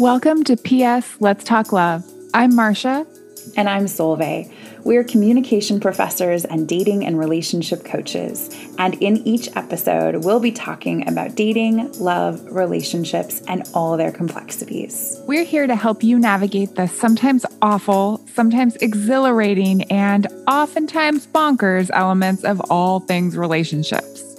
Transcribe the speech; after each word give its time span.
Welcome 0.00 0.44
to 0.44 0.56
PS 0.56 1.20
Let's 1.20 1.44
Talk 1.44 1.72
Love. 1.72 2.10
I'm 2.32 2.56
Marcia. 2.56 3.06
And 3.54 3.68
I'm 3.68 3.84
Solveig. 3.84 4.50
We're 4.82 5.04
communication 5.04 5.78
professors 5.78 6.46
and 6.46 6.66
dating 6.66 7.04
and 7.04 7.18
relationship 7.18 7.84
coaches. 7.84 8.48
And 8.78 8.94
in 9.02 9.18
each 9.28 9.54
episode, 9.56 10.24
we'll 10.24 10.40
be 10.40 10.52
talking 10.52 11.06
about 11.06 11.34
dating, 11.34 11.92
love, 12.00 12.42
relationships, 12.50 13.42
and 13.46 13.68
all 13.74 13.98
their 13.98 14.10
complexities. 14.10 15.20
We're 15.26 15.44
here 15.44 15.66
to 15.66 15.76
help 15.76 16.02
you 16.02 16.18
navigate 16.18 16.76
the 16.76 16.88
sometimes 16.88 17.44
awful, 17.60 18.26
sometimes 18.32 18.76
exhilarating, 18.76 19.82
and 19.92 20.26
oftentimes 20.48 21.26
bonkers 21.26 21.90
elements 21.92 22.42
of 22.44 22.58
all 22.70 23.00
things 23.00 23.36
relationships. 23.36 24.29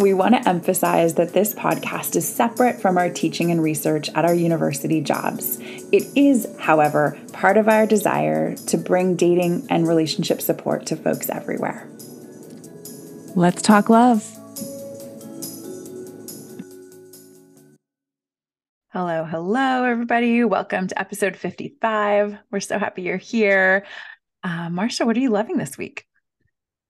We 0.00 0.14
want 0.14 0.34
to 0.34 0.48
emphasize 0.48 1.12
that 1.16 1.34
this 1.34 1.54
podcast 1.54 2.16
is 2.16 2.26
separate 2.26 2.80
from 2.80 2.96
our 2.96 3.10
teaching 3.10 3.50
and 3.50 3.62
research 3.62 4.08
at 4.14 4.24
our 4.24 4.32
university 4.32 5.02
jobs. 5.02 5.58
It 5.92 6.04
is, 6.16 6.48
however, 6.58 7.18
part 7.34 7.58
of 7.58 7.68
our 7.68 7.84
desire 7.84 8.56
to 8.56 8.78
bring 8.78 9.14
dating 9.14 9.66
and 9.68 9.86
relationship 9.86 10.40
support 10.40 10.86
to 10.86 10.96
folks 10.96 11.28
everywhere. 11.28 11.86
Let's 13.36 13.60
talk 13.60 13.90
love. 13.90 14.24
Hello, 18.94 19.24
hello, 19.24 19.84
everybody. 19.84 20.44
Welcome 20.44 20.88
to 20.88 20.98
episode 20.98 21.36
55. 21.36 22.38
We're 22.50 22.60
so 22.60 22.78
happy 22.78 23.02
you're 23.02 23.18
here. 23.18 23.84
Uh, 24.42 24.70
Marcia, 24.70 25.04
what 25.04 25.18
are 25.18 25.20
you 25.20 25.28
loving 25.28 25.58
this 25.58 25.76
week? 25.76 26.06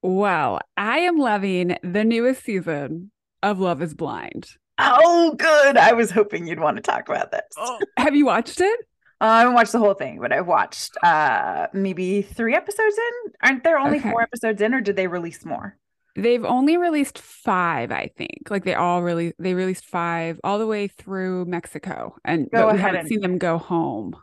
Well, 0.03 0.61
I 0.77 1.01
am 1.01 1.19
loving 1.19 1.77
the 1.83 2.05
newest 2.05 2.45
season 2.45 3.11
of 3.43 3.61
Love 3.61 3.83
is 3.83 3.95
Blind. 3.95 4.49
Oh, 4.79 5.35
good. 5.37 5.77
I 5.77 5.93
was 5.93 6.11
hoping 6.11 6.47
you'd 6.47 6.61
want 6.61 6.77
to 6.77 6.83
talk 6.83 7.09
about 7.09 7.31
this. 7.33 7.43
Oh, 7.59 7.79
have 7.99 8.15
you 8.15 8.25
watched 8.25 8.61
it? 8.61 8.81
Uh, 9.21 9.25
I 9.25 9.39
haven't 9.41 9.55
watched 9.55 9.73
the 9.73 9.79
whole 9.79 9.93
thing, 9.93 10.19
but 10.19 10.33
I've 10.33 10.47
watched 10.47 10.97
uh, 11.03 11.67
maybe 11.75 12.23
three 12.23 12.55
episodes 12.55 12.97
in. 12.97 13.33
Aren't 13.43 13.65
there 13.65 13.79
only 13.79 13.99
okay. 13.99 14.11
four 14.11 14.23
episodes 14.23 14.63
in, 14.63 14.73
or 14.73 14.81
did 14.81 14.97
they 14.97 15.07
release 15.07 15.45
more? 15.45 15.77
They've 16.17 16.45
only 16.45 16.79
released 16.79 17.19
five, 17.19 17.93
I 17.93 18.11
think. 18.17 18.49
Like 18.49 18.65
they 18.65 18.75
all 18.75 19.03
really 19.03 19.35
they 19.39 19.53
released 19.53 19.85
five 19.85 20.41
all 20.43 20.59
the 20.59 20.67
way 20.67 20.89
through 20.89 21.45
Mexico, 21.45 22.17
and 22.25 22.51
go 22.51 22.67
but 22.67 22.75
we 22.75 22.81
haven't 22.81 23.01
and... 23.01 23.09
seen 23.09 23.21
them 23.21 23.37
go 23.37 23.59
home. 23.59 24.17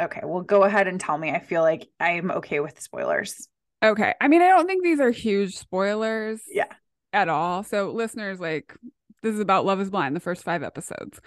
Okay, 0.00 0.20
well, 0.22 0.42
go 0.42 0.64
ahead 0.64 0.88
and 0.88 1.00
tell 1.00 1.16
me. 1.16 1.30
I 1.30 1.40
feel 1.40 1.62
like 1.62 1.88
I'm 1.98 2.30
okay 2.30 2.60
with 2.60 2.78
spoilers. 2.80 3.48
Okay. 3.84 4.14
I 4.20 4.28
mean, 4.28 4.42
I 4.42 4.48
don't 4.48 4.66
think 4.66 4.82
these 4.82 5.00
are 5.00 5.10
huge 5.10 5.56
spoilers. 5.56 6.40
Yeah. 6.50 6.72
At 7.12 7.28
all. 7.28 7.62
So 7.62 7.90
listeners, 7.92 8.40
like 8.40 8.74
this 9.22 9.34
is 9.34 9.40
about 9.40 9.64
Love 9.64 9.80
is 9.80 9.90
Blind, 9.90 10.16
the 10.16 10.20
first 10.20 10.42
five 10.42 10.62
episodes. 10.62 11.20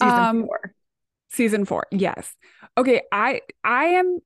Season 0.00 0.18
um, 0.18 0.44
four. 0.44 0.74
Season 1.30 1.64
four, 1.64 1.86
yes. 1.90 2.34
Okay, 2.76 3.02
I 3.10 3.40
I 3.64 3.84
am 3.84 4.18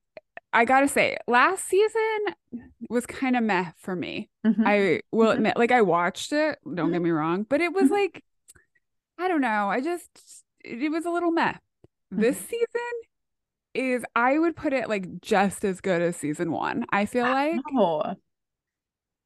I 0.52 0.64
gotta 0.64 0.88
say, 0.88 1.16
last 1.26 1.66
season 1.66 2.62
was 2.88 3.06
kind 3.06 3.36
of 3.36 3.42
meh 3.42 3.72
for 3.78 3.94
me. 3.94 4.28
Mm-hmm. 4.46 4.62
I 4.66 5.00
will 5.12 5.28
mm-hmm. 5.28 5.36
admit, 5.36 5.56
like 5.56 5.70
I 5.72 5.82
watched 5.82 6.32
it, 6.32 6.58
don't 6.64 6.76
mm-hmm. 6.76 6.92
get 6.92 7.02
me 7.02 7.10
wrong, 7.10 7.46
but 7.48 7.60
it 7.60 7.72
was 7.72 7.84
mm-hmm. 7.84 7.94
like, 7.94 8.24
I 9.18 9.28
don't 9.28 9.40
know, 9.40 9.68
I 9.68 9.80
just 9.80 10.08
it 10.64 10.90
was 10.90 11.04
a 11.04 11.10
little 11.10 11.30
meh. 11.30 11.54
This 12.10 12.36
mm-hmm. 12.36 12.46
season 12.46 12.92
is 13.76 14.04
I 14.14 14.38
would 14.38 14.56
put 14.56 14.72
it 14.72 14.88
like 14.88 15.20
just 15.20 15.64
as 15.64 15.80
good 15.80 16.02
as 16.02 16.16
season 16.16 16.50
one. 16.50 16.86
I 16.90 17.06
feel 17.06 17.24
like. 17.24 17.60
Oh. 17.76 18.14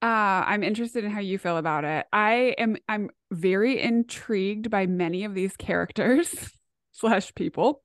Uh, 0.03 0.45
I'm 0.47 0.63
interested 0.63 1.05
in 1.05 1.11
how 1.11 1.21
you 1.21 1.39
feel 1.39 1.59
about 1.59 1.85
it. 1.85 2.07
I 2.13 2.55
am 2.57 2.77
I'm 2.89 3.11
very 3.31 3.81
intrigued 3.81 4.71
by 4.71 4.87
many 4.87 5.25
of 5.25 5.35
these 5.35 5.57
characters 5.57 6.51
slash 6.93 7.35
people. 7.35 7.83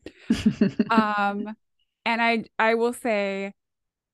um 0.90 1.56
and 2.06 2.22
I 2.22 2.46
I 2.58 2.76
will 2.76 2.94
say 2.94 3.54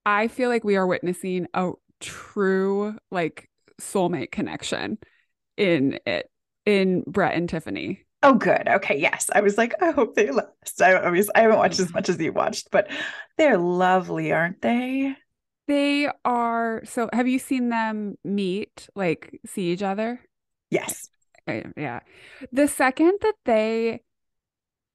I 0.06 0.28
feel 0.28 0.50
like 0.50 0.64
we 0.64 0.78
are 0.78 0.88
witnessing 0.88 1.48
a 1.54 1.72
true 2.00 2.96
like 3.12 3.48
soulmate 3.80 4.32
connection 4.32 4.98
in 5.58 6.00
it 6.06 6.30
in 6.66 7.04
Brett 7.06 7.36
and 7.36 7.48
Tiffany. 7.48 8.06
Oh, 8.24 8.36
good. 8.36 8.68
Okay. 8.68 8.98
Yes. 9.00 9.30
I 9.34 9.42
was 9.42 9.58
like, 9.58 9.74
I 9.82 9.92
hope 9.92 10.16
they 10.16 10.30
last. 10.30 10.82
I, 10.82 11.10
was, 11.10 11.30
I 11.34 11.42
haven't 11.42 11.58
watched 11.58 11.80
as 11.80 11.88
mm-hmm. 11.88 11.96
much 11.96 12.10
as 12.10 12.20
you 12.20 12.32
watched, 12.32 12.70
but 12.72 12.90
they're 13.38 13.58
lovely, 13.58 14.32
aren't 14.32 14.62
they? 14.62 15.16
They 15.68 16.08
are. 16.24 16.82
So, 16.86 17.10
have 17.14 17.28
you 17.28 17.40
seen 17.40 17.70
them 17.70 18.16
meet, 18.24 18.90
like 18.96 19.40
see 19.46 19.72
each 19.72 19.82
other? 19.82 20.20
Yes. 20.70 21.10
Eh, 21.48 21.64
yeah. 21.76 22.02
The 22.52 22.68
second 22.68 23.18
that 23.22 23.36
they, 23.46 24.02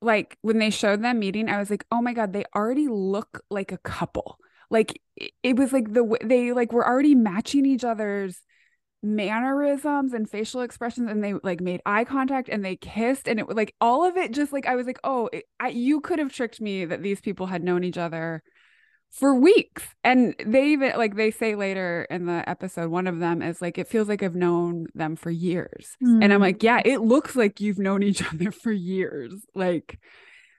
like, 0.01 0.39
when 0.43 0.59
they 0.59 0.71
showed 0.71 1.03
them 1.03 1.19
meeting, 1.19 1.49
I 1.49 1.59
was 1.59 1.71
like, 1.71 1.85
oh 1.91 2.03
my 2.03 2.13
God, 2.13 2.33
they 2.33 2.45
already 2.55 2.89
look 2.89 3.43
like 3.51 3.73
a 3.73 3.79
couple. 3.79 4.39
Like, 4.71 5.01
it 5.43 5.57
was 5.57 5.73
like 5.73 5.93
the, 5.93 6.05
way 6.05 6.19
they 6.23 6.53
like 6.53 6.73
were 6.73 6.87
already 6.87 7.15
matching 7.15 7.67
each 7.67 7.85
other's 7.85 8.41
mannerisms 9.07 10.13
and 10.13 10.29
facial 10.29 10.63
expressions 10.63 11.11
and 11.11 11.23
they 11.23 11.35
like 11.43 11.61
made 11.61 11.81
eye 11.87 12.05
contact 12.05 12.49
and 12.49 12.65
they 12.65 12.77
kissed 12.77 13.29
and 13.29 13.39
it 13.39 13.47
was 13.47 13.57
like 13.57 13.75
all 13.81 14.05
of 14.05 14.17
it 14.17 14.33
just 14.33 14.53
like 14.53 14.67
I 14.67 14.75
was 14.75 14.87
like 14.87 14.99
oh 15.05 15.29
it, 15.33 15.45
I, 15.61 15.69
you 15.69 16.01
could 16.01 16.19
have 16.19 16.33
tricked 16.33 16.61
me 16.61 16.85
that 16.85 17.03
these 17.03 17.21
people 17.21 17.47
had 17.47 17.63
known 17.63 17.85
each 17.85 17.99
other 17.99 18.43
for 19.11 19.35
weeks. 19.35 19.83
And 20.05 20.35
they 20.45 20.69
even 20.69 20.97
like 20.97 21.17
they 21.17 21.31
say 21.31 21.55
later 21.55 22.07
in 22.11 22.27
the 22.27 22.49
episode 22.49 22.91
one 22.91 23.07
of 23.07 23.19
them 23.19 23.43
is 23.43 23.63
like 23.63 23.79
it 23.79 23.89
feels 23.89 24.09
like 24.09 24.23
I've 24.23 24.35
known 24.35 24.87
them 24.95 25.17
for 25.17 25.31
years. 25.31 25.97
Mm. 26.03 26.25
and 26.25 26.33
I'm 26.33 26.41
like 26.41 26.63
yeah 26.63 26.81
it 26.85 27.01
looks 27.01 27.37
like 27.37 27.61
you've 27.61 27.79
known 27.79 28.03
each 28.03 28.23
other 28.33 28.51
for 28.51 28.73
years. 28.73 29.33
Like 29.55 29.99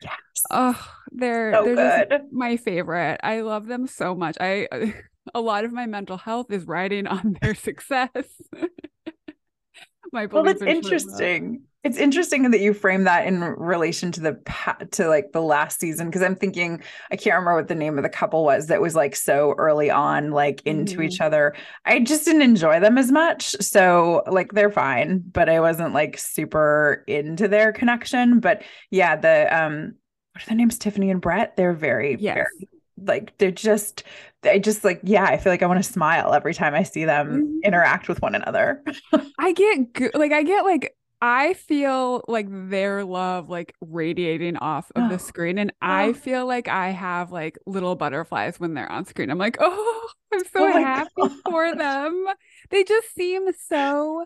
yes. 0.02 0.14
oh 0.52 0.88
they're 1.12 1.54
so 1.54 1.76
they're 1.76 2.06
just 2.10 2.32
my 2.32 2.58
favorite. 2.58 3.20
I 3.24 3.42
love 3.42 3.68
them 3.68 3.88
so 3.88 4.16
much. 4.16 4.38
I 4.40 4.68
a 5.34 5.42
lot 5.42 5.66
of 5.66 5.72
my 5.72 5.86
mental 5.86 6.18
health 6.18 6.52
is 6.52 6.66
riding 6.66 7.08
on 7.08 7.38
their 7.42 7.56
success. 7.70 8.10
my 10.12 10.26
well, 10.26 10.44
that's 10.44 10.62
interesting. 10.62 11.64
It's 11.84 11.98
interesting 11.98 12.52
that 12.52 12.60
you 12.60 12.74
frame 12.74 13.06
that 13.06 13.28
in 13.28 13.40
relation 13.42 14.12
to 14.14 14.20
the 14.20 14.88
to 14.92 15.08
like 15.08 15.32
the 15.32 15.42
last 15.42 15.80
season 15.80 16.08
because 16.08 16.22
I'm 16.22 16.36
thinking 16.36 16.82
I 17.12 17.16
can't 17.16 17.36
remember 17.36 17.56
what 17.56 17.68
the 17.70 17.76
name 17.76 17.98
of 17.98 18.04
the 18.04 18.10
couple 18.10 18.44
was 18.44 18.68
that 18.68 18.82
was 18.82 18.96
like 18.96 19.16
so 19.16 19.54
early 19.58 19.90
on 19.90 20.32
like 20.32 20.62
into 20.66 20.96
mm-hmm. 20.96 21.04
each 21.04 21.22
other. 21.22 21.56
I 21.86 22.00
just 22.00 22.26
didn't 22.26 22.42
enjoy 22.42 22.80
them 22.80 22.98
as 22.98 23.12
much. 23.12 23.52
So 23.62 24.24
like 24.28 24.52
they're 24.52 24.72
fine, 24.72 25.24
but 25.32 25.50
I 25.50 25.62
wasn't 25.62 25.94
like 25.94 26.18
super 26.18 27.06
into 27.08 27.48
their 27.48 27.72
connection. 27.72 28.40
But 28.40 28.64
yeah, 28.92 29.16
the 29.16 29.56
um 29.56 29.94
what 30.34 30.44
are 30.44 30.46
their 30.48 30.58
names? 30.58 30.78
Tiffany 30.78 31.10
and 31.10 31.22
Brett. 31.22 31.56
They're 31.56 31.74
very 31.74 32.18
yes. 32.20 32.36
very 32.36 32.68
like 33.02 33.38
they're 33.38 33.52
just 33.52 34.04
I 34.44 34.60
just 34.60 34.84
like 34.84 35.00
yeah, 35.04 35.26
I 35.26 35.38
feel 35.38 35.52
like 35.52 35.64
I 35.64 35.68
want 35.68 35.84
to 35.84 35.92
smile 35.92 36.34
every 36.34 36.54
time 36.54 36.74
I 36.74 36.84
see 36.84 37.06
them 37.06 37.28
mm-hmm. 37.28 37.60
interact 37.64 38.08
with 38.08 38.22
one 38.22 38.36
another. 38.36 38.84
I 39.40 39.54
get 39.54 40.16
like 40.16 40.32
I 40.32 40.44
get 40.44 40.64
like 40.64 40.96
I 41.22 41.54
feel 41.56 42.24
like 42.28 42.48
their 42.50 43.04
love 43.04 43.50
like 43.50 43.74
radiating 43.82 44.58
off 44.58 44.92
of 44.96 45.04
oh. 45.04 45.10
the 45.10 45.20
screen 45.20 45.58
and 45.58 45.72
oh. 45.72 45.76
I 45.82 46.14
feel 46.14 46.46
like 46.46 46.68
I 46.68 46.90
have 46.90 47.32
like 47.32 47.58
little 47.66 47.96
butterflies 47.96 48.60
when 48.60 48.74
they're 48.74 48.92
on 48.92 49.06
screen. 49.06 49.30
I'm 49.30 49.38
like, 49.38 49.58
"Oh, 49.62 50.10
I'm 50.34 50.44
so 50.46 50.68
oh 50.68 50.72
happy 50.72 51.10
God. 51.18 51.32
for 51.50 51.76
them." 51.76 52.26
They 52.70 52.84
just 52.84 53.14
seem 53.16 53.48
so 53.68 54.26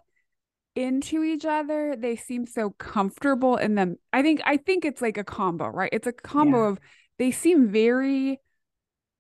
into 0.76 1.24
each 1.24 1.46
other. 1.46 1.96
They 1.98 2.16
seem 2.16 2.46
so 2.46 2.72
comfortable 2.72 3.58
in 3.58 3.76
them. 3.76 3.98
I 4.12 4.22
think 4.22 4.42
I 4.46 4.58
think 4.58 4.86
it's 4.86 5.02
like 5.02 5.18
a 5.18 5.24
combo, 5.24 5.68
right? 5.68 5.90
It's 5.94 6.08
a 6.08 6.14
combo 6.14 6.64
yeah. 6.64 6.70
of 6.70 6.80
they 7.18 7.32
seem 7.32 7.70
very 7.70 8.40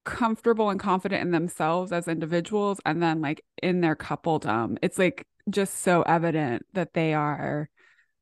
comfortable 0.03 0.69
and 0.69 0.79
confident 0.79 1.22
in 1.22 1.31
themselves 1.31 1.91
as 1.91 2.07
individuals 2.07 2.79
and 2.85 3.03
then 3.03 3.22
like 3.22 3.44
in 3.62 3.81
their 3.81 3.95
coupledom 3.95 4.78
it's 4.81 4.97
like 4.97 5.28
just 5.50 5.79
so 5.79 6.01
evident 6.03 6.66
that 6.73 6.94
they 6.94 7.13
are 7.13 7.69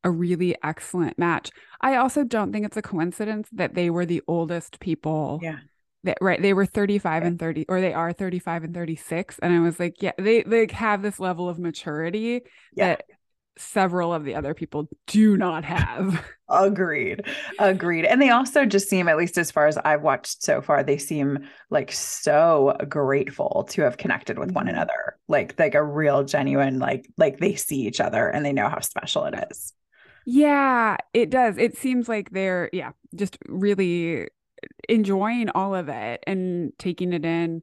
a 0.03 0.11
really 0.11 0.55
excellent 0.63 1.17
match. 1.17 1.51
I 1.81 1.95
also 1.95 2.23
don't 2.23 2.51
think 2.51 2.65
it's 2.65 2.77
a 2.77 2.81
coincidence 2.81 3.49
that 3.53 3.73
they 3.73 3.89
were 3.89 4.05
the 4.05 4.21
oldest 4.27 4.79
people 4.79 5.39
yeah. 5.41 5.59
that 6.03 6.17
right 6.21 6.41
they 6.41 6.53
were 6.53 6.65
35 6.65 7.23
and 7.23 7.39
30 7.39 7.65
or 7.67 7.81
they 7.81 7.93
are 7.93 8.13
35 8.13 8.65
and 8.65 8.73
36 8.73 9.39
and 9.41 9.53
i 9.53 9.59
was 9.59 9.79
like 9.79 10.01
yeah 10.01 10.11
they 10.17 10.43
they 10.43 10.67
have 10.71 11.01
this 11.01 11.19
level 11.19 11.49
of 11.49 11.59
maturity 11.59 12.41
yeah. 12.73 12.87
that 12.87 13.03
several 13.57 14.13
of 14.13 14.23
the 14.23 14.35
other 14.35 14.53
people 14.53 14.87
do 15.07 15.37
not 15.37 15.63
have. 15.65 16.23
Agreed. 16.49 17.25
Agreed. 17.59 18.05
And 18.05 18.21
they 18.21 18.29
also 18.29 18.65
just 18.65 18.89
seem, 18.89 19.07
at 19.07 19.17
least 19.17 19.37
as 19.37 19.51
far 19.51 19.67
as 19.67 19.77
I've 19.77 20.01
watched 20.01 20.41
so 20.41 20.61
far, 20.61 20.83
they 20.83 20.97
seem 20.97 21.39
like 21.69 21.91
so 21.91 22.75
grateful 22.87 23.67
to 23.71 23.81
have 23.83 23.97
connected 23.97 24.39
with 24.39 24.51
one 24.51 24.65
mm-hmm. 24.65 24.75
another. 24.75 25.17
Like 25.27 25.59
like 25.59 25.75
a 25.75 25.83
real 25.83 26.23
genuine, 26.23 26.79
like 26.79 27.07
like 27.17 27.39
they 27.39 27.55
see 27.55 27.81
each 27.81 27.99
other 27.99 28.27
and 28.27 28.45
they 28.45 28.53
know 28.53 28.69
how 28.69 28.79
special 28.79 29.25
it 29.25 29.35
is. 29.51 29.73
Yeah, 30.25 30.97
it 31.13 31.29
does. 31.29 31.57
It 31.57 31.77
seems 31.77 32.09
like 32.09 32.31
they're 32.31 32.69
yeah, 32.73 32.91
just 33.15 33.37
really 33.47 34.27
enjoying 34.87 35.49
all 35.49 35.75
of 35.75 35.89
it 35.89 36.23
and 36.25 36.71
taking 36.77 37.13
it 37.13 37.25
in. 37.25 37.61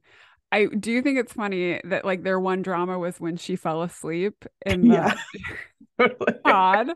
I 0.56 0.64
do 0.64 1.03
think 1.03 1.19
it's 1.19 1.35
funny 1.35 1.82
that 1.85 2.06
like 2.06 2.23
their 2.23 2.41
one 2.41 2.62
drama 2.62 2.99
was 2.99 3.20
when 3.20 3.37
she 3.37 3.56
fell 3.56 3.82
asleep 3.82 4.47
in 4.64 4.88
the 4.88 4.94
yeah. 4.94 5.14
pod. 6.44 6.93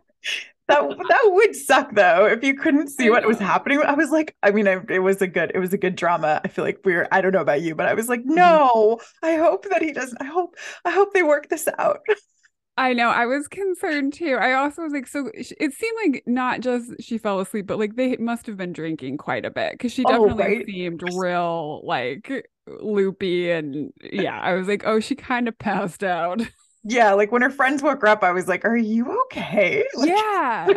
that 0.66 0.98
that 1.08 1.22
would 1.24 1.54
suck 1.54 1.94
though 1.94 2.24
if 2.24 2.42
you 2.42 2.54
couldn't 2.54 2.88
see 2.88 3.10
what 3.10 3.26
was 3.26 3.38
happening. 3.38 3.82
I 3.82 3.92
was 3.92 4.10
like, 4.10 4.34
I 4.42 4.50
mean, 4.50 4.66
I, 4.66 4.80
it 4.88 5.00
was 5.00 5.20
a 5.20 5.26
good, 5.26 5.52
it 5.54 5.58
was 5.58 5.74
a 5.74 5.78
good 5.78 5.94
drama. 5.94 6.40
I 6.42 6.48
feel 6.48 6.64
like 6.64 6.80
we 6.86 6.94
are 6.94 7.06
I 7.12 7.20
don't 7.20 7.32
know 7.32 7.42
about 7.42 7.60
you, 7.60 7.74
but 7.74 7.86
I 7.86 7.92
was 7.92 8.08
like, 8.08 8.20
mm-hmm. 8.20 8.34
no. 8.34 8.98
I 9.22 9.36
hope 9.36 9.66
that 9.68 9.82
he 9.82 9.92
doesn't. 9.92 10.22
I 10.22 10.26
hope, 10.26 10.56
I 10.86 10.90
hope 10.90 11.12
they 11.12 11.22
work 11.22 11.50
this 11.50 11.68
out. 11.78 12.00
I 12.80 12.94
know. 12.94 13.10
I 13.10 13.26
was 13.26 13.46
concerned 13.46 14.14
too. 14.14 14.38
I 14.40 14.54
also 14.54 14.80
was 14.80 14.94
like, 14.94 15.06
so 15.06 15.30
it 15.34 15.74
seemed 15.74 15.98
like 16.02 16.22
not 16.26 16.60
just 16.60 16.92
she 16.98 17.18
fell 17.18 17.38
asleep, 17.38 17.66
but 17.66 17.78
like 17.78 17.96
they 17.96 18.16
must 18.16 18.46
have 18.46 18.56
been 18.56 18.72
drinking 18.72 19.18
quite 19.18 19.44
a 19.44 19.50
bit 19.50 19.72
because 19.72 19.92
she 19.92 20.02
oh, 20.06 20.28
definitely 20.28 20.32
oh, 20.32 20.46
right? 20.46 20.66
seemed 20.66 21.02
real 21.14 21.82
like 21.84 22.48
loopy. 22.66 23.50
And 23.50 23.92
yeah, 24.02 24.40
I 24.40 24.54
was 24.54 24.66
like, 24.66 24.84
oh, 24.86 24.98
she 24.98 25.14
kind 25.14 25.46
of 25.46 25.58
passed 25.58 26.02
out. 26.02 26.40
Yeah. 26.82 27.12
Like 27.12 27.30
when 27.30 27.42
her 27.42 27.50
friends 27.50 27.82
woke 27.82 28.00
her 28.00 28.08
up, 28.08 28.22
I 28.22 28.32
was 28.32 28.48
like, 28.48 28.64
are 28.64 28.74
you 28.74 29.20
okay? 29.24 29.84
Like, 29.94 30.08
yeah. 30.08 30.68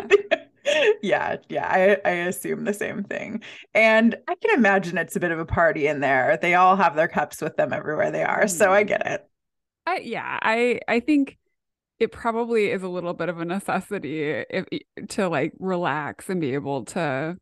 yeah. 1.01 1.37
Yeah. 1.47 1.67
I, 2.05 2.09
I 2.09 2.11
assume 2.15 2.65
the 2.65 2.73
same 2.73 3.05
thing. 3.05 3.41
And 3.73 4.17
I 4.27 4.35
can 4.35 4.57
imagine 4.57 4.97
it's 4.97 5.15
a 5.15 5.21
bit 5.21 5.31
of 5.31 5.39
a 5.39 5.45
party 5.45 5.87
in 5.87 6.01
there. 6.01 6.37
They 6.41 6.55
all 6.55 6.75
have 6.75 6.97
their 6.97 7.07
cups 7.07 7.41
with 7.41 7.55
them 7.55 7.71
everywhere 7.71 8.11
they 8.11 8.25
are. 8.25 8.49
So 8.49 8.73
I 8.73 8.81
mm-hmm. 8.81 8.87
get 8.89 9.07
it. 9.07 9.29
I, 9.87 9.99
yeah. 9.99 10.39
I, 10.41 10.81
I 10.89 10.99
think 10.99 11.37
it 11.99 12.11
probably 12.11 12.71
is 12.71 12.83
a 12.83 12.87
little 12.87 13.13
bit 13.13 13.29
of 13.29 13.39
a 13.39 13.45
necessity 13.45 14.43
if 14.49 14.65
to 15.09 15.29
like 15.29 15.53
relax 15.59 16.29
and 16.29 16.41
be 16.41 16.53
able 16.53 16.85
to 16.85 17.37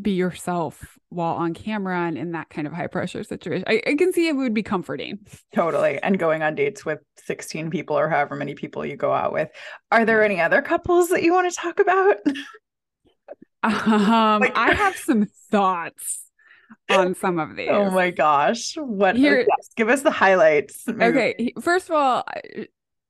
be 0.00 0.12
yourself 0.12 0.98
while 1.08 1.34
on 1.34 1.52
camera 1.54 2.06
and 2.06 2.16
in 2.16 2.32
that 2.32 2.48
kind 2.48 2.66
of 2.66 2.72
high 2.72 2.86
pressure 2.86 3.22
situation. 3.22 3.64
I, 3.66 3.82
I, 3.86 3.94
can 3.94 4.12
see 4.12 4.28
it 4.28 4.36
would 4.36 4.54
be 4.54 4.62
comforting. 4.62 5.18
Totally. 5.54 5.98
And 6.02 6.18
going 6.18 6.42
on 6.42 6.54
dates 6.54 6.84
with 6.84 7.00
16 7.18 7.70
people 7.70 7.98
or 7.98 8.08
however 8.08 8.34
many 8.36 8.54
people 8.54 8.86
you 8.86 8.96
go 8.96 9.12
out 9.12 9.32
with. 9.32 9.48
Are 9.90 10.04
there 10.04 10.24
any 10.24 10.40
other 10.40 10.62
couples 10.62 11.08
that 11.08 11.22
you 11.22 11.32
want 11.32 11.52
to 11.52 11.60
talk 11.60 11.80
about? 11.80 12.16
um, 13.62 14.40
like- 14.40 14.56
I 14.56 14.72
have 14.72 14.96
some 14.96 15.26
thoughts 15.50 16.22
on 16.90 17.14
some 17.14 17.38
of 17.38 17.56
these. 17.56 17.68
Oh 17.70 17.90
my 17.90 18.10
gosh. 18.10 18.74
What 18.76 19.16
Here, 19.16 19.40
yes, 19.40 19.70
give 19.76 19.88
us 19.88 20.02
the 20.02 20.10
highlights. 20.10 20.84
Maybe. 20.86 21.18
Okay. 21.18 21.52
First 21.60 21.90
of 21.90 21.96
all, 21.96 22.24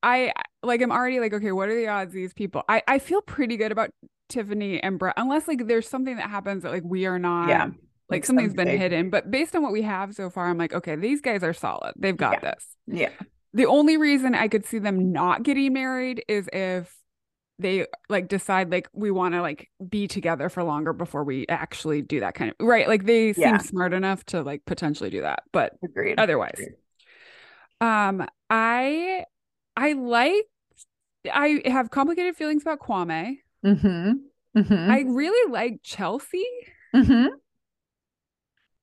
I 0.02 0.32
like 0.62 0.82
I'm 0.82 0.92
already 0.92 1.20
like, 1.20 1.32
okay, 1.32 1.52
what 1.52 1.68
are 1.68 1.74
the 1.74 1.88
odds 1.88 2.12
these 2.12 2.34
people? 2.34 2.62
I 2.68 2.82
I 2.86 2.98
feel 2.98 3.22
pretty 3.22 3.56
good 3.56 3.72
about 3.72 3.90
Tiffany 4.28 4.82
and 4.82 4.98
Brett, 4.98 5.14
unless 5.16 5.46
like 5.46 5.66
there's 5.66 5.88
something 5.88 6.16
that 6.16 6.30
happens 6.30 6.62
that 6.62 6.72
like 6.72 6.84
we 6.84 7.06
are 7.06 7.18
not. 7.18 7.48
Yeah. 7.48 7.64
Like, 7.66 8.18
like 8.18 8.24
something's 8.26 8.50
something. 8.50 8.66
been 8.66 8.78
hidden, 8.78 9.10
but 9.10 9.30
based 9.30 9.56
on 9.56 9.62
what 9.62 9.72
we 9.72 9.82
have 9.82 10.14
so 10.14 10.28
far, 10.28 10.48
I'm 10.48 10.58
like, 10.58 10.74
okay, 10.74 10.96
these 10.96 11.22
guys 11.22 11.42
are 11.42 11.54
solid. 11.54 11.94
They've 11.96 12.16
got 12.16 12.42
yeah. 12.42 12.50
this. 12.50 12.66
Yeah. 12.86 13.08
The 13.54 13.64
only 13.64 13.96
reason 13.96 14.34
I 14.34 14.48
could 14.48 14.66
see 14.66 14.78
them 14.78 15.12
not 15.12 15.44
getting 15.44 15.72
married 15.72 16.22
is 16.28 16.48
if 16.52 16.94
they 17.58 17.86
like 18.08 18.28
decide 18.28 18.70
like 18.70 18.88
we 18.92 19.10
want 19.10 19.34
to 19.34 19.40
like 19.40 19.70
be 19.88 20.08
together 20.08 20.48
for 20.48 20.62
longer 20.62 20.92
before 20.92 21.24
we 21.24 21.46
actually 21.48 22.02
do 22.02 22.20
that 22.20 22.34
kind 22.34 22.50
of 22.50 22.56
right. 22.66 22.88
Like 22.88 23.04
they 23.04 23.32
yeah. 23.36 23.58
seem 23.58 23.66
smart 23.66 23.92
enough 23.92 24.24
to 24.26 24.42
like 24.42 24.64
potentially 24.66 25.10
do 25.10 25.22
that, 25.22 25.44
but 25.52 25.74
Agreed. 25.84 26.18
otherwise. 26.18 26.54
Agreed. 26.54 26.76
Um, 27.80 28.26
I 28.50 29.24
I 29.76 29.92
like 29.92 30.44
I 31.32 31.62
have 31.66 31.90
complicated 31.90 32.36
feelings 32.36 32.62
about 32.62 32.80
Kwame. 32.80 33.38
Mm-hmm. 33.64 34.12
Mm-hmm. 34.58 34.90
I 34.90 35.00
really 35.06 35.52
like 35.52 35.80
Chelsea. 35.82 36.46
Mm-hmm. 36.94 37.28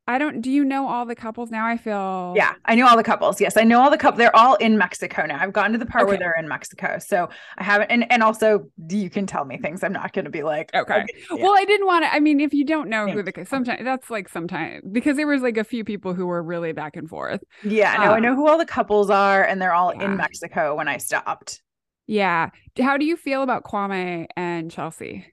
I 0.09 0.17
don't. 0.17 0.41
Do 0.41 0.49
you 0.49 0.65
know 0.65 0.87
all 0.87 1.05
the 1.05 1.13
couples 1.13 1.51
now? 1.51 1.67
I 1.67 1.77
feel. 1.77 2.33
Yeah, 2.35 2.55
I 2.65 2.73
know 2.73 2.87
all 2.87 2.97
the 2.97 3.03
couples. 3.03 3.39
Yes, 3.39 3.55
I 3.57 3.63
know 3.63 3.79
all 3.79 3.91
the 3.91 3.97
couple. 3.97 4.17
They're 4.17 4.35
all 4.35 4.55
in 4.55 4.75
Mexico 4.75 5.23
now. 5.27 5.37
I've 5.39 5.53
gotten 5.53 5.71
to 5.73 5.77
the 5.77 5.85
part 5.85 6.01
okay. 6.01 6.09
where 6.09 6.17
they're 6.17 6.35
in 6.39 6.47
Mexico, 6.47 6.97
so 6.97 7.29
I 7.59 7.63
haven't. 7.63 7.91
And 7.91 8.11
and 8.11 8.23
also, 8.23 8.65
you 8.89 9.11
can 9.11 9.27
tell 9.27 9.45
me 9.45 9.57
things. 9.57 9.83
I'm 9.83 9.93
not 9.93 10.13
going 10.13 10.25
to 10.25 10.31
be 10.31 10.41
like. 10.41 10.73
Okay. 10.73 11.01
okay 11.01 11.05
yeah. 11.29 11.43
Well, 11.43 11.53
I 11.55 11.63
didn't 11.63 11.85
want 11.85 12.05
to. 12.05 12.13
I 12.13 12.19
mean, 12.19 12.39
if 12.39 12.55
you 12.55 12.65
don't 12.65 12.89
know 12.89 13.07
who 13.07 13.21
the 13.21 13.45
sometimes 13.47 13.83
that's 13.83 14.09
like 14.09 14.29
sometimes 14.29 14.83
because 14.91 15.15
there 15.15 15.27
was 15.27 15.43
like 15.43 15.57
a 15.57 15.63
few 15.63 15.83
people 15.83 16.15
who 16.15 16.25
were 16.25 16.41
really 16.41 16.71
back 16.71 16.95
and 16.95 17.07
forth. 17.07 17.43
Yeah. 17.63 17.95
No, 17.97 18.05
um, 18.05 18.13
I 18.13 18.19
know 18.19 18.35
who 18.35 18.47
all 18.47 18.57
the 18.57 18.65
couples 18.65 19.11
are, 19.11 19.43
and 19.43 19.61
they're 19.61 19.73
all 19.73 19.93
yeah. 19.93 20.05
in 20.05 20.17
Mexico 20.17 20.73
when 20.73 20.87
I 20.87 20.97
stopped. 20.97 21.61
Yeah. 22.07 22.49
How 22.81 22.97
do 22.97 23.05
you 23.05 23.15
feel 23.15 23.43
about 23.43 23.63
Kwame 23.63 24.25
and 24.35 24.71
Chelsea? 24.71 25.27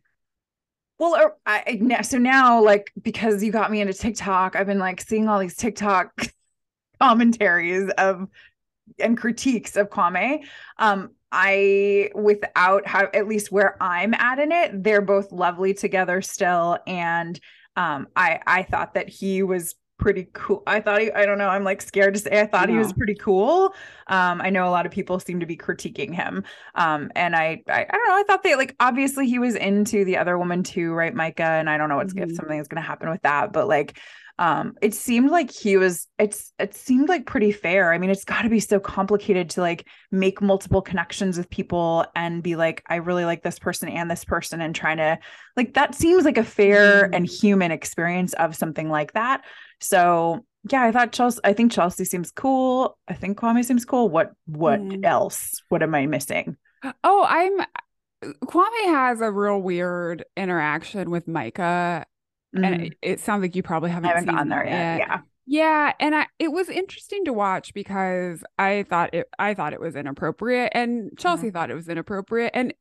Well, 0.98 1.36
I, 1.44 2.00
so 2.02 2.18
now, 2.18 2.62
like, 2.62 2.90
because 3.00 3.42
you 3.42 3.52
got 3.52 3.70
me 3.70 3.80
into 3.80 3.92
TikTok, 3.92 4.56
I've 4.56 4.66
been 4.66 4.78
like 4.78 5.00
seeing 5.00 5.28
all 5.28 5.38
these 5.38 5.56
TikTok 5.56 6.28
commentaries 7.00 7.90
of 7.98 8.28
and 8.98 9.16
critiques 9.18 9.76
of 9.76 9.90
Kwame. 9.90 10.44
Um, 10.78 11.10
I, 11.30 12.10
without 12.14 12.86
at 12.86 13.28
least 13.28 13.52
where 13.52 13.80
I'm 13.82 14.14
at 14.14 14.38
in 14.38 14.52
it, 14.52 14.82
they're 14.82 15.02
both 15.02 15.32
lovely 15.32 15.74
together 15.74 16.22
still. 16.22 16.78
And 16.86 17.38
um, 17.76 18.08
I, 18.16 18.40
I 18.46 18.62
thought 18.62 18.94
that 18.94 19.08
he 19.08 19.42
was 19.42 19.74
pretty 19.98 20.28
cool. 20.32 20.62
I 20.66 20.80
thought 20.80 21.00
he, 21.00 21.10
I 21.12 21.26
don't 21.26 21.38
know, 21.38 21.48
I'm 21.48 21.64
like 21.64 21.80
scared 21.82 22.14
to 22.14 22.20
say 22.20 22.40
I 22.40 22.46
thought 22.46 22.68
he 22.68 22.76
was 22.76 22.92
pretty 22.92 23.14
cool. 23.14 23.74
Um, 24.06 24.40
I 24.40 24.50
know 24.50 24.68
a 24.68 24.70
lot 24.70 24.86
of 24.86 24.92
people 24.92 25.18
seem 25.18 25.40
to 25.40 25.46
be 25.46 25.56
critiquing 25.56 26.14
him. 26.14 26.44
Um, 26.74 27.10
and 27.14 27.34
I, 27.34 27.62
I, 27.68 27.86
I 27.88 27.92
don't 27.92 28.08
know, 28.08 28.14
I 28.14 28.24
thought 28.26 28.42
they 28.42 28.56
like 28.56 28.76
obviously 28.80 29.26
he 29.26 29.38
was 29.38 29.54
into 29.54 30.04
the 30.04 30.18
other 30.18 30.38
woman 30.38 30.62
too, 30.62 30.92
right, 30.92 31.14
Micah? 31.14 31.42
And 31.42 31.68
I 31.70 31.78
don't 31.78 31.88
know 31.88 31.96
what's 31.96 32.14
mm-hmm. 32.14 32.30
if 32.30 32.36
something 32.36 32.58
is 32.58 32.68
gonna 32.68 32.82
happen 32.82 33.10
with 33.10 33.22
that, 33.22 33.52
but 33.52 33.68
like 33.68 33.98
um 34.38 34.74
it 34.82 34.92
seemed 34.92 35.30
like 35.30 35.50
he 35.50 35.76
was 35.76 36.08
it's 36.18 36.52
it 36.58 36.74
seemed 36.74 37.08
like 37.08 37.24
pretty 37.24 37.50
fair 37.50 37.92
i 37.92 37.98
mean 37.98 38.10
it's 38.10 38.24
got 38.24 38.42
to 38.42 38.50
be 38.50 38.60
so 38.60 38.78
complicated 38.78 39.48
to 39.48 39.60
like 39.62 39.86
make 40.10 40.42
multiple 40.42 40.82
connections 40.82 41.38
with 41.38 41.48
people 41.48 42.04
and 42.14 42.42
be 42.42 42.54
like 42.54 42.82
i 42.88 42.96
really 42.96 43.24
like 43.24 43.42
this 43.42 43.58
person 43.58 43.88
and 43.88 44.10
this 44.10 44.24
person 44.24 44.60
and 44.60 44.74
trying 44.74 44.98
to 44.98 45.18
like 45.56 45.72
that 45.74 45.94
seems 45.94 46.24
like 46.24 46.36
a 46.36 46.44
fair 46.44 47.04
mm-hmm. 47.04 47.14
and 47.14 47.26
human 47.26 47.70
experience 47.70 48.34
of 48.34 48.54
something 48.54 48.90
like 48.90 49.12
that 49.14 49.42
so 49.80 50.44
yeah, 50.70 50.82
I 50.82 50.92
thought 50.92 51.12
Chelsea. 51.12 51.40
I 51.44 51.52
think 51.52 51.72
Chelsea 51.72 52.04
seems 52.04 52.30
cool. 52.32 52.98
I 53.08 53.14
think 53.14 53.38
Kwame 53.38 53.64
seems 53.64 53.84
cool. 53.84 54.08
What 54.08 54.32
what 54.46 54.80
mm. 54.80 55.04
else? 55.04 55.62
What 55.68 55.82
am 55.82 55.94
I 55.94 56.06
missing? 56.06 56.56
Oh, 57.04 57.24
I'm 57.28 57.66
Kwame 58.44 58.84
has 58.86 59.20
a 59.20 59.30
real 59.30 59.60
weird 59.60 60.24
interaction 60.36 61.10
with 61.10 61.28
Micah, 61.28 62.06
mm. 62.56 62.66
and 62.66 62.82
it, 62.82 62.94
it, 63.02 63.20
sounds 63.20 63.42
like 63.42 63.54
you 63.54 63.62
probably 63.62 63.90
haven't, 63.90 64.10
haven't 64.10 64.34
gone 64.34 64.48
there 64.48 64.64
yet. 64.64 64.98
yet. 64.98 65.08
Yeah. 65.08 65.20
Yeah, 65.48 65.92
and 66.00 66.12
I 66.16 66.26
it 66.40 66.50
was 66.50 66.68
interesting 66.68 67.24
to 67.26 67.32
watch 67.32 67.72
because 67.72 68.42
I 68.58 68.84
thought 68.90 69.14
it 69.14 69.28
I 69.38 69.54
thought 69.54 69.72
it 69.72 69.80
was 69.80 69.94
inappropriate 69.94 70.72
and 70.74 71.16
Chelsea 71.16 71.50
mm. 71.50 71.52
thought 71.52 71.70
it 71.70 71.74
was 71.74 71.88
inappropriate 71.88 72.50
and 72.52 72.74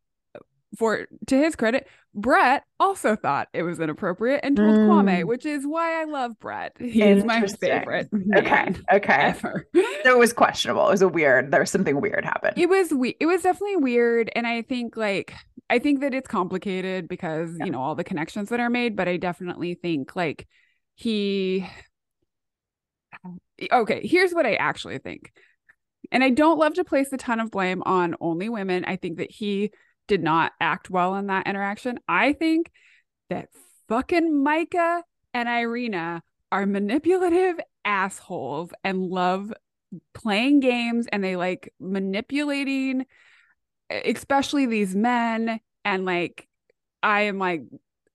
for 0.77 1.07
to 1.27 1.37
his 1.37 1.55
credit, 1.55 1.87
Brett 2.13 2.63
also 2.79 3.15
thought 3.15 3.49
it 3.53 3.63
was 3.63 3.79
inappropriate 3.79 4.39
and 4.43 4.55
told 4.55 4.75
mm. 4.75 4.87
Kwame, 4.87 5.25
which 5.25 5.45
is 5.45 5.65
why 5.65 6.01
I 6.01 6.05
love 6.05 6.39
Brett. 6.39 6.73
He 6.79 7.01
is 7.01 7.23
my 7.25 7.45
favorite. 7.45 8.09
Okay. 8.37 8.73
Okay. 8.91 9.13
Ever. 9.13 9.67
So 9.73 9.81
it 10.11 10.17
was 10.17 10.33
questionable. 10.33 10.87
It 10.87 10.91
was 10.91 11.01
a 11.01 11.07
weird, 11.07 11.51
there 11.51 11.59
was 11.59 11.71
something 11.71 11.99
weird 11.99 12.23
happened. 12.23 12.53
It 12.57 12.69
was 12.69 12.93
we 12.93 13.17
it 13.19 13.25
was 13.25 13.41
definitely 13.41 13.77
weird. 13.77 14.31
And 14.35 14.47
I 14.47 14.61
think 14.61 14.95
like 14.95 15.33
I 15.69 15.79
think 15.79 16.01
that 16.01 16.13
it's 16.13 16.27
complicated 16.27 17.07
because, 17.07 17.55
yeah. 17.59 17.65
you 17.65 17.71
know, 17.71 17.81
all 17.81 17.95
the 17.95 18.03
connections 18.03 18.49
that 18.49 18.59
are 18.59 18.69
made, 18.69 18.95
but 18.95 19.07
I 19.07 19.17
definitely 19.17 19.73
think 19.75 20.15
like 20.15 20.47
he 20.95 21.67
okay, 23.71 24.05
here's 24.05 24.33
what 24.33 24.45
I 24.45 24.55
actually 24.55 24.99
think. 24.99 25.31
And 26.11 26.23
I 26.23 26.29
don't 26.29 26.59
love 26.59 26.75
to 26.75 26.83
place 26.83 27.11
a 27.11 27.17
ton 27.17 27.39
of 27.39 27.51
blame 27.51 27.81
on 27.85 28.15
only 28.21 28.47
women. 28.47 28.85
I 28.85 28.95
think 28.95 29.17
that 29.17 29.31
he 29.31 29.71
did 30.07 30.23
not 30.23 30.53
act 30.59 30.89
well 30.89 31.15
in 31.15 31.27
that 31.27 31.47
interaction. 31.47 31.99
I 32.07 32.33
think 32.33 32.71
that 33.29 33.49
fucking 33.87 34.43
Micah 34.43 35.03
and 35.33 35.49
Irina 35.49 36.23
are 36.51 36.65
manipulative 36.65 37.59
assholes 37.85 38.71
and 38.83 39.01
love 39.03 39.53
playing 40.13 40.59
games 40.59 41.07
and 41.11 41.23
they 41.23 41.35
like 41.35 41.71
manipulating 41.79 43.05
especially 43.89 44.65
these 44.65 44.95
men 44.95 45.59
and 45.85 46.05
like 46.05 46.47
I 47.03 47.21
am 47.23 47.37
like 47.37 47.61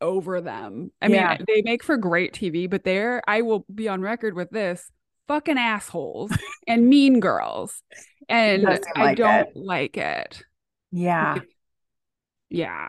over 0.01 0.41
them. 0.41 0.91
I 1.01 1.07
yeah. 1.07 1.37
mean, 1.37 1.45
they 1.47 1.63
make 1.63 1.85
for 1.85 1.97
great 1.97 2.35
TV, 2.35 2.69
but 2.69 2.83
they're 2.83 3.23
I 3.29 3.43
will 3.43 3.65
be 3.73 3.89
on 3.89 4.03
record 4.03 4.35
with 4.35 4.51
this 4.51 4.91
fucking 5.29 5.59
assholes 5.59 6.33
and 6.67 6.89
mean 6.89 7.21
girls. 7.21 7.83
And 8.29 8.67
I 8.97 9.15
don't 9.15 9.49
it. 9.49 9.57
like 9.57 9.97
it. 9.97 10.43
Yeah 10.91 11.39
yeah 12.51 12.89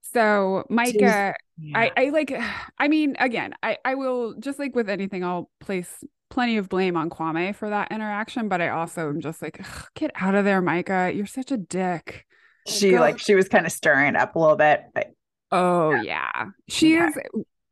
so 0.00 0.64
micah 0.68 1.06
uh, 1.06 1.32
yeah. 1.58 1.78
I, 1.78 1.90
I 1.96 2.08
like 2.10 2.32
i 2.78 2.88
mean 2.88 3.16
again 3.18 3.54
i 3.62 3.76
i 3.84 3.94
will 3.94 4.34
just 4.38 4.58
like 4.58 4.74
with 4.74 4.88
anything 4.88 5.24
i'll 5.24 5.50
place 5.60 6.04
plenty 6.30 6.56
of 6.56 6.68
blame 6.68 6.96
on 6.96 7.10
kwame 7.10 7.54
for 7.54 7.68
that 7.68 7.92
interaction 7.92 8.48
but 8.48 8.60
i 8.60 8.68
also 8.68 9.08
am 9.08 9.20
just 9.20 9.42
like 9.42 9.64
get 9.94 10.10
out 10.14 10.34
of 10.34 10.44
there 10.44 10.62
micah 10.62 11.12
you're 11.14 11.26
such 11.26 11.50
a 11.50 11.56
dick 11.56 12.26
she 12.66 12.92
Go. 12.92 13.00
like 13.00 13.18
she 13.18 13.34
was 13.34 13.48
kind 13.48 13.66
of 13.66 13.72
stirring 13.72 14.16
up 14.16 14.34
a 14.34 14.38
little 14.38 14.56
bit 14.56 14.84
but 14.94 15.08
oh 15.50 15.92
yeah, 15.92 16.02
yeah. 16.04 16.46
she 16.68 16.94
is 16.94 17.14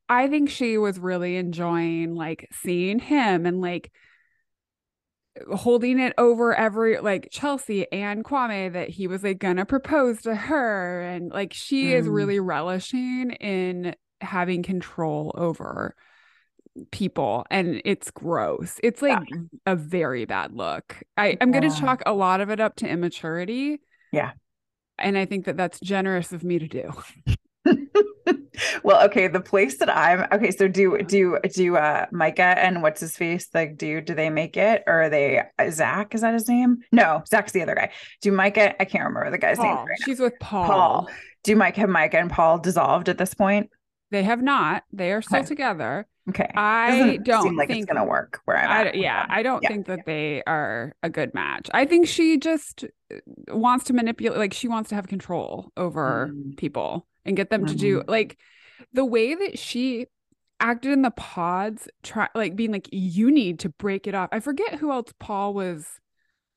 i 0.08 0.28
think 0.28 0.50
she 0.50 0.76
was 0.76 0.98
really 0.98 1.36
enjoying 1.36 2.14
like 2.14 2.48
seeing 2.52 2.98
him 2.98 3.46
and 3.46 3.60
like 3.60 3.90
holding 5.54 5.98
it 5.98 6.12
over 6.18 6.54
every 6.54 6.98
like 6.98 7.28
Chelsea 7.30 7.90
and 7.92 8.24
Kwame 8.24 8.72
that 8.72 8.88
he 8.88 9.06
was 9.06 9.22
like 9.22 9.38
gonna 9.38 9.64
propose 9.64 10.22
to 10.22 10.34
her 10.34 11.02
and 11.02 11.30
like 11.30 11.52
she 11.52 11.86
mm. 11.86 11.94
is 11.94 12.08
really 12.08 12.40
relishing 12.40 13.30
in 13.32 13.94
having 14.20 14.62
control 14.62 15.32
over 15.36 15.94
people 16.90 17.44
and 17.50 17.80
it's 17.84 18.10
gross. 18.10 18.78
It's 18.82 19.02
like 19.02 19.28
yeah. 19.30 19.40
a 19.66 19.76
very 19.76 20.24
bad 20.24 20.52
look. 20.52 20.96
I 21.16 21.36
I'm 21.40 21.50
going 21.50 21.68
to 21.68 21.80
chalk 21.80 22.02
a 22.06 22.12
lot 22.12 22.40
of 22.40 22.50
it 22.50 22.60
up 22.60 22.76
to 22.76 22.88
immaturity. 22.88 23.80
Yeah. 24.12 24.32
And 24.98 25.16
I 25.16 25.24
think 25.24 25.46
that 25.46 25.56
that's 25.56 25.80
generous 25.80 26.32
of 26.32 26.44
me 26.44 26.58
to 26.58 26.68
do. 26.68 26.92
well, 28.82 29.04
okay, 29.04 29.28
the 29.28 29.40
place 29.40 29.78
that 29.78 29.94
I'm 29.94 30.26
okay, 30.32 30.50
so 30.50 30.68
do 30.68 30.98
do 30.98 31.38
do 31.52 31.76
uh 31.76 32.06
Micah 32.10 32.42
and 32.58 32.82
what's 32.82 33.00
his 33.00 33.16
face 33.16 33.48
like 33.52 33.76
do 33.76 34.00
do 34.00 34.14
they 34.14 34.30
make 34.30 34.56
it 34.56 34.82
or 34.86 35.02
are 35.02 35.10
they 35.10 35.42
uh, 35.58 35.70
Zach? 35.70 36.14
Is 36.14 36.22
that 36.22 36.32
his 36.32 36.48
name? 36.48 36.78
No, 36.92 37.22
Zach's 37.26 37.52
the 37.52 37.62
other 37.62 37.74
guy. 37.74 37.90
Do 38.22 38.32
Micah, 38.32 38.80
I 38.80 38.84
can't 38.84 39.04
remember 39.04 39.30
the 39.30 39.38
guy's 39.38 39.58
Paul. 39.58 39.76
name. 39.76 39.86
Right 39.86 39.98
She's 40.04 40.20
with 40.20 40.34
Paul. 40.40 40.66
Paul. 40.66 41.10
Do 41.42 41.56
Micah, 41.56 41.86
Micah 41.86 42.18
and 42.18 42.30
Paul 42.30 42.58
dissolved 42.58 43.08
at 43.08 43.18
this 43.18 43.34
point? 43.34 43.70
They 44.10 44.22
have 44.22 44.42
not. 44.42 44.84
They 44.92 45.12
are 45.12 45.22
still 45.22 45.40
okay. 45.40 45.46
together. 45.46 46.06
Okay. 46.28 46.50
I 46.54 47.18
don't 47.22 47.42
seem 47.42 47.56
like 47.56 47.68
think, 47.68 47.84
it's 47.84 47.92
gonna 47.92 48.04
work 48.04 48.40
where 48.44 48.56
I'm 48.56 48.88
I, 48.88 48.92
yeah, 48.92 49.26
I 49.28 49.42
don't 49.42 49.62
yeah. 49.62 49.68
think 49.68 49.86
that 49.86 50.00
they 50.06 50.42
are 50.46 50.94
a 51.02 51.10
good 51.10 51.34
match. 51.34 51.68
I 51.72 51.84
think 51.86 52.06
she 52.06 52.38
just 52.38 52.84
uh, 53.12 53.16
wants 53.48 53.84
to 53.86 53.92
manipulate 53.92 54.38
like 54.38 54.52
she 54.52 54.68
wants 54.68 54.90
to 54.90 54.94
have 54.94 55.08
control 55.08 55.72
over 55.76 56.30
mm. 56.32 56.56
people 56.56 57.06
and 57.24 57.36
get 57.36 57.50
them 57.50 57.64
mm. 57.64 57.68
to 57.68 57.74
do 57.74 57.98
mm-hmm. 58.00 58.10
like 58.10 58.38
the 58.92 59.04
way 59.04 59.34
that 59.34 59.58
she 59.58 60.06
acted 60.58 60.92
in 60.92 61.02
the 61.02 61.10
pods 61.10 61.88
try 62.02 62.28
like 62.34 62.54
being 62.54 62.72
like 62.72 62.88
you 62.92 63.30
need 63.30 63.60
to 63.60 63.68
break 63.68 64.06
it 64.06 64.14
off. 64.14 64.28
I 64.32 64.40
forget 64.40 64.74
who 64.76 64.92
else 64.92 65.12
Paul 65.18 65.54
was 65.54 65.86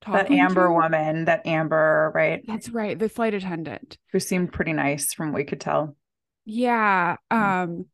talking 0.02 0.38
that 0.38 0.44
Amber 0.44 0.68
to. 0.68 0.74
woman, 0.74 1.26
that 1.26 1.46
Amber, 1.48 2.12
right? 2.14 2.44
That's 2.46 2.70
right, 2.70 2.98
the 2.98 3.10
flight 3.10 3.34
attendant 3.34 3.98
who 4.12 4.20
seemed 4.20 4.52
pretty 4.52 4.74
nice 4.74 5.14
from 5.14 5.32
what 5.32 5.38
we 5.38 5.46
could 5.46 5.62
tell. 5.62 5.96
Yeah. 6.46 7.18
Mm. 7.32 7.38
Um 7.38 7.86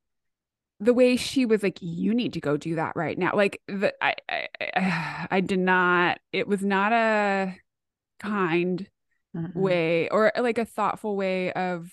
the 0.79 0.93
way 0.93 1.17
she 1.17 1.45
was 1.45 1.61
like 1.61 1.77
you 1.81 2.13
need 2.13 2.33
to 2.33 2.39
go 2.39 2.55
do 2.55 2.75
that 2.75 2.93
right 2.95 3.17
now 3.17 3.31
like 3.35 3.61
the 3.67 3.93
I, 4.01 4.15
I 4.29 5.27
i 5.29 5.39
did 5.41 5.59
not 5.59 6.19
it 6.31 6.47
was 6.47 6.63
not 6.63 6.93
a 6.93 7.53
kind 8.19 8.87
mm-hmm. 9.35 9.59
way 9.59 10.09
or 10.09 10.31
like 10.39 10.57
a 10.57 10.65
thoughtful 10.65 11.15
way 11.15 11.51
of 11.51 11.91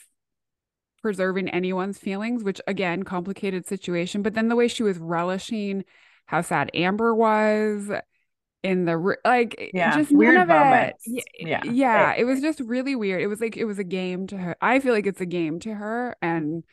preserving 1.06 1.48
anyone's 1.50 1.98
feelings 1.98 2.42
which 2.42 2.60
again 2.66 3.02
complicated 3.02 3.66
situation 3.66 4.22
but 4.22 4.34
then 4.34 4.48
the 4.48 4.56
way 4.56 4.68
she 4.68 4.82
was 4.82 4.98
relishing 4.98 5.84
how 6.26 6.40
sad 6.40 6.70
amber 6.74 7.14
was 7.14 7.90
in 8.62 8.84
the 8.84 9.16
like 9.24 9.70
yeah 9.72 9.96
just 9.96 10.10
weird 10.10 10.48
moments 10.48 11.04
it. 11.06 11.24
yeah 11.38 11.62
yeah 11.64 12.12
it, 12.12 12.22
it 12.22 12.24
was 12.24 12.40
just 12.40 12.58
really 12.60 12.96
weird 12.96 13.22
it 13.22 13.28
was 13.28 13.40
like 13.40 13.56
it 13.56 13.64
was 13.64 13.78
a 13.78 13.84
game 13.84 14.26
to 14.26 14.36
her 14.36 14.56
i 14.60 14.80
feel 14.80 14.92
like 14.92 15.06
it's 15.06 15.20
a 15.20 15.26
game 15.26 15.60
to 15.60 15.72
her 15.72 16.16
and 16.20 16.64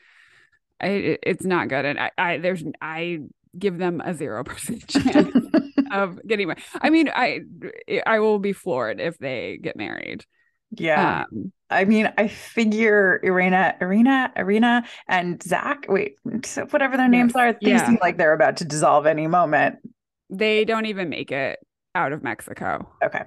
it, 0.83 1.19
it's 1.23 1.45
not 1.45 1.69
good. 1.69 1.85
And 1.85 1.99
I, 1.99 2.11
I 2.17 2.37
there's 2.37 2.63
I 2.81 3.19
give 3.57 3.77
them 3.77 4.01
a 4.03 4.13
zero 4.13 4.43
percent 4.45 4.87
chance 4.87 5.35
of 5.91 6.19
getting 6.27 6.47
married. 6.47 6.63
I 6.81 6.89
mean, 6.89 7.09
I 7.13 7.41
I 8.05 8.19
will 8.19 8.39
be 8.39 8.53
floored 8.53 8.99
if 8.99 9.17
they 9.17 9.57
get 9.61 9.75
married. 9.75 10.25
Yeah. 10.75 11.25
Um, 11.31 11.51
I 11.69 11.85
mean, 11.85 12.11
I 12.17 12.27
figure 12.27 13.19
Irina, 13.23 13.75
Irina, 13.81 14.31
Irina, 14.35 14.83
and 15.07 15.41
Zach, 15.41 15.85
wait, 15.89 16.17
whatever 16.69 16.97
their 16.97 17.07
names 17.07 17.35
are, 17.35 17.53
they 17.53 17.71
yeah. 17.71 17.85
seem 17.85 17.97
like 18.01 18.17
they're 18.17 18.33
about 18.33 18.57
to 18.57 18.65
dissolve 18.65 19.05
any 19.05 19.27
moment. 19.27 19.77
They 20.29 20.65
don't 20.65 20.85
even 20.85 21.09
make 21.09 21.31
it 21.31 21.59
out 21.95 22.11
of 22.11 22.23
Mexico. 22.23 22.87
Okay. 23.03 23.23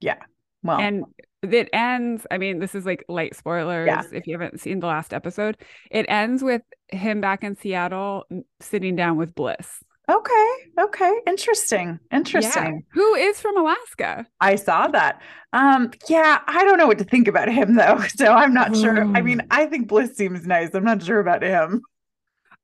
Yeah. 0.00 0.18
Well, 0.62 0.78
and 0.78 1.04
it 1.42 1.68
ends 1.72 2.26
i 2.30 2.38
mean 2.38 2.58
this 2.58 2.74
is 2.74 2.86
like 2.86 3.04
light 3.08 3.34
spoilers 3.34 3.86
yeah. 3.86 4.02
if 4.12 4.26
you 4.26 4.38
haven't 4.38 4.58
seen 4.58 4.80
the 4.80 4.86
last 4.86 5.12
episode 5.12 5.56
it 5.90 6.06
ends 6.08 6.42
with 6.42 6.62
him 6.88 7.20
back 7.20 7.44
in 7.44 7.56
seattle 7.56 8.24
sitting 8.60 8.96
down 8.96 9.16
with 9.16 9.34
bliss 9.34 9.84
okay 10.08 10.48
okay 10.78 11.20
interesting 11.26 11.98
interesting 12.12 12.84
yeah. 12.86 12.92
who 12.92 13.14
is 13.14 13.40
from 13.40 13.56
alaska 13.56 14.24
i 14.40 14.54
saw 14.54 14.86
that 14.86 15.20
um 15.52 15.90
yeah 16.08 16.40
i 16.46 16.64
don't 16.64 16.78
know 16.78 16.86
what 16.86 16.98
to 16.98 17.04
think 17.04 17.26
about 17.26 17.48
him 17.48 17.74
though 17.74 17.98
so 18.16 18.32
i'm 18.32 18.54
not 18.54 18.76
Ooh. 18.76 18.80
sure 18.80 19.16
i 19.16 19.20
mean 19.20 19.42
i 19.50 19.66
think 19.66 19.88
bliss 19.88 20.16
seems 20.16 20.46
nice 20.46 20.70
i'm 20.74 20.84
not 20.84 21.02
sure 21.02 21.20
about 21.20 21.42
him 21.42 21.82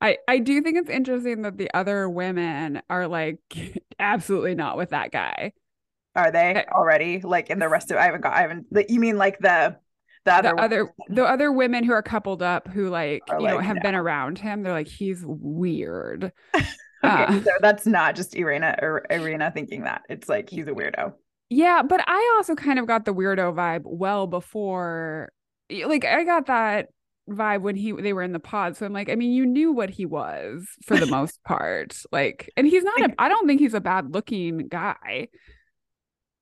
I, 0.03 0.19
I 0.27 0.39
do 0.39 0.61
think 0.63 0.77
it's 0.79 0.91
interesting 0.91 1.43
that 1.43 1.59
the 1.59 1.71
other 1.73 2.11
women 2.11 2.83
are 2.91 3.07
like 3.07 3.39
absolutely 4.01 4.57
not 4.57 4.77
with 4.77 4.91
that 4.91 5.13
guy. 5.13 5.53
Are 6.17 6.33
they 6.33 6.55
eh, 6.57 6.65
already 6.73 7.21
like 7.21 7.51
in 7.51 7.61
the 7.61 7.69
rest 7.69 7.93
of? 7.93 7.99
I 7.99 8.07
haven't 8.07 8.23
got. 8.23 8.35
I 8.35 8.41
haven't. 8.41 8.67
You 8.89 8.99
mean 8.99 9.17
like 9.17 9.39
the 9.39 9.77
the 10.25 10.35
other 10.35 10.51
the 10.51 10.61
other 10.61 10.95
the 11.09 11.25
other 11.25 11.53
women 11.53 11.85
who 11.85 11.93
are 11.93 12.03
coupled 12.03 12.43
up 12.43 12.69
who 12.69 12.89
like 12.89 13.23
are 13.29 13.39
you 13.39 13.47
like, 13.47 13.55
know 13.55 13.61
have 13.61 13.77
no. 13.77 13.83
been 13.83 13.95
around 13.95 14.39
him? 14.39 14.63
They're 14.63 14.73
like 14.73 14.89
he's 14.89 15.23
weird. 15.25 16.33
okay, 17.05 17.25
uh, 17.25 17.43
so 17.43 17.51
that's 17.61 17.87
not 17.87 18.17
just 18.17 18.35
Irina 18.35 18.77
or 18.81 19.07
Irina 19.11 19.51
thinking 19.51 19.85
that. 19.85 20.03
It's 20.09 20.29
like 20.29 20.51
he's 20.51 20.67
a 20.67 20.73
weirdo. 20.73 21.15
Yeah, 21.49 21.83
but 21.83 22.03
I 22.07 22.35
also 22.37 22.55
kind 22.55 22.79
of 22.79 22.87
got 22.87 23.05
the 23.05 23.15
weirdo 23.15 23.55
vibe 23.55 23.83
well 23.85 24.27
before. 24.27 25.33
Like 25.71 26.05
I 26.05 26.25
got 26.25 26.47
that 26.47 26.89
vibe 27.29 27.61
when 27.63 27.77
he 27.77 27.93
they 27.93 28.13
were 28.13 28.23
in 28.23 28.33
the 28.33 28.41
pod. 28.41 28.77
So 28.77 28.87
I'm 28.87 28.93
like, 28.93 29.11
I 29.11 29.15
mean, 29.15 29.33
you 29.33 29.47
knew 29.47 29.73
what 29.73 29.91
he 29.91 30.07
was 30.07 30.67
for 30.85 30.97
the 30.97 31.07
most 31.07 31.43
part. 31.45 31.97
Like, 32.11 32.51
and 32.57 32.67
he's 32.67 32.85
not. 32.85 33.01
A, 33.01 33.15
I 33.19 33.29
don't 33.29 33.47
think 33.47 33.61
he's 33.61 33.75
a 33.75 33.81
bad 33.81 34.13
looking 34.13 34.69
guy. 34.69 35.29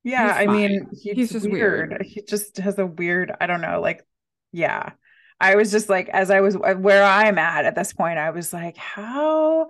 Yeah, 0.03 0.33
I 0.35 0.47
mean, 0.47 0.87
he's, 0.91 1.13
he's 1.13 1.31
just 1.31 1.49
weird. 1.49 1.89
weird. 1.89 2.01
He 2.03 2.23
just 2.27 2.57
has 2.57 2.79
a 2.79 2.85
weird, 2.85 3.31
I 3.39 3.45
don't 3.45 3.61
know, 3.61 3.81
like, 3.81 4.03
yeah. 4.51 4.91
I 5.39 5.55
was 5.55 5.71
just 5.71 5.89
like, 5.89 6.09
as 6.09 6.29
I 6.29 6.41
was 6.41 6.55
where 6.55 7.03
I'm 7.03 7.37
at 7.37 7.65
at 7.65 7.75
this 7.75 7.93
point, 7.93 8.17
I 8.17 8.29
was 8.31 8.53
like, 8.53 8.77
how 8.77 9.67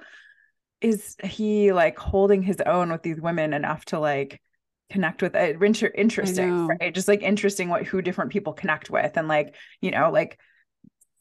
is 0.81 1.15
he 1.23 1.71
like 1.71 1.97
holding 1.97 2.41
his 2.41 2.59
own 2.65 2.91
with 2.91 3.03
these 3.03 3.21
women 3.21 3.53
enough 3.53 3.85
to 3.85 3.99
like 3.99 4.41
connect 4.91 5.21
with 5.21 5.35
it? 5.35 5.61
Interesting, 5.95 6.67
right? 6.67 6.93
Just 6.93 7.07
like 7.07 7.21
interesting 7.21 7.69
what 7.69 7.85
who 7.85 8.01
different 8.01 8.31
people 8.31 8.53
connect 8.53 8.89
with, 8.89 9.15
and 9.15 9.27
like, 9.27 9.55
you 9.79 9.91
know, 9.91 10.11
like 10.11 10.39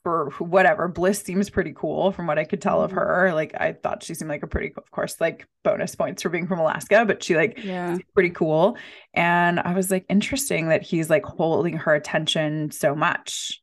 for 0.03 0.31
whatever 0.39 0.89
bliss 0.89 1.21
seems 1.21 1.51
pretty 1.51 1.75
cool 1.77 2.11
from 2.11 2.27
what 2.27 2.39
i 2.39 2.45
could 2.45 2.63
tell 2.63 2.83
of 2.83 2.91
mm-hmm. 2.91 2.99
her. 2.99 3.33
Like 3.35 3.55
i 3.61 3.73
thought 3.73 4.03
she 4.03 4.15
seemed 4.15 4.31
like 4.31 4.43
a 4.43 4.47
pretty 4.47 4.73
of 4.77 4.91
course 4.91 5.21
like 5.21 5.47
bonus 5.63 5.95
points 5.95 6.23
for 6.23 6.31
being 6.31 6.47
from 6.47 6.59
alaska 6.59 7.05
but 7.05 7.23
she 7.23 7.37
like 7.37 7.63
yeah. 7.63 7.99
pretty 8.15 8.31
cool. 8.31 8.79
And 9.13 9.61
i 9.61 9.75
was 9.75 9.91
like 9.91 10.07
interesting 10.09 10.69
that 10.69 10.83
he's 10.83 11.11
like 11.11 11.25
holding 11.25 11.77
her 11.79 11.95
attention 11.95 12.71
so 12.71 12.95
much. 12.95 13.61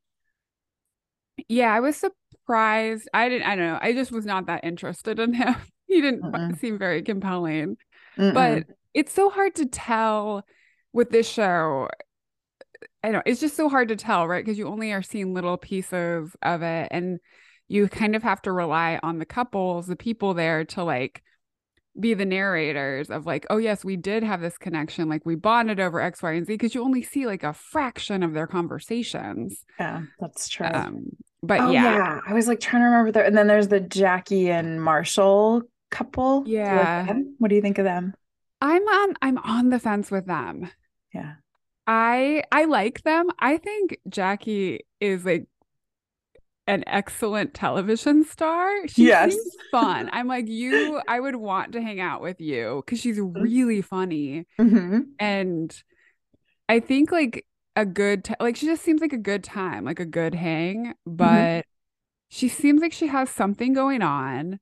Yeah 1.47 1.73
i 1.73 1.79
was 1.79 1.97
surprised. 1.97 3.09
I 3.13 3.29
didn't 3.29 3.47
i 3.47 3.55
don't 3.55 3.67
know. 3.67 3.79
I 3.81 3.93
just 3.93 4.11
was 4.11 4.25
not 4.25 4.45
that 4.45 4.63
interested 4.63 5.19
in 5.19 5.33
him 5.33 5.55
he 5.87 6.01
didn't 6.01 6.21
Mm-mm. 6.21 6.59
seem 6.59 6.77
very 6.77 7.01
compelling 7.01 7.77
Mm-mm. 8.17 8.33
but 8.33 8.65
it's 8.93 9.13
so 9.13 9.29
hard 9.29 9.55
to 9.55 9.65
tell 9.65 10.45
with 10.93 11.09
this 11.09 11.27
show 11.27 11.87
I 13.03 13.11
know 13.11 13.21
it's 13.25 13.39
just 13.39 13.55
so 13.55 13.69
hard 13.69 13.87
to 13.89 13.95
tell, 13.95 14.27
right? 14.27 14.43
Because 14.43 14.57
you 14.57 14.67
only 14.67 14.91
are 14.91 15.01
seeing 15.01 15.33
little 15.33 15.57
pieces 15.57 16.35
of 16.41 16.61
it, 16.61 16.87
and 16.91 17.19
you 17.67 17.87
kind 17.87 18.15
of 18.15 18.23
have 18.23 18.41
to 18.43 18.51
rely 18.51 18.99
on 19.03 19.19
the 19.19 19.25
couples, 19.25 19.87
the 19.87 19.95
people 19.95 20.33
there, 20.33 20.65
to 20.65 20.83
like 20.83 21.23
be 21.99 22.13
the 22.13 22.25
narrators 22.25 23.09
of 23.09 23.25
like, 23.25 23.45
oh 23.49 23.57
yes, 23.57 23.83
we 23.83 23.95
did 23.95 24.23
have 24.23 24.41
this 24.41 24.57
connection, 24.57 25.09
like 25.09 25.25
we 25.25 25.35
bonded 25.35 25.79
over 25.79 25.99
X, 25.99 26.21
Y, 26.21 26.33
and 26.33 26.45
Z, 26.45 26.53
because 26.53 26.75
you 26.75 26.83
only 26.83 27.01
see 27.01 27.25
like 27.25 27.43
a 27.43 27.53
fraction 27.53 28.23
of 28.23 28.33
their 28.33 28.47
conversations. 28.47 29.63
Yeah, 29.79 30.03
that's 30.19 30.49
true. 30.49 30.67
Um, 30.67 31.05
but 31.41 31.61
oh, 31.61 31.71
yeah. 31.71 31.95
yeah. 31.95 32.19
I 32.27 32.33
was 32.33 32.47
like 32.47 32.59
trying 32.59 32.81
to 32.81 32.87
remember 32.87 33.11
there, 33.11 33.25
and 33.25 33.37
then 33.37 33.47
there's 33.47 33.67
the 33.69 33.79
Jackie 33.79 34.49
and 34.49 34.81
Marshall 34.81 35.63
couple. 35.89 36.43
Yeah, 36.45 37.11
do 37.11 37.33
what 37.37 37.49
do 37.49 37.55
you 37.55 37.61
think 37.61 37.77
of 37.77 37.85
them? 37.85 38.13
I'm 38.61 38.83
on. 38.83 39.13
I'm 39.21 39.37
on 39.39 39.69
the 39.69 39.79
fence 39.79 40.09
with 40.09 40.25
them. 40.25 40.69
Yeah. 41.13 41.35
I 41.85 42.43
I 42.51 42.65
like 42.65 43.03
them. 43.03 43.29
I 43.39 43.57
think 43.57 43.97
Jackie 44.09 44.81
is 44.99 45.25
like 45.25 45.47
an 46.67 46.83
excellent 46.85 47.53
television 47.53 48.25
star. 48.25 48.87
She 48.87 49.07
yes. 49.07 49.31
seems 49.31 49.55
fun. 49.71 50.09
I'm 50.13 50.27
like 50.27 50.47
you. 50.47 51.01
I 51.07 51.19
would 51.19 51.37
want 51.37 51.71
to 51.73 51.81
hang 51.81 52.01
out 52.01 52.21
with 52.21 52.41
you 52.41 52.83
because 52.85 52.99
she's 52.99 53.17
mm-hmm. 53.17 53.41
really 53.41 53.81
funny, 53.81 54.45
mm-hmm. 54.59 55.01
and 55.17 55.83
I 56.67 56.81
think 56.81 57.11
like 57.11 57.45
a 57.77 57.85
good 57.85 58.25
t- 58.25 58.35
like 58.39 58.57
she 58.57 58.65
just 58.65 58.83
seems 58.83 58.99
like 58.99 59.13
a 59.13 59.17
good 59.17 59.43
time, 59.43 59.85
like 59.85 60.01
a 60.01 60.05
good 60.05 60.35
hang. 60.35 60.87
Mm-hmm. 60.87 61.15
But 61.15 61.27
mm-hmm. 61.27 61.69
she 62.29 62.49
seems 62.49 62.81
like 62.81 62.93
she 62.93 63.07
has 63.07 63.29
something 63.29 63.73
going 63.73 64.01
on 64.01 64.59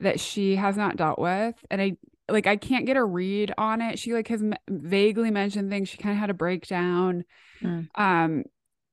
that 0.00 0.20
she 0.20 0.56
has 0.56 0.76
not 0.76 0.96
dealt 0.96 1.18
with, 1.18 1.54
and 1.70 1.80
I 1.80 1.96
like 2.28 2.46
I 2.46 2.56
can't 2.56 2.86
get 2.86 2.96
a 2.96 3.04
read 3.04 3.52
on 3.58 3.80
it. 3.80 3.98
She 3.98 4.12
like 4.12 4.28
has 4.28 4.42
m- 4.42 4.54
vaguely 4.68 5.30
mentioned 5.30 5.70
things. 5.70 5.88
She 5.88 5.98
kind 5.98 6.14
of 6.14 6.18
had 6.18 6.30
a 6.30 6.34
breakdown. 6.34 7.24
Mm. 7.62 7.88
Um, 7.94 8.44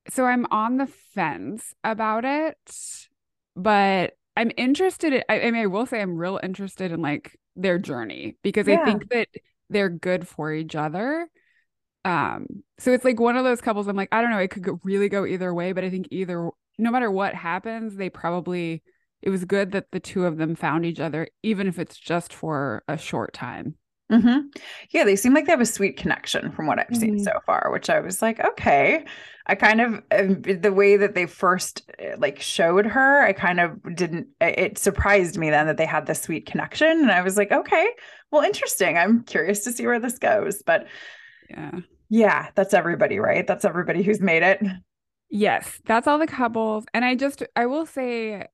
so 0.09 0.25
I'm 0.25 0.45
on 0.51 0.77
the 0.77 0.87
fence 0.87 1.73
about 1.83 2.25
it, 2.25 2.57
but 3.55 4.13
I'm 4.35 4.51
interested. 4.57 5.13
In, 5.13 5.23
I, 5.29 5.41
I 5.41 5.51
mean, 5.51 5.61
I 5.61 5.67
will 5.67 5.85
say 5.85 6.01
I'm 6.01 6.17
real 6.17 6.39
interested 6.41 6.91
in 6.91 7.01
like 7.01 7.37
their 7.55 7.79
journey 7.79 8.37
because 8.43 8.67
yeah. 8.67 8.81
I 8.81 8.85
think 8.85 9.09
that 9.09 9.27
they're 9.69 9.89
good 9.89 10.27
for 10.27 10.53
each 10.53 10.75
other. 10.75 11.27
Um, 12.05 12.47
so 12.79 12.93
it's 12.93 13.03
like 13.03 13.19
one 13.19 13.35
of 13.35 13.43
those 13.43 13.59
couples 13.59 13.87
I'm 13.87 13.97
like, 13.97 14.09
I 14.11 14.21
don't 14.21 14.31
know, 14.31 14.37
it 14.37 14.49
could 14.49 14.63
go, 14.63 14.79
really 14.83 15.09
go 15.09 15.25
either 15.25 15.53
way, 15.53 15.73
but 15.73 15.83
I 15.83 15.89
think 15.89 16.07
either 16.11 16.49
no 16.77 16.91
matter 16.91 17.11
what 17.11 17.33
happens, 17.33 17.95
they 17.95 18.09
probably 18.09 18.81
it 19.21 19.29
was 19.29 19.45
good 19.45 19.71
that 19.71 19.91
the 19.91 19.99
two 19.99 20.25
of 20.25 20.37
them 20.37 20.55
found 20.55 20.85
each 20.85 20.99
other, 20.99 21.27
even 21.43 21.67
if 21.67 21.79
it's 21.79 21.97
just 21.97 22.33
for 22.33 22.83
a 22.87 22.97
short 22.97 23.33
time. 23.33 23.75
Mm-hmm. 24.11 24.47
Yeah, 24.91 25.03
they 25.03 25.17
seem 25.17 25.33
like 25.33 25.45
they 25.45 25.51
have 25.51 25.59
a 25.59 25.65
sweet 25.65 25.97
connection 25.97 26.51
from 26.51 26.65
what 26.65 26.79
I've 26.79 26.87
mm-hmm. 26.87 26.99
seen 26.99 27.19
so 27.19 27.33
far, 27.45 27.69
which 27.71 27.89
I 27.89 27.99
was 27.99 28.21
like, 28.21 28.39
okay. 28.39 29.03
I 29.47 29.55
kind 29.55 29.81
of 29.81 30.03
um, 30.11 30.41
the 30.41 30.73
way 30.73 30.97
that 30.97 31.15
they 31.15 31.25
first 31.25 31.89
uh, 32.01 32.17
like 32.17 32.41
showed 32.41 32.85
her, 32.85 33.21
I 33.21 33.33
kind 33.33 33.59
of 33.59 33.95
didn't. 33.95 34.27
It 34.41 34.77
surprised 34.77 35.37
me 35.37 35.49
then 35.49 35.67
that 35.67 35.77
they 35.77 35.85
had 35.85 36.05
this 36.05 36.21
sweet 36.21 36.45
connection, 36.45 36.87
and 36.87 37.11
I 37.11 37.21
was 37.21 37.37
like, 37.37 37.51
okay, 37.51 37.87
well, 38.31 38.43
interesting. 38.43 38.97
I'm 38.97 39.23
curious 39.23 39.63
to 39.63 39.71
see 39.71 39.85
where 39.85 39.99
this 39.99 40.19
goes, 40.19 40.63
but 40.63 40.87
yeah, 41.49 41.79
yeah, 42.09 42.49
that's 42.55 42.73
everybody, 42.73 43.19
right? 43.19 43.47
That's 43.47 43.63
everybody 43.63 44.03
who's 44.03 44.19
made 44.19 44.43
it. 44.43 44.61
Yes, 45.29 45.79
that's 45.85 46.07
all 46.07 46.19
the 46.19 46.27
couples, 46.27 46.85
and 46.93 47.05
I 47.05 47.15
just 47.15 47.43
I 47.55 47.67
will 47.67 47.85
say 47.85 48.47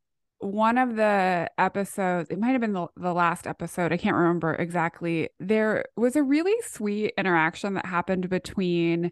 one 0.43 0.77
of 0.77 0.95
the 0.95 1.49
episodes, 1.57 2.29
it 2.29 2.39
might 2.39 2.51
have 2.51 2.61
been 2.61 2.73
the, 2.73 2.87
the 2.97 3.13
last 3.13 3.47
episode, 3.47 3.91
I 3.91 3.97
can't 3.97 4.15
remember 4.15 4.53
exactly. 4.53 5.29
There 5.39 5.85
was 5.95 6.15
a 6.15 6.23
really 6.23 6.55
sweet 6.61 7.13
interaction 7.17 7.75
that 7.75 7.85
happened 7.85 8.29
between 8.29 9.11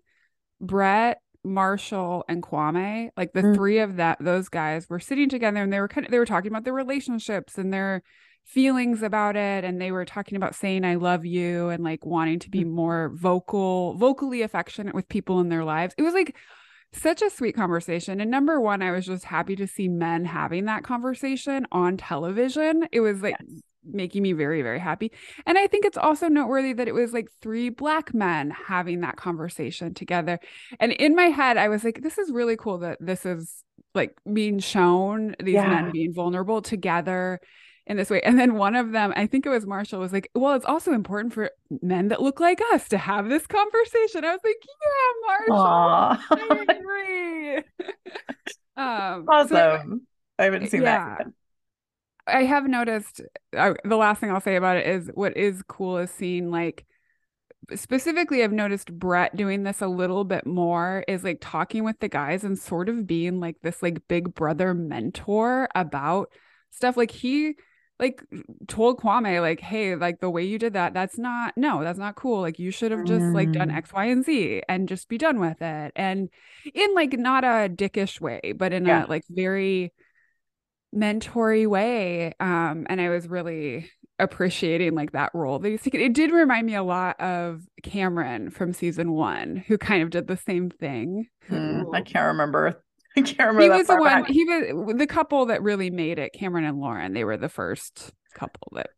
Brett, 0.60 1.22
Marshall, 1.44 2.24
and 2.28 2.44
Kwame. 2.44 3.10
Like 3.18 3.34
the 3.34 3.42
mm. 3.42 3.56
three 3.56 3.80
of 3.80 3.98
that 3.98 4.18
those 4.20 4.50
guys 4.50 4.90
were 4.90 5.00
sitting 5.00 5.30
together 5.30 5.62
and 5.62 5.72
they 5.72 5.80
were 5.80 5.88
kind 5.88 6.06
of 6.06 6.12
they 6.12 6.20
were 6.20 6.26
talking 6.26 6.52
about 6.52 6.66
their 6.66 6.74
relationships 6.74 7.58
and 7.58 7.74
their 7.74 8.04
feelings 8.46 9.02
about 9.02 9.36
it 9.36 9.64
and 9.64 9.80
they 9.80 9.92
were 9.92 10.06
talking 10.06 10.36
about 10.36 10.56
saying 10.56 10.84
I 10.84 10.96
love 10.96 11.26
you 11.26 11.70
and 11.70 11.84
like 11.84 12.06
wanting 12.06 12.40
to 12.40 12.50
be 12.50 12.64
mm. 12.64 12.72
more 12.72 13.12
vocal, 13.16 13.96
vocally 13.96 14.42
affectionate 14.42 14.96
with 14.96 15.08
people 15.08 15.40
in 15.40 15.50
their 15.50 15.64
lives. 15.64 15.96
It 15.98 16.04
was 16.04 16.14
like 16.14 16.36
such 16.94 17.22
a 17.22 17.30
sweet 17.30 17.56
conversation. 17.56 18.20
And 18.20 18.30
number 18.30 18.60
one, 18.60 18.82
I 18.82 18.92
was 18.92 19.06
just 19.06 19.26
happy 19.26 19.56
to 19.56 19.68
see 19.68 19.88
men 19.88 20.26
having 20.26 20.66
that 20.66 20.84
conversation 20.84 21.66
on 21.72 21.98
television. 21.98 22.88
It 22.92 23.00
was 23.00 23.22
like 23.22 23.36
yes. 23.40 23.62
making 23.86 24.24
me 24.24 24.34
very, 24.34 24.62
very 24.62 24.80
happy. 24.80 25.12
And 25.46 25.58
I 25.58 25.68
think 25.68 25.86
it's 25.86 25.98
also 25.98 26.28
noteworthy 26.28 26.74
that 26.74 26.88
it 26.88 26.94
was 26.94 27.14
like 27.14 27.30
three 27.42 27.70
black 27.70 28.14
men 28.14 28.52
having 28.52 29.02
that 29.02 29.16
conversation 29.16 29.94
together. 29.94 30.40
And 30.80 30.92
in 30.92 31.16
my 31.16 31.28
head, 31.28 31.58
I 31.58 31.70
was 31.70 31.84
like, 31.84 32.02
this 32.02 32.18
is 32.18 32.32
really 32.32 32.58
cool 32.58 32.80
that 32.80 32.98
this 33.00 33.26
is 33.26 33.64
like 33.96 34.18
being 34.32 34.60
shown, 34.60 35.36
these 35.40 35.56
yeah. 35.56 35.70
men 35.70 35.92
being 35.92 36.14
vulnerable 36.14 36.62
together 36.62 37.40
in 37.88 37.98
this 37.98 38.10
way. 38.10 38.22
And 38.22 38.40
then 38.40 38.56
one 38.56 38.76
of 38.76 38.92
them, 38.92 39.14
I 39.16 39.28
think 39.28 39.46
it 39.46 39.50
was 39.50 39.66
Marshall, 39.66 40.00
was 40.00 40.14
like, 40.14 40.30
Well, 40.36 40.56
it's 40.56 40.66
also 40.66 40.94
important 40.94 41.34
for 41.34 41.52
men 41.82 42.10
that 42.10 42.22
look 42.22 42.40
like 42.40 42.62
us 42.74 42.88
to 42.90 42.98
have 42.98 43.30
this 43.30 43.48
conversation. 43.48 44.24
I 44.24 44.32
was 44.32 44.42
like, 44.44 44.56
Yeah, 44.84 45.58
Marshall. 45.58 46.18
I 46.32 46.66
agree. 46.78 47.58
um, 48.78 49.26
awesome. 49.28 49.50
So, 49.50 50.00
I 50.40 50.44
haven't 50.46 50.70
seen 50.70 50.84
yeah. 50.84 51.16
that. 51.18 51.26
Yet. 51.26 51.34
I 52.28 52.44
have 52.44 52.68
noticed 52.68 53.22
uh, 53.58 53.74
the 53.84 53.98
last 53.98 54.22
thing 54.22 54.32
I'll 54.32 54.42
say 54.42 54.56
about 54.56 54.78
it 54.78 54.88
is 54.88 55.10
what 55.14 55.36
is 55.36 55.64
cool 55.68 55.98
is 55.98 56.12
seeing 56.12 56.52
like 56.52 56.86
specifically 57.76 58.44
I've 58.44 58.52
noticed 58.52 58.92
Brett 58.92 59.36
doing 59.36 59.64
this 59.64 59.82
a 59.82 59.88
little 59.88 60.24
bit 60.24 60.46
more 60.46 61.04
is 61.08 61.24
like 61.24 61.40
talking 61.42 61.84
with 61.84 62.00
the 62.00 62.10
guys 62.10 62.44
and 62.44 62.58
sort 62.58 62.90
of 62.90 63.08
being 63.08 63.40
like 63.40 63.58
this 63.62 63.82
like 63.82 64.08
big 64.08 64.34
brother 64.34 64.74
mentor 64.74 65.68
about 65.76 66.32
stuff 66.70 66.96
like 66.98 67.12
he 67.12 67.56
like 68.02 68.24
told 68.68 69.00
Kwame 69.00 69.40
like, 69.42 69.60
hey, 69.60 69.96
like 69.96 70.20
the 70.20 70.30
way 70.30 70.44
you 70.44 70.58
did 70.58 70.74
that, 70.74 70.94
that's 70.94 71.20
not 71.20 71.54
no, 71.56 71.84
that's 71.84 72.00
not 72.00 72.16
cool. 72.16 72.42
Like 72.42 72.58
you 72.58 72.72
should 72.72 72.92
have 72.92 73.06
just 73.06 73.24
mm. 73.24 73.34
like 73.34 73.52
done 73.52 73.70
mm. 73.70 73.76
X, 73.76 73.94
Y, 73.94 74.06
and 74.06 74.26
Z 74.26 74.64
and 74.68 74.90
just 74.90 75.08
be 75.08 75.20
done 75.20 75.40
with 75.40 75.62
it. 75.62 75.94
And 75.96 76.30
in 76.74 76.96
like 76.96 77.14
not 77.14 77.44
a 77.44 77.70
dickish 77.70 78.20
way, 78.20 78.54
but 78.58 78.74
in 78.74 78.88
yeah. 78.88 79.06
a 79.06 79.08
like 79.08 79.24
very 79.30 79.94
mentory 80.94 81.68
way. 81.68 82.34
Um, 82.40 82.88
and 82.90 83.00
I 83.00 83.10
was 83.10 83.30
really 83.30 83.90
appreciating 84.18 84.96
like 84.96 85.12
that 85.12 85.32
role 85.34 85.64
It 85.64 86.14
did 86.14 86.32
remind 86.32 86.66
me 86.66 86.76
a 86.76 86.84
lot 86.84 87.20
of 87.20 87.62
Cameron 87.84 88.50
from 88.50 88.74
season 88.74 89.14
one, 89.14 89.64
who 89.68 89.78
kind 89.78 90.02
of 90.02 90.10
did 90.10 90.28
the 90.28 90.38
same 90.38 90.72
thing. 90.72 91.28
Mm, 91.50 91.96
I 91.96 92.02
can't 92.02 92.28
remember 92.28 92.84
I 93.18 93.22
can't 93.22 93.40
remember. 93.40 93.62
He 93.62 93.70
was 93.70 93.88
the 93.88 93.96
one. 93.96 94.24
Back. 94.24 94.28
He 94.30 94.46
was 94.46 94.96
the 94.98 95.08
couple 95.08 95.48
that 95.48 95.62
really 95.62 95.90
made 95.90 96.20
it. 96.20 96.34
Cameron 96.34 96.66
and 96.66 96.80
Lauren. 96.80 97.14
They 97.14 97.24
were 97.24 97.38
the 97.38 97.50
first 97.50 98.12
couple 98.34 98.72
that. 98.76 98.92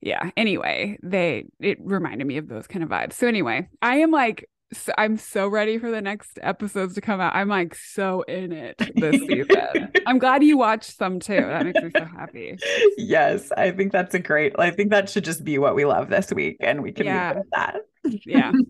Yeah. 0.00 0.30
Anyway, 0.36 0.98
they 1.02 1.46
it 1.60 1.78
reminded 1.80 2.26
me 2.26 2.38
of 2.38 2.48
those 2.48 2.66
kind 2.66 2.82
of 2.82 2.88
vibes. 2.88 3.12
So 3.12 3.28
anyway, 3.28 3.68
I 3.80 3.98
am 3.98 4.10
like 4.10 4.48
so 4.72 4.92
I'm 4.96 5.16
so 5.16 5.46
ready 5.46 5.78
for 5.78 5.90
the 5.90 6.00
next 6.00 6.38
episodes 6.42 6.94
to 6.94 7.00
come 7.00 7.20
out. 7.20 7.34
I'm 7.34 7.48
like 7.48 7.74
so 7.74 8.22
in 8.22 8.52
it 8.52 8.76
this 8.96 9.20
season. 9.20 9.92
I'm 10.06 10.18
glad 10.18 10.42
you 10.42 10.56
watched 10.56 10.96
some 10.96 11.20
too. 11.20 11.36
That 11.36 11.64
makes 11.64 11.82
me 11.82 11.90
so 11.96 12.04
happy. 12.04 12.58
Yes, 12.96 13.52
I 13.52 13.70
think 13.70 13.92
that's 13.92 14.14
a 14.14 14.18
great. 14.18 14.54
I 14.58 14.70
think 14.70 14.90
that 14.90 15.08
should 15.08 15.24
just 15.24 15.44
be 15.44 15.58
what 15.58 15.74
we 15.74 15.84
love 15.84 16.08
this 16.08 16.32
week, 16.32 16.56
and 16.60 16.82
we 16.82 16.92
can 16.92 17.06
yeah. 17.06 17.40
that. 17.52 17.82
Yeah. 18.04 18.52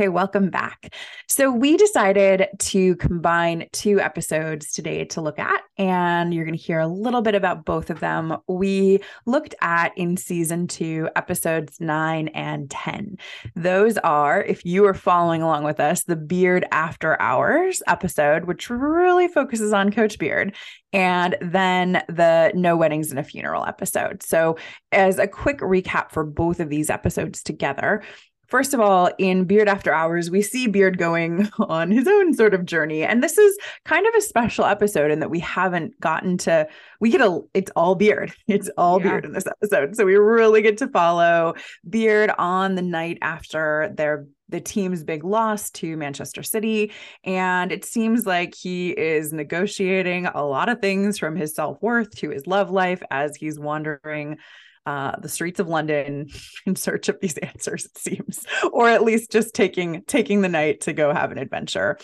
Okay, 0.00 0.08
welcome 0.08 0.48
back. 0.48 0.94
So, 1.28 1.52
we 1.52 1.76
decided 1.76 2.46
to 2.58 2.96
combine 2.96 3.68
two 3.70 4.00
episodes 4.00 4.72
today 4.72 5.04
to 5.04 5.20
look 5.20 5.38
at, 5.38 5.60
and 5.76 6.32
you're 6.32 6.46
going 6.46 6.56
to 6.56 6.62
hear 6.62 6.80
a 6.80 6.86
little 6.86 7.20
bit 7.20 7.34
about 7.34 7.66
both 7.66 7.90
of 7.90 8.00
them. 8.00 8.38
We 8.48 9.00
looked 9.26 9.54
at 9.60 9.92
in 9.98 10.16
season 10.16 10.68
two, 10.68 11.10
episodes 11.16 11.80
nine 11.80 12.28
and 12.28 12.70
10. 12.70 13.18
Those 13.54 13.98
are, 13.98 14.42
if 14.42 14.64
you 14.64 14.86
are 14.86 14.94
following 14.94 15.42
along 15.42 15.64
with 15.64 15.80
us, 15.80 16.04
the 16.04 16.16
Beard 16.16 16.64
After 16.72 17.20
Hours 17.20 17.82
episode, 17.86 18.46
which 18.46 18.70
really 18.70 19.28
focuses 19.28 19.74
on 19.74 19.92
Coach 19.92 20.18
Beard, 20.18 20.56
and 20.94 21.36
then 21.42 22.02
the 22.08 22.52
No 22.54 22.74
Weddings 22.74 23.10
and 23.10 23.20
a 23.20 23.24
Funeral 23.24 23.66
episode. 23.66 24.22
So, 24.22 24.56
as 24.92 25.18
a 25.18 25.28
quick 25.28 25.58
recap 25.58 26.10
for 26.10 26.24
both 26.24 26.58
of 26.58 26.70
these 26.70 26.88
episodes 26.88 27.42
together, 27.42 28.02
First 28.50 28.74
of 28.74 28.80
all, 28.80 29.10
in 29.18 29.44
Beard 29.44 29.68
After 29.68 29.94
Hours, 29.94 30.30
we 30.30 30.42
see 30.42 30.66
Beard 30.66 30.98
going 30.98 31.48
on 31.58 31.90
his 31.90 32.08
own 32.08 32.34
sort 32.34 32.52
of 32.52 32.66
journey. 32.66 33.04
And 33.04 33.22
this 33.22 33.38
is 33.38 33.56
kind 33.84 34.06
of 34.06 34.14
a 34.14 34.20
special 34.20 34.64
episode 34.64 35.10
in 35.10 35.20
that 35.20 35.30
we 35.30 35.38
haven't 35.38 35.98
gotten 36.00 36.36
to, 36.38 36.66
we 37.00 37.10
get 37.10 37.20
a, 37.20 37.40
it's 37.54 37.70
all 37.76 37.94
Beard. 37.94 38.32
It's 38.50 38.68
all 38.76 39.00
yeah. 39.00 39.10
Beard 39.10 39.24
in 39.26 39.32
this 39.32 39.46
episode. 39.46 39.94
So 39.94 40.04
we 40.04 40.16
really 40.16 40.60
get 40.60 40.78
to 40.78 40.88
follow 40.88 41.54
Beard 41.88 42.32
on 42.36 42.74
the 42.74 42.82
night 42.82 43.18
after 43.22 43.92
their 43.94 44.26
the 44.48 44.60
team's 44.60 45.04
big 45.04 45.22
loss 45.22 45.70
to 45.70 45.96
Manchester 45.96 46.42
City. 46.42 46.90
And 47.22 47.70
it 47.70 47.84
seems 47.84 48.26
like 48.26 48.54
he 48.54 48.90
is 48.90 49.32
negotiating 49.32 50.26
a 50.26 50.44
lot 50.44 50.68
of 50.68 50.80
things 50.80 51.18
from 51.18 51.36
his 51.36 51.54
self 51.54 51.80
worth 51.80 52.10
to 52.16 52.30
his 52.30 52.48
love 52.48 52.70
life 52.70 53.02
as 53.10 53.36
he's 53.36 53.60
wandering 53.60 54.38
uh, 54.86 55.18
the 55.20 55.28
streets 55.28 55.60
of 55.60 55.68
London 55.68 56.28
in 56.66 56.76
search 56.76 57.08
of 57.08 57.20
these 57.20 57.36
answers, 57.38 57.86
it 57.86 57.98
seems, 57.98 58.44
or 58.72 58.88
at 58.88 59.04
least 59.04 59.30
just 59.30 59.54
taking 59.54 60.02
taking 60.06 60.40
the 60.40 60.48
night 60.48 60.82
to 60.82 60.92
go 60.92 61.12
have 61.12 61.32
an 61.32 61.38
adventure. 61.38 61.98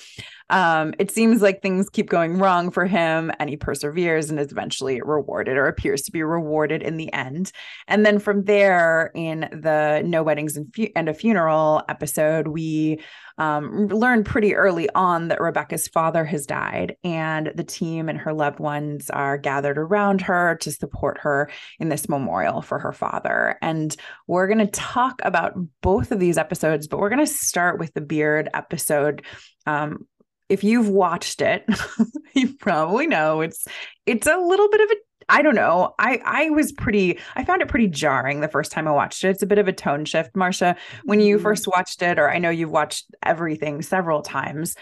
Um, 0.48 0.94
it 0.98 1.10
seems 1.10 1.42
like 1.42 1.60
things 1.60 1.90
keep 1.90 2.08
going 2.08 2.38
wrong 2.38 2.70
for 2.70 2.86
him, 2.86 3.32
and 3.38 3.50
he 3.50 3.56
perseveres 3.56 4.30
and 4.30 4.38
is 4.38 4.52
eventually 4.52 5.00
rewarded, 5.02 5.56
or 5.56 5.66
appears 5.66 6.02
to 6.02 6.12
be 6.12 6.22
rewarded 6.22 6.82
in 6.82 6.96
the 6.96 7.12
end. 7.12 7.50
And 7.88 8.06
then 8.06 8.18
from 8.18 8.44
there, 8.44 9.10
in 9.14 9.40
the 9.50 10.02
No 10.04 10.22
Weddings 10.22 10.56
and, 10.56 10.72
fu- 10.74 10.88
and 10.94 11.08
a 11.08 11.14
Funeral 11.14 11.82
episode, 11.88 12.48
we 12.48 13.00
um, 13.38 13.88
pretty 14.24 14.54
early 14.54 14.88
on 14.94 15.28
that 15.28 15.40
Rebecca's 15.40 15.88
father 15.88 16.24
has 16.24 16.46
died, 16.46 16.96
and 17.04 17.52
the 17.54 17.64
team 17.64 18.08
and 18.08 18.18
her 18.18 18.32
loved 18.32 18.60
ones 18.60 19.10
are 19.10 19.36
gathered 19.36 19.78
around 19.78 20.22
her 20.22 20.56
to 20.62 20.70
support 20.70 21.18
her 21.20 21.50
in 21.78 21.88
this 21.88 22.08
memorial 22.08 22.62
for 22.62 22.78
her 22.78 22.92
father. 22.92 23.58
And 23.62 23.94
we're 24.26 24.46
going 24.46 24.58
to 24.58 24.66
talk 24.66 25.20
about 25.24 25.54
both 25.82 26.12
of 26.12 26.20
these 26.20 26.38
episodes, 26.38 26.86
but 26.86 26.98
we're 26.98 27.10
going 27.10 27.26
to 27.26 27.32
start 27.32 27.78
with 27.78 27.92
the 27.94 28.00
Beard 28.00 28.48
episode. 28.54 29.22
Um, 29.66 30.06
if 30.48 30.64
you've 30.64 30.88
watched 30.88 31.40
it, 31.40 31.66
you 32.34 32.54
probably 32.54 33.06
know 33.06 33.40
it's 33.40 33.66
it's 34.06 34.26
a 34.26 34.36
little 34.36 34.68
bit 34.68 34.80
of 34.80 34.90
a 34.90 34.94
I 35.28 35.42
don't 35.42 35.56
know. 35.56 35.94
I 35.98 36.20
I 36.24 36.50
was 36.50 36.72
pretty 36.72 37.18
I 37.34 37.44
found 37.44 37.62
it 37.62 37.68
pretty 37.68 37.88
jarring 37.88 38.40
the 38.40 38.48
first 38.48 38.72
time 38.72 38.86
I 38.86 38.92
watched 38.92 39.24
it. 39.24 39.30
It's 39.30 39.42
a 39.42 39.46
bit 39.46 39.58
of 39.58 39.68
a 39.68 39.72
tone 39.72 40.04
shift, 40.04 40.36
Marcia. 40.36 40.76
When 41.04 41.20
you 41.20 41.36
mm-hmm. 41.36 41.42
first 41.42 41.66
watched 41.66 42.02
it 42.02 42.18
or 42.18 42.30
I 42.30 42.38
know 42.38 42.50
you've 42.50 42.70
watched 42.70 43.06
everything 43.22 43.82
several 43.82 44.22
times. 44.22 44.74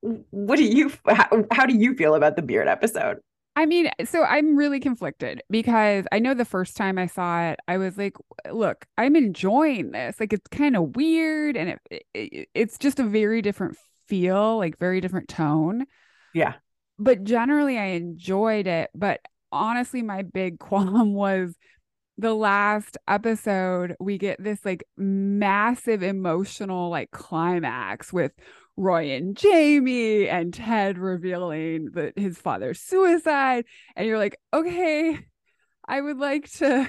What 0.00 0.56
do 0.56 0.64
you 0.64 0.92
how, 1.06 1.44
how 1.50 1.66
do 1.66 1.76
you 1.76 1.94
feel 1.94 2.14
about 2.14 2.36
the 2.36 2.42
beard 2.42 2.68
episode? 2.68 3.18
I 3.56 3.66
mean, 3.66 3.90
so 4.04 4.22
I'm 4.22 4.56
really 4.56 4.78
conflicted 4.78 5.42
because 5.50 6.06
I 6.12 6.20
know 6.20 6.34
the 6.34 6.44
first 6.44 6.76
time 6.76 6.98
I 6.98 7.06
saw 7.06 7.50
it, 7.50 7.58
I 7.66 7.78
was 7.78 7.98
like, 7.98 8.14
look, 8.50 8.86
I'm 8.96 9.16
enjoying 9.16 9.90
this. 9.90 10.20
Like 10.20 10.32
it's 10.32 10.46
kind 10.48 10.76
of 10.76 10.94
weird 10.94 11.56
and 11.56 11.70
it, 11.90 12.06
it, 12.14 12.48
it's 12.54 12.78
just 12.78 13.00
a 13.00 13.04
very 13.04 13.42
different 13.42 13.76
feel, 14.10 14.58
like 14.58 14.78
very 14.78 15.00
different 15.00 15.28
tone. 15.28 15.86
Yeah. 16.34 16.54
But 16.98 17.24
generally 17.24 17.78
I 17.78 17.86
enjoyed 17.86 18.66
it, 18.66 18.90
but 18.94 19.20
honestly 19.50 20.02
my 20.02 20.22
big 20.22 20.58
qualm 20.58 21.14
was 21.14 21.54
the 22.18 22.34
last 22.34 22.98
episode 23.08 23.96
we 23.98 24.18
get 24.18 24.42
this 24.42 24.62
like 24.62 24.84
massive 24.98 26.02
emotional 26.02 26.90
like 26.90 27.10
climax 27.12 28.12
with 28.12 28.32
Roy 28.76 29.12
and 29.12 29.36
Jamie 29.36 30.28
and 30.28 30.52
Ted 30.52 30.98
revealing 30.98 31.90
that 31.92 32.18
his 32.18 32.38
father's 32.38 32.80
suicide. 32.80 33.64
And 33.96 34.06
you're 34.06 34.18
like, 34.18 34.36
okay, 34.52 35.18
I 35.86 36.00
would 36.00 36.18
like 36.18 36.50
to 36.52 36.88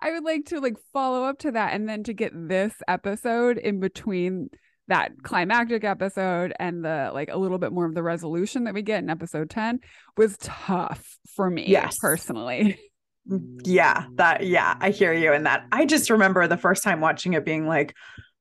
I 0.00 0.10
would 0.12 0.24
like 0.24 0.46
to 0.46 0.60
like 0.60 0.76
follow 0.92 1.24
up 1.24 1.38
to 1.40 1.52
that 1.52 1.74
and 1.74 1.88
then 1.88 2.02
to 2.04 2.12
get 2.12 2.32
this 2.34 2.74
episode 2.88 3.56
in 3.56 3.78
between 3.78 4.50
that 4.92 5.22
climactic 5.22 5.84
episode 5.84 6.52
and 6.60 6.84
the 6.84 7.10
like 7.14 7.30
a 7.30 7.38
little 7.38 7.56
bit 7.56 7.72
more 7.72 7.86
of 7.86 7.94
the 7.94 8.02
resolution 8.02 8.64
that 8.64 8.74
we 8.74 8.82
get 8.82 9.02
in 9.02 9.08
episode 9.08 9.48
10 9.48 9.80
was 10.18 10.36
tough 10.36 11.16
for 11.34 11.48
me 11.48 11.64
yes. 11.66 11.98
personally. 11.98 12.78
Mm, 13.26 13.60
yeah, 13.64 14.04
that 14.16 14.44
yeah, 14.44 14.76
I 14.80 14.90
hear 14.90 15.14
you 15.14 15.32
in 15.32 15.44
that. 15.44 15.64
I 15.72 15.86
just 15.86 16.10
remember 16.10 16.46
the 16.46 16.58
first 16.58 16.82
time 16.82 17.00
watching 17.00 17.32
it 17.32 17.44
being 17.44 17.66
like, 17.66 17.94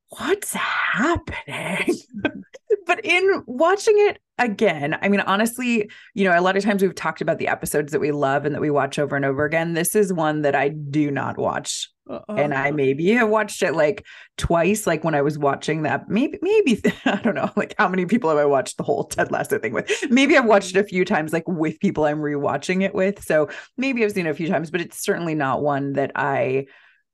what's 0.09 0.53
happening? 0.53 1.95
but 2.85 3.05
in 3.05 3.43
watching 3.45 3.95
it 3.97 4.19
again, 4.37 4.97
I 5.01 5.07
mean, 5.07 5.21
honestly, 5.21 5.89
you 6.13 6.25
know, 6.25 6.37
a 6.37 6.41
lot 6.41 6.57
of 6.57 6.63
times 6.63 6.81
we've 6.81 6.95
talked 6.95 7.21
about 7.21 7.37
the 7.37 7.47
episodes 7.47 7.93
that 7.93 8.01
we 8.01 8.11
love 8.11 8.43
and 8.43 8.53
that 8.55 8.61
we 8.61 8.71
watch 8.71 8.99
over 8.99 9.15
and 9.15 9.23
over 9.23 9.45
again. 9.45 9.73
This 9.73 9.95
is 9.95 10.11
one 10.11 10.41
that 10.41 10.55
I 10.55 10.69
do 10.69 11.11
not 11.11 11.37
watch. 11.37 11.89
Uh-uh. 12.11 12.35
And 12.35 12.53
I 12.53 12.71
maybe 12.71 13.09
have 13.11 13.29
watched 13.29 13.63
it 13.63 13.73
like 13.73 14.05
twice, 14.37 14.85
like 14.85 15.05
when 15.05 15.15
I 15.15 15.21
was 15.21 15.39
watching 15.39 15.83
that. 15.83 16.09
Maybe, 16.09 16.37
maybe, 16.41 16.81
I 17.05 17.15
don't 17.17 17.35
know, 17.35 17.49
like 17.55 17.73
how 17.77 17.87
many 17.87 18.05
people 18.05 18.29
have 18.29 18.39
I 18.39 18.45
watched 18.45 18.75
the 18.75 18.83
whole 18.83 19.05
Ted 19.05 19.31
Lasso 19.31 19.59
thing 19.59 19.73
with? 19.73 19.89
Maybe 20.09 20.37
I've 20.37 20.45
watched 20.45 20.75
it 20.75 20.79
a 20.79 20.83
few 20.83 21.05
times, 21.05 21.31
like 21.31 21.47
with 21.47 21.79
people 21.79 22.03
I'm 22.03 22.19
rewatching 22.19 22.83
it 22.83 22.93
with. 22.93 23.23
So 23.23 23.49
maybe 23.77 24.03
I've 24.03 24.11
seen 24.11 24.27
it 24.27 24.31
a 24.31 24.35
few 24.35 24.49
times, 24.49 24.71
but 24.71 24.81
it's 24.81 25.01
certainly 25.01 25.35
not 25.35 25.61
one 25.61 25.93
that 25.93 26.11
I 26.15 26.65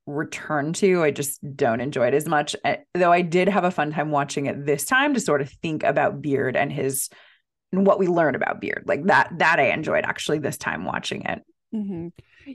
return 0.08 0.74
to. 0.74 1.04
I 1.04 1.12
just 1.12 1.40
don't 1.56 1.82
enjoy 1.82 2.08
it 2.08 2.14
as 2.16 2.26
much. 2.26 2.56
Eh, 2.64 2.78
though 2.96 3.12
I 3.12 3.22
did 3.22 3.50
have 3.50 3.66
a 3.66 3.72
fun 3.72 3.92
time 3.92 4.10
watching 4.10 4.48
it 4.48 4.66
this 4.66 4.86
time 4.86 5.14
to 5.14 5.20
sort 5.20 5.42
of 5.42 5.52
think 5.62 5.84
about 5.84 6.22
Beard 6.22 6.56
and 6.56 6.72
his 6.72 7.10
and 7.72 7.86
what 7.86 8.00
we 8.00 8.08
learn 8.08 8.34
about 8.34 8.62
Beard. 8.62 8.86
Like 8.88 9.04
that 9.06 9.30
that 9.38 9.60
I 9.60 9.72
enjoyed 9.72 10.06
actually 10.06 10.40
this 10.40 10.58
time 10.58 10.86
watching 10.86 11.24
it. 11.24 11.44
Mm-hmm. 11.76 12.08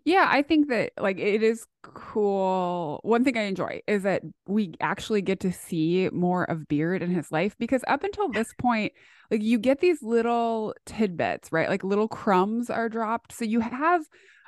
Yeah, 0.04 0.26
I 0.28 0.42
think 0.42 0.68
that 0.68 0.92
like 0.98 1.18
it 1.18 1.42
is 1.42 1.66
cool. 1.82 3.00
One 3.02 3.24
thing 3.24 3.36
I 3.36 3.42
enjoy 3.42 3.80
is 3.86 4.04
that 4.04 4.22
we 4.46 4.74
actually 4.80 5.22
get 5.22 5.40
to 5.40 5.52
see 5.52 6.08
more 6.12 6.44
of 6.44 6.66
Beard 6.66 7.02
in 7.02 7.10
his 7.10 7.30
life 7.30 7.56
because 7.58 7.84
up 7.86 8.02
until 8.02 8.28
this 8.30 8.52
point, 8.58 8.92
like 9.30 9.42
you 9.42 9.58
get 9.58 9.80
these 9.80 10.02
little 10.02 10.74
tidbits, 10.86 11.52
right? 11.52 11.68
Like 11.68 11.84
little 11.84 12.08
crumbs 12.08 12.70
are 12.70 12.88
dropped. 12.88 13.32
So 13.32 13.44
you 13.44 13.60
have 13.60 14.02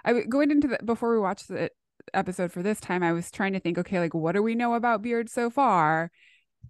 I 0.04 0.20
going 0.22 0.50
into 0.50 0.68
the 0.68 0.78
before 0.85 1.12
we 1.12 1.20
watched 1.20 1.48
the 1.48 1.70
episode 2.14 2.50
for 2.52 2.62
this 2.62 2.80
time, 2.80 3.02
I 3.02 3.12
was 3.12 3.30
trying 3.30 3.52
to 3.52 3.61
think, 3.61 3.78
okay, 3.78 4.00
like 4.00 4.14
what 4.14 4.33
do 4.33 4.42
we 4.42 4.54
know 4.54 4.74
about 4.74 5.02
Beard 5.02 5.28
so 5.28 5.50
far? 5.50 6.11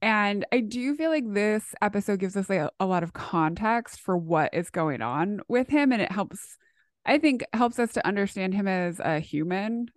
And 0.03 0.45
I 0.53 0.61
do 0.61 0.95
feel 0.97 1.11
like 1.11 1.25
this 1.33 1.75
episode 1.81 2.19
gives 2.19 2.37
us 2.37 2.49
like 2.51 2.59
a, 2.61 2.71
a 2.81 2.87
lot 2.87 3.03
of 3.05 3.13
context 3.13 4.01
for 4.01 4.17
what 4.17 4.53
is 4.53 4.71
going 4.71 5.03
on 5.03 5.41
with 5.49 5.69
him, 5.69 5.93
and 5.93 6.03
it 6.03 6.13
helps. 6.13 6.59
I 7.07 7.19
think 7.19 7.45
helps 7.53 7.79
us 7.79 7.93
to 7.95 8.07
understand 8.07 8.55
him 8.55 8.67
as 8.67 9.01
a 9.01 9.21
human 9.21 9.89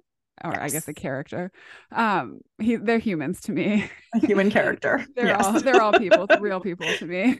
or 0.43 0.51
yes. 0.51 0.61
I 0.61 0.69
guess 0.69 0.87
a 0.87 0.93
character. 0.93 1.51
Um, 1.91 2.41
he 2.59 2.75
they're 2.75 2.99
humans 2.99 3.41
to 3.41 3.51
me. 3.51 3.89
A 4.13 4.19
human 4.19 4.51
character. 4.51 5.05
they're 5.15 5.27
yes. 5.27 5.45
all 5.45 5.59
they're 5.59 5.81
all 5.81 5.93
people, 5.93 6.27
real 6.39 6.59
people 6.59 6.87
to 6.97 7.05
me. 7.05 7.39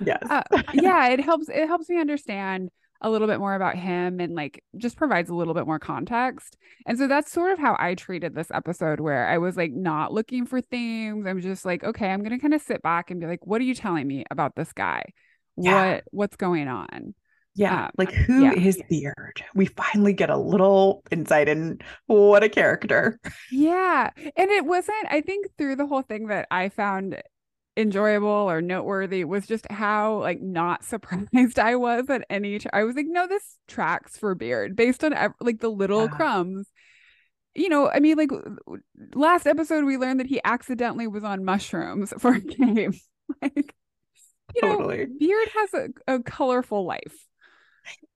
yes. 0.00 0.22
Uh, 0.30 0.42
yeah, 0.74 1.08
it 1.08 1.20
helps. 1.20 1.48
It 1.48 1.66
helps 1.66 1.88
me 1.88 1.98
understand 1.98 2.70
a 3.02 3.10
little 3.10 3.26
bit 3.26 3.38
more 3.38 3.54
about 3.54 3.76
him 3.76 4.20
and 4.20 4.34
like 4.34 4.62
just 4.76 4.96
provides 4.96 5.28
a 5.28 5.34
little 5.34 5.54
bit 5.54 5.66
more 5.66 5.78
context. 5.78 6.56
And 6.86 6.98
so 6.98 7.06
that's 7.06 7.30
sort 7.30 7.52
of 7.52 7.58
how 7.58 7.76
I 7.78 7.94
treated 7.94 8.34
this 8.34 8.50
episode 8.50 9.00
where 9.00 9.26
I 9.26 9.38
was 9.38 9.56
like 9.56 9.72
not 9.72 10.12
looking 10.12 10.46
for 10.46 10.60
themes. 10.60 11.26
I'm 11.26 11.40
just 11.40 11.64
like, 11.64 11.84
okay, 11.84 12.08
I'm 12.08 12.20
going 12.20 12.32
to 12.32 12.38
kind 12.38 12.54
of 12.54 12.62
sit 12.62 12.82
back 12.82 13.10
and 13.10 13.20
be 13.20 13.26
like, 13.26 13.46
what 13.46 13.60
are 13.60 13.64
you 13.64 13.74
telling 13.74 14.06
me 14.06 14.24
about 14.30 14.56
this 14.56 14.72
guy? 14.72 15.04
Yeah. 15.56 15.94
What 15.94 16.04
what's 16.10 16.36
going 16.36 16.68
on? 16.68 17.14
Yeah, 17.56 17.86
um, 17.86 17.90
like 17.96 18.12
who 18.12 18.44
yeah. 18.44 18.52
is 18.52 18.80
Beard? 18.90 19.42
We 19.54 19.64
finally 19.64 20.12
get 20.12 20.28
a 20.28 20.36
little 20.36 21.02
insight 21.10 21.48
in 21.48 21.78
what 22.06 22.44
a 22.44 22.50
character. 22.50 23.18
Yeah. 23.50 24.10
And 24.36 24.50
it 24.50 24.66
wasn't, 24.66 25.06
I 25.08 25.22
think, 25.22 25.46
through 25.56 25.76
the 25.76 25.86
whole 25.86 26.02
thing 26.02 26.26
that 26.26 26.46
I 26.50 26.68
found 26.68 27.22
enjoyable 27.74 28.28
or 28.28 28.60
noteworthy 28.60 29.24
was 29.24 29.46
just 29.46 29.70
how 29.70 30.20
like 30.20 30.40
not 30.42 30.84
surprised 30.84 31.58
I 31.58 31.76
was 31.76 32.10
at 32.10 32.26
any. 32.28 32.60
I 32.74 32.84
was 32.84 32.94
like, 32.94 33.06
no, 33.08 33.26
this 33.26 33.56
tracks 33.66 34.18
for 34.18 34.34
Beard 34.34 34.76
based 34.76 35.02
on 35.02 35.14
like 35.40 35.60
the 35.60 35.70
little 35.70 36.02
yeah. 36.02 36.08
crumbs. 36.08 36.68
You 37.54 37.70
know, 37.70 37.88
I 37.88 38.00
mean, 38.00 38.18
like 38.18 38.30
last 39.14 39.46
episode 39.46 39.84
we 39.84 39.96
learned 39.96 40.20
that 40.20 40.26
he 40.26 40.42
accidentally 40.44 41.06
was 41.06 41.24
on 41.24 41.42
mushrooms 41.42 42.12
for 42.18 42.34
a 42.34 42.40
game. 42.40 42.92
like, 43.42 43.74
you 44.54 44.60
totally. 44.60 44.98
know, 44.98 45.06
Beard 45.18 45.48
has 45.54 45.74
a, 45.74 46.16
a 46.16 46.22
colorful 46.22 46.84
life 46.84 47.26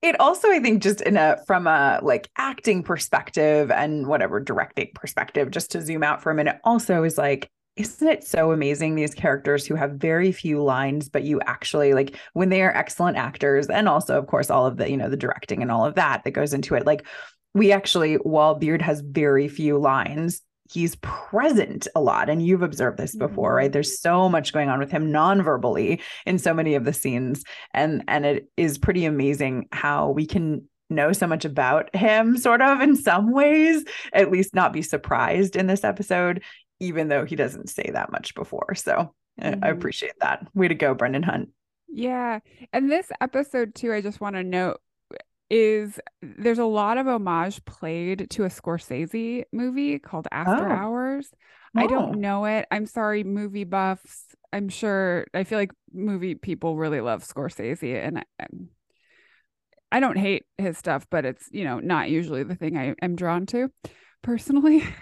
it 0.03 0.19
also 0.21 0.51
i 0.51 0.59
think 0.59 0.83
just 0.83 1.01
in 1.03 1.17
a 1.17 1.37
from 1.47 1.67
a 1.67 2.01
like 2.03 2.29
acting 2.37 2.83
perspective 2.83 3.71
and 3.71 4.07
whatever 4.07 4.41
directing 4.41 4.89
perspective 4.95 5.51
just 5.51 5.71
to 5.71 5.83
zoom 5.83 6.03
out 6.03 6.23
for 6.23 6.31
a 6.31 6.35
minute 6.35 6.59
also 6.65 7.03
is 7.03 7.19
like 7.19 7.51
isn't 7.77 8.09
it 8.09 8.25
so 8.25 8.53
amazing 8.53 8.95
these 8.95 9.15
characters 9.15 9.67
who 9.67 9.75
have 9.75 9.93
very 9.93 10.33
few 10.33 10.63
lines 10.63 11.09
but 11.09 11.23
you 11.23 11.41
actually 11.47 11.95
like 11.95 12.17
when 12.33 12.49
they 12.49 12.63
are 12.63 12.77
excellent 12.77 13.17
actors 13.17 13.69
and 13.69 13.89
also 13.89 14.19
of 14.19 14.27
course 14.27 14.51
all 14.51 14.67
of 14.67 14.77
the 14.77 14.91
you 14.91 14.97
know 14.97 15.09
the 15.09 15.17
directing 15.17 15.63
and 15.63 15.71
all 15.71 15.85
of 15.85 15.95
that 15.95 16.25
that 16.25 16.33
goes 16.33 16.53
into 16.53 16.75
it 16.75 16.87
like 16.87 17.07
we 17.55 17.73
actually 17.73 18.15
while 18.17 18.55
beard 18.55 18.83
has 18.83 19.01
very 19.01 19.49
few 19.49 19.79
lines 19.79 20.43
he's 20.71 20.97
present 20.97 21.89
a 21.95 22.01
lot 22.01 22.29
and 22.29 22.45
you've 22.45 22.63
observed 22.63 22.99
this 22.99 23.15
before 23.17 23.55
right 23.55 23.67
mm-hmm. 23.67 23.73
there's 23.73 24.01
so 24.01 24.29
much 24.29 24.53
going 24.53 24.69
on 24.69 24.79
with 24.79 24.91
him 24.91 25.11
non-verbally 25.11 26.01
in 26.27 26.39
so 26.39 26.55
many 26.55 26.75
of 26.75 26.85
the 26.85 26.93
scenes 26.93 27.43
and 27.75 28.05
and 28.09 28.25
it 28.25 28.49
is 28.57 28.79
pretty 28.79 29.05
amazing 29.05 29.69
how 29.73 30.11
we 30.11 30.27
can 30.27 30.63
know 30.89 31.13
so 31.13 31.27
much 31.27 31.45
about 31.45 31.95
him 31.95 32.37
sort 32.37 32.61
of 32.61 32.81
in 32.81 32.97
some 32.97 33.33
ways 33.33 33.85
at 34.13 34.31
least 34.31 34.55
not 34.55 34.73
be 34.73 34.83
surprised 34.83 35.55
in 35.55 35.69
this 35.69 35.85
episode 35.85 36.43
even 36.81 37.09
though 37.09 37.25
he 37.25 37.37
doesn't 37.37 37.69
say 37.69 37.91
that 37.93 38.11
much 38.11 38.35
before. 38.35 38.75
So 38.75 39.15
mm-hmm. 39.41 39.63
I 39.63 39.69
appreciate 39.69 40.19
that. 40.21 40.47
Way 40.55 40.69
to 40.69 40.75
go, 40.75 40.95
Brendan 40.95 41.23
Hunt. 41.23 41.51
Yeah. 41.89 42.41
And 42.73 42.91
this 42.91 43.09
episode, 43.21 43.75
too, 43.75 43.93
I 43.93 44.01
just 44.01 44.21
want 44.21 44.37
to 44.37 44.43
note 44.43 44.81
is 45.51 45.99
there's 46.23 46.59
a 46.59 46.65
lot 46.65 46.97
of 46.97 47.09
homage 47.09 47.65
played 47.65 48.31
to 48.31 48.45
a 48.45 48.49
Scorsese 48.49 49.45
movie 49.53 49.99
called 49.99 50.29
After 50.31 50.69
oh. 50.69 50.73
Hours. 50.73 51.29
Oh. 51.77 51.81
I 51.81 51.87
don't 51.87 52.17
oh. 52.17 52.19
know 52.19 52.45
it. 52.45 52.67
I'm 52.71 52.87
sorry, 52.87 53.25
movie 53.25 53.65
buffs. 53.65 54.27
I'm 54.53 54.69
sure 54.69 55.27
I 55.35 55.45
feel 55.45 55.59
like 55.59 55.73
movie 55.93 56.35
people 56.35 56.77
really 56.77 57.01
love 57.01 57.25
Scorsese 57.25 58.05
and 58.05 58.19
I, 58.19 58.47
I 59.93 60.01
don't 60.01 60.19
hate 60.19 60.45
his 60.59 60.79
stuff, 60.79 61.07
but 61.11 61.25
it's, 61.25 61.49
you 61.51 61.65
know, 61.65 61.81
not 61.81 62.11
usually 62.11 62.43
the 62.45 62.55
thing 62.55 62.77
I 62.77 62.95
am 63.03 63.17
drawn 63.17 63.47
to 63.47 63.71
personally. 64.23 64.85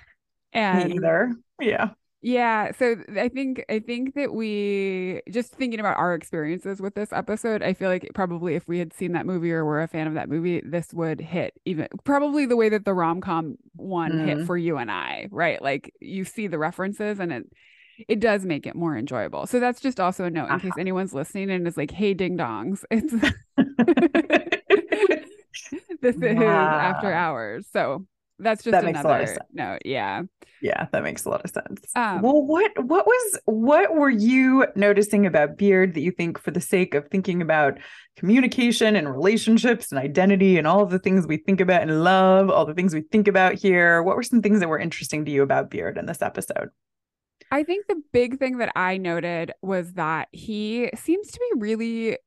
And 0.55 0.89
Me 0.89 0.97
either. 0.97 1.35
Yeah. 1.61 1.91
Yeah, 2.21 2.73
so 2.73 2.97
I 3.17 3.29
think 3.29 3.65
I 3.69 3.79
think 3.79 4.15
that 4.15 4.35
we 4.35 5.23
just 5.31 5.53
thinking 5.53 5.79
about 5.79 5.99
our 5.99 6.15
experiences 6.15 6.81
with 6.81 6.97
this 6.97 7.13
episode, 7.13 7.63
I 7.63 7.75
feel 7.75 7.89
like 7.89 8.09
probably 8.13 8.57
if 8.57 8.67
we 8.67 8.81
had 8.81 8.93
seen 8.93 9.13
that 9.13 9.25
movie 9.25 9.53
or 9.53 9.65
were 9.65 9.83
a 9.83 9.87
fan 9.87 10.09
of 10.09 10.15
that 10.15 10.29
movie, 10.29 10.61
this 10.65 10.93
would 10.93 11.21
hit 11.21 11.55
even 11.65 11.87
probably 12.03 12.45
the 12.45 12.57
way 12.57 12.71
that 12.71 12.85
the 12.85 12.93
rom-com 12.93 13.57
one 13.77 14.13
mm-hmm. 14.13 14.27
hit 14.27 14.47
for 14.47 14.57
you 14.57 14.79
and 14.79 14.91
I, 14.91 15.29
right? 15.31 15.63
Like 15.63 15.93
you 16.01 16.25
see 16.25 16.49
the 16.49 16.59
references 16.59 17.21
and 17.21 17.33
it 17.33 17.45
it 18.09 18.19
does 18.19 18.45
make 18.45 18.67
it 18.67 18.75
more 18.75 18.97
enjoyable. 18.97 19.47
So 19.47 19.61
that's 19.61 19.81
just 19.81 20.01
also 20.01 20.25
a 20.25 20.31
note 20.31 20.47
in 20.47 20.53
uh-huh. 20.53 20.59
case 20.59 20.73
anyone's 20.79 21.15
listening 21.15 21.51
and 21.51 21.69
is 21.69 21.77
like, 21.77 21.93
"Hey 21.93 22.15
ding 22.15 22.37
dongs." 22.37 22.83
It's 22.91 23.13
this 26.01 26.17
is 26.17 26.23
after 26.23 27.13
hours. 27.13 27.67
So 27.73 28.07
that's 28.39 28.63
just 28.63 28.73
that 28.73 28.85
makes 28.85 29.01
another 29.01 29.09
a 29.09 29.13
lot 29.13 29.23
of 29.23 29.29
sense. 29.29 29.41
note. 29.53 29.83
Yeah. 29.85 30.23
Yeah, 30.61 30.87
that 30.93 31.03
makes 31.03 31.25
a 31.25 31.31
lot 31.31 31.45
of 31.45 31.51
sense. 31.51 31.91
Um, 31.95 32.23
well, 32.23 32.43
what 32.43 32.73
what 32.85 33.07
was 33.07 33.39
what 33.45 33.95
were 33.95 34.11
you 34.11 34.67
noticing 34.75 35.27
about 35.27 35.57
Beard 35.57 35.95
that 35.95 36.01
you 36.01 36.11
think 36.11 36.39
for 36.39 36.51
the 36.51 36.61
sake 36.61 36.95
of 36.95 37.09
thinking 37.09 37.43
about 37.43 37.79
communication 38.17 38.97
and 38.97 39.09
relationships 39.09 39.93
and 39.93 40.01
identity 40.01 40.59
and 40.59 40.67
all 40.67 40.83
of 40.83 40.91
the 40.91 40.99
things 40.99 41.27
we 41.27 41.37
think 41.37 41.61
about 41.61 41.83
and 41.83 42.03
love, 42.03 42.51
all 42.51 42.67
the 42.67 42.75
things 42.75 42.95
we 42.95 43.03
think 43.03 43.29
about 43.29 43.55
here, 43.55 44.03
what 44.03 44.17
were 44.17 44.23
some 44.23 44.43
things 44.43 44.61
that 44.61 44.69
were 44.69 44.79
interesting 44.79 45.25
to 45.25 45.31
you 45.31 45.43
about 45.43 45.71
Beard 45.71 45.97
in 45.97 46.07
this 46.07 46.23
episode? 46.23 46.71
I 47.51 47.63
think 47.63 47.87
the 47.87 48.03
big 48.13 48.39
thing 48.39 48.59
that 48.59 48.73
I 48.77 48.99
noted 48.99 49.53
was 49.63 49.95
that 49.95 50.29
he 50.33 50.91
seems 50.95 51.31
to 51.31 51.41
be 51.41 51.61
really 51.61 52.19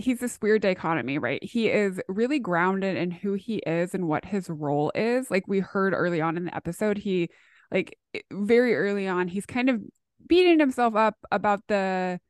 he's 0.00 0.20
this 0.20 0.38
weird 0.40 0.62
dichotomy, 0.62 1.18
right? 1.18 1.42
He 1.42 1.68
is 1.68 2.00
really 2.08 2.38
grounded 2.38 2.96
in 2.96 3.10
who 3.10 3.34
he 3.34 3.56
is 3.58 3.94
and 3.94 4.08
what 4.08 4.24
his 4.24 4.48
role 4.48 4.92
is. 4.94 5.30
Like 5.30 5.46
we 5.46 5.60
heard 5.60 5.94
early 5.94 6.20
on 6.20 6.36
in 6.36 6.44
the 6.44 6.54
episode, 6.54 6.98
he 6.98 7.30
like 7.70 7.96
very 8.32 8.74
early 8.74 9.06
on, 9.06 9.28
he's 9.28 9.46
kind 9.46 9.68
of 9.68 9.80
beating 10.26 10.58
himself 10.58 10.96
up 10.96 11.16
about 11.30 11.60
the 11.68 12.20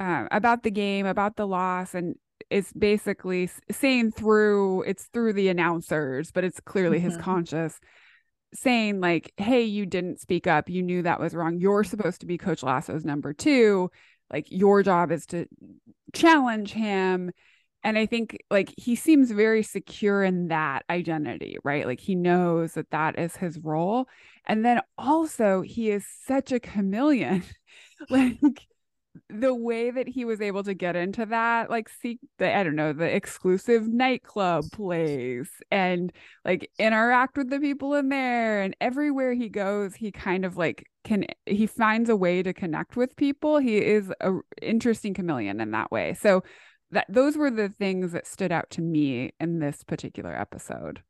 uh, 0.00 0.24
about 0.30 0.62
the 0.62 0.70
game, 0.70 1.06
about 1.06 1.36
the 1.36 1.46
loss, 1.46 1.94
and 1.94 2.16
it's 2.50 2.72
basically 2.72 3.50
saying 3.70 4.12
through 4.12 4.82
it's 4.82 5.04
through 5.12 5.32
the 5.32 5.48
announcers, 5.48 6.30
but 6.30 6.44
it's 6.44 6.60
clearly 6.60 6.98
mm-hmm. 6.98 7.10
his 7.10 7.16
conscious 7.16 7.78
saying 8.54 9.00
like, 9.00 9.32
"Hey, 9.36 9.62
you 9.62 9.86
didn't 9.86 10.20
speak 10.20 10.46
up. 10.46 10.68
You 10.68 10.82
knew 10.82 11.02
that 11.02 11.20
was 11.20 11.34
wrong. 11.34 11.58
You're 11.58 11.84
supposed 11.84 12.20
to 12.20 12.26
be 12.26 12.38
Coach 12.38 12.62
Lasso's 12.62 13.04
number 13.04 13.32
two. 13.32 13.90
Like 14.32 14.46
your 14.50 14.82
job 14.82 15.12
is 15.12 15.26
to 15.26 15.46
challenge 16.14 16.72
him." 16.72 17.30
And 17.82 17.98
I 17.98 18.06
think 18.06 18.38
like 18.50 18.72
he 18.78 18.96
seems 18.96 19.30
very 19.30 19.62
secure 19.62 20.24
in 20.24 20.48
that 20.48 20.84
identity, 20.88 21.58
right? 21.64 21.86
Like 21.86 22.00
he 22.00 22.14
knows 22.14 22.72
that 22.74 22.90
that 22.90 23.18
is 23.18 23.36
his 23.36 23.58
role. 23.58 24.06
And 24.46 24.64
then 24.64 24.80
also 24.96 25.60
he 25.60 25.90
is 25.90 26.06
such 26.26 26.50
a 26.50 26.60
chameleon. 26.60 27.44
like 28.10 28.38
the 29.28 29.54
way 29.54 29.90
that 29.90 30.08
he 30.08 30.24
was 30.24 30.40
able 30.40 30.64
to 30.64 30.74
get 30.74 30.96
into 30.96 31.24
that 31.24 31.70
like 31.70 31.88
see 31.88 32.18
the 32.38 32.56
i 32.56 32.64
don't 32.64 32.74
know 32.74 32.92
the 32.92 33.14
exclusive 33.14 33.86
nightclub 33.86 34.64
place 34.72 35.50
and 35.70 36.12
like 36.44 36.70
interact 36.78 37.36
with 37.36 37.48
the 37.48 37.60
people 37.60 37.94
in 37.94 38.08
there 38.08 38.60
and 38.62 38.76
everywhere 38.80 39.32
he 39.32 39.48
goes 39.48 39.94
he 39.94 40.10
kind 40.10 40.44
of 40.44 40.56
like 40.56 40.84
can 41.04 41.26
he 41.46 41.66
finds 41.66 42.08
a 42.08 42.16
way 42.16 42.42
to 42.42 42.52
connect 42.52 42.96
with 42.96 43.14
people. 43.14 43.58
He 43.58 43.76
is 43.76 44.12
a 44.20 44.32
interesting 44.60 45.14
chameleon 45.14 45.60
in 45.60 45.70
that 45.70 45.92
way. 45.92 46.14
So 46.14 46.42
that 46.90 47.06
those 47.08 47.36
were 47.36 47.50
the 47.50 47.68
things 47.68 48.12
that 48.12 48.26
stood 48.26 48.50
out 48.50 48.70
to 48.70 48.82
me 48.82 49.32
in 49.38 49.58
this 49.58 49.84
particular 49.84 50.34
episode 50.34 51.02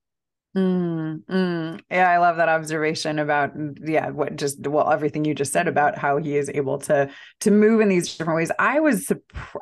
Mm, 0.57 1.25
mm. 1.25 1.81
Yeah, 1.91 2.11
I 2.11 2.19
love 2.19 2.37
that 2.37 2.49
observation 2.49 3.19
about 3.19 3.53
yeah, 3.83 4.11
what 4.11 4.37
just 4.37 4.65
well 4.67 4.91
everything 4.91 5.25
you 5.25 5.35
just 5.35 5.53
said 5.53 5.67
about 5.67 5.99
how 5.99 6.19
he 6.19 6.37
is 6.37 6.49
able 6.55 6.79
to 6.81 7.11
to 7.41 7.51
move 7.51 7.81
in 7.81 7.89
these 7.89 8.17
different 8.17 8.37
ways. 8.37 8.53
I 8.59 8.79
was 8.81 9.11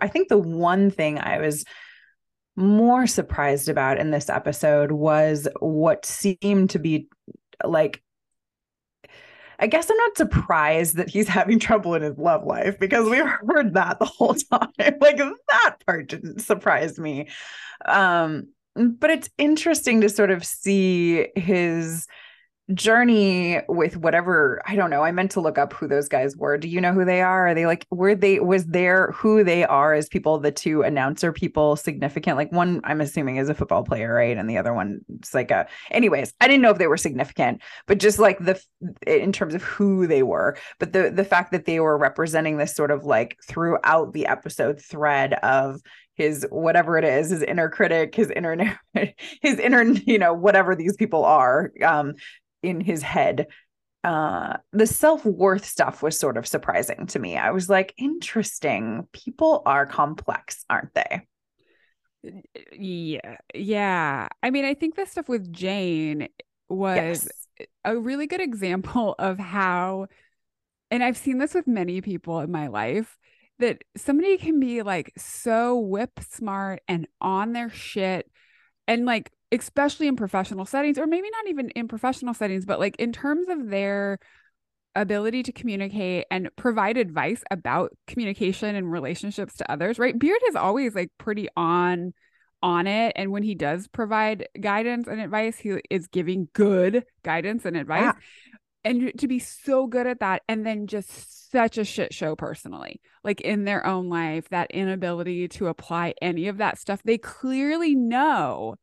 I 0.02 0.08
think 0.08 0.28
the 0.28 0.36
one 0.38 0.90
thing 0.90 1.18
I 1.18 1.38
was 1.38 1.64
more 2.56 3.06
surprised 3.06 3.68
about 3.70 3.98
in 3.98 4.10
this 4.10 4.28
episode 4.28 4.92
was 4.92 5.48
what 5.60 6.04
seemed 6.04 6.70
to 6.70 6.78
be 6.78 7.08
like 7.64 8.02
I 9.58 9.66
guess 9.68 9.88
I'm 9.90 9.96
not 9.96 10.16
surprised 10.16 10.96
that 10.96 11.08
he's 11.08 11.28
having 11.38 11.58
trouble 11.58 11.94
in 11.94 12.02
his 12.02 12.18
love 12.18 12.44
life 12.44 12.78
because 12.78 13.08
we've 13.08 13.24
heard 13.24 13.74
that 13.74 13.98
the 13.98 14.04
whole 14.04 14.34
time. 14.52 14.68
like 14.78 15.16
that 15.18 15.76
part 15.86 16.08
didn't 16.08 16.40
surprise 16.40 16.98
me. 16.98 17.28
Um 17.84 18.48
Mm, 18.78 18.98
but 18.98 19.10
it's 19.10 19.30
interesting 19.38 20.00
to 20.00 20.08
sort 20.08 20.30
of 20.30 20.44
see 20.44 21.28
his 21.36 22.06
journey 22.74 23.60
with 23.68 23.96
whatever 23.96 24.62
I 24.66 24.76
don't 24.76 24.88
know. 24.88 25.02
I 25.02 25.10
meant 25.10 25.32
to 25.32 25.40
look 25.40 25.58
up 25.58 25.72
who 25.72 25.88
those 25.88 26.08
guys 26.08 26.36
were. 26.36 26.56
Do 26.56 26.68
you 26.68 26.80
know 26.80 26.92
who 26.92 27.04
they 27.04 27.20
are? 27.20 27.48
Are 27.48 27.54
they 27.54 27.66
like 27.66 27.86
were 27.90 28.14
they 28.14 28.38
was 28.40 28.64
there 28.66 29.10
who 29.12 29.42
they 29.44 29.64
are 29.64 29.92
as 29.94 30.08
people, 30.08 30.38
the 30.38 30.52
two 30.52 30.82
announcer 30.82 31.32
people 31.32 31.76
significant? 31.76 32.36
Like 32.36 32.52
one 32.52 32.80
I'm 32.84 33.00
assuming 33.00 33.36
is 33.36 33.48
a 33.48 33.54
football 33.54 33.82
player, 33.82 34.14
right? 34.14 34.36
And 34.36 34.48
the 34.48 34.58
other 34.58 34.72
one 34.72 35.00
it's 35.18 35.34
like 35.34 35.50
a 35.50 35.66
anyways, 35.90 36.32
I 36.40 36.46
didn't 36.46 36.62
know 36.62 36.70
if 36.70 36.78
they 36.78 36.86
were 36.86 36.96
significant, 36.96 37.60
but 37.86 37.98
just 37.98 38.18
like 38.18 38.38
the 38.38 38.62
in 39.06 39.32
terms 39.32 39.54
of 39.54 39.62
who 39.62 40.06
they 40.06 40.22
were. 40.22 40.56
But 40.78 40.92
the 40.92 41.10
the 41.10 41.24
fact 41.24 41.50
that 41.52 41.66
they 41.66 41.80
were 41.80 41.98
representing 41.98 42.56
this 42.56 42.74
sort 42.74 42.92
of 42.92 43.04
like 43.04 43.36
throughout 43.46 44.12
the 44.12 44.26
episode 44.26 44.80
thread 44.80 45.34
of 45.34 45.80
his 46.14 46.46
whatever 46.50 46.98
it 46.98 47.04
is 47.04 47.30
his 47.30 47.42
inner 47.42 47.68
critic 47.68 48.14
his 48.14 48.30
inner 48.30 48.78
his 49.40 49.58
inner 49.58 49.82
you 49.82 50.18
know 50.18 50.34
whatever 50.34 50.74
these 50.74 50.96
people 50.96 51.24
are 51.24 51.72
um 51.84 52.14
in 52.62 52.80
his 52.80 53.02
head. 53.02 53.46
Uh 54.04 54.56
the 54.72 54.86
self-worth 54.86 55.64
stuff 55.64 56.02
was 56.02 56.18
sort 56.18 56.36
of 56.36 56.46
surprising 56.46 57.06
to 57.06 57.18
me. 57.18 57.36
I 57.36 57.50
was 57.50 57.68
like 57.68 57.94
interesting. 57.96 59.06
People 59.12 59.62
are 59.64 59.86
complex 59.86 60.64
aren't 60.68 60.94
they? 60.94 61.26
Yeah. 62.72 63.36
Yeah. 63.54 64.28
I 64.42 64.50
mean 64.50 64.64
i 64.64 64.74
think 64.74 64.96
the 64.96 65.06
stuff 65.06 65.28
with 65.28 65.52
jane 65.52 66.28
was 66.68 67.28
yes. 67.58 67.66
a 67.84 67.96
really 67.96 68.26
good 68.26 68.40
example 68.40 69.14
of 69.18 69.38
how 69.38 70.06
and 70.90 71.04
i've 71.04 71.16
seen 71.16 71.38
this 71.38 71.54
with 71.54 71.66
many 71.66 72.00
people 72.00 72.40
in 72.40 72.50
my 72.50 72.68
life 72.68 73.18
that 73.58 73.82
somebody 73.96 74.36
can 74.38 74.58
be 74.58 74.82
like 74.82 75.12
so 75.16 75.78
whip 75.78 76.18
smart 76.28 76.82
and 76.88 77.06
on 77.20 77.52
their 77.52 77.70
shit 77.70 78.30
and 78.88 79.04
like 79.06 79.30
especially 79.52 80.08
in 80.08 80.16
professional 80.16 80.64
settings 80.64 80.98
or 80.98 81.06
maybe 81.06 81.28
not 81.30 81.48
even 81.48 81.70
in 81.70 81.86
professional 81.86 82.34
settings 82.34 82.64
but 82.64 82.80
like 82.80 82.96
in 82.96 83.12
terms 83.12 83.48
of 83.48 83.68
their 83.68 84.18
ability 84.94 85.42
to 85.42 85.52
communicate 85.52 86.26
and 86.30 86.50
provide 86.56 86.96
advice 86.96 87.42
about 87.50 87.92
communication 88.06 88.74
and 88.74 88.90
relationships 88.90 89.56
to 89.56 89.70
others 89.70 89.98
right? 89.98 90.18
Beard 90.18 90.40
is 90.48 90.56
always 90.56 90.94
like 90.94 91.10
pretty 91.18 91.48
on 91.56 92.12
on 92.62 92.86
it 92.86 93.12
and 93.16 93.32
when 93.32 93.42
he 93.42 93.54
does 93.54 93.88
provide 93.88 94.46
guidance 94.60 95.08
and 95.08 95.20
advice 95.20 95.58
he 95.58 95.74
is 95.90 96.06
giving 96.06 96.48
good 96.52 97.04
guidance 97.24 97.64
and 97.64 97.76
advice. 97.76 98.14
yeah 98.14 98.51
and 98.84 99.12
to 99.18 99.28
be 99.28 99.38
so 99.38 99.86
good 99.86 100.06
at 100.06 100.20
that 100.20 100.42
and 100.48 100.66
then 100.66 100.86
just 100.86 101.50
such 101.50 101.78
a 101.78 101.84
shit 101.84 102.12
show 102.12 102.34
personally 102.34 103.00
like 103.24 103.40
in 103.40 103.64
their 103.64 103.86
own 103.86 104.08
life 104.08 104.48
that 104.48 104.70
inability 104.70 105.48
to 105.48 105.68
apply 105.68 106.14
any 106.20 106.48
of 106.48 106.58
that 106.58 106.78
stuff. 106.78 107.02
They 107.04 107.18
clearly 107.18 107.94
know 107.94 108.76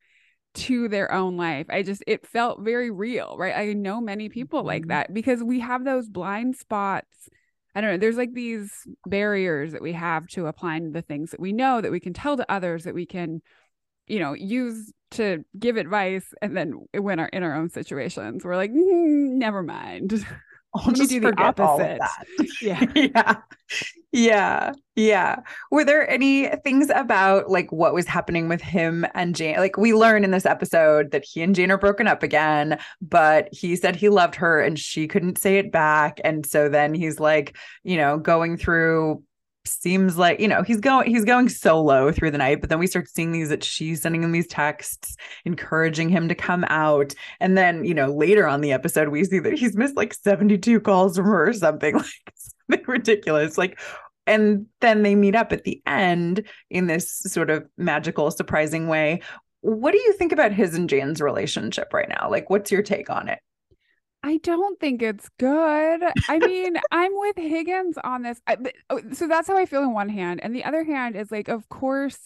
to 0.55 0.87
their 0.87 1.11
own 1.11 1.37
life. 1.37 1.67
I 1.69 1.83
just 1.83 2.03
it 2.07 2.25
felt 2.25 2.61
very 2.61 2.91
real 2.91 3.35
right? 3.37 3.55
I 3.55 3.73
know 3.73 4.01
many 4.01 4.29
people 4.29 4.59
mm-hmm. 4.59 4.67
like 4.67 4.87
that 4.87 5.13
because 5.13 5.43
we 5.43 5.59
have 5.59 5.83
those 5.83 6.07
blind 6.07 6.55
spots. 6.55 7.29
I 7.75 7.81
don't 7.81 7.91
know 7.91 7.97
there's 7.97 8.17
like 8.17 8.33
these 8.33 8.71
barriers 9.05 9.73
that 9.73 9.81
we 9.81 9.93
have 9.93 10.27
to 10.29 10.47
applying 10.47 10.91
the 10.91 11.01
things 11.01 11.31
that 11.31 11.39
we 11.39 11.53
know 11.53 11.81
that 11.81 11.91
we 11.91 11.99
can 11.99 12.13
tell 12.13 12.37
to 12.37 12.51
others 12.51 12.85
that 12.85 12.95
we 12.95 13.05
can 13.05 13.41
you 14.07 14.19
know 14.19 14.33
use 14.33 14.91
to 15.11 15.43
give 15.57 15.77
advice 15.77 16.33
and 16.41 16.55
then 16.55 16.85
when 16.97 17.19
our 17.19 17.27
in 17.27 17.43
our 17.43 17.55
own 17.55 17.69
situations 17.69 18.43
we're 18.43 18.55
like 18.55 18.71
mm, 18.71 19.37
never 19.37 19.63
mind 19.63 20.25
I'll 20.75 20.93
just 20.93 21.09
do 21.09 21.19
the 21.19 21.33
opposite. 21.37 21.99
Yeah. 22.61 22.83
yeah. 22.95 23.35
Yeah. 24.11 24.73
Yeah. 24.95 25.37
Were 25.71 25.85
there 25.85 26.09
any 26.09 26.47
things 26.63 26.89
about 26.93 27.49
like 27.49 27.71
what 27.71 27.93
was 27.93 28.05
happening 28.05 28.47
with 28.47 28.61
him 28.61 29.05
and 29.13 29.35
Jane? 29.35 29.57
Like 29.57 29.77
we 29.77 29.93
learn 29.93 30.23
in 30.23 30.31
this 30.31 30.45
episode 30.45 31.11
that 31.11 31.23
he 31.25 31.41
and 31.41 31.55
Jane 31.55 31.71
are 31.71 31.77
broken 31.77 32.07
up 32.07 32.21
again, 32.21 32.79
but 33.01 33.49
he 33.51 33.75
said 33.75 33.95
he 33.95 34.09
loved 34.09 34.35
her 34.35 34.61
and 34.61 34.77
she 34.77 35.07
couldn't 35.07 35.37
say 35.37 35.57
it 35.57 35.71
back. 35.71 36.19
And 36.23 36.45
so 36.45 36.69
then 36.69 36.93
he's 36.93 37.19
like, 37.19 37.55
you 37.83 37.97
know, 37.97 38.17
going 38.17 38.57
through 38.57 39.23
seems 39.69 40.17
like 40.17 40.39
you 40.39 40.47
know 40.47 40.63
he's 40.63 40.79
going 40.79 41.09
he's 41.09 41.25
going 41.25 41.49
solo 41.49 42.11
through 42.11 42.31
the 42.31 42.37
night 42.37 42.61
but 42.61 42.69
then 42.69 42.79
we 42.79 42.87
start 42.87 43.07
seeing 43.07 43.31
these 43.31 43.49
that 43.49 43.63
she's 43.63 44.01
sending 44.01 44.23
him 44.23 44.31
these 44.31 44.47
texts 44.47 45.15
encouraging 45.45 46.09
him 46.09 46.27
to 46.27 46.35
come 46.35 46.65
out. 46.67 47.13
And 47.39 47.57
then 47.57 47.85
you 47.85 47.93
know 47.93 48.13
later 48.13 48.47
on 48.47 48.61
the 48.61 48.71
episode 48.71 49.09
we 49.09 49.23
see 49.23 49.39
that 49.39 49.53
he's 49.53 49.75
missed 49.75 49.95
like 49.95 50.13
72 50.13 50.79
calls 50.81 51.15
from 51.15 51.25
her 51.25 51.49
or 51.49 51.53
something 51.53 51.95
like 51.97 52.33
something 52.35 52.85
ridiculous 52.87 53.57
like 53.57 53.79
and 54.27 54.67
then 54.81 55.01
they 55.01 55.15
meet 55.15 55.35
up 55.35 55.51
at 55.51 55.63
the 55.63 55.81
end 55.87 56.43
in 56.69 56.87
this 56.87 57.11
sort 57.11 57.49
of 57.49 57.67
magical 57.77 58.29
surprising 58.29 58.87
way. 58.87 59.21
What 59.61 59.91
do 59.91 59.97
you 59.97 60.13
think 60.13 60.31
about 60.31 60.51
his 60.51 60.75
and 60.75 60.87
Jane's 60.87 61.19
relationship 61.19 61.93
right 61.93 62.07
now? 62.07 62.29
Like 62.29 62.49
what's 62.49 62.71
your 62.71 62.83
take 62.83 63.09
on 63.09 63.27
it 63.27 63.39
I 64.21 64.37
don't 64.37 64.79
think 64.79 65.01
it's 65.01 65.29
good. 65.37 66.03
I 66.27 66.39
mean, 66.39 66.75
I'm 66.91 67.11
with 67.13 67.37
Higgins 67.37 67.97
on 68.03 68.23
this. 68.23 68.41
I, 68.47 68.57
oh, 68.89 69.01
so 69.13 69.27
that's 69.27 69.47
how 69.47 69.57
I 69.57 69.65
feel 69.65 69.83
in 69.83 69.93
one 69.93 70.09
hand. 70.09 70.41
And 70.43 70.53
the 70.55 70.65
other 70.65 70.83
hand 70.83 71.15
is 71.15 71.31
like, 71.31 71.47
of 71.47 71.69
course, 71.69 72.19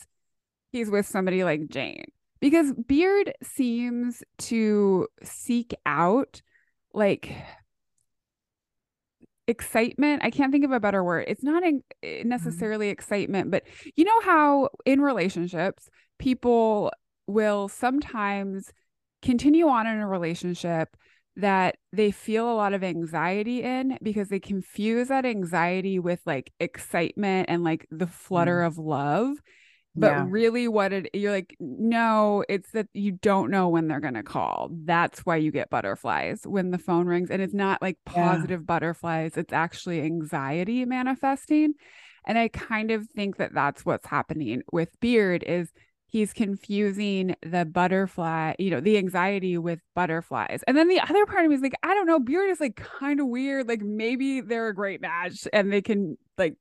he's 0.71 0.89
with 0.89 1.07
somebody 1.07 1.43
like 1.43 1.69
Jane 1.69 2.05
because 2.39 2.73
Beard 2.73 3.33
seems 3.43 4.23
to 4.39 5.07
seek 5.23 5.73
out 5.85 6.41
like 6.93 7.31
excitement. 9.47 10.23
I 10.23 10.31
can't 10.31 10.51
think 10.51 10.65
of 10.65 10.71
a 10.71 10.79
better 10.79 11.03
word. 11.03 11.25
It's 11.27 11.43
not 11.43 11.63
in, 11.63 11.83
mm-hmm. 12.03 12.27
necessarily 12.27 12.89
excitement, 12.89 13.51
but 13.51 13.63
you 13.95 14.03
know 14.03 14.21
how 14.21 14.69
in 14.85 15.01
relationships, 15.01 15.89
people 16.17 16.91
will 17.27 17.67
sometimes 17.67 18.71
continue 19.21 19.67
on 19.67 19.87
in 19.87 19.99
a 19.99 20.07
relationship 20.07 20.95
that 21.35 21.77
they 21.91 22.11
feel 22.11 22.51
a 22.51 22.53
lot 22.53 22.73
of 22.73 22.83
anxiety 22.83 23.63
in 23.63 23.97
because 24.01 24.29
they 24.29 24.39
confuse 24.39 25.07
that 25.07 25.25
anxiety 25.25 25.99
with 25.99 26.21
like 26.25 26.51
excitement 26.59 27.49
and 27.49 27.63
like 27.63 27.87
the 27.89 28.07
flutter 28.07 28.61
mm. 28.61 28.67
of 28.67 28.77
love 28.77 29.35
but 29.95 30.07
yeah. 30.07 30.25
really 30.27 30.67
what 30.67 30.91
it 30.91 31.09
you're 31.13 31.31
like 31.31 31.55
no 31.59 32.43
it's 32.49 32.71
that 32.71 32.87
you 32.93 33.11
don't 33.11 33.51
know 33.51 33.69
when 33.69 33.87
they're 33.87 33.99
going 33.99 34.13
to 34.13 34.23
call 34.23 34.69
that's 34.85 35.19
why 35.19 35.35
you 35.35 35.51
get 35.51 35.69
butterflies 35.69 36.41
when 36.45 36.71
the 36.71 36.77
phone 36.77 37.05
rings 37.07 37.29
and 37.29 37.41
it's 37.41 37.53
not 37.53 37.81
like 37.81 37.97
positive 38.05 38.61
yeah. 38.61 38.65
butterflies 38.65 39.37
it's 39.37 39.53
actually 39.53 40.01
anxiety 40.01 40.85
manifesting 40.85 41.73
And 42.25 42.37
I 42.37 42.47
kind 42.47 42.91
of 42.91 43.07
think 43.09 43.37
that 43.37 43.53
that's 43.53 43.85
what's 43.85 44.07
happening 44.07 44.63
with 44.71 44.99
Beard 44.99 45.43
is 45.43 45.71
he's 46.13 46.31
confusing 46.33 47.35
the 47.41 47.65
butterfly, 47.65 48.53
you 48.59 48.71
know, 48.71 48.79
the 48.79 48.97
anxiety 48.97 49.57
with 49.57 49.79
butterflies. 49.95 50.61
And 50.67 50.77
then 50.77 50.87
the 50.87 51.01
other 51.01 51.25
part 51.25 51.43
of 51.43 51.49
me 51.49 51.55
is 51.55 51.61
like, 51.61 51.75
I 51.83 51.93
don't 51.93 52.07
know, 52.07 52.19
Beard 52.19 52.49
is 52.51 52.61
like 52.61 52.77
kind 52.77 53.19
of 53.19 53.27
weird. 53.27 53.67
Like 53.67 53.81
maybe 53.81 54.39
they're 54.41 54.69
a 54.69 54.75
great 54.75 55.01
match 55.01 55.47
and 55.51 55.73
they 55.73 55.81
can 55.81 56.17
like 56.37 56.55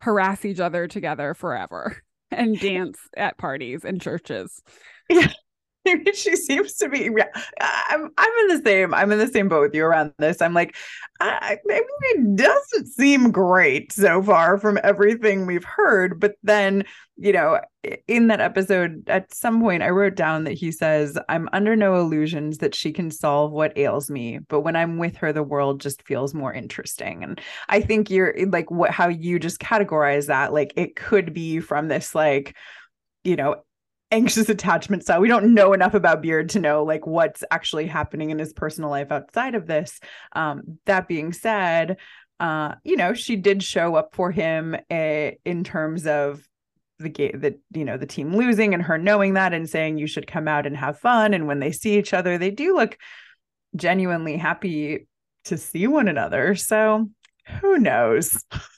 harass 0.00 0.44
each 0.44 0.60
other 0.60 0.86
together 0.86 1.34
forever 1.34 1.96
and 2.30 2.60
dance 2.60 2.98
at 3.16 3.38
parties 3.38 3.84
and 3.84 4.00
churches. 4.00 4.62
Yeah. 5.10 5.32
she 6.14 6.36
seems 6.36 6.74
to 6.74 6.88
be 6.88 7.08
I'm 7.60 8.10
I'm 8.16 8.32
in 8.40 8.56
the 8.56 8.62
same 8.64 8.94
I'm 8.94 9.12
in 9.12 9.18
the 9.18 9.28
same 9.28 9.48
boat 9.48 9.62
with 9.62 9.74
you 9.74 9.84
around 9.84 10.12
this. 10.18 10.42
I'm 10.42 10.54
like 10.54 10.76
I, 11.20 11.58
mean 11.64 11.82
it 12.02 12.36
doesn't 12.36 12.86
seem 12.86 13.32
great 13.32 13.92
so 13.92 14.22
far 14.22 14.56
from 14.56 14.78
everything 14.84 15.46
we've 15.46 15.64
heard, 15.64 16.20
but 16.20 16.36
then, 16.44 16.84
you 17.16 17.32
know, 17.32 17.58
in 18.06 18.28
that 18.28 18.40
episode 18.40 19.02
at 19.08 19.34
some 19.34 19.60
point 19.60 19.82
I 19.82 19.90
wrote 19.90 20.14
down 20.14 20.44
that 20.44 20.52
he 20.52 20.70
says, 20.70 21.18
"I'm 21.28 21.48
under 21.52 21.74
no 21.74 21.96
illusions 21.96 22.58
that 22.58 22.74
she 22.74 22.92
can 22.92 23.10
solve 23.10 23.50
what 23.50 23.76
ails 23.76 24.10
me, 24.10 24.38
but 24.48 24.60
when 24.60 24.76
I'm 24.76 24.98
with 24.98 25.16
her 25.16 25.32
the 25.32 25.42
world 25.42 25.80
just 25.80 26.06
feels 26.06 26.34
more 26.34 26.52
interesting." 26.52 27.24
And 27.24 27.40
I 27.68 27.80
think 27.80 28.10
you're 28.10 28.34
like 28.50 28.70
what 28.70 28.90
how 28.92 29.08
you 29.08 29.38
just 29.40 29.60
categorize 29.60 30.26
that 30.26 30.52
like 30.52 30.72
it 30.76 30.94
could 30.94 31.34
be 31.34 31.58
from 31.60 31.88
this 31.88 32.14
like 32.14 32.56
you 33.24 33.36
know 33.36 33.56
anxious 34.10 34.48
attachment 34.48 35.02
style. 35.02 35.20
We 35.20 35.28
don't 35.28 35.54
know 35.54 35.72
enough 35.72 35.94
about 35.94 36.22
Beard 36.22 36.48
to 36.50 36.60
know 36.60 36.82
like 36.84 37.06
what's 37.06 37.44
actually 37.50 37.86
happening 37.86 38.30
in 38.30 38.38
his 38.38 38.52
personal 38.52 38.90
life 38.90 39.12
outside 39.12 39.54
of 39.54 39.66
this. 39.66 40.00
Um, 40.32 40.78
that 40.86 41.08
being 41.08 41.32
said, 41.32 41.98
uh, 42.40 42.74
you 42.84 42.96
know, 42.96 43.14
she 43.14 43.36
did 43.36 43.62
show 43.62 43.94
up 43.96 44.14
for 44.14 44.30
him 44.30 44.74
uh, 44.90 45.30
in 45.44 45.64
terms 45.64 46.06
of 46.06 46.48
the 46.98 47.08
game 47.08 47.40
that 47.40 47.58
you 47.72 47.84
know 47.84 47.96
the 47.96 48.06
team 48.06 48.34
losing 48.36 48.74
and 48.74 48.82
her 48.82 48.98
knowing 48.98 49.34
that 49.34 49.52
and 49.52 49.70
saying 49.70 49.98
you 49.98 50.06
should 50.06 50.26
come 50.26 50.48
out 50.48 50.66
and 50.66 50.76
have 50.76 50.98
fun 50.98 51.32
and 51.32 51.46
when 51.46 51.60
they 51.60 51.70
see 51.70 51.96
each 51.96 52.12
other 52.12 52.38
they 52.38 52.50
do 52.50 52.74
look 52.74 52.98
genuinely 53.76 54.36
happy 54.36 55.06
to 55.44 55.56
see 55.56 55.86
one 55.86 56.08
another 56.08 56.56
so 56.56 57.08
who 57.60 57.78
knows 57.78 58.44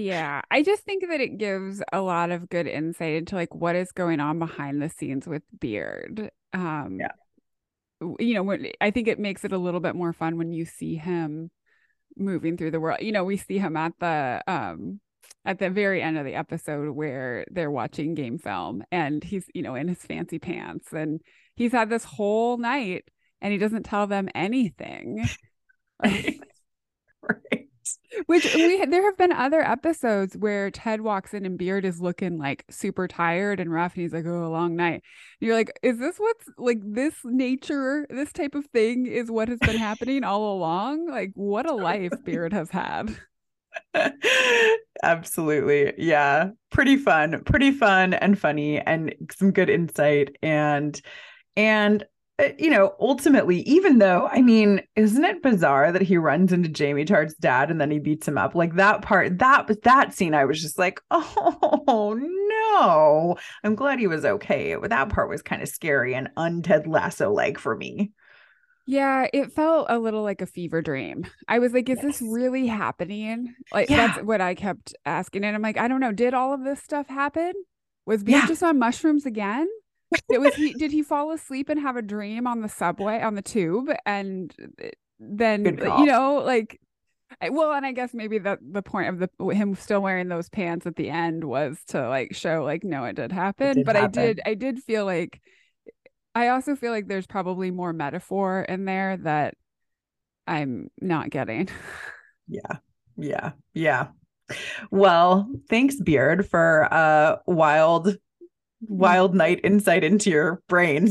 Yeah, 0.00 0.40
I 0.50 0.62
just 0.62 0.84
think 0.84 1.04
that 1.08 1.20
it 1.20 1.36
gives 1.38 1.82
a 1.92 2.00
lot 2.00 2.30
of 2.30 2.48
good 2.48 2.66
insight 2.66 3.14
into 3.14 3.34
like 3.34 3.54
what 3.54 3.76
is 3.76 3.92
going 3.92 4.20
on 4.20 4.38
behind 4.38 4.80
the 4.80 4.88
scenes 4.88 5.26
with 5.26 5.42
Beard. 5.58 6.30
Um 6.52 6.98
yeah. 7.00 7.12
You 8.18 8.34
know, 8.34 8.42
when 8.42 8.68
I 8.80 8.90
think 8.90 9.08
it 9.08 9.18
makes 9.18 9.44
it 9.44 9.52
a 9.52 9.58
little 9.58 9.80
bit 9.80 9.94
more 9.94 10.12
fun 10.12 10.38
when 10.38 10.52
you 10.52 10.64
see 10.64 10.96
him 10.96 11.50
moving 12.16 12.56
through 12.56 12.72
the 12.72 12.80
world. 12.80 13.00
You 13.02 13.12
know, 13.12 13.24
we 13.24 13.36
see 13.36 13.58
him 13.58 13.76
at 13.76 13.92
the 14.00 14.42
um 14.46 15.00
at 15.44 15.58
the 15.58 15.70
very 15.70 16.02
end 16.02 16.18
of 16.18 16.24
the 16.24 16.34
episode 16.34 16.90
where 16.94 17.46
they're 17.50 17.70
watching 17.70 18.14
game 18.14 18.38
film 18.38 18.84
and 18.92 19.24
he's, 19.24 19.46
you 19.54 19.62
know, 19.62 19.74
in 19.74 19.88
his 19.88 19.98
fancy 20.04 20.38
pants 20.38 20.92
and 20.92 21.20
he's 21.56 21.72
had 21.72 21.90
this 21.90 22.04
whole 22.04 22.58
night 22.58 23.04
and 23.40 23.52
he 23.52 23.58
doesn't 23.58 23.84
tell 23.84 24.06
them 24.06 24.28
anything. 24.34 25.28
right. 26.04 26.40
right. 27.22 27.59
Which 28.26 28.54
we 28.54 28.84
there 28.86 29.04
have 29.04 29.16
been 29.16 29.32
other 29.32 29.60
episodes 29.62 30.36
where 30.36 30.70
Ted 30.70 31.00
walks 31.00 31.32
in 31.32 31.46
and 31.46 31.56
Beard 31.58 31.84
is 31.84 32.00
looking 32.00 32.38
like 32.38 32.64
super 32.70 33.06
tired 33.06 33.60
and 33.60 33.72
rough, 33.72 33.94
and 33.94 34.02
he's 34.02 34.12
like, 34.12 34.26
"Oh, 34.26 34.46
a 34.46 34.48
long 34.48 34.74
night." 34.76 35.02
And 35.40 35.46
you're 35.46 35.54
like, 35.54 35.78
"Is 35.82 35.98
this 35.98 36.18
what's 36.18 36.46
like 36.58 36.78
this 36.82 37.14
nature? 37.24 38.06
This 38.10 38.32
type 38.32 38.54
of 38.54 38.66
thing 38.66 39.06
is 39.06 39.30
what 39.30 39.48
has 39.48 39.58
been 39.60 39.76
happening 39.76 40.24
all 40.24 40.56
along? 40.56 41.06
Like, 41.08 41.32
what 41.34 41.68
a 41.68 41.74
life 41.74 42.12
Beard 42.24 42.52
has 42.52 42.70
had." 42.70 43.16
Absolutely. 45.02 45.92
Yeah. 45.98 46.50
Pretty 46.70 46.96
fun. 46.96 47.42
Pretty 47.44 47.70
fun 47.72 48.14
and 48.14 48.38
funny 48.38 48.78
and 48.78 49.14
some 49.32 49.52
good 49.52 49.70
insight 49.70 50.36
and 50.42 51.00
and 51.56 52.04
Uh, 52.40 52.52
you 52.58 52.70
know, 52.70 52.94
ultimately, 53.00 53.60
even 53.60 53.98
though, 53.98 54.28
I 54.32 54.40
mean, 54.40 54.80
isn't 54.96 55.24
it 55.24 55.42
bizarre 55.42 55.92
that 55.92 56.02
he 56.02 56.16
runs 56.16 56.52
into 56.52 56.68
Jamie 56.68 57.04
Tartt's 57.04 57.34
dad 57.34 57.70
and 57.70 57.80
then 57.80 57.90
he 57.90 57.98
beats 57.98 58.26
him 58.26 58.38
up? 58.38 58.54
Like 58.54 58.76
that 58.76 59.02
part, 59.02 59.38
that 59.38 59.82
that 59.82 60.14
scene, 60.14 60.34
I 60.34 60.46
was 60.46 60.60
just 60.60 60.78
like, 60.78 61.00
oh 61.10 62.18
no. 62.18 63.36
I'm 63.62 63.74
glad 63.74 63.98
he 63.98 64.06
was 64.06 64.24
okay. 64.24 64.74
That 64.82 65.10
part 65.10 65.28
was 65.28 65.42
kind 65.42 65.62
of 65.62 65.68
scary 65.68 66.14
and 66.14 66.30
unted 66.36 66.86
Lasso 66.86 67.30
like 67.30 67.58
for 67.58 67.76
me. 67.76 68.12
Yeah, 68.86 69.28
it 69.32 69.52
felt 69.52 69.86
a 69.90 69.98
little 69.98 70.22
like 70.22 70.40
a 70.40 70.46
fever 70.46 70.80
dream. 70.80 71.26
I 71.46 71.58
was 71.58 71.72
like, 71.72 71.88
is 71.88 71.98
yes. 72.02 72.04
this 72.04 72.22
really 72.22 72.66
happening? 72.66 73.54
Like 73.72 73.90
yeah. 73.90 74.08
that's 74.08 74.22
what 74.24 74.40
I 74.40 74.54
kept 74.54 74.94
asking. 75.04 75.44
And 75.44 75.54
I'm 75.54 75.62
like, 75.62 75.78
I 75.78 75.88
don't 75.88 76.00
know. 76.00 76.12
Did 76.12 76.34
all 76.34 76.54
of 76.54 76.64
this 76.64 76.82
stuff 76.82 77.06
happen? 77.06 77.52
Was 78.06 78.24
Beard 78.24 78.42
yeah. 78.42 78.46
just 78.48 78.62
on 78.62 78.78
mushrooms 78.78 79.26
again? 79.26 79.68
It 80.28 80.40
was 80.40 80.54
he 80.54 80.72
did 80.74 80.90
he 80.90 81.02
fall 81.02 81.32
asleep 81.32 81.68
and 81.68 81.80
have 81.80 81.96
a 81.96 82.02
dream 82.02 82.46
on 82.46 82.60
the 82.60 82.68
subway 82.68 83.20
on 83.20 83.34
the 83.34 83.42
tube? 83.42 83.90
And 84.06 84.54
uh, 84.82 84.88
then 85.20 85.64
you 85.64 86.06
know 86.06 86.42
like 86.44 86.80
well 87.50 87.72
and 87.72 87.84
i 87.84 87.92
guess 87.92 88.14
maybe 88.14 88.38
the 88.38 88.58
the 88.62 88.82
point 88.82 89.08
of 89.08 89.18
the 89.18 89.46
him 89.48 89.74
still 89.74 90.00
wearing 90.00 90.28
those 90.28 90.48
pants 90.48 90.86
at 90.86 90.96
the 90.96 91.10
end 91.10 91.44
was 91.44 91.78
to 91.86 92.08
like 92.08 92.34
show 92.34 92.64
like 92.64 92.82
no 92.82 93.04
it 93.04 93.16
did 93.16 93.30
happen. 93.30 93.68
it 93.68 93.74
did 93.74 93.86
but 93.86 93.96
happen. 93.96 94.18
i 94.18 94.26
did 94.26 94.40
i 94.46 94.54
did 94.54 94.82
feel 94.82 95.04
like 95.04 95.40
i 96.34 96.48
also 96.48 96.74
feel 96.74 96.90
like 96.90 97.06
there's 97.06 97.26
probably 97.26 97.70
more 97.70 97.92
metaphor 97.92 98.62
in 98.62 98.86
there 98.86 99.18
that 99.18 99.54
i'm 100.46 100.88
not 101.00 101.30
getting. 101.30 101.68
Yeah. 102.48 102.78
Yeah. 103.16 103.52
Yeah. 103.74 104.08
Well 104.90 105.48
thanks 105.68 106.00
beard 106.00 106.48
for 106.48 106.80
a 106.90 107.38
wild 107.46 108.16
wild 108.80 109.34
night 109.34 109.60
insight 109.64 110.04
into 110.04 110.30
your 110.30 110.62
brain. 110.68 111.08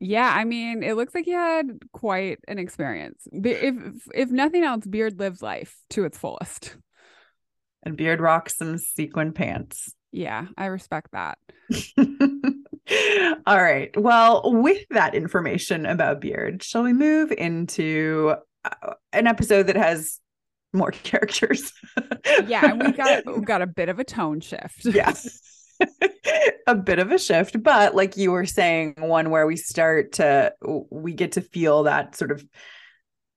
Yeah, 0.00 0.30
I 0.34 0.44
mean, 0.44 0.82
it 0.82 0.94
looks 0.94 1.14
like 1.14 1.26
you 1.26 1.36
had 1.36 1.78
quite 1.92 2.38
an 2.48 2.58
experience. 2.58 3.26
If 3.32 3.74
if 4.14 4.30
nothing 4.30 4.62
else, 4.62 4.84
Beard 4.86 5.18
lives 5.18 5.40
life 5.40 5.76
to 5.90 6.04
its 6.04 6.18
fullest. 6.18 6.76
And 7.82 7.96
Beard 7.96 8.20
rocks 8.20 8.56
some 8.56 8.78
sequin 8.78 9.32
pants. 9.32 9.94
Yeah, 10.12 10.46
I 10.56 10.66
respect 10.66 11.10
that. 11.12 11.38
All 13.46 13.62
right. 13.62 13.90
Well, 13.96 14.42
with 14.44 14.84
that 14.90 15.14
information 15.14 15.86
about 15.86 16.20
Beard, 16.20 16.62
shall 16.62 16.82
we 16.82 16.92
move 16.92 17.32
into 17.32 18.34
uh, 18.64 18.94
an 19.12 19.26
episode 19.26 19.64
that 19.68 19.76
has 19.76 20.20
more 20.72 20.90
characters? 21.02 21.72
yeah, 22.46 22.70
and 22.70 22.82
we 22.82 22.92
got 22.92 23.26
we 23.38 23.40
got 23.40 23.62
a 23.62 23.66
bit 23.66 23.88
of 23.88 23.98
a 23.98 24.04
tone 24.04 24.40
shift. 24.40 24.84
Yes. 24.84 25.40
a 26.66 26.74
bit 26.74 26.98
of 26.98 27.12
a 27.12 27.18
shift, 27.18 27.62
but 27.62 27.94
like 27.94 28.16
you 28.16 28.32
were 28.32 28.46
saying, 28.46 28.94
one 28.98 29.30
where 29.30 29.46
we 29.46 29.56
start 29.56 30.12
to, 30.12 30.52
we 30.90 31.12
get 31.12 31.32
to 31.32 31.40
feel 31.40 31.84
that 31.84 32.16
sort 32.16 32.30
of 32.30 32.44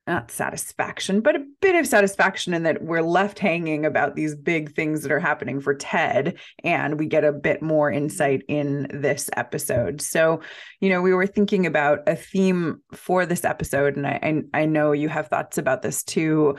not 0.08 0.32
satisfaction, 0.32 1.20
but 1.20 1.36
a 1.36 1.46
bit 1.62 1.76
of 1.76 1.86
satisfaction 1.86 2.54
in 2.54 2.64
that 2.64 2.82
we're 2.82 3.02
left 3.02 3.40
hanging 3.40 3.86
about 3.86 4.16
these 4.16 4.36
big 4.36 4.74
things 4.74 5.02
that 5.02 5.12
are 5.12 5.20
happening 5.20 5.60
for 5.60 5.76
Ted. 5.76 6.40
And 6.64 6.98
we 6.98 7.08
get 7.08 7.26
a 7.26 7.34
bit 7.34 7.62
more 7.62 7.92
insight 7.92 8.44
in 8.48 8.88
this 8.90 9.30
episode. 9.36 10.02
So, 10.02 10.40
you 10.80 10.90
know, 10.90 11.02
we 11.02 11.14
were 11.14 11.28
thinking 11.28 11.66
about 11.66 12.08
a 12.08 12.16
theme 12.16 12.82
for 12.94 13.26
this 13.26 13.44
episode, 13.44 13.98
and 13.98 14.08
I, 14.08 14.44
I, 14.54 14.62
I 14.62 14.66
know 14.66 14.94
you 14.94 15.10
have 15.10 15.28
thoughts 15.28 15.58
about 15.58 15.82
this 15.82 16.04
too. 16.04 16.56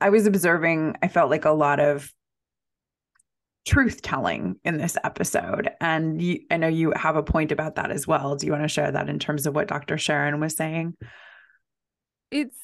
I 0.00 0.10
was 0.10 0.26
observing, 0.26 0.96
I 1.02 1.08
felt 1.08 1.30
like 1.30 1.46
a 1.46 1.50
lot 1.50 1.80
of 1.80 2.12
truth 3.64 4.02
telling 4.02 4.56
in 4.64 4.78
this 4.78 4.96
episode. 5.04 5.70
And 5.80 6.20
you, 6.20 6.40
I 6.50 6.56
know 6.56 6.68
you 6.68 6.92
have 6.96 7.16
a 7.16 7.22
point 7.22 7.52
about 7.52 7.76
that 7.76 7.90
as 7.90 8.06
well. 8.06 8.34
Do 8.36 8.46
you 8.46 8.52
want 8.52 8.64
to 8.64 8.68
share 8.68 8.90
that 8.90 9.08
in 9.08 9.18
terms 9.18 9.46
of 9.46 9.54
what 9.54 9.68
Dr. 9.68 9.98
Sharon 9.98 10.40
was 10.40 10.56
saying? 10.56 10.94
It's 12.30 12.56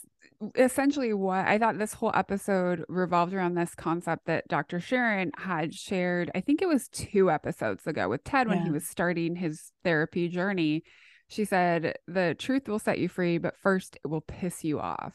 essentially 0.56 1.12
what 1.12 1.46
I 1.46 1.58
thought 1.58 1.78
this 1.78 1.94
whole 1.94 2.12
episode 2.14 2.84
revolved 2.88 3.34
around 3.34 3.54
this 3.54 3.74
concept 3.74 4.26
that 4.26 4.48
Dr. 4.48 4.80
Sharon 4.80 5.32
had 5.36 5.74
shared, 5.74 6.30
I 6.34 6.40
think 6.40 6.62
it 6.62 6.68
was 6.68 6.88
two 6.88 7.30
episodes 7.30 7.86
ago 7.86 8.08
with 8.08 8.24
Ted 8.24 8.48
when 8.48 8.58
yeah. 8.58 8.64
he 8.64 8.70
was 8.70 8.88
starting 8.88 9.36
his 9.36 9.72
therapy 9.84 10.28
journey. 10.28 10.82
She 11.28 11.44
said, 11.44 11.98
The 12.06 12.34
truth 12.38 12.68
will 12.68 12.78
set 12.78 12.98
you 12.98 13.08
free, 13.08 13.38
but 13.38 13.56
first 13.56 13.98
it 14.02 14.08
will 14.08 14.22
piss 14.22 14.64
you 14.64 14.80
off. 14.80 15.14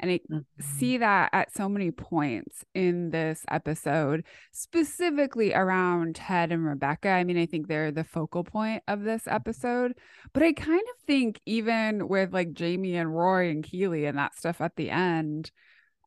And 0.00 0.10
I 0.10 0.20
mm-hmm. 0.30 0.62
see 0.78 0.96
that 0.98 1.30
at 1.32 1.54
so 1.54 1.68
many 1.68 1.90
points 1.90 2.64
in 2.74 3.10
this 3.10 3.44
episode, 3.50 4.24
specifically 4.50 5.54
around 5.54 6.16
Ted 6.16 6.50
and 6.50 6.66
Rebecca. 6.66 7.10
I 7.10 7.22
mean, 7.22 7.38
I 7.38 7.46
think 7.46 7.68
they're 7.68 7.92
the 7.92 8.02
focal 8.02 8.42
point 8.42 8.82
of 8.88 9.02
this 9.02 9.28
episode. 9.28 9.92
But 10.32 10.42
I 10.42 10.52
kind 10.54 10.80
of 10.80 11.06
think 11.06 11.40
even 11.44 12.08
with 12.08 12.32
like 12.32 12.54
Jamie 12.54 12.96
and 12.96 13.14
Roy 13.14 13.50
and 13.50 13.62
Keeley 13.62 14.06
and 14.06 14.18
that 14.18 14.34
stuff 14.34 14.60
at 14.60 14.74
the 14.76 14.90
end, 14.90 15.50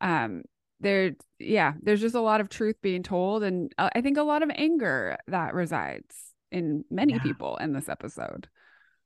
um, 0.01 0.41
there, 0.79 1.13
yeah, 1.39 1.73
there's 1.81 2.01
just 2.01 2.15
a 2.15 2.21
lot 2.21 2.41
of 2.41 2.49
truth 2.49 2.75
being 2.81 3.03
told. 3.03 3.43
And 3.43 3.71
uh, 3.77 3.89
I 3.95 4.01
think 4.01 4.17
a 4.17 4.23
lot 4.23 4.41
of 4.41 4.51
anger 4.53 5.17
that 5.27 5.53
resides 5.53 6.33
in 6.51 6.83
many 6.89 7.13
yeah. 7.13 7.21
people 7.21 7.57
in 7.57 7.73
this 7.73 7.89
episode. 7.89 8.47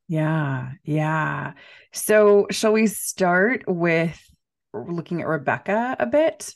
Yeah, 0.08 0.72
yeah. 0.86 1.54
So, 1.92 2.48
shall 2.50 2.72
we 2.72 2.88
start 2.88 3.66
with 3.68 4.18
looking 4.88 5.22
at 5.22 5.28
Rebecca 5.28 5.96
a 6.00 6.06
bit. 6.06 6.56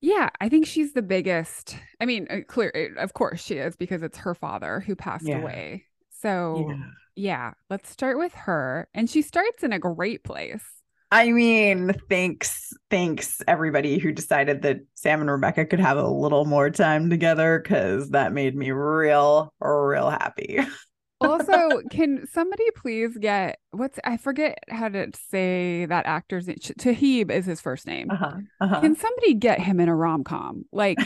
Yeah, 0.00 0.30
I 0.40 0.48
think 0.48 0.66
she's 0.66 0.94
the 0.94 1.02
biggest. 1.02 1.76
I 2.00 2.06
mean, 2.06 2.26
uh, 2.30 2.38
clear, 2.48 2.94
of 2.98 3.12
course 3.12 3.42
she 3.44 3.56
is 3.56 3.76
because 3.76 4.02
it's 4.02 4.18
her 4.18 4.34
father 4.34 4.80
who 4.80 4.96
passed 4.96 5.26
Yeah. 5.26 5.34
away. 5.34 5.86
So, 6.10 6.68
Yeah. 6.68 6.90
yeah, 7.16 7.52
let's 7.68 7.90
start 7.90 8.18
with 8.18 8.32
her. 8.34 8.88
And 8.94 9.10
she 9.10 9.20
starts 9.22 9.62
in 9.62 9.72
a 9.72 9.78
great 9.78 10.24
place. 10.24 10.64
I 11.12 11.32
mean, 11.32 11.92
thanks, 12.08 12.72
thanks 12.88 13.42
everybody 13.48 13.98
who 13.98 14.12
decided 14.12 14.62
that 14.62 14.78
Sam 14.94 15.20
and 15.20 15.30
Rebecca 15.30 15.66
could 15.66 15.80
have 15.80 15.96
a 15.98 16.08
little 16.08 16.44
more 16.44 16.70
time 16.70 17.10
together 17.10 17.58
because 17.58 18.10
that 18.10 18.32
made 18.32 18.54
me 18.54 18.70
real, 18.70 19.52
real 19.60 20.08
happy. 20.08 20.60
Also, 21.20 21.82
can 21.90 22.26
somebody 22.26 22.64
please 22.74 23.16
get 23.18 23.58
what's 23.72 23.98
I 24.04 24.16
forget 24.16 24.58
how 24.68 24.88
to 24.88 25.10
say 25.30 25.86
that 25.86 26.06
actor's 26.06 26.46
name. 26.46 26.56
Toheeb 26.58 27.30
is 27.30 27.46
his 27.46 27.60
first 27.60 27.86
name. 27.86 28.10
Uh-huh. 28.10 28.36
Uh-huh. 28.60 28.80
Can 28.80 28.96
somebody 28.96 29.34
get 29.34 29.60
him 29.60 29.80
in 29.80 29.88
a 29.88 29.94
rom 29.94 30.24
com 30.24 30.64
like 30.72 30.98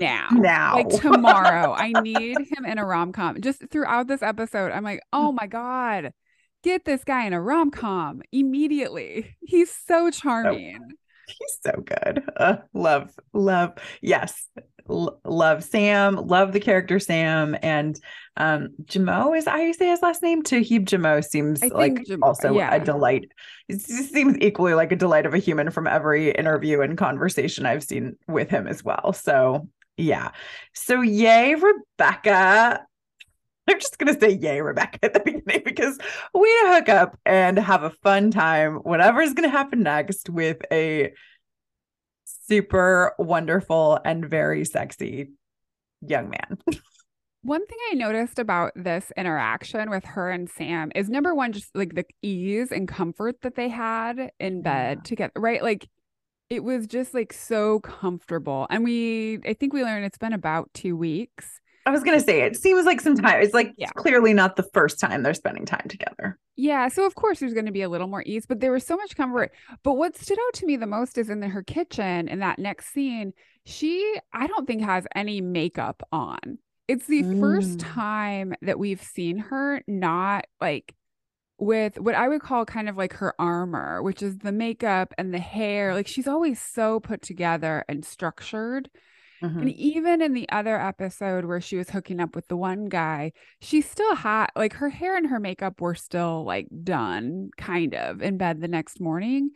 now? 0.00 0.28
Now. 0.30 0.74
Like 0.74 0.88
tomorrow. 0.88 1.72
I 1.72 1.92
need 2.02 2.38
him 2.38 2.64
in 2.66 2.78
a 2.78 2.84
rom 2.84 3.12
com. 3.12 3.40
Just 3.40 3.68
throughout 3.70 4.08
this 4.08 4.22
episode, 4.22 4.72
I'm 4.72 4.84
like, 4.84 5.00
oh 5.12 5.32
my 5.32 5.46
God, 5.46 6.12
get 6.62 6.84
this 6.84 7.04
guy 7.04 7.26
in 7.26 7.32
a 7.32 7.40
rom 7.40 7.70
com 7.70 8.22
immediately. 8.32 9.36
He's 9.40 9.70
so 9.70 10.10
charming. 10.10 10.78
He's 11.26 11.58
so 11.62 11.82
good. 11.84 12.22
Uh, 12.36 12.56
love, 12.74 13.18
love. 13.32 13.72
Yes. 14.00 14.48
L- 14.88 15.20
love 15.24 15.64
Sam. 15.64 16.16
Love 16.16 16.52
the 16.52 16.60
character 16.60 16.98
Sam. 16.98 17.56
And 17.62 17.98
um 18.36 18.70
Jimoh 18.84 19.36
is 19.36 19.46
how 19.46 19.58
you 19.58 19.74
say 19.74 19.88
his 19.88 20.02
last 20.02 20.22
name? 20.22 20.42
Toheeb 20.42 20.86
Jimoh 20.86 21.24
seems 21.24 21.62
like 21.62 21.94
Jimoh- 21.94 22.20
also 22.22 22.54
yeah. 22.54 22.74
a 22.74 22.84
delight. 22.84 23.30
It 23.68 23.80
seems 23.80 24.36
equally 24.40 24.74
like 24.74 24.92
a 24.92 24.96
delight 24.96 25.26
of 25.26 25.34
a 25.34 25.38
human 25.38 25.70
from 25.70 25.86
every 25.86 26.30
interview 26.30 26.80
and 26.80 26.96
conversation 26.96 27.66
I've 27.66 27.84
seen 27.84 28.16
with 28.26 28.50
him 28.50 28.66
as 28.66 28.84
well. 28.84 29.12
So 29.12 29.68
yeah. 29.96 30.30
So 30.74 31.02
yay, 31.02 31.54
Rebecca. 31.54 32.84
I'm 33.68 33.78
just 33.78 33.98
gonna 33.98 34.18
say 34.18 34.30
yay, 34.30 34.60
Rebecca, 34.60 34.98
at 35.02 35.14
the 35.14 35.20
beginning 35.20 35.62
because 35.64 35.98
we 36.34 36.50
hook 36.64 36.88
up 36.88 37.18
and 37.24 37.58
have 37.58 37.84
a 37.84 37.90
fun 37.90 38.30
time. 38.30 38.76
Whatever 38.76 39.20
is 39.20 39.34
gonna 39.34 39.48
happen 39.48 39.82
next 39.82 40.28
with 40.28 40.58
a 40.72 41.12
super 42.48 43.14
wonderful 43.18 43.98
and 44.04 44.28
very 44.28 44.64
sexy 44.64 45.30
young 46.06 46.30
man. 46.30 46.58
One 47.44 47.66
thing 47.66 47.78
I 47.90 47.94
noticed 47.94 48.38
about 48.38 48.72
this 48.76 49.10
interaction 49.16 49.90
with 49.90 50.04
her 50.04 50.30
and 50.30 50.48
Sam 50.48 50.92
is 50.94 51.10
number 51.10 51.34
one, 51.34 51.52
just 51.52 51.74
like 51.74 51.94
the 51.96 52.04
ease 52.22 52.70
and 52.70 52.86
comfort 52.86 53.40
that 53.42 53.56
they 53.56 53.68
had 53.68 54.30
in 54.38 54.62
bed 54.62 54.98
Yeah. 54.98 55.02
together, 55.02 55.32
right? 55.36 55.60
Like 55.60 55.88
it 56.50 56.62
was 56.62 56.86
just 56.86 57.14
like 57.14 57.32
so 57.32 57.80
comfortable. 57.80 58.68
And 58.70 58.84
we, 58.84 59.40
I 59.44 59.54
think 59.54 59.72
we 59.72 59.82
learned 59.82 60.04
it's 60.04 60.18
been 60.18 60.32
about 60.32 60.72
two 60.72 60.96
weeks. 60.96 61.60
I 61.84 61.90
was 61.90 62.02
gonna 62.02 62.20
say 62.20 62.42
it 62.42 62.56
seems 62.56 62.84
like 62.86 63.00
some 63.00 63.16
time. 63.16 63.42
It's 63.42 63.54
like 63.54 63.72
Yeah. 63.76 63.90
clearly 63.90 64.32
not 64.32 64.56
the 64.56 64.62
first 64.74 65.00
time 65.00 65.22
they're 65.22 65.34
spending 65.34 65.66
time 65.66 65.86
together. 65.88 66.38
Yeah. 66.56 66.88
So, 66.88 67.06
of 67.06 67.14
course, 67.14 67.40
there's 67.40 67.54
going 67.54 67.64
to 67.66 67.72
be 67.72 67.80
a 67.82 67.88
little 67.88 68.06
more 68.08 68.22
ease, 68.26 68.44
but 68.46 68.60
there 68.60 68.70
was 68.72 68.84
so 68.86 68.94
much 68.96 69.16
comfort. 69.16 69.52
But 69.82 69.94
what 69.94 70.16
stood 70.18 70.38
out 70.46 70.52
to 70.54 70.66
me 70.66 70.76
the 70.76 70.86
most 70.86 71.16
is 71.16 71.30
in 71.30 71.40
the, 71.40 71.48
her 71.48 71.62
kitchen 71.62 72.28
in 72.28 72.40
that 72.40 72.58
next 72.58 72.92
scene, 72.92 73.32
she, 73.64 74.18
I 74.34 74.46
don't 74.46 74.66
think, 74.66 74.82
has 74.82 75.06
any 75.16 75.40
makeup 75.40 76.06
on. 76.12 76.58
It's 76.88 77.06
the 77.06 77.22
first 77.40 77.78
Mm. 77.78 77.94
time 77.94 78.54
that 78.60 78.78
we've 78.78 79.02
seen 79.02 79.38
her 79.38 79.82
not 79.86 80.44
like 80.60 80.94
with 81.58 81.98
what 81.98 82.14
I 82.14 82.28
would 82.28 82.42
call 82.42 82.64
kind 82.66 82.88
of 82.88 82.96
like 82.98 83.14
her 83.14 83.34
armor, 83.40 84.02
which 84.02 84.22
is 84.22 84.38
the 84.38 84.52
makeup 84.52 85.14
and 85.16 85.32
the 85.32 85.38
hair. 85.38 85.94
Like 85.94 86.06
she's 86.06 86.28
always 86.28 86.60
so 86.60 87.00
put 87.00 87.22
together 87.22 87.84
and 87.88 88.04
structured. 88.04 88.90
Mhm. 89.42 89.60
And 89.62 89.70
even 89.70 90.22
in 90.22 90.34
the 90.34 90.48
other 90.50 90.78
episode 90.80 91.44
where 91.44 91.60
she 91.60 91.76
was 91.76 91.90
hooking 91.90 92.20
up 92.20 92.34
with 92.36 92.46
the 92.48 92.56
one 92.56 92.86
guy, 92.88 93.32
she 93.60 93.80
still 93.80 94.14
had 94.14 94.48
like 94.54 94.74
her 94.74 94.88
hair 94.90 95.16
and 95.16 95.26
her 95.28 95.40
makeup 95.40 95.80
were 95.80 95.94
still 95.96 96.44
like 96.44 96.68
done 96.84 97.50
kind 97.56 97.94
of 97.94 98.22
in 98.22 98.36
bed 98.38 98.60
the 98.60 98.68
next 98.68 99.00
morning. 99.00 99.50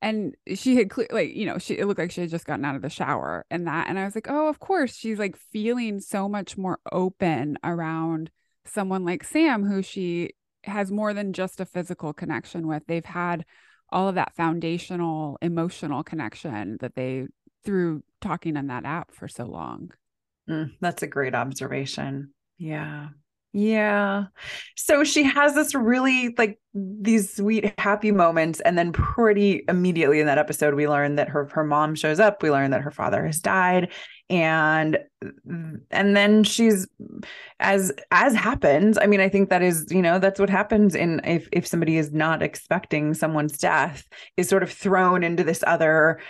And 0.00 0.34
she 0.54 0.76
had 0.76 0.90
cle- 0.90 1.06
like, 1.10 1.34
you 1.34 1.44
know, 1.46 1.58
she 1.58 1.74
it 1.76 1.86
looked 1.86 1.98
like 1.98 2.10
she 2.12 2.20
had 2.22 2.30
just 2.30 2.46
gotten 2.46 2.64
out 2.64 2.76
of 2.76 2.82
the 2.82 2.88
shower 2.90 3.44
and 3.50 3.66
that. 3.66 3.88
And 3.88 3.98
I 3.98 4.04
was 4.04 4.14
like, 4.14 4.28
oh, 4.30 4.48
of 4.48 4.60
course, 4.60 4.94
she's 4.94 5.18
like 5.18 5.36
feeling 5.36 6.00
so 6.00 6.28
much 6.28 6.56
more 6.56 6.78
open 6.92 7.58
around 7.64 8.30
someone 8.64 9.04
like 9.04 9.24
Sam, 9.24 9.64
who 9.64 9.82
she 9.82 10.30
has 10.64 10.90
more 10.90 11.12
than 11.14 11.32
just 11.32 11.60
a 11.60 11.64
physical 11.66 12.12
connection 12.12 12.66
with. 12.66 12.84
They've 12.86 13.04
had 13.04 13.44
all 13.90 14.08
of 14.08 14.14
that 14.16 14.34
foundational 14.36 15.38
emotional 15.40 16.02
connection 16.04 16.76
that 16.80 16.94
they 16.94 17.26
through 17.64 18.02
talking 18.20 18.56
on 18.56 18.68
that 18.68 18.84
app 18.84 19.12
for 19.12 19.28
so 19.28 19.44
long. 19.44 19.92
Mm, 20.48 20.72
that's 20.80 21.02
a 21.02 21.06
great 21.06 21.34
observation. 21.34 22.32
Yeah. 22.58 23.08
Yeah. 23.52 24.26
So 24.76 25.04
she 25.04 25.22
has 25.22 25.54
this 25.54 25.74
really 25.74 26.34
like 26.36 26.60
these 26.74 27.34
sweet 27.34 27.72
happy 27.78 28.12
moments 28.12 28.60
and 28.60 28.76
then 28.76 28.92
pretty 28.92 29.64
immediately 29.68 30.20
in 30.20 30.26
that 30.26 30.38
episode 30.38 30.74
we 30.74 30.86
learn 30.86 31.16
that 31.16 31.30
her 31.30 31.48
her 31.52 31.64
mom 31.64 31.94
shows 31.94 32.20
up, 32.20 32.42
we 32.42 32.50
learn 32.50 32.72
that 32.72 32.82
her 32.82 32.90
father 32.90 33.24
has 33.24 33.40
died 33.40 33.90
and 34.28 34.98
and 35.90 36.16
then 36.16 36.44
she's 36.44 36.86
as 37.58 37.90
as 38.10 38.34
happens, 38.34 38.98
I 38.98 39.06
mean 39.06 39.20
I 39.20 39.30
think 39.30 39.48
that 39.48 39.62
is, 39.62 39.86
you 39.90 40.02
know, 40.02 40.18
that's 40.18 40.38
what 40.38 40.50
happens 40.50 40.94
in 40.94 41.22
if 41.24 41.48
if 41.50 41.66
somebody 41.66 41.96
is 41.96 42.12
not 42.12 42.42
expecting 42.42 43.14
someone's 43.14 43.56
death 43.56 44.06
is 44.36 44.48
sort 44.48 44.62
of 44.62 44.70
thrown 44.70 45.24
into 45.24 45.42
this 45.42 45.64
other 45.66 46.20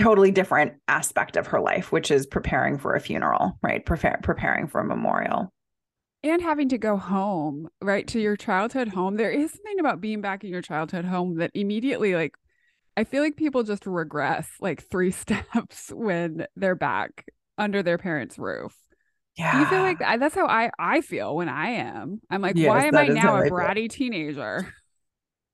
totally 0.00 0.30
different 0.30 0.74
aspect 0.88 1.36
of 1.36 1.48
her 1.48 1.60
life, 1.60 1.92
which 1.92 2.10
is 2.10 2.26
preparing 2.26 2.78
for 2.78 2.94
a 2.94 3.00
funeral, 3.00 3.58
right? 3.62 3.84
Prepare, 3.84 4.20
preparing 4.22 4.66
for 4.66 4.80
a 4.80 4.84
memorial. 4.84 5.50
And 6.22 6.42
having 6.42 6.68
to 6.68 6.78
go 6.78 6.98
home, 6.98 7.68
right, 7.80 8.06
to 8.08 8.20
your 8.20 8.36
childhood 8.36 8.88
home. 8.88 9.16
There 9.16 9.30
is 9.30 9.52
something 9.52 9.80
about 9.80 10.02
being 10.02 10.20
back 10.20 10.44
in 10.44 10.50
your 10.50 10.60
childhood 10.60 11.06
home 11.06 11.36
that 11.36 11.50
immediately, 11.54 12.14
like, 12.14 12.34
I 12.96 13.04
feel 13.04 13.22
like 13.22 13.36
people 13.36 13.62
just 13.62 13.86
regress 13.86 14.48
like 14.60 14.82
three 14.90 15.10
steps 15.12 15.90
when 15.94 16.46
they're 16.56 16.74
back 16.74 17.24
under 17.56 17.82
their 17.82 17.98
parents' 17.98 18.38
roof. 18.38 18.76
Yeah. 19.36 19.52
Do 19.52 19.58
you 19.58 19.66
feel 19.66 19.80
like? 19.80 19.98
That's 20.00 20.34
how 20.34 20.46
I 20.46 20.70
I 20.78 21.00
feel 21.00 21.36
when 21.36 21.48
I 21.48 21.70
am. 21.70 22.20
I'm 22.30 22.42
like, 22.42 22.56
Yes, 22.56 22.68
why 22.68 22.86
am 22.86 22.96
I 22.96 23.08
now 23.08 23.36
a 23.36 23.36
a 23.36 23.42
I 23.42 23.50
feel. 23.50 23.52
bratty 23.52 23.88
teenager? 23.88 24.74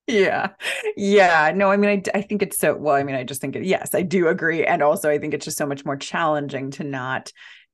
Yeah. 0.06 0.50
Yeah. 0.96 1.52
No, 1.54 1.70
I 1.70 1.76
mean, 1.76 1.90
I, 2.14 2.18
I 2.18 2.22
think 2.22 2.42
it's 2.42 2.58
so, 2.58 2.76
well, 2.76 2.94
I 2.94 3.02
mean, 3.02 3.16
I 3.16 3.24
just 3.24 3.40
think 3.40 3.56
it, 3.56 3.64
yes, 3.64 3.94
I 3.94 4.02
do 4.02 4.28
agree. 4.28 4.64
And 4.64 4.82
also, 4.82 5.10
I 5.10 5.18
think 5.18 5.34
it's 5.34 5.44
just 5.44 5.58
so 5.58 5.66
much 5.66 5.84
more 5.84 5.96
challenging 5.96 6.70
to 6.72 6.84
not 6.84 7.32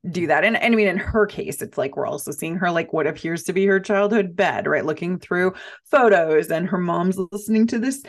do 0.09 0.27
that. 0.29 0.43
And, 0.43 0.57
and 0.57 0.73
I 0.73 0.77
mean, 0.77 0.89
in 0.89 0.97
her 0.97 1.27
case, 1.27 1.61
it's 1.61 1.77
like 1.77 1.97
we're 1.97 2.07
also 2.07 2.33
seeing 2.33 2.57
her 2.57 2.71
like 2.71 2.93
what 2.93 3.07
appears 3.07 3.45
to 3.45 3.53
be 3.53 3.67
her 3.67 3.79
childhood 3.79 4.35
bed, 4.35 4.67
right? 4.67 4.85
Looking 4.85 5.19
through 5.19 5.53
photos 5.91 6.51
and 6.51 6.69
her 6.69 6.79
mom's 6.79 7.19
listening 7.31 7.67
to 7.69 7.79
this 7.79 8.03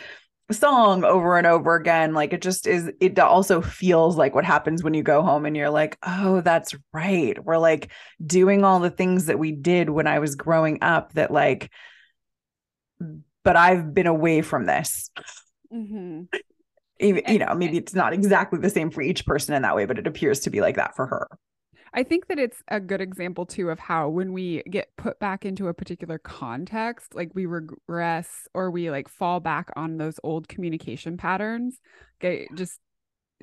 song 0.51 1.03
over 1.03 1.37
and 1.37 1.45
over 1.45 1.75
again. 1.75 2.13
Like 2.13 2.31
it 2.31 2.41
just 2.41 2.65
is, 2.65 2.91
it 3.01 3.19
also 3.19 3.61
feels 3.61 4.15
like 4.17 4.33
what 4.33 4.45
happens 4.45 4.83
when 4.83 4.93
you 4.93 5.03
go 5.03 5.21
home 5.21 5.45
and 5.45 5.55
you're 5.55 5.69
like, 5.69 5.97
oh, 6.01 6.39
that's 6.41 6.73
right. 6.93 7.43
We're 7.43 7.57
like 7.57 7.91
doing 8.25 8.63
all 8.63 8.79
the 8.79 8.89
things 8.89 9.25
that 9.25 9.39
we 9.39 9.51
did 9.51 9.89
when 9.89 10.07
I 10.07 10.19
was 10.19 10.35
growing 10.35 10.79
up 10.81 11.11
that 11.13 11.29
like, 11.29 11.69
but 13.43 13.55
I've 13.55 13.93
been 13.93 14.07
away 14.07 14.41
from 14.41 14.65
this. 14.65 15.09
Mhm. 15.71 16.27
Even, 16.99 17.23
you 17.27 17.39
know, 17.39 17.53
maybe 17.55 17.77
it's 17.77 17.93
not 17.93 18.13
exactly 18.13 18.59
the 18.59 18.69
same 18.69 18.89
for 18.89 19.01
each 19.01 19.25
person 19.25 19.55
in 19.55 19.61
that 19.63 19.75
way, 19.75 19.85
but 19.85 19.97
it 19.97 20.07
appears 20.07 20.39
to 20.41 20.49
be 20.49 20.61
like 20.61 20.75
that 20.75 20.95
for 20.95 21.05
her. 21.07 21.27
I 21.93 22.03
think 22.03 22.27
that 22.27 22.39
it's 22.39 22.63
a 22.69 22.79
good 22.79 23.01
example 23.01 23.45
too 23.45 23.69
of 23.69 23.77
how 23.77 24.09
when 24.09 24.33
we 24.33 24.63
get 24.63 24.89
put 24.97 25.19
back 25.19 25.45
into 25.45 25.67
a 25.67 25.73
particular 25.73 26.17
context, 26.17 27.13
like 27.13 27.31
we 27.35 27.45
regress 27.45 28.47
or 28.53 28.71
we 28.71 28.89
like 28.89 29.07
fall 29.07 29.39
back 29.39 29.69
on 29.75 29.97
those 29.97 30.19
old 30.23 30.47
communication 30.47 31.17
patterns. 31.17 31.79
Okay, 32.19 32.47
just 32.55 32.79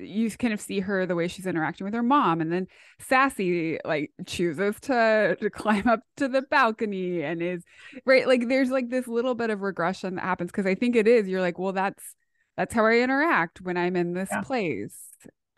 you 0.01 0.29
kind 0.31 0.53
of 0.53 0.61
see 0.61 0.79
her 0.81 1.05
the 1.05 1.15
way 1.15 1.27
she's 1.27 1.45
interacting 1.47 1.85
with 1.85 1.93
her 1.93 2.03
mom 2.03 2.41
and 2.41 2.51
then 2.51 2.67
sassy 2.99 3.79
like 3.85 4.11
chooses 4.25 4.79
to, 4.81 5.37
to 5.39 5.49
climb 5.49 5.87
up 5.87 6.01
to 6.17 6.27
the 6.27 6.41
balcony 6.43 7.23
and 7.23 7.41
is 7.41 7.63
right 8.05 8.27
like 8.27 8.47
there's 8.47 8.69
like 8.71 8.89
this 8.89 9.07
little 9.07 9.35
bit 9.35 9.49
of 9.49 9.61
regression 9.61 10.15
that 10.15 10.23
happens 10.23 10.51
because 10.51 10.65
i 10.65 10.75
think 10.75 10.95
it 10.95 11.07
is 11.07 11.27
you're 11.27 11.41
like 11.41 11.59
well 11.59 11.73
that's 11.73 12.15
that's 12.57 12.73
how 12.73 12.85
i 12.85 12.97
interact 12.99 13.61
when 13.61 13.77
i'm 13.77 13.95
in 13.95 14.13
this 14.13 14.29
Yeah. 14.31 14.41
place 14.41 14.95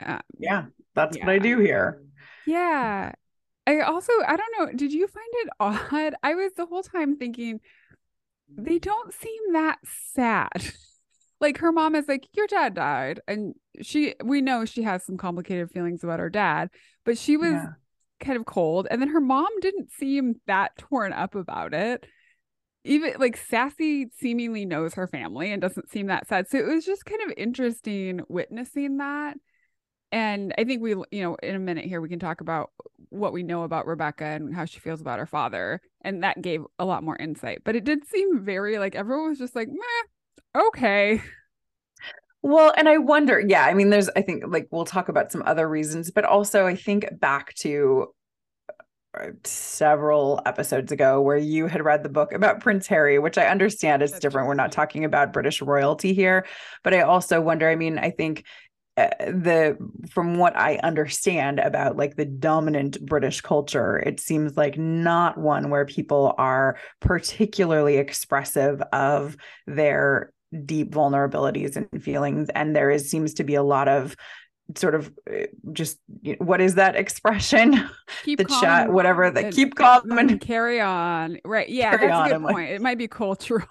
um, 0.06 0.20
Yeah, 0.39 0.66
that's 0.96 1.18
what 1.18 1.30
I 1.30 1.39
do 1.39 1.60
here. 1.60 2.02
yeah. 2.46 3.14
I 3.66 3.80
also, 3.82 4.12
I 4.28 4.36
don't 4.36 4.54
know, 4.60 4.74
did 4.76 4.91
you 4.91 5.08
find 5.08 5.28
it 5.36 5.50
odd? 5.60 6.16
I 6.22 6.36
was 6.36 6.52
the 6.58 6.66
whole 6.66 6.84
time 6.84 7.16
thinking 7.18 7.62
they 8.58 8.80
don't 8.80 9.14
seem 9.14 9.54
that 9.54 9.80
sad. 10.14 10.52
like 11.44 11.60
her 11.60 11.72
mom 11.72 11.94
is 11.94 12.08
like, 12.08 12.28
Your 12.34 12.48
dad 12.48 12.74
died. 12.74 13.20
And 13.28 13.54
she, 13.82 14.16
we 14.24 14.41
know 14.41 14.66
she 14.66 14.82
has 14.84 15.06
some 15.06 15.18
complicated 15.18 15.70
feelings 15.70 16.04
about 16.04 16.20
her 16.20 16.30
dad, 16.30 16.70
but 17.06 17.18
she 17.18 17.38
was 17.38 17.52
Yeah. 17.52 17.68
kind 18.20 18.38
of 18.38 18.46
cold. 18.46 18.88
And 18.89 19.00
then 19.02 19.10
her 19.10 19.22
mom 19.22 19.50
didn't 19.62 19.91
seem 19.91 20.41
that 20.48 20.76
torn 20.78 21.14
up 21.14 21.36
about 21.36 21.76
it. 21.76 22.08
Even 22.86 23.14
like 23.20 23.38
Sassy 23.38 24.08
seemingly 24.20 24.66
knows 24.66 24.96
her 24.96 25.08
family 25.08 25.52
and 25.52 25.62
doesn't 25.62 25.91
seem 25.91 26.08
that 26.08 26.28
sad. 26.28 26.50
So 26.50 26.58
it 26.58 26.66
was 26.66 26.86
just 26.86 27.06
kind 27.06 27.22
of 27.22 27.34
interesting 27.38 28.22
witnessing 28.28 28.98
that 28.98 29.38
and 30.14 30.54
I 30.60 30.64
think 30.64 30.84
we, 30.84 30.91
you 30.91 31.24
know, 31.24 31.36
in 31.41 31.56
a 31.56 31.60
minute 31.60 31.86
here 31.86 32.00
we 32.00 32.08
can 32.08 32.20
talk 32.20 32.39
about 32.39 32.70
what 33.10 33.34
we 33.34 33.41
know 33.41 33.64
about 33.64 33.88
Rebecca 33.88 34.24
and 34.26 34.54
how 34.54 34.66
she 34.66 34.80
feels 34.80 35.02
about 35.02 35.18
her 35.18 35.26
father, 35.26 35.82
and 36.02 36.22
that 36.22 36.39
gave 36.39 36.64
a 36.78 36.86
lot 36.86 37.04
more 37.04 37.18
insight. 37.18 37.64
But 37.64 37.76
it 37.76 37.84
did 37.84 38.08
seem 38.08 38.46
very 38.46 38.78
like 38.78 38.94
everyone 38.94 39.30
was 39.30 39.39
just 39.39 39.56
like, 39.56 39.70
Meh, 39.70 40.08
okay. 40.56 41.22
Well, 42.41 42.74
and 42.76 42.89
I 42.89 42.97
wonder, 42.97 43.39
yeah, 43.39 43.64
I 43.66 43.74
mean, 43.74 43.89
there's, 43.89 44.10
I 44.18 44.22
think, 44.22 44.43
like, 44.47 44.68
we'll 44.70 44.84
talk 44.84 45.08
about 45.08 45.32
some 45.32 45.43
other 45.45 45.68
reasons, 45.68 46.12
but 46.12 46.26
also 46.26 46.68
I 46.68 46.76
think 46.76 47.08
back 47.20 47.54
to 47.56 48.14
uh, 49.18 49.28
several 49.45 50.41
episodes 50.45 50.91
ago 50.91 51.22
where 51.22 51.38
you 51.38 51.68
had 51.68 51.86
read 51.86 52.04
the 52.04 52.10
book 52.10 52.34
about 52.34 52.60
Prince 52.60 52.88
Harry, 52.88 53.18
which 53.18 53.38
I 53.38 53.45
understand 53.45 54.04
is 54.04 54.12
different. 54.14 54.47
We're 54.49 54.56
not 54.56 54.74
talking 54.74 55.06
about 55.06 55.32
British 55.32 55.62
royalty 55.62 56.14
here, 56.14 56.45
but 56.84 56.93
I 56.93 57.01
also 57.01 57.39
wonder, 57.39 57.70
I 57.70 57.76
mean, 57.76 57.97
I 57.97 58.10
think 58.10 58.43
uh, 58.95 59.08
the 59.22 59.76
from 60.12 60.38
what 60.38 60.56
i 60.56 60.76
understand 60.84 61.60
about 61.60 61.97
like 61.97 62.16
the 62.16 62.26
dominant 62.26 63.04
british 63.04 63.41
culture 63.41 63.97
it 63.97 64.20
seems 64.20 64.56
like 64.56 64.78
not 64.78 65.36
one 65.36 65.72
where 65.72 65.84
people 65.84 66.36
are 66.38 66.78
particularly 66.99 67.97
expressive 67.97 68.84
of 68.91 69.36
their 69.66 70.32
deep 70.66 70.91
vulnerabilities 70.91 71.76
and 71.76 72.04
feelings 72.04 72.49
and 72.56 72.76
there 72.76 72.89
is 72.89 73.10
seems 73.10 73.34
to 73.36 73.43
be 73.43 73.56
a 73.56 73.64
lot 73.64 73.88
of 73.88 74.16
sort 74.78 74.95
of 74.95 75.12
uh, 75.30 75.45
just 75.74 75.99
what 76.38 76.62
is 76.62 76.76
that 76.76 76.95
expression? 77.04 77.89
Keep 78.24 78.39
the 78.39 78.45
chat 78.45 78.91
whatever 78.91 79.30
that 79.30 79.45
uh, 79.45 79.51
keep 79.51 79.76
calm 79.76 80.18
and 80.18 80.39
carry 80.39 80.80
on. 80.80 81.39
Right 81.45 81.70
yeah 81.70 81.97
that's 81.97 82.32
a 82.32 82.34
good 82.34 82.41
point 82.41 82.56
like, 82.56 82.70
it 82.70 82.82
might 82.82 82.97
be 82.97 83.08
cultural. 83.08 83.68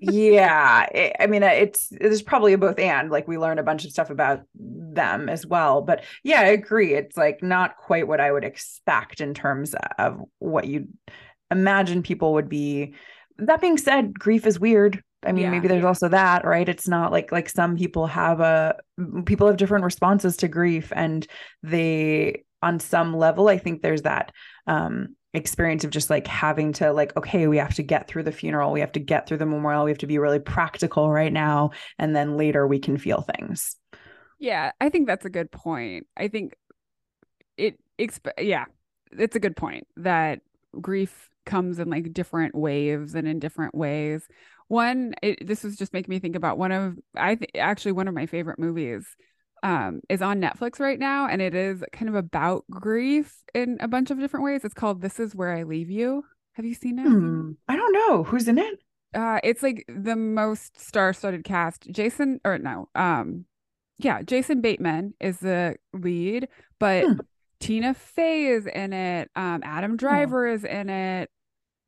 Yeah 0.00 0.86
it, 0.92 1.16
i 1.20 1.26
mean 1.26 1.42
uh, 1.42 1.46
it's 1.46 1.88
there's 1.90 2.22
probably 2.22 2.52
a 2.52 2.58
both 2.58 2.78
and 2.78 3.10
like 3.10 3.26
we 3.26 3.38
learn 3.38 3.58
a 3.58 3.62
bunch 3.62 3.84
of 3.84 3.90
stuff 3.90 4.10
about 4.10 4.42
them 4.54 5.28
as 5.28 5.46
well 5.46 5.80
but 5.80 6.04
yeah 6.22 6.40
i 6.40 6.46
agree. 6.46 6.94
It's 6.94 7.16
like 7.16 7.42
not 7.42 7.76
quite 7.76 8.06
what 8.06 8.20
i 8.20 8.30
would 8.30 8.44
expect 8.44 9.20
in 9.20 9.32
terms 9.32 9.74
of 9.98 10.20
what 10.38 10.66
you 10.66 10.88
imagine 11.50 12.02
people 12.02 12.34
would 12.34 12.48
be. 12.48 12.94
That 13.38 13.60
being 13.60 13.78
said 13.78 14.18
grief 14.18 14.46
is 14.46 14.58
weird 14.58 15.02
I 15.26 15.32
mean, 15.32 15.44
yeah, 15.44 15.50
maybe 15.50 15.68
there's 15.68 15.84
also 15.84 16.08
that, 16.08 16.44
right? 16.44 16.68
It's 16.68 16.88
not 16.88 17.12
like 17.12 17.32
like 17.32 17.48
some 17.48 17.76
people 17.76 18.06
have 18.06 18.40
a 18.40 18.76
people 19.24 19.46
have 19.46 19.56
different 19.56 19.84
responses 19.84 20.36
to 20.38 20.48
grief 20.48 20.92
and 20.94 21.26
they 21.62 22.44
on 22.62 22.80
some 22.80 23.14
level 23.14 23.48
I 23.48 23.58
think 23.58 23.82
there's 23.82 24.02
that 24.02 24.32
um 24.66 25.14
experience 25.34 25.84
of 25.84 25.90
just 25.90 26.08
like 26.08 26.26
having 26.26 26.72
to 26.74 26.92
like 26.92 27.16
okay, 27.16 27.46
we 27.46 27.58
have 27.58 27.74
to 27.74 27.82
get 27.82 28.08
through 28.08 28.22
the 28.22 28.32
funeral, 28.32 28.72
we 28.72 28.80
have 28.80 28.92
to 28.92 29.00
get 29.00 29.26
through 29.26 29.38
the 29.38 29.46
memorial, 29.46 29.84
we 29.84 29.90
have 29.90 29.98
to 29.98 30.06
be 30.06 30.18
really 30.18 30.38
practical 30.38 31.10
right 31.10 31.32
now 31.32 31.70
and 31.98 32.14
then 32.14 32.36
later 32.36 32.66
we 32.66 32.78
can 32.78 32.96
feel 32.96 33.22
things. 33.22 33.76
Yeah, 34.38 34.72
I 34.80 34.88
think 34.88 35.06
that's 35.06 35.24
a 35.24 35.30
good 35.30 35.50
point. 35.50 36.06
I 36.16 36.28
think 36.28 36.54
it 37.56 37.78
exp- 37.98 38.30
yeah, 38.38 38.66
it's 39.12 39.36
a 39.36 39.40
good 39.40 39.56
point 39.56 39.86
that 39.96 40.40
grief 40.80 41.30
comes 41.46 41.78
in 41.78 41.88
like 41.88 42.12
different 42.12 42.54
waves 42.54 43.14
and 43.14 43.26
in 43.26 43.38
different 43.38 43.74
ways 43.74 44.26
one 44.68 45.14
it, 45.22 45.46
this 45.46 45.62
was 45.62 45.76
just 45.76 45.92
making 45.92 46.10
me 46.10 46.18
think 46.18 46.36
about 46.36 46.58
one 46.58 46.72
of 46.72 46.96
i 47.16 47.34
th- 47.34 47.50
actually 47.56 47.92
one 47.92 48.08
of 48.08 48.14
my 48.14 48.26
favorite 48.26 48.58
movies 48.58 49.06
um 49.62 50.00
is 50.08 50.22
on 50.22 50.40
netflix 50.40 50.80
right 50.80 50.98
now 50.98 51.26
and 51.26 51.40
it 51.40 51.54
is 51.54 51.82
kind 51.92 52.08
of 52.08 52.14
about 52.14 52.64
grief 52.70 53.42
in 53.54 53.78
a 53.80 53.88
bunch 53.88 54.10
of 54.10 54.18
different 54.18 54.44
ways 54.44 54.64
it's 54.64 54.74
called 54.74 55.00
this 55.00 55.20
is 55.20 55.34
where 55.34 55.52
i 55.52 55.62
leave 55.62 55.90
you 55.90 56.24
have 56.54 56.64
you 56.64 56.74
seen 56.74 56.98
it 56.98 57.06
hmm. 57.06 57.52
i 57.68 57.76
don't 57.76 57.92
know 57.92 58.22
who's 58.24 58.48
in 58.48 58.58
it 58.58 58.78
uh 59.14 59.38
it's 59.44 59.62
like 59.62 59.84
the 59.88 60.16
most 60.16 60.78
star-studded 60.80 61.44
cast 61.44 61.90
jason 61.90 62.40
or 62.44 62.58
no 62.58 62.88
um 62.94 63.44
yeah 63.98 64.20
jason 64.22 64.60
bateman 64.60 65.14
is 65.20 65.38
the 65.38 65.76
lead 65.92 66.48
but 66.80 67.04
hmm. 67.04 67.12
tina 67.60 67.94
fey 67.94 68.46
is 68.46 68.66
in 68.66 68.92
it 68.92 69.30
um 69.36 69.62
adam 69.64 69.92
oh. 69.92 69.96
driver 69.96 70.46
oh. 70.46 70.54
is 70.54 70.64
in 70.64 70.90
it 70.90 71.30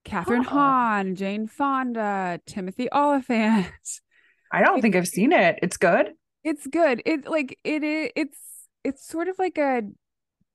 Kathryn 0.08 0.40
oh. 0.40 0.50
Hahn, 0.50 1.14
Jane 1.14 1.46
Fonda, 1.46 2.40
Timothy 2.46 2.88
Olyphant. 2.92 3.66
I 4.52 4.62
don't 4.62 4.78
it, 4.78 4.82
think 4.82 4.96
I've 4.96 5.08
seen 5.08 5.32
it. 5.32 5.58
It's 5.62 5.76
good. 5.76 6.12
It's 6.44 6.66
good. 6.66 7.02
It 7.04 7.28
like 7.28 7.58
it 7.64 7.82
is. 7.82 8.10
It's 8.16 8.38
it's 8.84 9.06
sort 9.06 9.28
of 9.28 9.38
like 9.38 9.58
a 9.58 9.82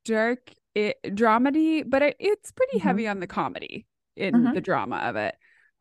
dark 0.06 0.52
it, 0.76 0.98
dramedy, 1.04 1.84
but 1.88 2.02
it, 2.02 2.16
it's 2.20 2.52
pretty 2.52 2.80
mm-hmm. 2.80 2.88
heavy 2.88 3.08
on 3.08 3.20
the 3.20 3.28
comedy 3.28 3.86
in 4.16 4.34
mm-hmm. 4.34 4.54
the 4.54 4.62
drama 4.62 4.98
of 4.98 5.16
it. 5.16 5.36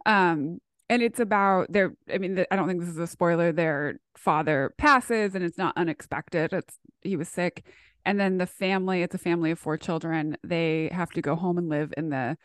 Um, 0.04 0.58
and 0.88 1.02
it's 1.02 1.20
about 1.20 1.72
their. 1.72 1.94
I 2.12 2.18
mean, 2.18 2.34
the, 2.34 2.52
I 2.52 2.56
don't 2.56 2.68
think 2.68 2.80
this 2.80 2.90
is 2.90 2.98
a 2.98 3.06
spoiler. 3.06 3.52
Their 3.52 3.98
father 4.16 4.74
passes, 4.76 5.34
and 5.34 5.42
it's 5.42 5.56
not 5.56 5.76
unexpected. 5.76 6.52
It's 6.52 6.78
he 7.00 7.16
was 7.16 7.28
sick, 7.28 7.64
and 8.04 8.20
then 8.20 8.36
the 8.36 8.46
family. 8.46 9.02
It's 9.02 9.14
a 9.14 9.18
family 9.18 9.52
of 9.52 9.58
four 9.58 9.78
children. 9.78 10.36
They 10.44 10.90
have 10.92 11.10
to 11.12 11.22
go 11.22 11.34
home 11.34 11.56
and 11.56 11.70
live 11.70 11.94
in 11.96 12.10
the 12.10 12.36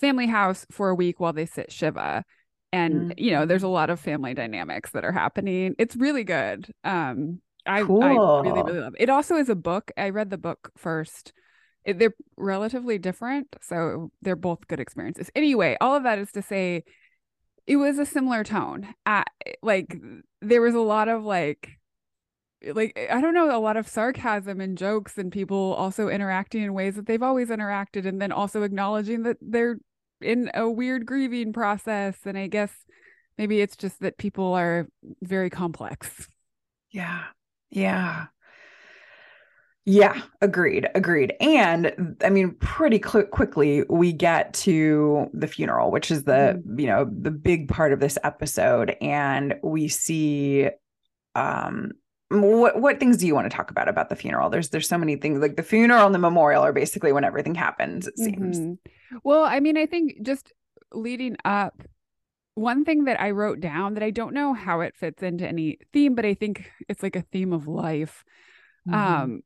family 0.00 0.26
house 0.26 0.66
for 0.70 0.88
a 0.88 0.94
week 0.94 1.20
while 1.20 1.32
they 1.32 1.46
sit 1.46 1.72
Shiva. 1.72 2.24
And, 2.72 3.12
mm. 3.12 3.14
you 3.18 3.30
know, 3.30 3.46
there's 3.46 3.62
a 3.62 3.68
lot 3.68 3.90
of 3.90 4.00
family 4.00 4.34
dynamics 4.34 4.90
that 4.90 5.04
are 5.04 5.12
happening. 5.12 5.74
It's 5.78 5.96
really 5.96 6.24
good. 6.24 6.70
Um, 6.84 7.40
I, 7.64 7.82
cool. 7.82 8.02
I 8.02 8.10
really, 8.10 8.62
really 8.62 8.80
love 8.80 8.94
it. 8.94 9.02
It 9.02 9.10
also 9.10 9.36
is 9.36 9.48
a 9.48 9.54
book. 9.54 9.90
I 9.96 10.10
read 10.10 10.30
the 10.30 10.38
book 10.38 10.70
first. 10.76 11.32
It, 11.84 11.98
they're 11.98 12.14
relatively 12.36 12.98
different. 12.98 13.54
So 13.62 14.10
they're 14.20 14.36
both 14.36 14.66
good 14.68 14.80
experiences. 14.80 15.30
Anyway, 15.34 15.76
all 15.80 15.94
of 15.94 16.02
that 16.02 16.18
is 16.18 16.32
to 16.32 16.42
say, 16.42 16.84
it 17.66 17.76
was 17.76 17.98
a 17.98 18.06
similar 18.06 18.44
tone. 18.44 18.86
Like, 19.62 19.96
there 20.42 20.60
was 20.60 20.74
a 20.74 20.80
lot 20.80 21.08
of 21.08 21.24
like, 21.24 21.70
like 22.64 22.98
I 23.10 23.20
don't 23.20 23.34
know, 23.34 23.56
a 23.56 23.58
lot 23.58 23.76
of 23.76 23.88
sarcasm 23.88 24.60
and 24.60 24.78
jokes 24.78 25.18
and 25.18 25.32
people 25.32 25.74
also 25.74 26.08
interacting 26.08 26.62
in 26.62 26.74
ways 26.74 26.94
that 26.96 27.06
they've 27.06 27.22
always 27.22 27.48
interacted 27.48 28.06
and 28.06 28.20
then 28.20 28.32
also 28.32 28.62
acknowledging 28.62 29.24
that 29.24 29.36
they're 29.40 29.78
in 30.20 30.50
a 30.54 30.68
weird 30.68 31.06
grieving 31.06 31.52
process 31.52 32.16
and 32.24 32.36
I 32.36 32.46
guess 32.46 32.72
maybe 33.38 33.60
it's 33.60 33.76
just 33.76 34.00
that 34.00 34.18
people 34.18 34.54
are 34.54 34.88
very 35.22 35.50
complex. 35.50 36.28
Yeah. 36.90 37.24
Yeah. 37.70 38.26
Yeah, 39.88 40.20
agreed, 40.40 40.88
agreed. 40.96 41.34
And 41.40 42.16
I 42.20 42.28
mean, 42.28 42.56
pretty 42.58 43.00
cl- 43.00 43.26
quickly 43.26 43.84
we 43.88 44.12
get 44.12 44.52
to 44.54 45.30
the 45.32 45.46
funeral, 45.46 45.92
which 45.92 46.10
is 46.10 46.24
the 46.24 46.60
mm-hmm. 46.60 46.80
you 46.80 46.86
know 46.88 47.04
the 47.04 47.30
big 47.30 47.68
part 47.68 47.92
of 47.92 48.00
this 48.00 48.18
episode, 48.24 48.96
and 49.00 49.54
we 49.62 49.86
see 49.86 50.68
um 51.36 51.92
what 52.28 52.80
what 52.80 52.98
things 52.98 53.16
do 53.16 53.26
you 53.26 53.34
want 53.34 53.48
to 53.48 53.56
talk 53.56 53.70
about 53.70 53.88
about 53.88 54.08
the 54.08 54.16
funeral 54.16 54.50
there's 54.50 54.70
there's 54.70 54.88
so 54.88 54.98
many 54.98 55.16
things 55.16 55.40
like 55.40 55.56
the 55.56 55.62
funeral 55.62 56.06
and 56.06 56.14
the 56.14 56.18
memorial 56.18 56.62
are 56.62 56.72
basically 56.72 57.12
when 57.12 57.24
everything 57.24 57.54
happens 57.54 58.08
it 58.08 58.18
seems 58.18 58.58
mm-hmm. 58.58 59.16
well 59.22 59.44
i 59.44 59.60
mean 59.60 59.76
i 59.76 59.86
think 59.86 60.20
just 60.22 60.52
leading 60.92 61.36
up 61.44 61.82
one 62.54 62.84
thing 62.84 63.04
that 63.04 63.20
i 63.20 63.30
wrote 63.30 63.60
down 63.60 63.94
that 63.94 64.02
i 64.02 64.10
don't 64.10 64.34
know 64.34 64.54
how 64.54 64.80
it 64.80 64.96
fits 64.96 65.22
into 65.22 65.46
any 65.46 65.78
theme 65.92 66.16
but 66.16 66.26
i 66.26 66.34
think 66.34 66.68
it's 66.88 67.02
like 67.02 67.14
a 67.14 67.22
theme 67.32 67.52
of 67.52 67.68
life 67.68 68.24
mm-hmm. 68.88 68.94
um 68.94 69.40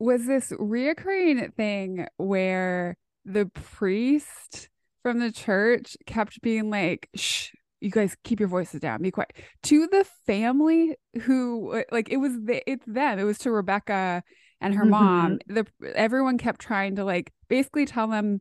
was 0.00 0.26
this 0.26 0.50
reoccurring 0.52 1.54
thing 1.54 2.06
where 2.16 2.96
the 3.24 3.46
priest 3.46 4.68
from 5.02 5.20
the 5.20 5.30
church 5.30 5.96
kept 6.06 6.42
being 6.42 6.70
like 6.70 7.08
shh 7.14 7.50
you 7.80 7.90
guys 7.90 8.16
keep 8.24 8.40
your 8.40 8.48
voices 8.48 8.80
down 8.80 9.02
be 9.02 9.10
quiet 9.10 9.32
to 9.62 9.86
the 9.88 10.04
family 10.26 10.96
who 11.22 11.72
uh, 11.72 11.82
like 11.90 12.10
it 12.10 12.18
was 12.18 12.32
the, 12.44 12.62
it's 12.70 12.84
them 12.86 13.18
it 13.18 13.24
was 13.24 13.38
to 13.38 13.50
rebecca 13.50 14.22
and 14.60 14.74
her 14.74 14.82
mm-hmm. 14.82 14.90
mom 14.90 15.38
the 15.46 15.66
everyone 15.94 16.38
kept 16.38 16.60
trying 16.60 16.96
to 16.96 17.04
like 17.04 17.32
basically 17.48 17.86
tell 17.86 18.06
them 18.08 18.40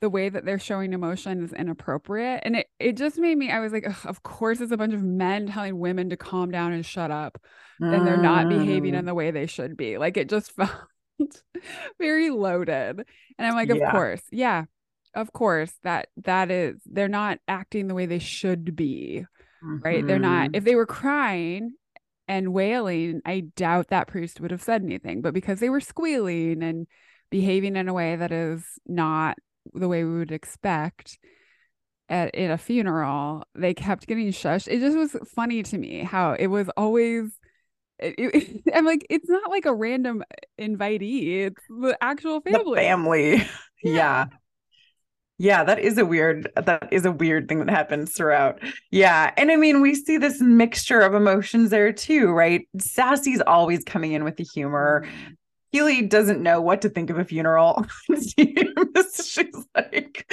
the 0.00 0.10
way 0.10 0.28
that 0.28 0.44
they're 0.44 0.58
showing 0.58 0.92
emotion 0.92 1.42
is 1.42 1.52
inappropriate 1.52 2.40
and 2.44 2.56
it, 2.56 2.66
it 2.78 2.96
just 2.96 3.18
made 3.18 3.38
me 3.38 3.50
i 3.50 3.60
was 3.60 3.72
like 3.72 3.86
of 4.04 4.22
course 4.22 4.60
it's 4.60 4.72
a 4.72 4.76
bunch 4.76 4.92
of 4.92 5.02
men 5.02 5.46
telling 5.46 5.78
women 5.78 6.10
to 6.10 6.16
calm 6.16 6.50
down 6.50 6.72
and 6.72 6.84
shut 6.84 7.10
up 7.10 7.40
mm. 7.80 7.94
and 7.94 8.06
they're 8.06 8.16
not 8.16 8.48
behaving 8.48 8.92
mm. 8.92 8.98
in 8.98 9.04
the 9.06 9.14
way 9.14 9.30
they 9.30 9.46
should 9.46 9.76
be 9.76 9.96
like 9.96 10.16
it 10.16 10.28
just 10.28 10.52
felt 10.56 10.70
very 11.98 12.28
loaded 12.30 13.04
and 13.38 13.46
i'm 13.46 13.54
like 13.54 13.70
of 13.70 13.78
yeah. 13.78 13.90
course 13.90 14.22
yeah 14.30 14.64
of 15.14 15.32
course 15.32 15.72
that 15.82 16.08
that 16.16 16.50
is 16.50 16.76
they're 16.86 17.08
not 17.08 17.38
acting 17.48 17.88
the 17.88 17.94
way 17.94 18.06
they 18.06 18.18
should 18.18 18.76
be 18.76 19.24
mm-hmm. 19.64 19.78
right 19.82 20.06
they're 20.06 20.18
not 20.18 20.46
mm-hmm. 20.46 20.56
if 20.56 20.64
they 20.64 20.74
were 20.74 20.86
crying 20.86 21.72
and 22.28 22.52
wailing 22.52 23.20
i 23.24 23.40
doubt 23.56 23.88
that 23.88 24.08
priest 24.08 24.40
would 24.40 24.50
have 24.50 24.62
said 24.62 24.82
anything 24.82 25.20
but 25.20 25.34
because 25.34 25.60
they 25.60 25.70
were 25.70 25.80
squealing 25.80 26.62
and 26.62 26.86
behaving 27.30 27.76
in 27.76 27.88
a 27.88 27.92
way 27.92 28.16
that 28.16 28.32
is 28.32 28.64
not 28.86 29.36
the 29.72 29.88
way 29.88 30.04
we 30.04 30.18
would 30.18 30.32
expect 30.32 31.18
at 32.08 32.34
in 32.34 32.50
a 32.50 32.58
funeral 32.58 33.44
they 33.54 33.72
kept 33.72 34.06
getting 34.06 34.28
shushed 34.28 34.68
it 34.68 34.80
just 34.80 34.96
was 34.96 35.16
funny 35.34 35.62
to 35.62 35.78
me 35.78 36.02
how 36.02 36.32
it 36.32 36.48
was 36.48 36.68
always 36.76 37.38
it, 37.98 38.14
it, 38.18 38.62
I'm 38.74 38.84
like, 38.84 39.06
it's 39.08 39.28
not 39.28 39.50
like 39.50 39.66
a 39.66 39.74
random 39.74 40.24
invitee; 40.60 41.46
it's 41.46 41.62
the 41.68 41.96
actual 42.00 42.40
family. 42.40 42.74
The 42.74 42.76
family, 42.76 43.36
yeah. 43.84 43.92
yeah 43.94 44.26
Yeah, 45.38 45.64
that 45.64 45.80
is 45.80 45.98
a 45.98 46.06
weird 46.06 46.48
that 46.54 46.88
is 46.92 47.04
a 47.04 47.10
weird 47.10 47.48
thing 47.48 47.58
that 47.58 47.70
happens 47.70 48.12
throughout. 48.12 48.60
Yeah. 48.90 49.32
And 49.36 49.50
I 49.50 49.56
mean, 49.56 49.80
we 49.80 49.94
see 49.94 50.16
this 50.16 50.40
mixture 50.40 51.00
of 51.00 51.14
emotions 51.14 51.70
there 51.70 51.92
too, 51.92 52.30
right? 52.30 52.68
Sassy's 52.78 53.40
always 53.40 53.82
coming 53.84 54.12
in 54.12 54.22
with 54.22 54.36
the 54.36 54.44
humor. 54.44 55.04
Mm-hmm. 55.04 56.06
Doesn't 56.06 56.40
know 56.40 56.60
what 56.60 56.82
to 56.82 56.88
think 56.88 57.10
of 57.10 57.18
a 57.18 57.24
funeral. 57.24 57.84
She's 58.14 59.66
like, 59.74 60.24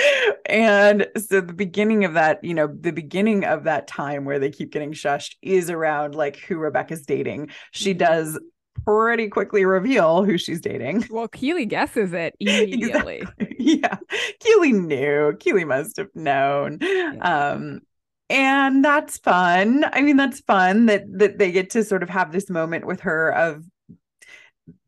and 0.45 1.07
so 1.17 1.41
the 1.41 1.53
beginning 1.53 2.05
of 2.05 2.13
that, 2.13 2.43
you 2.43 2.53
know, 2.53 2.67
the 2.67 2.91
beginning 2.91 3.43
of 3.43 3.63
that 3.63 3.87
time 3.87 4.23
where 4.23 4.37
they 4.37 4.51
keep 4.51 4.71
getting 4.71 4.93
shushed 4.93 5.35
is 5.41 5.71
around 5.71 6.13
like 6.13 6.37
who 6.37 6.57
Rebecca's 6.57 7.07
dating. 7.07 7.49
She 7.71 7.95
mm-hmm. 7.95 8.05
does 8.05 8.39
pretty 8.85 9.27
quickly 9.27 9.65
reveal 9.65 10.23
who 10.23 10.37
she's 10.37 10.61
dating. 10.61 11.05
Well, 11.11 11.27
Keeley 11.27 11.65
guesses 11.65 12.13
it 12.13 12.35
immediately. 12.39 13.17
Exactly. 13.19 13.55
Yeah. 13.59 13.97
Keeley 14.39 14.71
knew. 14.73 15.37
Keeley 15.39 15.65
must 15.65 15.97
have 15.97 16.09
known. 16.15 16.79
Yeah. 16.81 17.13
Um, 17.21 17.81
and 18.29 18.83
that's 18.83 19.17
fun. 19.17 19.85
I 19.91 20.01
mean, 20.01 20.17
that's 20.17 20.39
fun 20.39 20.87
that 20.87 21.03
that 21.19 21.37
they 21.37 21.51
get 21.51 21.69
to 21.71 21.83
sort 21.83 22.01
of 22.01 22.09
have 22.09 22.31
this 22.31 22.49
moment 22.49 22.85
with 22.87 23.01
her 23.01 23.31
of 23.33 23.63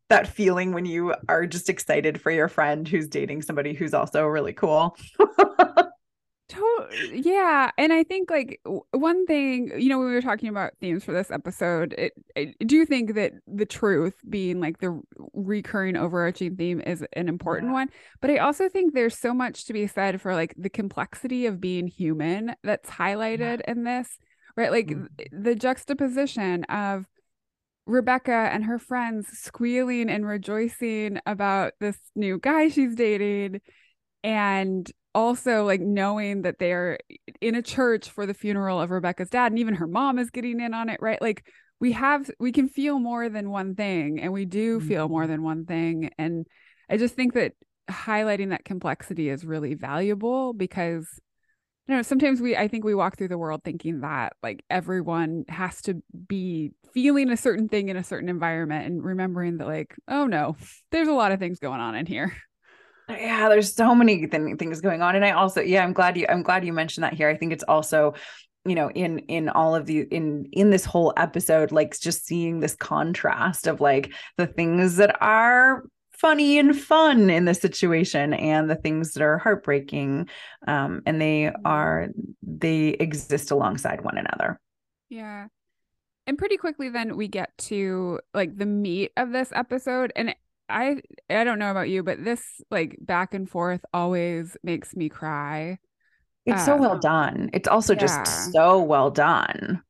that 0.10 0.28
feeling 0.28 0.74
when 0.74 0.86
you 0.86 1.14
are 1.28 1.46
just 1.46 1.70
excited 1.70 2.20
for 2.22 2.32
your 2.32 2.48
friend 2.48 2.88
who's 2.88 3.08
dating 3.08 3.42
somebody 3.42 3.74
who's 3.74 3.94
also 3.94 4.26
really 4.26 4.54
cool. 4.54 4.96
yeah 7.14 7.72
and 7.78 7.92
i 7.94 8.04
think 8.04 8.30
like 8.30 8.60
one 8.92 9.26
thing 9.26 9.72
you 9.78 9.90
know 9.90 9.98
when 9.98 10.08
we 10.08 10.14
were 10.14 10.22
talking 10.22 10.50
about 10.50 10.74
themes 10.80 11.04
for 11.04 11.12
this 11.12 11.32
episode 11.32 11.94
it, 11.98 12.14
i 12.38 12.54
do 12.66 12.86
think 12.86 13.16
that 13.16 13.34
the 13.48 13.66
truth 13.66 14.16
being 14.30 14.60
like 14.60 14.80
the 14.80 15.00
recurring 15.34 15.96
overarching 15.96 16.56
theme 16.56 16.82
is 16.82 17.04
an 17.14 17.28
important 17.28 17.70
yeah. 17.70 17.74
one 17.74 17.90
but 18.22 18.30
i 18.30 18.38
also 18.38 18.70
think 18.70 18.94
there's 18.94 19.18
so 19.18 19.34
much 19.34 19.66
to 19.66 19.74
be 19.74 19.88
said 19.88 20.22
for 20.22 20.34
like 20.34 20.54
the 20.58 20.70
complexity 20.70 21.46
of 21.46 21.62
being 21.62 21.88
human 21.88 22.56
that's 22.64 22.90
highlighted 22.90 23.60
yeah. 23.60 23.72
in 23.72 23.84
this 23.84 24.18
right 24.56 24.72
like 24.72 24.88
mm-hmm. 24.88 25.44
the 25.44 25.56
juxtaposition 25.56 26.64
of 26.66 27.06
Rebecca 27.86 28.32
and 28.32 28.64
her 28.64 28.80
friends 28.80 29.28
squealing 29.28 30.10
and 30.10 30.26
rejoicing 30.26 31.20
about 31.26 31.74
this 31.82 31.98
new 32.16 32.40
guy 32.40 32.70
she's 32.70 32.96
dating 32.96 33.60
and 34.24 34.90
also 35.16 35.64
like 35.66 35.82
knowing 35.82 36.42
that 36.44 36.60
they're 36.60 36.98
in 37.42 37.56
a 37.56 37.62
church 37.62 38.10
for 38.10 38.26
the 38.26 38.34
funeral 38.34 38.82
of 38.82 38.92
Rebecca's 38.92 39.30
dad 39.30 39.52
and 39.52 39.60
even 39.60 39.76
her 39.76 39.88
mom 39.88 40.20
is 40.20 40.30
getting 40.30 40.60
in 40.60 40.74
on 40.74 40.90
it 40.90 41.00
right 41.02 41.22
like 41.22 41.46
we 41.80 41.92
have 41.92 42.30
we 42.40 42.52
can 42.52 42.68
feel 42.68 43.00
more 43.00 43.30
than 43.30 43.50
one 43.50 43.76
thing 43.76 44.20
and 44.20 44.32
we 44.32 44.46
do 44.46 44.80
feel 44.80 45.08
more 45.10 45.24
mm-hmm. 45.24 45.32
than 45.32 45.44
one 45.44 45.66
thing 45.66 46.10
and 46.18 46.48
I 46.90 46.98
just 46.98 47.16
think 47.16 47.34
that 47.34 47.54
highlighting 47.90 48.50
that 48.50 48.66
complexity 48.66 49.30
is 49.30 49.46
really 49.46 49.74
valuable 49.74 50.54
because 50.54 51.20
you 51.88 51.96
know 51.96 52.02
sometimes 52.02 52.40
we 52.40 52.56
i 52.56 52.68
think 52.68 52.86
we 52.86 52.96
walk 52.96 53.18
through 53.18 53.28
the 53.28 53.38
world 53.38 53.62
thinking 53.64 54.00
that 54.00 54.34
like 54.42 54.64
everyone 54.70 55.44
has 55.50 55.82
to 55.82 56.02
be 56.28 56.72
feeling 56.94 57.30
a 57.30 57.38
certain 57.38 57.68
thing 57.68 57.90
in 57.90 57.98
a 57.98 58.04
certain 58.04 58.30
environment 58.30 58.86
and 58.86 59.04
remembering 59.04 59.58
that 59.58 59.68
like 59.68 59.94
oh 60.08 60.26
no 60.26 60.56
there's 60.92 61.10
a 61.10 61.14
lot 61.14 61.32
of 61.34 61.40
things 61.40 61.60
going 61.60 61.82
on 61.82 61.96
in 61.96 62.06
here 62.06 62.34
yeah 63.10 63.50
there's 63.50 63.74
so 63.74 63.94
many 63.94 64.28
th- 64.28 64.58
things 64.58 64.82
going 64.82 65.02
on 65.02 65.16
and 65.16 65.26
i 65.26 65.32
also 65.32 65.62
yeah 65.62 65.84
i'm 65.84 65.94
glad 65.94 66.18
you 66.18 66.26
i'm 66.30 66.44
glad 66.44 66.66
you 66.66 66.74
mentioned 66.74 67.04
that 67.04 67.14
here. 67.14 67.30
I 67.30 67.36
think 67.36 67.54
it's 67.54 67.64
also 67.64 68.14
you 68.66 68.76
know 68.76 68.90
in 68.92 69.20
in 69.20 69.50
all 69.50 69.76
of 69.76 69.86
the 69.86 70.02
in 70.02 70.46
in 70.52 70.70
this 70.70 70.86
whole 70.86 71.14
episode 71.18 71.72
like 71.72 72.00
just 72.00 72.26
seeing 72.26 72.60
this 72.60 72.76
contrast 72.76 73.68
of 73.68 73.82
like 73.82 74.14
the 74.38 74.48
things 74.48 74.96
that 74.98 75.22
are 75.22 75.84
funny 76.14 76.58
and 76.58 76.80
fun 76.80 77.30
in 77.30 77.44
the 77.46 77.54
situation 77.54 78.34
and 78.34 78.70
the 78.70 78.76
things 78.76 79.14
that 79.14 79.22
are 79.22 79.38
heartbreaking 79.38 80.30
um, 80.68 81.02
and 81.06 81.22
they 81.22 81.52
are 81.66 82.08
they 82.42 82.90
exist 82.90 83.52
alongside 83.52 84.02
one 84.02 84.18
another. 84.18 84.58
Yeah. 85.10 85.48
And 86.26 86.38
pretty 86.38 86.56
quickly 86.56 86.88
then 86.88 87.18
we 87.18 87.28
get 87.28 87.50
to 87.58 88.22
like 88.34 88.58
the 88.58 88.66
meat 88.66 89.12
of 89.18 89.32
this 89.34 89.52
episode 89.54 90.14
and 90.16 90.34
i 90.70 90.96
i 91.30 91.44
don't 91.44 91.60
know 91.60 91.72
about 91.72 91.90
you 91.90 92.04
but 92.04 92.24
this 92.24 92.42
like 92.72 92.98
back 93.02 93.34
and 93.34 93.50
forth 93.50 93.82
always 93.94 94.56
makes 94.64 94.96
me 94.96 95.10
cry 95.10 95.78
it's 96.46 96.62
uh, 96.62 96.66
so 96.66 96.76
well 96.78 97.00
done 97.00 97.50
it's 97.54 97.68
also 97.68 97.94
yeah. 97.94 98.00
just 98.00 98.52
so 98.52 98.82
well 98.82 99.10
done 99.12 99.82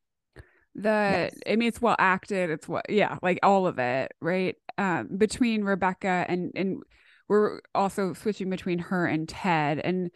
the 0.76 0.90
yes. 0.90 1.36
i 1.48 1.56
mean 1.56 1.68
it's 1.68 1.82
well 1.82 1.96
acted 2.00 2.50
it's 2.50 2.68
what 2.68 2.90
yeah 2.90 3.18
like 3.22 3.40
all 3.44 3.68
of 3.68 3.78
it 3.78 4.12
right 4.22 4.56
um 4.78 5.08
between 5.18 5.64
rebecca 5.64 6.26
and 6.28 6.52
and 6.56 6.82
we're 7.30 7.62
also 7.76 8.14
switching 8.14 8.50
between 8.50 8.80
her 8.80 9.06
and 9.06 9.30
ted 9.30 9.80
and 9.80 10.10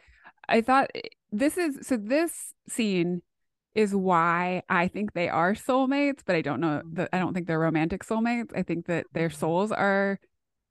i 0.50 0.62
thought 0.62 0.90
eh, 0.96 1.02
this 1.32 1.58
is 1.58 1.86
so 1.86 1.96
this 1.98 2.54
scene 2.68 3.22
is 3.76 3.94
why 3.94 4.64
i 4.70 4.88
think 4.88 5.14
they 5.14 5.30
are 5.30 5.54
soulmates 5.54 6.22
but 6.26 6.36
i 6.36 6.42
don't 6.42 6.60
know 6.60 6.82
that 6.94 7.10
i 7.14 7.20
don't 7.20 7.36
think 7.36 7.46
they're 7.46 7.60
romantic 7.60 8.04
soulmates 8.04 8.50
i 8.56 8.64
think 8.64 8.88
that 8.88 9.06
their 9.14 9.30
mm-hmm. 9.30 9.38
souls 9.38 9.72
are 9.72 10.20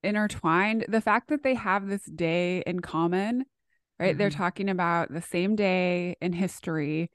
intertwined 0.07 0.84
the 0.88 1.00
fact 1.00 1.28
that 1.28 1.42
they 1.42 1.54
have 1.54 1.86
this 1.86 2.04
day 2.04 2.62
in 2.66 2.80
common 2.80 3.44
right 3.98 4.11
mm-hmm. 4.11 4.18
they're 4.18 4.30
talking 4.30 4.68
about 4.68 5.12
the 5.12 5.22
same 5.22 5.57
day 5.57 6.16
in 6.20 6.32
history 6.32 7.11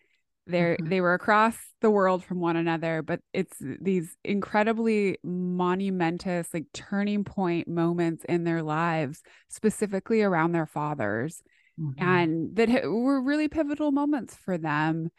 they 0.47 0.59
mm-hmm. 0.59 0.89
they 0.89 1.01
were 1.01 1.13
across 1.13 1.55
the 1.81 1.91
world 1.91 2.23
from 2.23 2.39
one 2.39 2.55
another, 2.55 3.01
but 3.01 3.21
it's 3.33 3.55
these 3.59 4.15
incredibly 4.23 5.17
monumentous, 5.23 6.53
like 6.53 6.65
turning 6.73 7.23
point 7.23 7.67
moments 7.67 8.25
in 8.27 8.43
their 8.43 8.63
lives, 8.63 9.21
specifically 9.49 10.21
around 10.21 10.51
their 10.51 10.65
fathers, 10.65 11.41
mm-hmm. 11.79 12.03
and 12.03 12.55
that 12.55 12.69
were 12.85 13.21
really 13.21 13.47
pivotal 13.47 13.91
moments 13.91 14.35
for 14.35 14.57
them. 14.57 15.09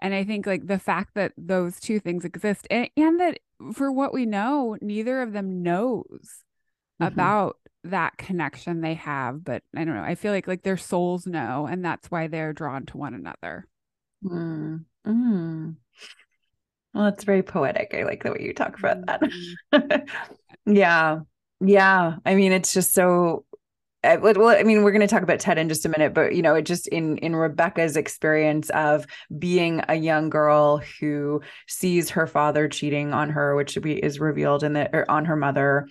And 0.00 0.12
I 0.12 0.24
think 0.24 0.46
like 0.46 0.66
the 0.66 0.78
fact 0.78 1.14
that 1.14 1.32
those 1.38 1.78
two 1.78 2.00
things 2.00 2.24
exist, 2.24 2.66
and, 2.70 2.88
and 2.96 3.20
that 3.20 3.38
for 3.72 3.92
what 3.92 4.12
we 4.12 4.26
know, 4.26 4.76
neither 4.80 5.22
of 5.22 5.32
them 5.32 5.62
knows 5.62 6.43
mm-hmm. 7.00 7.12
about 7.12 7.58
that 7.84 8.16
connection 8.16 8.80
they 8.80 8.94
have 8.94 9.44
but 9.44 9.62
i 9.76 9.84
don't 9.84 9.94
know 9.94 10.02
i 10.02 10.14
feel 10.14 10.32
like 10.32 10.48
like 10.48 10.62
their 10.62 10.76
souls 10.76 11.26
know 11.26 11.66
and 11.70 11.84
that's 11.84 12.10
why 12.10 12.26
they're 12.26 12.54
drawn 12.54 12.86
to 12.86 12.96
one 12.96 13.12
another 13.12 13.66
Mm. 14.24 14.84
Mm. 15.06 15.76
Well, 16.94 17.04
that's 17.04 17.24
very 17.24 17.42
poetic. 17.42 17.94
I 17.94 18.04
like 18.04 18.22
the 18.22 18.32
way 18.32 18.38
you 18.40 18.54
talk 18.54 18.78
about 18.78 19.06
that. 19.06 19.20
Mm-hmm. 19.20 20.72
yeah. 20.72 21.20
Yeah. 21.60 22.16
I 22.24 22.34
mean, 22.34 22.52
it's 22.52 22.72
just 22.72 22.94
so 22.94 23.44
eh, 24.02 24.16
well 24.16 24.48
i 24.48 24.62
mean 24.62 24.82
we're 24.82 24.92
going 24.92 25.00
to 25.00 25.06
talk 25.06 25.22
about 25.22 25.40
ted 25.40 25.56
in 25.56 25.68
just 25.68 25.86
a 25.86 25.88
minute 25.88 26.12
but 26.12 26.34
you 26.34 26.42
know 26.42 26.54
it 26.54 26.62
just 26.62 26.86
in 26.88 27.16
in 27.18 27.34
rebecca's 27.34 27.96
experience 27.96 28.68
of 28.70 29.06
being 29.38 29.80
a 29.88 29.94
young 29.94 30.28
girl 30.28 30.82
who 31.00 31.40
sees 31.66 32.10
her 32.10 32.26
father 32.26 32.68
cheating 32.68 33.14
on 33.14 33.30
her 33.30 33.56
which 33.56 33.78
is 33.78 34.20
revealed 34.20 34.62
in 34.62 34.74
the 34.74 34.94
or 34.94 35.10
on 35.10 35.24
her 35.24 35.36
mother 35.36 35.88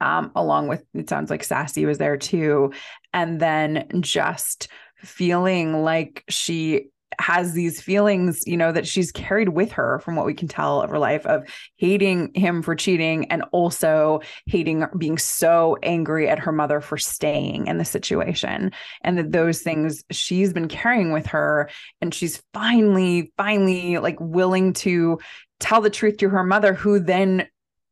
um 0.00 0.30
along 0.34 0.68
with 0.68 0.84
it 0.94 1.08
sounds 1.08 1.30
like 1.30 1.44
sassy 1.44 1.86
was 1.86 1.98
there 1.98 2.16
too 2.16 2.72
and 3.12 3.40
then 3.40 3.86
just 4.00 4.68
feeling 4.96 5.82
like 5.82 6.24
she 6.28 6.88
has 7.18 7.52
these 7.52 7.80
feelings, 7.80 8.42
you 8.46 8.56
know, 8.56 8.72
that 8.72 8.86
she's 8.86 9.12
carried 9.12 9.50
with 9.50 9.72
her 9.72 9.98
from 10.00 10.16
what 10.16 10.26
we 10.26 10.34
can 10.34 10.48
tell 10.48 10.82
of 10.82 10.90
her 10.90 10.98
life 10.98 11.26
of 11.26 11.48
hating 11.76 12.32
him 12.34 12.62
for 12.62 12.74
cheating 12.74 13.30
and 13.30 13.44
also 13.52 14.20
hating 14.46 14.84
being 14.98 15.18
so 15.18 15.76
angry 15.82 16.28
at 16.28 16.38
her 16.38 16.52
mother 16.52 16.80
for 16.80 16.98
staying 16.98 17.66
in 17.66 17.78
the 17.78 17.84
situation. 17.84 18.72
And 19.02 19.18
that 19.18 19.32
those 19.32 19.62
things 19.62 20.04
she's 20.10 20.52
been 20.52 20.68
carrying 20.68 21.12
with 21.12 21.26
her. 21.26 21.70
And 22.00 22.14
she's 22.14 22.42
finally, 22.52 23.32
finally 23.36 23.98
like 23.98 24.18
willing 24.20 24.72
to 24.74 25.18
tell 25.60 25.80
the 25.80 25.90
truth 25.90 26.18
to 26.18 26.28
her 26.28 26.44
mother, 26.44 26.74
who 26.74 26.98
then 26.98 27.46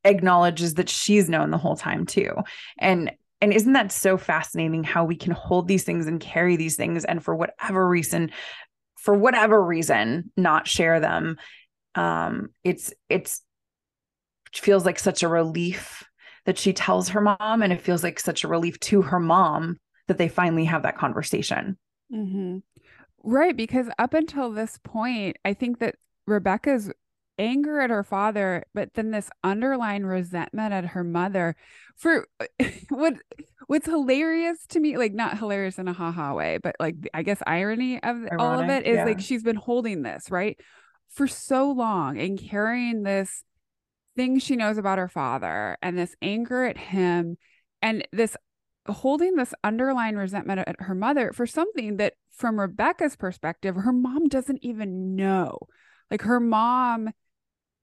acknowledges 0.05 0.75
that 0.75 0.89
she's 0.89 1.29
known 1.29 1.51
the 1.51 1.59
whole 1.59 1.77
time 1.77 2.07
too. 2.07 2.35
And 2.79 3.13
and 3.43 3.53
isn't 3.53 3.73
that 3.73 3.91
so 3.91 4.17
fascinating 4.17 4.85
how 4.85 5.05
we 5.05 5.17
can 5.17 5.33
hold 5.33 5.67
these 5.67 5.83
things 5.83 6.07
and 6.07 6.21
carry 6.21 6.57
these 6.57 6.77
things 6.77 7.05
and 7.05 7.23
for 7.23 7.35
whatever 7.35 7.87
reason 7.87 8.31
for 8.97 9.15
whatever 9.15 9.63
reason 9.63 10.31
not 10.37 10.67
share 10.67 11.01
them 11.01 11.37
um 11.97 12.49
it's 12.65 12.95
it's 13.11 13.43
it 14.53 14.59
feels 14.59 14.87
like 14.87 14.99
such 14.99 15.23
a 15.23 15.29
relief 15.29 16.05
that 16.47 16.57
she 16.57 16.73
tells 16.73 17.09
her 17.09 17.21
mom 17.21 17.63
and 17.63 17.73
it 17.73 17.81
feels 17.81 18.03
like 18.03 18.21
such 18.21 18.45
a 18.45 18.49
relief 18.49 18.79
to 18.81 19.03
her 19.03 19.21
mom 19.21 19.79
that 20.07 20.19
they 20.19 20.29
finally 20.29 20.65
have 20.65 20.85
that 20.85 20.97
conversation 20.97 21.77
mm-hmm. 22.13 22.59
right 23.25 23.57
because 23.57 23.89
up 23.99 24.15
until 24.15 24.53
this 24.53 24.79
point 24.85 25.37
i 25.45 25.53
think 25.53 25.81
that 25.81 25.97
rebecca's 26.27 26.93
anger 27.39 27.81
at 27.81 27.91
her 27.91 28.05
father 28.05 28.65
but 28.75 28.93
then 28.95 29.11
this 29.11 29.31
underlying 29.43 30.05
resentment 30.05 30.73
at 30.73 30.87
her 30.87 31.03
mother 31.03 31.57
for 31.97 32.27
what 32.89 33.15
what's 33.67 33.87
hilarious 33.87 34.67
to 34.67 34.81
me 34.81 34.97
like 34.99 35.13
not 35.13 35.39
hilarious 35.39 35.79
in 35.79 35.89
a 35.89 35.93
haha 35.93 36.35
way 36.35 36.59
but 36.63 36.77
like 36.79 36.97
i 37.15 37.23
guess 37.23 37.43
irony 37.47 37.97
of 38.03 38.17
Ironic, 38.17 38.41
all 38.41 38.61
of 38.61 38.69
it 38.69 38.87
is 38.87 38.97
yeah. 38.97 39.05
like 39.05 39.21
she's 39.21 39.43
been 39.43 39.57
holding 39.57 40.03
this 40.03 40.31
right 40.31 40.59
for 41.11 41.27
so 41.27 41.71
long 41.71 42.19
and 42.19 42.39
carrying 42.39 43.03
this 43.03 43.45
thing 44.17 44.39
she 44.39 44.57
knows 44.57 44.77
about 44.77 44.99
her 44.99 45.09
father 45.09 45.77
and 45.83 45.99
this 45.99 46.15
anger 46.21 46.65
at 46.65 46.77
him 46.77 47.37
and 47.81 48.07
this 48.13 48.37
holding 48.89 49.37
this 49.37 49.55
underlying 49.63 50.17
resentment 50.17 50.61
at 50.67 50.77
her 50.81 50.95
mother 50.95 51.33
for 51.33 51.47
something 51.47 51.97
that 51.99 52.15
from 52.31 52.59
Rebecca's 52.59 53.17
perspective, 53.17 53.77
her 53.77 53.93
mom 53.93 54.29
doesn't 54.29 54.59
even 54.63 55.15
know. 55.15 55.59
Like 56.11 56.23
her 56.23 56.41
mom 56.41 57.11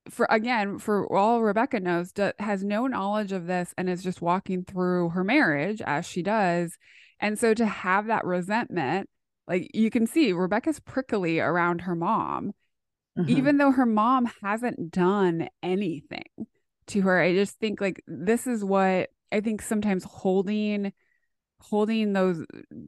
for 0.10 0.28
again, 0.30 0.80
for 0.80 1.12
all 1.16 1.42
Rebecca 1.42 1.80
knows, 1.80 2.12
has 2.40 2.64
no 2.64 2.88
knowledge 2.88 3.32
of 3.32 3.48
this 3.48 3.74
and 3.78 3.90
is 3.90 4.04
just 4.04 4.22
walking 4.22 4.64
through 4.64 5.10
her 5.10 5.24
marriage 5.24 5.82
as 5.86 6.06
she 6.06 6.22
does. 6.22 6.78
And 7.20 7.38
so 7.38 7.54
to 7.54 7.66
have 7.66 8.08
that 8.08 8.26
resentment, 8.26 9.10
like 9.48 9.72
you 9.74 9.90
can 9.90 10.08
see 10.08 10.32
Rebecca's 10.32 10.80
prickly 10.80 11.40
around 11.40 11.82
her 11.82 11.96
mom, 11.96 12.54
mm-hmm. 13.18 13.30
even 13.30 13.58
though 13.58 13.72
her 13.72 13.86
mom 13.86 14.30
hasn't 14.42 14.92
done 14.92 15.50
anything 15.62 16.48
to 16.88 17.02
her. 17.02 17.20
I 17.20 17.34
just 17.34 17.60
think 17.60 17.82
like 17.82 18.02
this 18.08 18.48
is 18.48 18.64
what 18.64 19.10
I 19.32 19.42
think 19.42 19.62
sometimes 19.62 20.04
holding 20.04 20.94
holding 21.62 22.14
those 22.14 22.46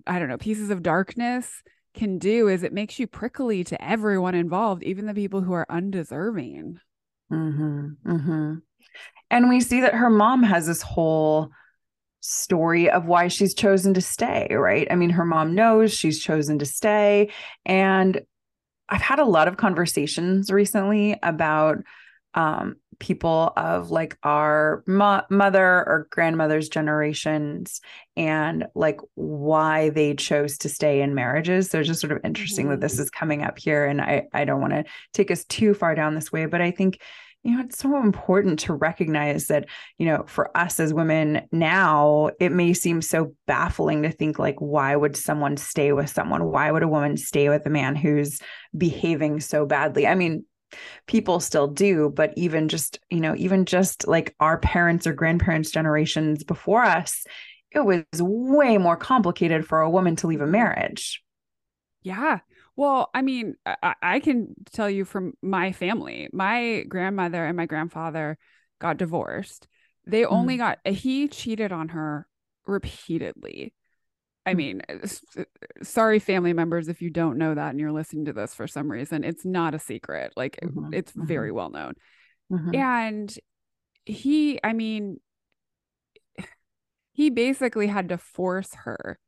I 0.08 0.18
don't 0.18 0.30
know 0.30 0.38
pieces 0.38 0.70
of 0.70 0.82
darkness 0.82 1.62
can 1.94 2.20
do 2.20 2.48
is 2.48 2.64
it 2.64 2.74
makes 2.74 3.00
you 3.00 3.08
prickly 3.08 3.64
to 3.66 3.84
everyone 3.84 4.36
involved, 4.36 4.84
even 4.84 5.06
the 5.06 5.14
people 5.14 5.42
who 5.42 5.54
are 5.54 5.66
undeserving. 5.70 6.80
Mm-hmm, 7.32 7.88
mm-hmm. 8.06 8.54
And 9.30 9.50
we 9.50 9.62
see 9.62 9.82
that 9.82 9.94
her 9.94 10.10
mom 10.10 10.44
has 10.44 10.68
this 10.68 10.82
whole 10.82 11.52
story 12.20 12.90
of 12.90 13.06
why 13.06 13.28
she's 13.28 13.54
chosen 13.54 13.94
to 13.94 14.02
stay, 14.02 14.48
right? 14.52 14.88
I 14.92 14.96
mean, 14.96 15.12
her 15.12 15.26
mom 15.26 15.56
knows 15.56 15.94
she's 15.94 16.22
chosen 16.22 16.60
to 16.60 16.66
stay. 16.66 17.32
And 17.66 18.22
I've 18.90 19.02
had 19.02 19.20
a 19.20 19.26
lot 19.26 19.48
of 19.48 19.58
conversations 19.58 20.52
recently 20.52 21.18
about 21.24 21.78
um, 22.34 22.76
people 23.02 23.52
of 23.58 23.92
like 23.92 24.18
our 24.24 24.84
mo- 24.88 25.24
mother 25.30 25.66
or 25.66 26.08
grandmother's 26.12 26.70
generations 26.70 27.82
and 28.16 28.68
like 28.76 29.02
why 29.16 29.90
they 29.90 30.14
chose 30.14 30.58
to 30.60 30.70
stay 30.70 31.02
in 31.02 31.16
marriages. 31.16 31.70
So 31.70 31.80
it's 31.80 31.88
just 31.88 32.00
sort 32.00 32.14
of 32.14 32.20
interesting 32.24 32.66
mm-hmm. 32.66 32.72
that 32.74 32.82
this 32.82 32.94
mm-hmm. 32.94 33.02
is 33.02 33.10
coming 33.10 33.44
up 33.44 33.60
here. 33.60 33.86
And 33.86 34.00
I, 34.00 34.28
I 34.34 34.46
don't 34.46 34.62
want 34.62 34.74
to 34.74 34.86
take 35.14 35.32
us 35.32 35.44
too 35.46 35.74
far 35.74 35.96
down 35.96 36.16
this 36.16 36.32
way, 36.32 36.46
but 36.46 36.62
I 36.62 36.72
think 36.72 37.00
you 37.44 37.56
know, 37.56 37.64
it's 37.64 37.80
so 37.80 37.98
important 37.98 38.60
to 38.60 38.74
recognize 38.74 39.48
that, 39.48 39.68
you 39.98 40.06
know, 40.06 40.24
for 40.28 40.56
us 40.56 40.80
as 40.80 40.94
women 40.94 41.42
now, 41.52 42.30
it 42.40 42.52
may 42.52 42.74
seem 42.74 43.02
so 43.02 43.36
baffling 43.48 44.04
to 44.04 44.12
think, 44.12 44.38
like, 44.38 44.58
why 44.60 44.96
would 44.96 45.18
someone 45.18 45.58
stay 45.58 45.92
with 45.92 46.10
someone? 46.10 46.52
Why 46.52 46.72
would 46.72 46.84
a 46.84 46.88
woman 46.88 47.18
stay 47.18 47.50
with 47.50 47.66
a 47.66 47.72
man 47.72 47.96
who's 47.96 48.40
behaving 48.78 49.40
so 49.40 49.66
badly? 49.66 50.06
I 50.06 50.14
mean, 50.14 50.46
people 51.08 51.40
still 51.40 51.68
do, 51.68 52.10
but 52.10 52.34
even 52.38 52.68
just, 52.68 53.00
you 53.10 53.20
know, 53.20 53.36
even 53.38 53.66
just 53.66 54.08
like 54.08 54.36
our 54.40 54.58
parents 54.60 55.06
or 55.08 55.14
grandparents' 55.14 55.72
generations 55.72 56.44
before 56.44 56.84
us, 56.84 57.26
it 57.72 57.86
was 57.86 58.04
way 58.20 58.78
more 58.78 58.98
complicated 58.98 59.66
for 59.66 59.82
a 59.82 59.90
woman 59.90 60.16
to 60.18 60.28
leave 60.28 60.42
a 60.42 60.48
marriage. 60.48 61.24
Yeah. 62.04 62.40
Well, 62.76 63.10
I 63.14 63.22
mean, 63.22 63.56
I, 63.66 63.96
I, 64.02 64.20
can 64.20 64.56
tell 64.74 64.90
you 64.90 65.06
from 65.06 65.34
my 65.42 65.72
family, 65.72 66.30
my 66.34 66.84
grandmother 66.88 67.46
and 67.46 67.56
my 67.56 67.66
grandfather 67.66 68.38
got 68.80 68.98
divorced. 68.98 69.68
They 70.06 70.24
mm. 70.24 70.32
only 70.32 70.58
got, 70.58 70.80
he 70.88 71.28
cheated 71.28 71.72
on 71.72 71.90
her 71.90 72.28
repeatedly. 72.66 73.74
I 74.46 74.56
mean, 74.56 74.82
sorry, 75.84 76.20
family 76.20 76.54
members, 76.54 76.88
if 76.88 77.02
you 77.02 77.12
don't 77.12 77.38
know 77.38 77.54
that 77.54 77.70
and 77.70 77.80
you're 77.80 77.92
listening 77.92 78.26
to 78.26 78.34
this 78.34 78.56
for 78.56 78.68
some 78.68 78.92
reason, 78.92 79.24
it's 79.24 79.46
not 79.46 79.76
a 79.76 79.80
secret. 79.80 80.34
Like, 80.36 80.58
mm-hmm. 80.64 80.94
it's 80.94 81.12
mm-hmm. 81.12 81.28
very 81.28 81.52
well 81.52 81.70
known. 81.70 81.94
Mm-hmm. 82.52 82.76
And 82.76 83.36
he, 84.06 84.60
I 84.64 84.74
mean, 84.74 85.20
he 87.14 87.30
basically 87.30 87.88
had 87.88 88.10
to 88.10 88.18
force 88.18 88.74
her 88.84 89.20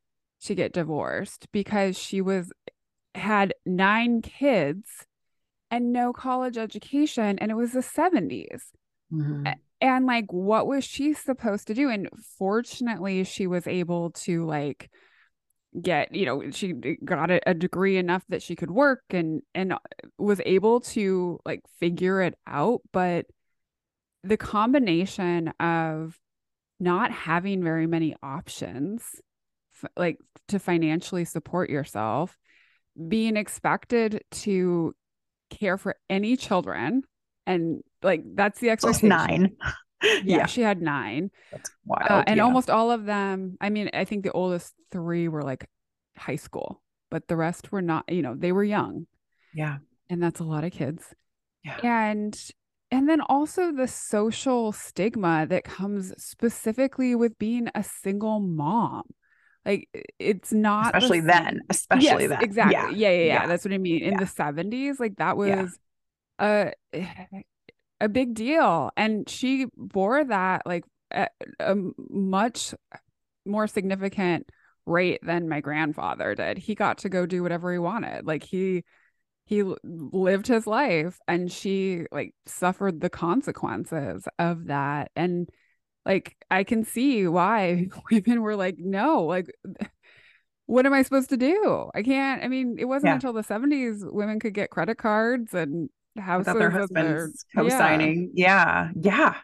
to 0.41 0.55
get 0.55 0.74
divorced 0.74 1.47
because 1.51 1.97
she 1.97 2.20
was 2.22 2.51
had 3.16 3.53
nine 3.66 4.22
kids 4.22 4.89
and 5.70 5.93
no 5.93 6.11
college 6.11 6.57
education 6.57 7.38
and 7.39 7.51
it 7.51 7.55
was 7.55 7.74
the 7.74 7.80
70s 7.80 8.61
mm-hmm. 9.14 9.47
And 9.84 10.06
like 10.06 10.32
what 10.32 10.66
was 10.66 10.86
she 10.86 11.14
supposed 11.14 11.68
to 11.68 11.74
do? 11.74 11.90
And 11.90 12.10
fortunately 12.40 13.26
she 13.26 13.48
was 13.48 13.68
able 13.68 14.12
to 14.12 14.46
like 14.46 14.90
get 15.82 16.14
you 16.16 16.26
know 16.26 16.52
she 16.52 16.72
got 17.04 17.32
a, 17.32 17.54
degree 17.54 17.98
enough 17.98 18.24
that 18.30 18.44
she 18.44 18.56
could 18.56 18.70
work 18.72 19.02
and 19.10 19.42
and 19.56 19.74
uh, 19.74 19.80
was 20.18 20.40
able 20.46 20.80
to 20.80 21.38
like 21.46 21.60
figure 21.80 22.22
it 22.22 22.36
out. 22.48 22.80
But 22.94 23.26
the 24.24 24.38
combination 24.38 25.50
of 25.60 26.18
not 26.80 27.12
having 27.12 27.62
very 27.62 27.86
many 27.86 28.16
options 28.24 29.04
f- 29.84 29.92
like 29.98 30.18
to 30.48 30.60
financially 30.60 31.26
support 31.26 31.70
yourself 31.70 32.38
being 33.10 33.36
expected 33.36 34.24
to 34.32 34.96
care 35.50 35.78
for 35.78 35.98
any 36.10 36.38
children 36.38 37.02
and 37.46 37.82
like 38.04 38.24
that's 38.36 38.60
the 38.60 38.70
expectation. 38.70 39.10
nine. 39.10 39.56
yeah, 40.04 40.22
yeah, 40.24 40.45
she 40.45 40.62
had 40.62 40.82
nine. 40.82 41.32
That's 41.51 41.72
wild. 41.86 42.12
Uh, 42.12 42.24
and 42.28 42.38
yeah. 42.38 42.43
almost 42.43 42.70
all 42.70 42.91
of 42.91 43.06
them, 43.06 43.58
I 43.62 43.70
mean, 43.70 43.89
I 43.93 44.06
think 44.06 44.24
the 44.24 44.32
oldest 44.32 44.74
three 44.91 45.28
were 45.28 45.43
like 45.43 45.68
high 46.18 46.36
school, 46.36 46.82
but 47.10 47.28
the 47.28 47.36
rest 47.36 47.72
were 47.72 47.82
not, 47.82 48.06
you 48.10 48.22
know, 48.22 48.36
they 48.36 48.51
were 48.51 48.64
young. 48.64 49.08
Yeah. 49.54 49.78
And 50.10 50.22
that's 50.22 50.39
a 50.39 50.43
lot 50.43 50.64
of 50.64 50.72
kids. 50.72 51.04
Yeah. 51.64 51.80
And 51.84 52.38
and 52.91 53.10
then 53.10 53.22
also 53.22 53.72
the 53.72 53.88
social 53.88 54.72
stigma 54.72 55.47
that 55.49 55.64
comes 55.64 56.14
specifically 56.24 57.16
with 57.16 57.39
being 57.39 57.70
a 57.74 57.84
single 57.84 58.39
mom. 58.39 59.04
Like 59.66 59.88
it's 60.20 60.51
not 60.51 60.88
especially 60.88 61.22
the, 61.22 61.28
then, 61.28 61.62
especially 61.70 62.24
yes, 62.24 62.30
then. 62.30 62.43
Exactly. 62.43 62.74
Yeah. 62.74 62.89
Yeah, 62.89 63.10
yeah, 63.10 63.18
yeah, 63.18 63.26
yeah. 63.26 63.47
That's 63.47 63.64
what 63.64 63.74
I 63.74 63.78
mean. 63.78 64.04
In 64.04 64.18
the 64.18 64.26
70s, 64.26 64.99
like 64.99 65.16
that 65.18 65.38
was 65.38 65.78
a 66.38 66.74
a 68.04 68.10
big 68.10 68.34
deal. 68.34 68.91
And 68.97 69.28
she 69.30 69.68
bore 69.78 70.24
that 70.26 70.64
like 70.66 70.84
a, 71.12 71.28
a 71.60 71.76
much 72.10 72.74
more 73.45 73.66
significant 73.68 74.49
rate 74.86 75.22
than 75.24 75.47
my 75.47 75.62
grandfather 75.62 76.36
did. 76.36 76.58
He 76.58 76.76
got 76.76 76.99
to 76.99 77.10
go 77.10 77.26
do 77.26 77.41
whatever 77.41 77.72
he 77.72 77.80
wanted. 77.80 78.28
Like 78.28 78.43
he 78.43 78.84
he 79.45 79.64
lived 79.84 80.47
his 80.47 80.68
life 80.68 81.18
and 81.28 81.51
she 81.51 82.06
like 82.12 82.34
suffered 82.45 83.01
the 83.01 83.10
consequences 83.10 84.26
of 84.39 84.68
that 84.68 85.12
and 85.18 85.49
like 86.06 86.38
I 86.49 86.64
can 86.64 86.86
see 86.86 87.28
why 87.28 87.88
women 88.12 88.41
were 88.41 88.56
like, 88.56 88.76
no, 88.78 89.24
like 89.24 89.47
what 90.66 90.86
am 90.86 90.93
I 90.93 91.04
supposed 91.04 91.30
to 91.30 91.38
do? 91.38 91.89
I 91.93 92.04
can't. 92.04 92.43
I 92.43 92.47
mean, 92.49 92.76
it 92.80 92.86
wasn't 92.86 93.10
yeah. 93.10 93.16
until 93.16 93.34
the 93.34 93.41
70s 93.43 93.99
women 94.12 94.39
could 94.39 94.54
get 94.54 94.70
credit 94.70 94.97
cards 94.97 95.54
and 95.54 95.89
houses 96.18 96.47
without 96.47 96.59
their 96.59 96.70
husbands 96.72 97.45
their, 97.53 97.64
co-signing. 97.64 98.32
Yeah. 98.34 98.89
yeah. 98.95 99.01
Yeah. 99.01 99.36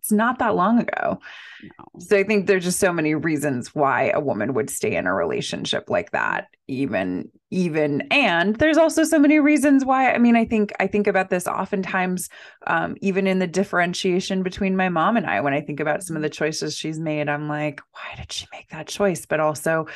It's 0.00 0.12
not 0.12 0.38
that 0.38 0.54
long 0.54 0.78
ago. 0.78 1.18
No. 1.62 2.00
So 2.00 2.16
I 2.16 2.22
think 2.22 2.46
there's 2.46 2.64
just 2.64 2.78
so 2.78 2.92
many 2.92 3.14
reasons 3.14 3.74
why 3.74 4.10
a 4.10 4.20
woman 4.20 4.54
would 4.54 4.70
stay 4.70 4.96
in 4.96 5.06
a 5.06 5.12
relationship 5.12 5.90
like 5.90 6.12
that, 6.12 6.48
even 6.66 7.30
even 7.50 8.02
and 8.10 8.56
there's 8.56 8.76
also 8.76 9.04
so 9.04 9.18
many 9.18 9.38
reasons 9.38 9.84
why 9.84 10.12
i 10.12 10.18
mean 10.18 10.36
i 10.36 10.44
think 10.44 10.70
i 10.80 10.86
think 10.86 11.06
about 11.06 11.30
this 11.30 11.46
oftentimes 11.46 12.28
um, 12.66 12.94
even 13.00 13.26
in 13.26 13.38
the 13.38 13.46
differentiation 13.46 14.42
between 14.42 14.76
my 14.76 14.88
mom 14.88 15.16
and 15.16 15.26
i 15.26 15.40
when 15.40 15.54
i 15.54 15.60
think 15.60 15.80
about 15.80 16.02
some 16.02 16.14
of 16.14 16.20
the 16.20 16.28
choices 16.28 16.76
she's 16.76 16.98
made 16.98 17.28
i'm 17.28 17.48
like 17.48 17.80
why 17.92 18.16
did 18.16 18.30
she 18.30 18.46
make 18.52 18.68
that 18.68 18.86
choice 18.86 19.24
but 19.24 19.40
also 19.40 19.86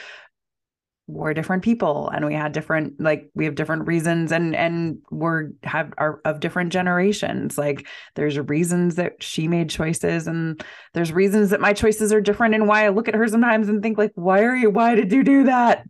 we're 1.13 1.35
different 1.35 1.63
people 1.63 2.09
and 2.09 2.25
we 2.25 2.35
had 2.35 2.53
different 2.53 2.99
like 3.01 3.31
we 3.35 3.45
have 3.45 3.55
different 3.55 3.87
reasons 3.87 4.33
and 4.33 4.57
and 4.57 4.99
we're 5.11 5.51
have 5.63 5.93
are 5.99 6.21
of 6.25 6.41
different 6.41 6.73
generations 6.73 7.59
like 7.59 7.87
there's 8.15 8.39
reasons 8.39 8.95
that 8.95 9.23
she 9.23 9.47
made 9.47 9.69
choices 9.69 10.27
and 10.27 10.65
there's 10.95 11.13
reasons 11.13 11.51
that 11.51 11.61
my 11.61 11.73
choices 11.73 12.13
are 12.13 12.21
different 12.21 12.55
and 12.55 12.67
why 12.67 12.87
I 12.87 12.89
look 12.89 13.09
at 13.09 13.15
her 13.15 13.29
sometimes 13.29 13.69
and 13.69 13.83
think 13.83 13.99
like 13.99 14.13
why 14.15 14.43
are 14.43 14.57
you 14.57 14.71
why 14.71 14.95
did 14.95 15.13
you 15.13 15.23
do 15.23 15.45
that 15.45 15.87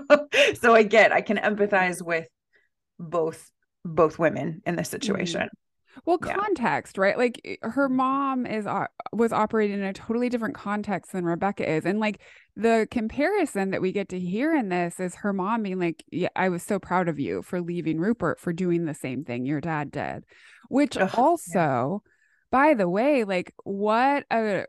so 0.60 0.74
I 0.74 0.84
get 0.84 1.12
I 1.12 1.20
can 1.20 1.36
empathize 1.36 2.00
with 2.00 2.28
both 2.98 3.50
both 3.84 4.18
women 4.18 4.62
in 4.64 4.76
this 4.76 4.88
mm-hmm. 4.88 4.96
situation 4.96 5.40
mm-hmm. 5.42 5.69
Well, 6.04 6.18
yeah. 6.24 6.34
context, 6.34 6.98
right? 6.98 7.16
Like 7.18 7.40
eh, 7.44 7.56
her 7.62 7.88
mom 7.88 8.46
is 8.46 8.66
was 9.12 9.32
operating 9.32 9.78
in 9.80 9.84
a 9.84 9.92
totally 9.92 10.28
different 10.28 10.54
context 10.54 11.12
than 11.12 11.24
Rebecca 11.24 11.68
is, 11.70 11.84
and 11.84 12.00
like 12.00 12.20
the 12.56 12.86
comparison 12.90 13.70
that 13.70 13.82
we 13.82 13.92
get 13.92 14.08
to 14.10 14.18
hear 14.20 14.54
in 14.54 14.68
this 14.68 15.00
is 15.00 15.16
her 15.16 15.32
mom 15.32 15.62
being 15.62 15.78
like, 15.78 16.04
"Yeah, 16.10 16.28
I 16.36 16.48
was 16.48 16.62
so 16.62 16.78
proud 16.78 17.08
of 17.08 17.18
you 17.18 17.42
for 17.42 17.60
leaving 17.60 17.98
Rupert 17.98 18.40
for 18.40 18.52
doing 18.52 18.84
the 18.84 18.94
same 18.94 19.24
thing 19.24 19.46
your 19.46 19.60
dad 19.60 19.90
did," 19.90 20.24
which 20.68 20.96
Ugh, 20.96 21.10
also, 21.16 22.02
yeah. 22.04 22.10
by 22.50 22.74
the 22.74 22.88
way, 22.88 23.24
like 23.24 23.52
what 23.64 24.24
a, 24.30 24.66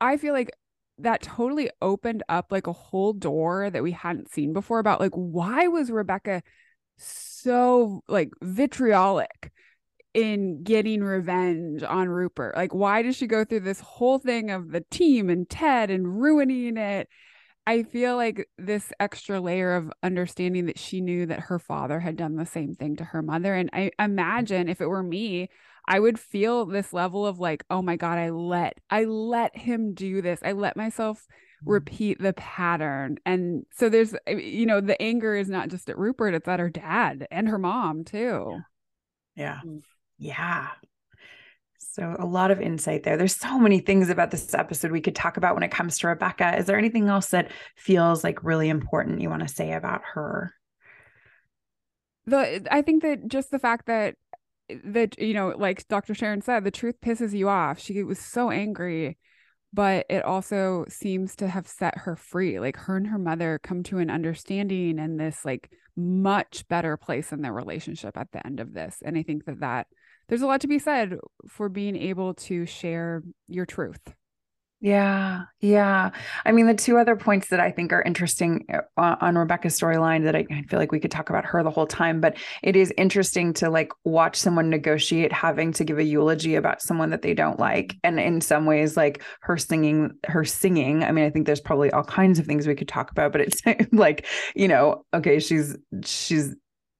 I 0.00 0.16
feel 0.16 0.34
like 0.34 0.50
that 0.98 1.22
totally 1.22 1.70
opened 1.80 2.22
up 2.28 2.50
like 2.50 2.66
a 2.66 2.72
whole 2.72 3.12
door 3.12 3.70
that 3.70 3.82
we 3.82 3.92
hadn't 3.92 4.30
seen 4.30 4.52
before 4.52 4.78
about 4.80 5.00
like 5.00 5.12
why 5.14 5.68
was 5.68 5.90
Rebecca 5.90 6.42
so 6.96 8.02
like 8.08 8.30
vitriolic 8.42 9.52
in 10.18 10.64
getting 10.64 11.04
revenge 11.04 11.84
on 11.84 12.08
Rupert? 12.08 12.56
Like, 12.56 12.74
why 12.74 13.02
does 13.02 13.14
she 13.14 13.28
go 13.28 13.44
through 13.44 13.60
this 13.60 13.78
whole 13.78 14.18
thing 14.18 14.50
of 14.50 14.72
the 14.72 14.84
team 14.90 15.30
and 15.30 15.48
Ted 15.48 15.92
and 15.92 16.20
ruining 16.20 16.76
it? 16.76 17.08
I 17.68 17.84
feel 17.84 18.16
like 18.16 18.48
this 18.58 18.92
extra 18.98 19.40
layer 19.40 19.76
of 19.76 19.92
understanding 20.02 20.66
that 20.66 20.78
she 20.78 21.00
knew 21.00 21.26
that 21.26 21.38
her 21.38 21.60
father 21.60 22.00
had 22.00 22.16
done 22.16 22.34
the 22.34 22.46
same 22.46 22.74
thing 22.74 22.96
to 22.96 23.04
her 23.04 23.22
mother. 23.22 23.54
And 23.54 23.70
I 23.72 23.92
imagine 23.98 24.68
if 24.68 24.80
it 24.80 24.88
were 24.88 25.04
me, 25.04 25.50
I 25.86 26.00
would 26.00 26.18
feel 26.18 26.66
this 26.66 26.92
level 26.92 27.24
of 27.24 27.38
like, 27.38 27.64
oh 27.70 27.80
my 27.80 27.94
God, 27.94 28.18
I 28.18 28.30
let 28.30 28.78
I 28.90 29.04
let 29.04 29.56
him 29.56 29.94
do 29.94 30.20
this. 30.20 30.40
I 30.42 30.52
let 30.52 30.76
myself 30.76 31.18
mm-hmm. 31.28 31.70
repeat 31.70 32.20
the 32.20 32.32
pattern. 32.32 33.18
And 33.24 33.66
so 33.72 33.88
there's 33.88 34.16
you 34.26 34.66
know, 34.66 34.80
the 34.80 35.00
anger 35.00 35.36
is 35.36 35.48
not 35.48 35.68
just 35.68 35.88
at 35.88 35.98
Rupert, 35.98 36.34
it's 36.34 36.48
at 36.48 36.58
her 36.58 36.70
dad 36.70 37.28
and 37.30 37.48
her 37.48 37.58
mom 37.58 38.02
too. 38.02 38.62
Yeah. 39.36 39.60
Yeah. 39.64 39.78
Yeah. 40.18 40.68
So, 41.78 42.14
a 42.18 42.26
lot 42.26 42.50
of 42.50 42.60
insight 42.60 43.02
there. 43.02 43.16
There's 43.16 43.36
so 43.36 43.58
many 43.58 43.80
things 43.80 44.08
about 44.08 44.30
this 44.30 44.54
episode 44.54 44.92
we 44.92 45.00
could 45.00 45.16
talk 45.16 45.36
about 45.36 45.54
when 45.54 45.62
it 45.62 45.70
comes 45.70 45.98
to 45.98 46.08
Rebecca. 46.08 46.56
Is 46.56 46.66
there 46.66 46.78
anything 46.78 47.08
else 47.08 47.28
that 47.28 47.50
feels 47.76 48.22
like 48.22 48.44
really 48.44 48.68
important 48.68 49.20
you 49.20 49.30
want 49.30 49.42
to 49.42 49.48
say 49.48 49.72
about 49.72 50.02
her? 50.14 50.52
The 52.26 52.66
I 52.70 52.82
think 52.82 53.02
that 53.02 53.26
just 53.28 53.50
the 53.50 53.58
fact 53.58 53.86
that 53.86 54.14
that 54.84 55.18
you 55.18 55.34
know, 55.34 55.54
like 55.56 55.88
Dr. 55.88 56.14
Sharon 56.14 56.42
said, 56.42 56.64
the 56.64 56.70
truth 56.70 56.96
pisses 57.00 57.32
you 57.32 57.48
off. 57.48 57.80
She 57.80 58.02
was 58.02 58.18
so 58.18 58.50
angry, 58.50 59.18
but 59.72 60.06
it 60.10 60.24
also 60.24 60.84
seems 60.88 61.34
to 61.36 61.48
have 61.48 61.66
set 61.66 61.98
her 61.98 62.16
free. 62.16 62.60
Like 62.60 62.76
her 62.76 62.96
and 62.96 63.06
her 63.06 63.18
mother 63.18 63.58
come 63.62 63.82
to 63.84 63.98
an 63.98 64.10
understanding 64.10 64.98
and 64.98 65.18
this 65.18 65.44
like 65.44 65.70
much 65.96 66.66
better 66.68 66.96
place 66.96 67.32
in 67.32 67.42
their 67.42 67.52
relationship 67.52 68.16
at 68.16 68.30
the 68.32 68.46
end 68.46 68.60
of 68.60 68.72
this. 68.72 69.02
And 69.04 69.16
I 69.16 69.22
think 69.22 69.46
that 69.46 69.60
that 69.60 69.86
there's 70.28 70.42
a 70.42 70.46
lot 70.46 70.60
to 70.60 70.68
be 70.68 70.78
said 70.78 71.18
for 71.48 71.68
being 71.68 71.96
able 71.96 72.34
to 72.34 72.66
share 72.66 73.22
your 73.46 73.66
truth. 73.66 74.14
Yeah. 74.80 75.42
Yeah. 75.60 76.10
I 76.46 76.52
mean, 76.52 76.66
the 76.66 76.74
two 76.74 76.98
other 76.98 77.16
points 77.16 77.48
that 77.48 77.58
I 77.58 77.72
think 77.72 77.92
are 77.92 78.02
interesting 78.02 78.64
uh, 78.72 79.16
on 79.20 79.36
Rebecca's 79.36 79.78
storyline 79.78 80.22
that 80.22 80.36
I, 80.36 80.46
I, 80.52 80.62
feel 80.62 80.78
like 80.78 80.92
we 80.92 81.00
could 81.00 81.10
talk 81.10 81.30
about 81.30 81.44
her 81.46 81.64
the 81.64 81.70
whole 81.70 81.86
time, 81.86 82.20
but 82.20 82.36
it 82.62 82.76
is 82.76 82.94
interesting 82.96 83.52
to 83.54 83.70
like 83.70 83.90
watch 84.04 84.36
someone 84.36 84.70
negotiate 84.70 85.32
having 85.32 85.72
to 85.72 85.84
give 85.84 85.98
a 85.98 86.04
eulogy 86.04 86.54
about 86.54 86.80
someone 86.80 87.10
that 87.10 87.22
they 87.22 87.34
don't 87.34 87.58
like. 87.58 87.96
And 88.04 88.20
in 88.20 88.40
some 88.40 88.66
ways, 88.66 88.96
like 88.96 89.20
her 89.40 89.56
singing, 89.56 90.12
her 90.26 90.44
singing, 90.44 91.02
I 91.02 91.10
mean, 91.10 91.24
I 91.24 91.30
think 91.30 91.46
there's 91.46 91.60
probably 91.60 91.90
all 91.90 92.04
kinds 92.04 92.38
of 92.38 92.46
things 92.46 92.68
we 92.68 92.76
could 92.76 92.86
talk 92.86 93.10
about, 93.10 93.32
but 93.32 93.40
it's 93.40 93.60
like, 93.92 94.26
you 94.54 94.68
know, 94.68 95.04
okay, 95.12 95.40
she's, 95.40 95.76
she's, 96.04 96.54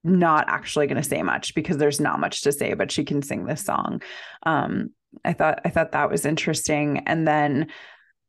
not 0.04 0.48
actually 0.48 0.86
going 0.86 1.02
to 1.02 1.08
say 1.08 1.22
much 1.22 1.54
because 1.54 1.76
there's 1.76 2.00
not 2.00 2.20
much 2.20 2.42
to 2.42 2.52
say, 2.52 2.74
but 2.74 2.90
she 2.90 3.04
can 3.04 3.22
sing 3.22 3.44
this 3.44 3.64
song. 3.64 4.02
Um, 4.44 4.90
I 5.24 5.32
thought 5.32 5.60
I 5.64 5.70
thought 5.70 5.92
that 5.92 6.10
was 6.10 6.26
interesting, 6.26 6.98
and 7.06 7.26
then 7.26 7.68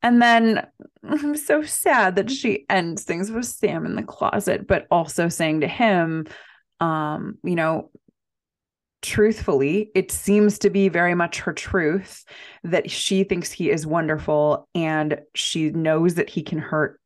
and 0.01 0.22
then 0.22 0.65
I'm 1.03 1.36
so 1.36 1.61
sad 1.61 2.15
that 2.15 2.32
she 2.32 2.65
ends 2.70 3.03
things 3.03 3.32
with 3.32 3.45
Sam 3.45 3.86
in 3.86 3.95
the 3.95 4.03
closet, 4.03 4.67
but 4.67 4.88
also 4.89 5.28
saying 5.28 5.61
to 5.61 5.67
him, 5.67 6.26
um, 6.80 7.38
you 7.43 7.55
know, 7.55 7.91
truthfully, 9.01 9.91
it 9.95 10.11
seems 10.11 10.59
to 10.59 10.70
be 10.70 10.89
very 10.89 11.15
much 11.15 11.39
her 11.39 11.53
truth 11.53 12.24
that 12.63 12.89
she 12.89 13.24
thinks 13.24 13.51
he 13.51 13.70
is 13.70 13.86
wonderful 13.86 14.67
and 14.74 15.20
she 15.36 15.70
knows 15.70 16.15
that 16.15 16.30
he 16.30 16.43
can 16.43 16.59
hurt 16.59 16.99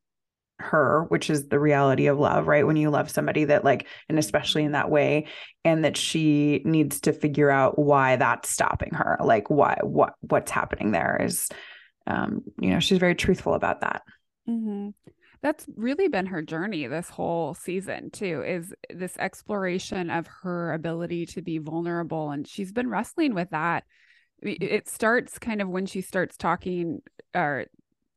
her 0.60 1.04
which 1.08 1.30
is 1.30 1.48
the 1.48 1.58
reality 1.58 2.06
of 2.06 2.18
love 2.18 2.46
right? 2.46 2.66
When 2.66 2.76
you 2.76 2.90
love 2.90 3.10
somebody 3.10 3.44
that 3.46 3.64
like 3.64 3.86
and 4.08 4.18
especially 4.18 4.64
in 4.64 4.72
that 4.72 4.90
way 4.90 5.26
and 5.64 5.84
that 5.84 5.96
she 5.96 6.62
needs 6.64 7.00
to 7.02 7.12
figure 7.12 7.50
out 7.50 7.78
why 7.78 8.16
that's 8.16 8.50
stopping 8.50 8.94
her 8.94 9.18
like 9.22 9.50
why 9.50 9.78
what 9.82 10.14
what's 10.20 10.50
happening 10.50 10.92
there 10.92 11.20
is 11.20 11.48
um 12.06 12.42
you 12.60 12.70
know 12.70 12.80
she's 12.80 12.98
very 12.98 13.14
truthful 13.14 13.54
about 13.54 13.80
that. 13.80 14.02
Mm-hmm. 14.48 14.90
that's 15.42 15.64
really 15.74 16.08
been 16.08 16.26
her 16.26 16.42
journey 16.42 16.86
this 16.86 17.08
whole 17.08 17.54
season 17.54 18.10
too 18.10 18.42
is 18.46 18.74
this 18.90 19.16
exploration 19.18 20.10
of 20.10 20.26
her 20.42 20.72
ability 20.74 21.26
to 21.26 21.42
be 21.42 21.58
vulnerable 21.58 22.30
and 22.30 22.46
she's 22.46 22.72
been 22.72 22.88
wrestling 22.90 23.34
with 23.34 23.50
that. 23.50 23.84
It 24.42 24.88
starts 24.88 25.38
kind 25.38 25.62
of 25.62 25.68
when 25.68 25.86
she 25.86 26.02
starts 26.02 26.36
talking 26.36 27.00
or 27.34 27.66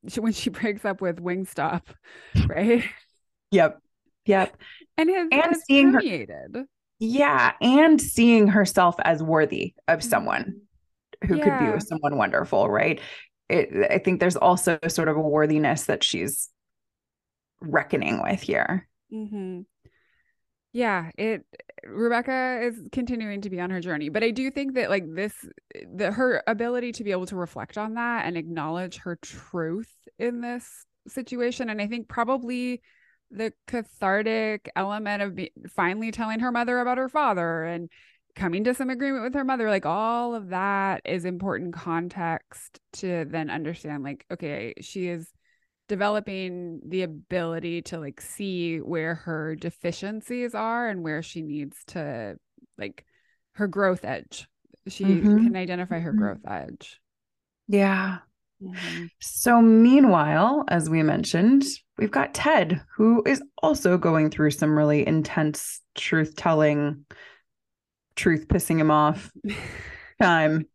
she, 0.08 0.20
when 0.20 0.34
she 0.34 0.50
breaks 0.52 0.86
up 0.86 1.02
with 1.02 1.18
Wingsnight, 1.18 1.82
right? 2.48 2.84
Yep. 3.52 3.80
Yep. 4.26 4.58
And 4.98 5.10
his, 5.10 5.28
and 5.32 5.56
seeing 5.68 5.94
permeated. 5.94 6.56
her 6.56 6.66
Yeah, 7.00 7.54
and 7.62 8.02
seeing 8.02 8.48
herself 8.48 8.96
as 9.04 9.24
worthy 9.24 9.74
of 9.88 10.00
mm-hmm. 10.00 10.10
someone 10.10 10.62
who 11.26 11.38
yeah. 11.38 11.44
could 11.44 11.66
be 11.66 11.72
with 11.72 11.84
someone 11.84 12.18
wonderful, 12.18 12.70
right? 12.70 13.00
It, 13.50 13.90
I 13.90 14.00
think 14.00 14.20
there's 14.20 14.36
also 14.36 14.78
sort 14.88 15.08
of 15.08 15.16
a 15.16 15.22
worthiness 15.22 15.86
that 15.86 16.04
she's 16.04 16.50
reckoning 17.62 18.22
with 18.22 18.42
here. 18.42 18.88
Mm-hmm 19.14 19.62
yeah 20.78 21.10
it 21.18 21.44
rebecca 21.86 22.60
is 22.64 22.80
continuing 22.92 23.42
to 23.42 23.50
be 23.50 23.60
on 23.60 23.70
her 23.70 23.80
journey 23.80 24.10
but 24.10 24.24
i 24.24 24.32
do 24.32 24.50
think 24.50 24.74
that 24.74 24.90
like 24.90 25.04
this 25.14 25.34
the 25.94 26.12
her 26.12 26.44
ability 26.48 26.92
to 26.92 27.04
be 27.04 27.12
able 27.12 27.26
to 27.26 27.36
reflect 27.36 27.78
on 27.78 27.94
that 27.94 28.26
and 28.26 28.38
acknowledge 28.38 28.98
her 28.98 29.16
truth 29.18 29.94
in 30.18 30.42
this 30.42 30.86
situation 31.08 31.70
and 31.70 31.82
i 31.82 31.88
think 31.88 32.08
probably 32.08 32.82
the 33.32 33.52
cathartic 33.68 34.70
element 34.76 35.22
of 35.22 35.36
be- 35.36 35.52
finally 35.76 36.12
telling 36.12 36.40
her 36.40 36.52
mother 36.52 36.80
about 36.80 36.98
her 36.98 37.10
father 37.10 37.64
and 37.64 37.90
coming 38.36 38.64
to 38.64 38.74
some 38.74 38.90
agreement 38.90 39.24
with 39.24 39.34
her 39.34 39.44
mother 39.44 39.70
like 39.70 39.86
all 39.86 40.36
of 40.36 40.50
that 40.50 41.02
is 41.06 41.26
important 41.26 41.74
context 41.74 42.80
to 42.94 43.26
then 43.26 43.50
understand 43.50 44.04
like 44.04 44.26
okay 44.32 44.74
she 44.80 45.08
is 45.08 45.28
developing 45.88 46.82
the 46.86 47.04
ability 47.04 47.82
to 47.82 48.00
like 48.00 48.22
see 48.22 48.78
where 48.78 49.16
her 49.16 49.56
deficiencies 49.56 50.54
are 50.54 50.90
and 50.90 51.04
where 51.04 51.22
she 51.22 51.42
needs 51.42 51.78
to 51.88 52.38
like 52.78 53.06
her 53.54 53.68
growth 53.68 54.04
edge. 54.04 54.48
She 54.88 55.04
mm-hmm. 55.04 55.46
can 55.46 55.56
identify 55.56 56.00
her 56.00 56.12
mm-hmm. 56.12 56.20
growth 56.20 56.46
edge. 56.48 57.00
Yeah. 57.68 58.20
Mm-hmm. 58.62 59.06
So, 59.20 59.62
meanwhile, 59.62 60.64
as 60.68 60.90
we 60.90 61.04
mentioned, 61.04 61.64
we've 61.98 62.12
got 62.12 62.34
Ted, 62.34 62.82
who 62.96 63.24
is 63.26 63.42
also 63.62 63.98
going 63.98 64.30
through 64.30 64.52
some 64.52 64.76
really 64.76 65.06
intense 65.06 65.82
truth 65.96 66.36
telling, 66.36 67.06
truth 68.16 68.48
pissing 68.48 68.80
him 68.80 68.90
off 68.90 69.32
time 70.22 70.66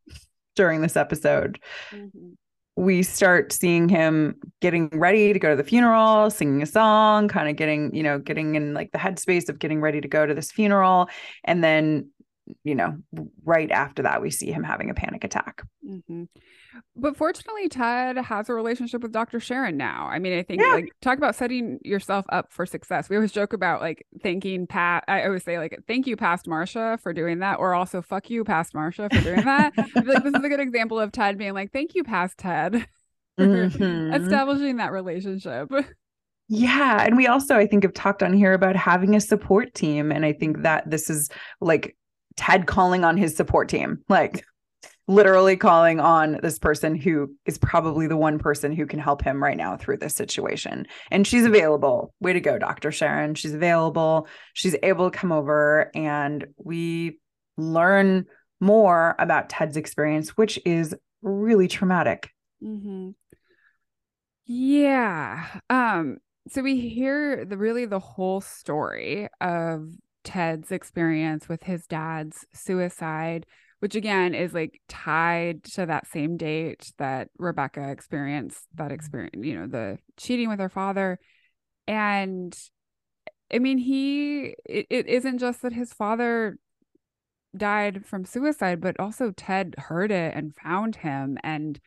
during 0.55 0.81
this 0.81 0.97
episode. 0.97 1.59
Mm-hmm 1.91 2.33
we 2.77 3.03
start 3.03 3.53
seeing 3.53 3.89
him 3.89 4.37
getting 4.61 4.89
ready 4.89 5.33
to 5.33 5.39
go 5.39 5.51
to 5.51 5.57
the 5.57 5.65
funeral, 5.65 6.31
singing 6.31 6.63
a 6.63 6.67
song, 6.67 7.29
kind 7.29 7.49
of 7.49 7.57
getting, 7.57 7.95
you 7.95 8.03
know, 8.03 8.19
getting 8.19 8.55
in 8.55 8.73
like 8.73 8.93
the 8.93 8.99
headspace 8.99 9.49
of 9.49 9.59
getting 9.59 9.81
ready 9.81 10.01
to 10.01 10.09
go 10.09 10.25
to 10.25 10.35
this 10.35 10.51
funeral. 10.51 11.09
And 11.45 11.63
then, 11.63 12.09
you 12.65 12.75
know, 12.75 12.97
right 13.45 13.71
after 13.71 14.03
that, 14.03 14.23
we 14.23 14.31
see 14.31 14.51
him 14.51 14.65
having 14.65 14.89
a 14.89 14.95
panic 14.95 15.23
attack. 15.23 15.63
Mm-hmm. 15.87 16.25
But 16.97 17.17
fortunately, 17.17 17.69
Ted 17.69 18.17
has 18.17 18.49
a 18.49 18.55
relationship 18.55 19.03
with 19.03 19.13
Dr. 19.13 19.41
Sharon 19.41 19.77
now. 19.77 20.09
I 20.11 20.19
mean, 20.19 20.39
I 20.39 20.43
think 20.43 20.61
yeah. 20.61 20.73
like 20.73 20.93
talk 21.01 21.19
about 21.19 21.35
setting 21.35 21.79
yourself 21.83 22.25
up 22.29 22.53
for 22.53 22.67
success. 22.67 23.09
We 23.09 23.17
always 23.17 23.33
joke 23.33 23.53
about 23.53 23.81
like 23.81 24.07
thanking 24.23 24.67
Pat. 24.67 25.05
I 25.09 25.25
always 25.25 25.45
say 25.45 25.59
like 25.59 25.79
thank 25.87 26.07
you, 26.07 26.17
past 26.17 26.47
Marcia, 26.47 26.99
for 27.03 27.13
doing 27.13 27.41
that, 27.41 27.59
or 27.59 27.75
also 27.75 28.03
fuck 28.03 28.31
you, 28.31 28.45
past 28.45 28.75
Marcia, 28.75 29.09
for 29.13 29.21
doing 29.21 29.45
that. 29.45 29.73
like 29.77 30.23
this 30.23 30.35
is 30.35 30.45
a 30.45 30.49
good 30.49 30.61
example 30.61 30.99
of 31.01 31.13
Ted 31.13 31.39
being 31.39 31.55
like, 31.55 31.73
thank 31.73 31.95
you, 31.95 32.05
past 32.05 32.39
Ted, 32.39 32.87
mm-hmm. 33.41 34.15
establishing 34.15 34.77
that 34.77 34.93
relationship. 34.93 35.71
Yeah. 36.49 37.03
And 37.03 37.17
we 37.17 37.27
also, 37.27 37.57
I 37.57 37.67
think, 37.67 37.83
have 37.83 37.95
talked 37.95 38.23
on 38.23 38.35
here 38.35 38.53
about 38.53 38.77
having 38.77 39.17
a 39.17 39.21
support 39.21 39.73
team. 39.73 40.13
And 40.13 40.25
I 40.25 40.35
think 40.35 40.63
that 40.63 40.91
this 40.91 41.09
is 41.09 41.31
like 41.63 41.97
Ted 42.37 42.67
calling 42.67 43.05
on 43.05 43.17
his 43.17 43.35
support 43.35 43.71
team. 43.71 44.03
Like, 44.11 44.45
literally 45.13 45.57
calling 45.57 46.01
on 46.01 46.39
this 46.43 46.59
person 46.59 46.95
who 46.95 47.35
is 47.47 47.59
probably 47.59 48.07
the 48.07 48.17
one 48.17 48.39
person 48.39 48.73
who 48.73 48.87
can 48.87 48.99
help 48.99 49.23
him 49.23 49.43
right 49.43 49.57
now 49.57 49.77
through 49.77 49.99
this 49.99 50.15
situation. 50.15 50.87
And 51.11 51.27
she's 51.27 51.45
available. 51.45 52.15
Way 52.21 52.33
to 52.33 52.41
go, 52.41 52.59
Dr. 52.59 52.91
Sharon. 52.91 53.35
She's 53.35 53.55
available. 53.55 54.27
She's 54.55 54.77
able 54.83 55.11
to 55.11 55.17
come 55.17 55.31
over 55.31 55.91
and 55.95 56.47
we 56.57 57.19
learn 57.57 58.27
more 58.61 59.15
about 59.19 59.49
Ted's 59.49 59.77
experience, 59.77 60.31
which 60.31 60.59
is 60.65 60.95
really 61.21 61.69
traumatic. 61.69 62.31
Mm-hmm. 62.63 63.11
Yeah. 64.47 65.47
Um, 65.69 66.19
so 66.49 66.63
we 66.63 66.81
hear 66.81 67.45
the 67.45 67.57
really 67.57 67.85
the 67.85 67.99
whole 67.99 68.41
story 68.41 69.29
of 69.41 69.89
Ted's 70.25 70.73
experience 70.73 71.49
with 71.49 71.63
his 71.65 71.87
dad's 71.87 72.47
suicide 72.53 73.47
which 73.83 73.97
again 73.97 74.33
is 74.33 74.55
like 74.55 74.81
tied 74.89 75.65
to 75.65 75.85
that 75.85 76.07
same 76.07 76.37
date 76.37 76.93
that 76.99 77.29
Rebecca 77.37 77.91
experienced 77.91 78.61
that 78.77 78.85
mm-hmm. 78.85 78.95
experience, 78.95 79.45
you 79.45 79.59
know, 79.59 79.67
the 79.67 79.99
cheating 80.17 80.49
with 80.49 80.61
her 80.61 80.69
father. 80.69 81.19
And 81.89 82.57
I 83.53 83.59
mean, 83.59 83.79
he, 83.79 84.55
it, 84.65 84.87
it 84.89 85.09
isn't 85.09 85.39
just 85.39 85.63
that 85.63 85.73
his 85.73 85.93
father 85.93 86.59
died 87.57 88.07
from 88.07 88.25
suicide, 88.25 88.81
but 88.81 89.01
also 89.01 89.33
Ted 89.33 89.75
heard 89.77 90.13
it 90.13 90.33
and 90.37 90.55
found 90.55 90.95
him. 90.95 91.37
And 91.43 91.81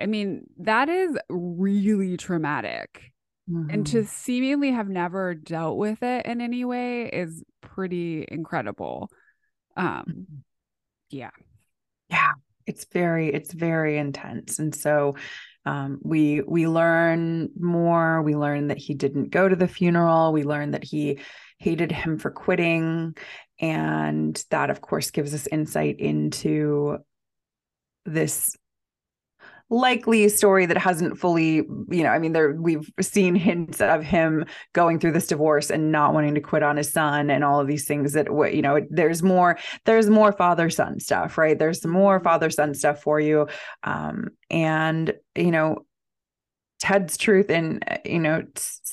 I 0.00 0.06
mean, 0.06 0.44
that 0.60 0.88
is 0.88 1.18
really 1.28 2.16
traumatic. 2.16 3.12
Mm-hmm. 3.50 3.68
And 3.68 3.86
to 3.88 3.98
mm-hmm. 3.98 4.06
seemingly 4.06 4.70
have 4.70 4.88
never 4.88 5.34
dealt 5.34 5.76
with 5.76 6.02
it 6.02 6.24
in 6.24 6.40
any 6.40 6.64
way 6.64 7.10
is 7.10 7.44
pretty 7.60 8.24
incredible. 8.26 9.10
Um 9.76 10.04
mm-hmm. 10.08 10.36
Yeah. 11.14 11.30
Yeah. 12.10 12.32
It's 12.66 12.86
very, 12.92 13.32
it's 13.32 13.52
very 13.52 13.98
intense. 13.98 14.58
And 14.58 14.74
so 14.74 15.16
um, 15.66 15.98
we 16.02 16.42
we 16.42 16.68
learn 16.68 17.50
more. 17.58 18.22
We 18.22 18.36
learn 18.36 18.68
that 18.68 18.78
he 18.78 18.94
didn't 18.94 19.30
go 19.30 19.48
to 19.48 19.56
the 19.56 19.68
funeral. 19.68 20.32
We 20.32 20.44
learn 20.44 20.72
that 20.72 20.84
he 20.84 21.20
hated 21.58 21.90
him 21.90 22.18
for 22.18 22.30
quitting, 22.30 23.16
and 23.60 24.44
that, 24.50 24.68
of 24.68 24.80
course, 24.80 25.10
gives 25.10 25.32
us 25.32 25.46
insight 25.46 26.00
into 26.00 26.98
this 28.04 28.56
likely 29.70 30.28
story 30.28 30.66
that 30.66 30.76
hasn't 30.76 31.18
fully 31.18 31.56
you 31.88 32.02
know 32.02 32.10
i 32.10 32.18
mean 32.18 32.32
there 32.32 32.52
we've 32.52 32.90
seen 33.00 33.34
hints 33.34 33.80
of 33.80 34.02
him 34.02 34.44
going 34.74 34.98
through 34.98 35.10
this 35.10 35.26
divorce 35.26 35.70
and 35.70 35.90
not 35.90 36.12
wanting 36.12 36.34
to 36.34 36.40
quit 36.40 36.62
on 36.62 36.76
his 36.76 36.92
son 36.92 37.30
and 37.30 37.42
all 37.42 37.60
of 37.60 37.66
these 37.66 37.86
things 37.86 38.12
that 38.12 38.30
what, 38.30 38.54
you 38.54 38.62
know 38.62 38.80
there's 38.90 39.22
more 39.22 39.58
there's 39.86 40.10
more 40.10 40.32
father 40.32 40.68
son 40.68 41.00
stuff 41.00 41.38
right? 41.38 41.58
There's 41.58 41.80
some 41.80 41.90
more 41.90 42.20
father 42.20 42.50
son 42.50 42.74
stuff 42.74 43.02
for 43.02 43.18
you. 43.20 43.48
Um 43.82 44.28
and 44.50 45.14
you 45.34 45.50
know 45.50 45.86
ted's 46.78 47.16
truth 47.16 47.50
and 47.50 47.82
you 48.04 48.18
know 48.18 48.42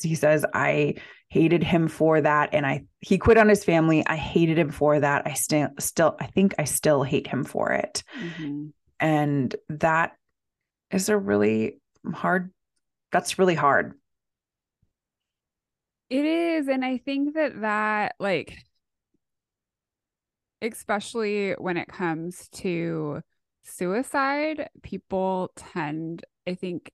he 0.02 0.16
says 0.16 0.46
i 0.54 0.96
hated 1.30 1.64
him 1.64 1.88
for 1.88 2.22
that 2.22 2.50
and 2.54 2.66
i 2.66 2.84
he 3.00 3.18
quit 3.18 3.38
on 3.38 3.50
his 3.50 3.64
family. 3.64 4.06
I 4.06 4.16
hated 4.16 4.58
him 4.58 4.72
for 4.72 5.00
that. 5.00 5.24
I 5.26 5.34
still 5.34 5.70
still 5.80 6.16
i 6.20 6.28
think 6.28 6.56
i 6.58 6.64
still 6.64 7.04
hate 7.04 7.28
him 7.28 7.44
for 7.44 7.72
it. 7.72 8.04
Mm-hmm. 8.18 8.68
and 9.00 9.56
that 9.70 10.14
is 10.92 11.10
a 11.10 11.18
really 11.18 11.80
hard 12.14 12.52
that's 13.12 13.38
really 13.38 13.56
hard. 13.56 13.94
It 16.10 16.26
is 16.26 16.68
and 16.68 16.84
i 16.84 16.98
think 16.98 17.36
that 17.36 17.62
that 17.62 18.16
like 18.20 18.58
especially 20.62 21.54
when 21.54 21.78
it 21.78 21.88
comes 21.88 22.50
to 22.50 23.22
suicide 23.64 24.70
people 24.84 25.52
tend 25.56 26.26
i 26.48 26.54
think 26.54 26.92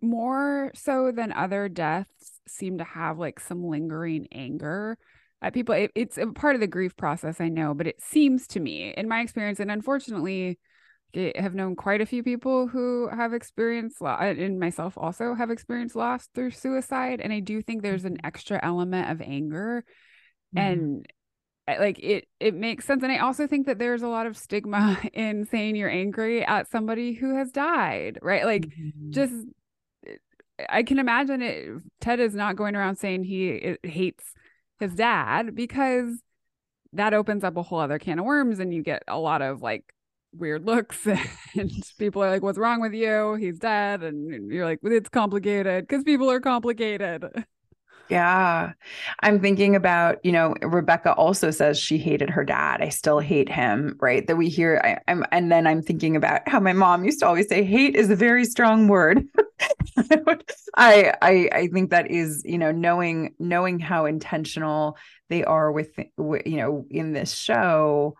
more 0.00 0.70
so 0.74 1.12
than 1.12 1.30
other 1.32 1.68
deaths 1.68 2.40
seem 2.48 2.78
to 2.78 2.84
have 2.84 3.18
like 3.18 3.38
some 3.38 3.64
lingering 3.64 4.28
anger 4.32 4.96
at 5.42 5.52
people. 5.52 5.74
It, 5.74 5.90
it's 5.94 6.16
a 6.16 6.28
part 6.28 6.54
of 6.54 6.60
the 6.62 6.66
grief 6.66 6.96
process 6.96 7.42
i 7.42 7.48
know 7.48 7.74
but 7.74 7.86
it 7.86 8.00
seems 8.00 8.46
to 8.48 8.60
me 8.60 8.94
in 8.96 9.08
my 9.08 9.20
experience 9.20 9.60
and 9.60 9.70
unfortunately 9.70 10.58
have 11.36 11.54
known 11.54 11.76
quite 11.76 12.00
a 12.00 12.06
few 12.06 12.22
people 12.22 12.66
who 12.66 13.08
have 13.08 13.32
experienced 13.32 14.00
loss 14.00 14.20
and 14.20 14.58
myself 14.58 14.94
also 14.96 15.34
have 15.34 15.50
experienced 15.50 15.96
loss 15.96 16.28
through 16.34 16.50
suicide 16.50 17.20
and 17.20 17.32
i 17.32 17.40
do 17.40 17.62
think 17.62 17.82
there's 17.82 18.04
an 18.04 18.14
mm-hmm. 18.14 18.26
extra 18.26 18.60
element 18.62 19.10
of 19.10 19.20
anger 19.20 19.84
mm-hmm. 20.56 20.66
and 20.66 21.06
like 21.66 21.98
it 22.00 22.26
it 22.40 22.54
makes 22.54 22.84
sense 22.84 23.02
and 23.02 23.12
i 23.12 23.18
also 23.18 23.46
think 23.46 23.66
that 23.66 23.78
there's 23.78 24.02
a 24.02 24.08
lot 24.08 24.26
of 24.26 24.36
stigma 24.36 24.98
in 25.12 25.46
saying 25.46 25.76
you're 25.76 25.88
angry 25.88 26.44
at 26.44 26.70
somebody 26.70 27.12
who 27.14 27.36
has 27.36 27.50
died 27.50 28.18
right 28.20 28.44
like 28.44 28.66
mm-hmm. 28.66 29.10
just 29.10 29.34
i 30.68 30.82
can 30.82 30.98
imagine 30.98 31.42
it 31.42 31.68
ted 32.00 32.20
is 32.20 32.34
not 32.34 32.56
going 32.56 32.74
around 32.74 32.96
saying 32.96 33.24
he 33.24 33.76
hates 33.82 34.24
his 34.80 34.94
dad 34.94 35.54
because 35.54 36.20
that 36.92 37.14
opens 37.14 37.44
up 37.44 37.56
a 37.56 37.62
whole 37.62 37.80
other 37.80 37.98
can 37.98 38.18
of 38.18 38.24
worms 38.24 38.58
and 38.58 38.74
you 38.74 38.82
get 38.82 39.02
a 39.08 39.18
lot 39.18 39.42
of 39.42 39.62
like 39.62 39.93
weird 40.36 40.66
looks 40.66 41.06
and 41.54 41.70
people 41.98 42.22
are 42.22 42.30
like 42.30 42.42
what's 42.42 42.58
wrong 42.58 42.80
with 42.80 42.94
you? 42.94 43.34
He's 43.34 43.58
dead. 43.58 44.02
And 44.02 44.50
you're 44.50 44.64
like 44.64 44.80
it's 44.82 45.08
complicated 45.08 45.86
because 45.86 46.04
people 46.04 46.30
are 46.30 46.40
complicated. 46.40 47.24
Yeah. 48.10 48.72
I'm 49.22 49.40
thinking 49.40 49.74
about 49.74 50.18
you 50.24 50.30
know 50.30 50.54
rebecca 50.60 51.14
also 51.14 51.50
says 51.50 51.78
she 51.78 51.96
hated 51.96 52.28
her 52.28 52.44
dad. 52.44 52.82
I 52.82 52.90
still 52.90 53.18
hate 53.18 53.48
him 53.48 53.96
right? 53.98 54.26
That 54.26 54.36
we 54.36 54.50
hear 54.50 54.78
I, 54.84 55.10
am 55.10 55.24
and 55.32 55.50
then 55.50 55.66
i'm 55.66 55.80
thinking 55.80 56.14
about 56.14 56.46
how 56.46 56.60
my 56.60 56.74
mom 56.74 57.06
used 57.06 57.20
to 57.20 57.26
always 57.26 57.48
say 57.48 57.64
hate 57.64 57.96
is 57.96 58.10
a 58.10 58.16
very 58.16 58.44
strong 58.44 58.88
word. 58.88 59.26
I, 60.76 61.14
I 61.22 61.48
i 61.52 61.66
think 61.68 61.90
that 61.90 62.10
is 62.10 62.42
you 62.44 62.58
know 62.58 62.72
knowing 62.72 63.34
knowing 63.38 63.78
how 63.78 64.04
intentional 64.04 64.98
they 65.30 65.42
are 65.44 65.72
with 65.72 65.88
you 66.18 66.56
know 66.56 66.86
in 66.90 67.12
this 67.12 67.32
show 67.32 68.16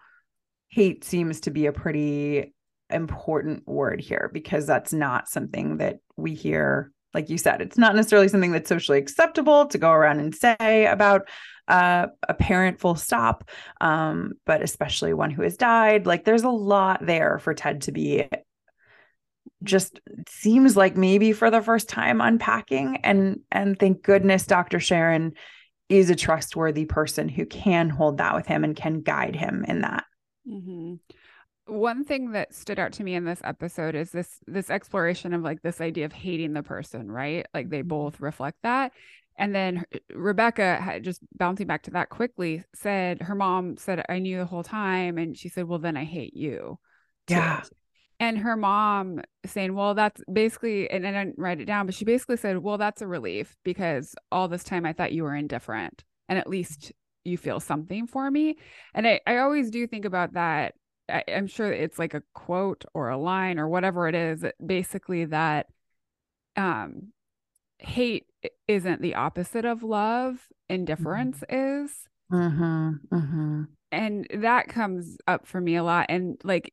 hate 0.75 1.05
seems 1.05 1.41
to 1.41 1.51
be 1.51 1.67
a 1.67 1.73
pretty 1.73 2.53
important 2.91 3.67
word 3.67 4.01
here 4.01 4.29
because 4.33 4.67
that's 4.67 4.93
not 4.93 5.29
something 5.29 5.79
that 5.79 6.01
we 6.17 6.35
hear 6.35 6.91
like 7.15 7.31
you 7.31 7.39
said 7.39 7.63
it's 7.63 7.79
not 7.79 7.95
necessarily 7.95 8.29
something 8.29 8.51
that's 8.51 8.69
socially 8.69 8.99
acceptable 8.99 9.67
to 9.67 9.79
go 9.79 9.91
around 9.91 10.19
and 10.19 10.35
say 10.35 10.87
about 10.87 11.29
uh, 11.69 12.09
a 12.29 12.35
parent 12.35 12.79
full 12.79 12.97
stop 12.97 13.49
um, 13.81 14.33
but 14.45 14.63
especially 14.63 15.15
one 15.15 15.31
who 15.31 15.43
has 15.43 15.57
died 15.57 16.07
like 16.07 16.25
there's 16.25 16.43
a 16.43 16.49
lot 16.49 17.05
there 17.07 17.39
for 17.39 17.55
ted 17.55 17.81
to 17.81 17.93
be 17.93 18.29
just 19.63 20.01
seems 20.29 20.77
like 20.77 20.97
maybe 20.97 21.33
for 21.33 21.51
the 21.51 21.63
first 21.63 21.89
time 21.89 22.21
unpacking 22.21 22.97
and 22.99 23.41
and 23.51 23.79
thank 23.79 24.03
goodness 24.03 24.47
dr 24.47 24.79
sharon 24.81 25.33
is 25.89 26.11
a 26.11 26.17
trustworthy 26.17 26.85
person 26.85 27.29
who 27.29 27.47
can 27.47 27.89
hold 27.89 28.19
that 28.19 28.35
with 28.35 28.47
him 28.47 28.65
and 28.65 28.77
can 28.77 29.01
guide 29.01 29.37
him 29.37 29.65
in 29.69 29.81
that 29.83 30.05
Mm-hmm. 30.49 30.95
One 31.67 32.05
thing 32.05 32.33
that 32.33 32.55
stood 32.55 32.79
out 32.79 32.93
to 32.95 33.05
me 33.05 33.15
in 33.15 33.25
this 33.25 33.41
episode 33.43 33.95
is 33.95 34.11
this 34.11 34.39
this 34.47 34.71
exploration 34.71 35.33
of 35.33 35.43
like 35.43 35.63
this 35.63 35.81
idea 35.81 36.05
of 36.05 36.13
hating 36.13 36.53
the 36.53 36.63
person, 36.63 37.11
right? 37.11 37.47
Like 37.55 37.71
they 37.71 37.81
mm-hmm. 37.81 37.89
both 37.89 38.21
reflect 38.21 38.59
that. 38.63 38.93
And 39.37 39.55
then 39.55 39.85
Rebecca 40.15 40.77
had 40.77 41.03
just 41.03 41.21
bouncing 41.37 41.67
back 41.67 41.83
to 41.85 41.91
that 41.93 42.09
quickly 42.09 42.63
said 42.75 43.23
her 43.23 43.35
mom 43.35 43.77
said 43.77 44.05
I 44.09 44.21
knew 44.21 44.39
the 44.39 44.45
whole 44.45 44.63
time 44.63 45.19
and 45.19 45.37
she 45.37 45.49
said 45.49 45.65
well 45.67 45.79
then 45.79 45.97
I 45.97 46.05
hate 46.05 46.35
you. 46.35 46.79
Too. 47.27 47.35
Yeah. 47.35 47.63
And 48.21 48.39
her 48.39 48.57
mom 48.57 49.21
saying, 49.45 49.75
Well, 49.75 49.95
that's 49.95 50.23
basically, 50.33 50.89
and 50.91 51.07
I 51.07 51.13
didn't 51.13 51.39
write 51.39 51.61
it 51.61 51.67
down, 51.67 51.87
but 51.87 51.95
she 51.95 52.05
basically 52.05 52.37
said, 52.37 52.59
Well, 52.59 52.79
that's 52.79 53.03
a 53.03 53.07
relief 53.07 53.57
because 53.65 54.15
all 54.31 54.49
this 54.49 54.65
time 54.65 54.87
I 54.87 54.93
thought 54.93 55.13
you 55.13 55.25
were 55.25 55.35
indifferent. 55.35 56.05
And 56.29 56.39
at 56.39 56.49
least 56.49 56.93
you 57.25 57.39
feel 57.39 57.61
something 57.61 58.07
for 58.07 58.31
me 58.31 58.57
and 58.95 59.07
i, 59.07 59.21
I 59.27 59.39
always 59.39 59.71
do 59.71 59.87
think 59.87 60.05
about 60.05 60.35
that 60.35 60.75
I, 61.09 61.25
i'm 61.29 61.47
sure 61.47 61.73
it's 61.73 61.99
like 61.99 62.15
a 62.15 62.23
quote 62.35 62.85
or 62.95 63.09
a 63.09 63.19
line 63.19 63.59
or 63.59 63.69
whatever 63.69 64.09
it 64.09 64.15
is 64.15 64.45
basically 64.65 65.27
that 65.27 65.67
um 66.57 67.13
hate 67.79 68.27
isn't 68.69 69.03
the 69.03 69.15
opposite 69.15 69.65
of 69.65 69.83
love 69.83 70.37
indifference 70.69 71.43
mm-hmm. 71.49 71.85
is 71.85 71.91
mm-hmm. 72.33 72.91
Mm-hmm. 73.13 73.63
and 73.93 74.27
that 74.35 74.69
comes 74.69 75.17
up 75.27 75.47
for 75.47 75.61
me 75.61 75.77
a 75.77 75.83
lot 75.83 76.07
and 76.09 76.41
like 76.45 76.73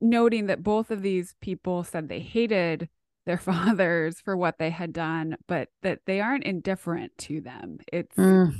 noting 0.00 0.46
that 0.46 0.62
both 0.62 0.90
of 0.90 1.02
these 1.02 1.34
people 1.40 1.84
said 1.84 2.08
they 2.08 2.20
hated 2.20 2.88
their 3.26 3.38
fathers 3.38 4.20
for 4.20 4.36
what 4.36 4.58
they 4.58 4.70
had 4.70 4.92
done 4.92 5.36
but 5.46 5.68
that 5.82 6.00
they 6.06 6.20
aren't 6.20 6.44
indifferent 6.44 7.12
to 7.18 7.40
them 7.40 7.78
it's 7.92 8.16
mm 8.16 8.52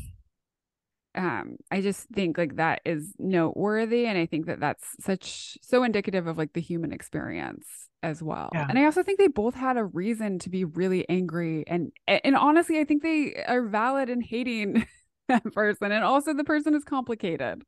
um 1.20 1.56
i 1.70 1.80
just 1.80 2.08
think 2.08 2.38
like 2.38 2.56
that 2.56 2.80
is 2.84 3.14
noteworthy 3.18 4.06
and 4.06 4.18
i 4.18 4.26
think 4.26 4.46
that 4.46 4.60
that's 4.60 4.84
such 5.00 5.58
so 5.62 5.82
indicative 5.82 6.26
of 6.26 6.38
like 6.38 6.52
the 6.52 6.60
human 6.60 6.92
experience 6.92 7.66
as 8.02 8.22
well. 8.22 8.48
Yeah. 8.54 8.66
and 8.68 8.78
i 8.78 8.84
also 8.86 9.02
think 9.02 9.18
they 9.18 9.28
both 9.28 9.54
had 9.54 9.76
a 9.76 9.84
reason 9.84 10.38
to 10.38 10.48
be 10.48 10.64
really 10.64 11.06
angry 11.08 11.64
and 11.66 11.92
and 12.08 12.34
honestly 12.34 12.78
i 12.80 12.84
think 12.84 13.02
they 13.02 13.44
are 13.46 13.66
valid 13.66 14.08
in 14.08 14.20
hating 14.22 14.86
that 15.28 15.44
person 15.52 15.92
and 15.92 16.02
also 16.04 16.34
the 16.34 16.44
person 16.44 16.74
is 16.74 16.84
complicated. 16.84 17.62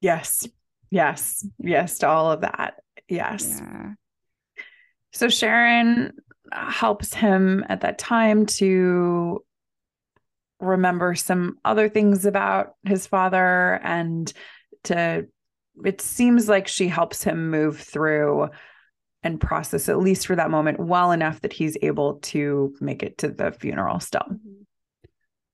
Yes. 0.00 0.46
Yes. 0.90 1.46
Yes 1.58 1.98
to 1.98 2.08
all 2.08 2.30
of 2.30 2.42
that. 2.42 2.74
Yes. 3.08 3.60
Yeah. 3.60 3.92
so 5.12 5.28
sharon 5.28 6.12
helps 6.52 7.14
him 7.14 7.64
at 7.68 7.80
that 7.80 7.98
time 7.98 8.46
to 8.46 9.42
remember 10.62 11.14
some 11.14 11.58
other 11.64 11.88
things 11.88 12.24
about 12.24 12.74
his 12.84 13.06
father 13.06 13.80
and 13.82 14.32
to 14.84 15.26
it 15.84 16.00
seems 16.00 16.48
like 16.48 16.68
she 16.68 16.88
helps 16.88 17.22
him 17.24 17.50
move 17.50 17.78
through 17.80 18.48
and 19.22 19.40
process 19.40 19.88
at 19.88 19.98
least 19.98 20.26
for 20.26 20.36
that 20.36 20.50
moment 20.50 20.78
well 20.78 21.12
enough 21.12 21.40
that 21.40 21.52
he's 21.52 21.76
able 21.82 22.14
to 22.16 22.74
make 22.80 23.02
it 23.02 23.18
to 23.18 23.28
the 23.28 23.52
funeral 23.52 24.00
still. 24.00 24.20
Mm-hmm. 24.20 24.62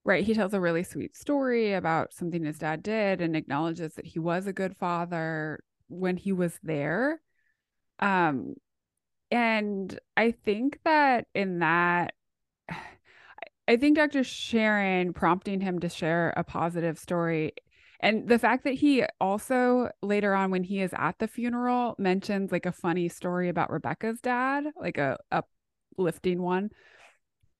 right. 0.04 0.24
He 0.24 0.34
tells 0.34 0.54
a 0.54 0.60
really 0.60 0.82
sweet 0.82 1.16
story 1.16 1.74
about 1.74 2.12
something 2.12 2.44
his 2.44 2.58
dad 2.58 2.82
did 2.82 3.20
and 3.20 3.36
acknowledges 3.36 3.94
that 3.94 4.06
he 4.06 4.18
was 4.18 4.46
a 4.46 4.52
good 4.52 4.76
father 4.76 5.60
when 5.88 6.16
he 6.16 6.32
was 6.32 6.58
there. 6.62 7.20
Um 7.98 8.54
and 9.30 9.98
i 10.16 10.30
think 10.30 10.78
that 10.84 11.26
in 11.34 11.58
that 11.58 12.14
I 13.68 13.76
think 13.76 13.96
Dr. 13.96 14.24
Sharon 14.24 15.12
prompting 15.12 15.60
him 15.60 15.78
to 15.80 15.90
share 15.90 16.32
a 16.36 16.42
positive 16.42 16.98
story, 16.98 17.52
And 18.00 18.28
the 18.28 18.38
fact 18.38 18.64
that 18.64 18.74
he 18.74 19.04
also 19.20 19.90
later 20.02 20.34
on 20.34 20.50
when 20.50 20.62
he 20.64 20.80
is 20.80 20.94
at 20.96 21.18
the 21.18 21.28
funeral 21.28 21.94
mentions 21.98 22.50
like 22.50 22.64
a 22.66 22.72
funny 22.72 23.08
story 23.08 23.48
about 23.48 23.70
Rebecca's 23.70 24.20
dad, 24.20 24.64
like 24.80 24.98
a 24.98 25.18
uplifting 25.30 26.40
one. 26.42 26.70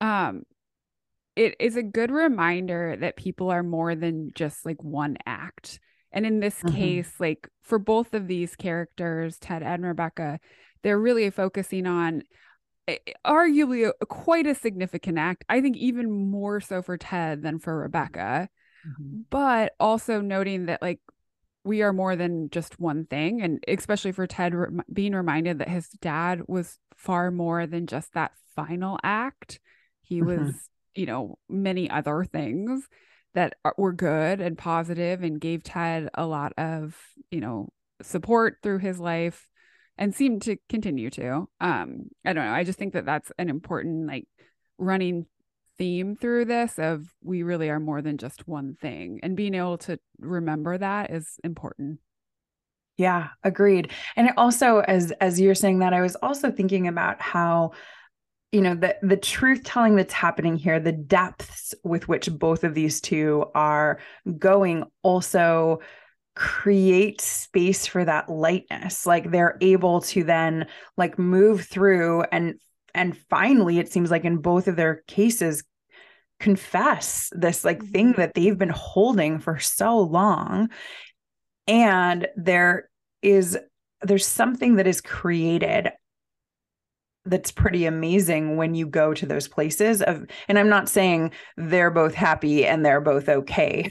Um 0.00 0.44
it 1.36 1.54
is 1.60 1.76
a 1.76 1.82
good 1.82 2.10
reminder 2.10 2.96
that 3.00 3.16
people 3.16 3.50
are 3.50 3.62
more 3.62 3.94
than 3.94 4.30
just 4.34 4.66
like 4.66 4.82
one 4.82 5.16
act. 5.26 5.78
And 6.10 6.26
in 6.26 6.40
this 6.40 6.56
mm-hmm. 6.56 6.74
case, 6.74 7.12
like 7.20 7.48
for 7.62 7.78
both 7.78 8.14
of 8.14 8.26
these 8.26 8.56
characters, 8.56 9.38
Ted 9.38 9.62
and 9.62 9.84
Rebecca, 9.84 10.40
they're 10.82 10.98
really 10.98 11.30
focusing 11.30 11.86
on 11.86 12.22
arguably 13.26 13.90
a, 14.00 14.06
quite 14.06 14.46
a 14.46 14.54
significant 14.54 15.18
act. 15.18 15.44
I 15.48 15.60
think 15.60 15.76
even 15.76 16.10
more 16.30 16.60
so 16.60 16.82
for 16.82 16.96
Ted 16.96 17.42
than 17.42 17.58
for 17.58 17.78
Rebecca 17.78 18.48
mm-hmm. 18.86 19.20
but 19.30 19.72
also 19.80 20.20
noting 20.20 20.66
that 20.66 20.82
like 20.82 21.00
we 21.64 21.82
are 21.82 21.92
more 21.92 22.16
than 22.16 22.50
just 22.50 22.78
one 22.80 23.04
thing 23.04 23.42
and 23.42 23.62
especially 23.68 24.12
for 24.12 24.26
ted 24.26 24.54
re- 24.54 24.82
being 24.92 25.12
reminded 25.12 25.58
that 25.58 25.68
his 25.68 25.88
dad 26.00 26.42
was 26.46 26.78
far 26.96 27.30
more 27.30 27.66
than 27.66 27.86
just 27.86 28.12
that 28.14 28.32
final 28.54 28.98
act 29.02 29.60
he 30.02 30.20
mm-hmm. 30.20 30.44
was 30.44 30.70
you 30.94 31.06
know 31.06 31.38
many 31.48 31.90
other 31.90 32.24
things 32.24 32.88
that 33.34 33.54
were 33.76 33.92
good 33.92 34.40
and 34.40 34.56
positive 34.56 35.22
and 35.22 35.40
gave 35.40 35.62
ted 35.62 36.08
a 36.14 36.26
lot 36.26 36.52
of 36.56 36.96
you 37.30 37.40
know 37.40 37.68
support 38.02 38.58
through 38.62 38.78
his 38.78 38.98
life 38.98 39.48
and 39.98 40.14
seem 40.14 40.40
to 40.40 40.56
continue 40.68 41.10
to 41.10 41.48
um 41.60 42.08
i 42.24 42.32
don't 42.32 42.44
know 42.44 42.52
i 42.52 42.64
just 42.64 42.78
think 42.78 42.92
that 42.94 43.04
that's 43.04 43.30
an 43.38 43.48
important 43.48 44.06
like 44.06 44.26
running 44.78 45.26
theme 45.78 46.16
through 46.16 46.44
this 46.44 46.78
of 46.78 47.06
we 47.22 47.42
really 47.42 47.70
are 47.70 47.80
more 47.80 48.02
than 48.02 48.18
just 48.18 48.46
one 48.46 48.76
thing 48.80 49.20
and 49.22 49.36
being 49.36 49.54
able 49.54 49.78
to 49.78 49.98
remember 50.18 50.76
that 50.76 51.10
is 51.10 51.38
important. 51.44 52.00
Yeah 52.96 53.28
agreed. 53.44 53.92
And 54.16 54.30
also 54.36 54.80
as 54.80 55.12
as 55.20 55.40
you're 55.40 55.54
saying 55.54 55.78
that 55.78 55.94
i 55.94 56.00
was 56.00 56.16
also 56.16 56.50
thinking 56.50 56.88
about 56.88 57.22
how 57.22 57.70
you 58.50 58.60
know 58.60 58.74
the 58.74 58.96
the 59.02 59.16
truth 59.16 59.62
telling 59.62 59.94
that's 59.94 60.12
happening 60.12 60.56
here 60.56 60.80
the 60.80 60.92
depths 60.92 61.74
with 61.84 62.08
which 62.08 62.28
both 62.32 62.64
of 62.64 62.74
these 62.74 63.00
two 63.00 63.44
are 63.54 64.00
going 64.38 64.84
also 65.02 65.78
create 66.38 67.20
space 67.20 67.84
for 67.84 68.04
that 68.04 68.28
lightness. 68.30 69.04
Like 69.04 69.32
they're 69.32 69.58
able 69.60 70.02
to 70.02 70.22
then 70.22 70.68
like 70.96 71.18
move 71.18 71.64
through 71.64 72.22
and 72.30 72.54
and 72.94 73.18
finally 73.28 73.80
it 73.80 73.90
seems 73.90 74.10
like 74.10 74.24
in 74.24 74.38
both 74.38 74.68
of 74.68 74.76
their 74.76 75.02
cases 75.08 75.64
confess 76.38 77.28
this 77.32 77.64
like 77.64 77.82
thing 77.84 78.10
mm-hmm. 78.10 78.20
that 78.20 78.34
they've 78.34 78.56
been 78.56 78.68
holding 78.68 79.40
for 79.40 79.58
so 79.58 79.98
long. 79.98 80.70
And 81.66 82.28
there 82.36 82.88
is 83.20 83.58
there's 84.02 84.26
something 84.26 84.76
that 84.76 84.86
is 84.86 85.00
created 85.00 85.90
that's 87.24 87.50
pretty 87.50 87.84
amazing 87.84 88.56
when 88.56 88.76
you 88.76 88.86
go 88.86 89.12
to 89.12 89.26
those 89.26 89.48
places 89.48 90.00
of 90.00 90.24
and 90.46 90.58
i'm 90.58 90.68
not 90.68 90.88
saying 90.88 91.30
they're 91.58 91.90
both 91.90 92.14
happy 92.14 92.64
and 92.64 92.86
they're 92.86 93.02
both 93.02 93.28
okay 93.28 93.90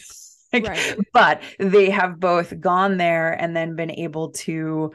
like, 0.54 0.68
right. 0.68 0.98
but 1.14 1.42
they 1.60 1.90
have 1.90 2.20
both 2.20 2.60
gone 2.60 2.98
there 2.98 3.32
and 3.34 3.56
then 3.56 3.76
been 3.76 3.92
able 3.92 4.32
to 4.32 4.92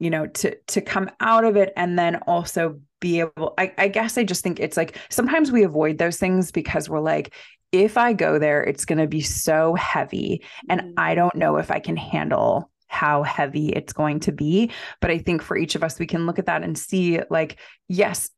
you 0.00 0.10
know 0.10 0.26
to 0.26 0.56
to 0.66 0.80
come 0.80 1.10
out 1.20 1.44
of 1.44 1.56
it 1.56 1.72
and 1.76 1.98
then 1.98 2.16
also 2.26 2.80
be 3.00 3.20
able 3.20 3.54
I, 3.56 3.72
I 3.78 3.88
guess 3.88 4.18
i 4.18 4.24
just 4.24 4.42
think 4.42 4.58
it's 4.58 4.76
like 4.76 4.98
sometimes 5.10 5.52
we 5.52 5.62
avoid 5.62 5.98
those 5.98 6.16
things 6.16 6.50
because 6.50 6.88
we're 6.88 7.00
like 7.00 7.34
if 7.70 7.96
i 7.96 8.12
go 8.12 8.38
there 8.38 8.62
it's 8.64 8.84
going 8.84 8.98
to 8.98 9.06
be 9.06 9.20
so 9.20 9.74
heavy 9.74 10.42
and 10.68 10.80
mm-hmm. 10.80 10.92
i 10.96 11.14
don't 11.14 11.36
know 11.36 11.56
if 11.58 11.70
i 11.70 11.78
can 11.78 11.96
handle 11.96 12.70
how 12.88 13.22
heavy 13.22 13.68
it's 13.68 13.92
going 13.92 14.18
to 14.20 14.32
be 14.32 14.70
but 15.00 15.10
i 15.10 15.18
think 15.18 15.42
for 15.42 15.56
each 15.56 15.76
of 15.76 15.84
us 15.84 15.98
we 15.98 16.06
can 16.06 16.26
look 16.26 16.38
at 16.38 16.46
that 16.46 16.64
and 16.64 16.76
see 16.76 17.20
like 17.30 17.60
yes 17.88 18.30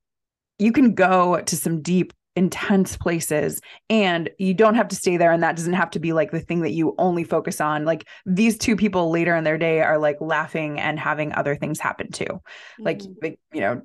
you 0.59 0.73
can 0.73 0.95
go 0.95 1.41
to 1.41 1.57
some 1.57 1.81
deep 1.81 2.13
intense 2.35 2.97
places 2.97 3.61
and 3.91 4.31
you 4.39 4.55
don't 4.55 4.75
have 4.75 4.89
to 4.89 4.97
stay 4.97 5.17
there 5.19 5.33
and 5.33 5.43
that 5.43 5.55
doesn't 5.55 5.75
have 5.75 5.91
to 5.91 5.99
be 5.99 6.15
like 6.15 6.31
the 6.31 6.41
thing 6.41 6.63
that 6.63 6.73
you 6.73 6.95
only 6.99 7.25
focus 7.25 7.61
on 7.61 7.85
like 7.85 8.09
these 8.25 8.57
two 8.57 8.75
people 8.75 9.11
later 9.11 9.37
in 9.37 9.45
their 9.45 9.59
day 9.59 9.83
are 9.83 9.99
like 9.99 10.17
laughing 10.21 10.81
and 10.81 10.99
having 10.99 11.35
other 11.35 11.55
things 11.55 11.79
happen 11.79 12.11
too 12.11 12.25
mm-hmm. 12.25 12.85
like, 12.85 13.03
like 13.23 13.39
you 13.53 13.61
know 13.61 13.83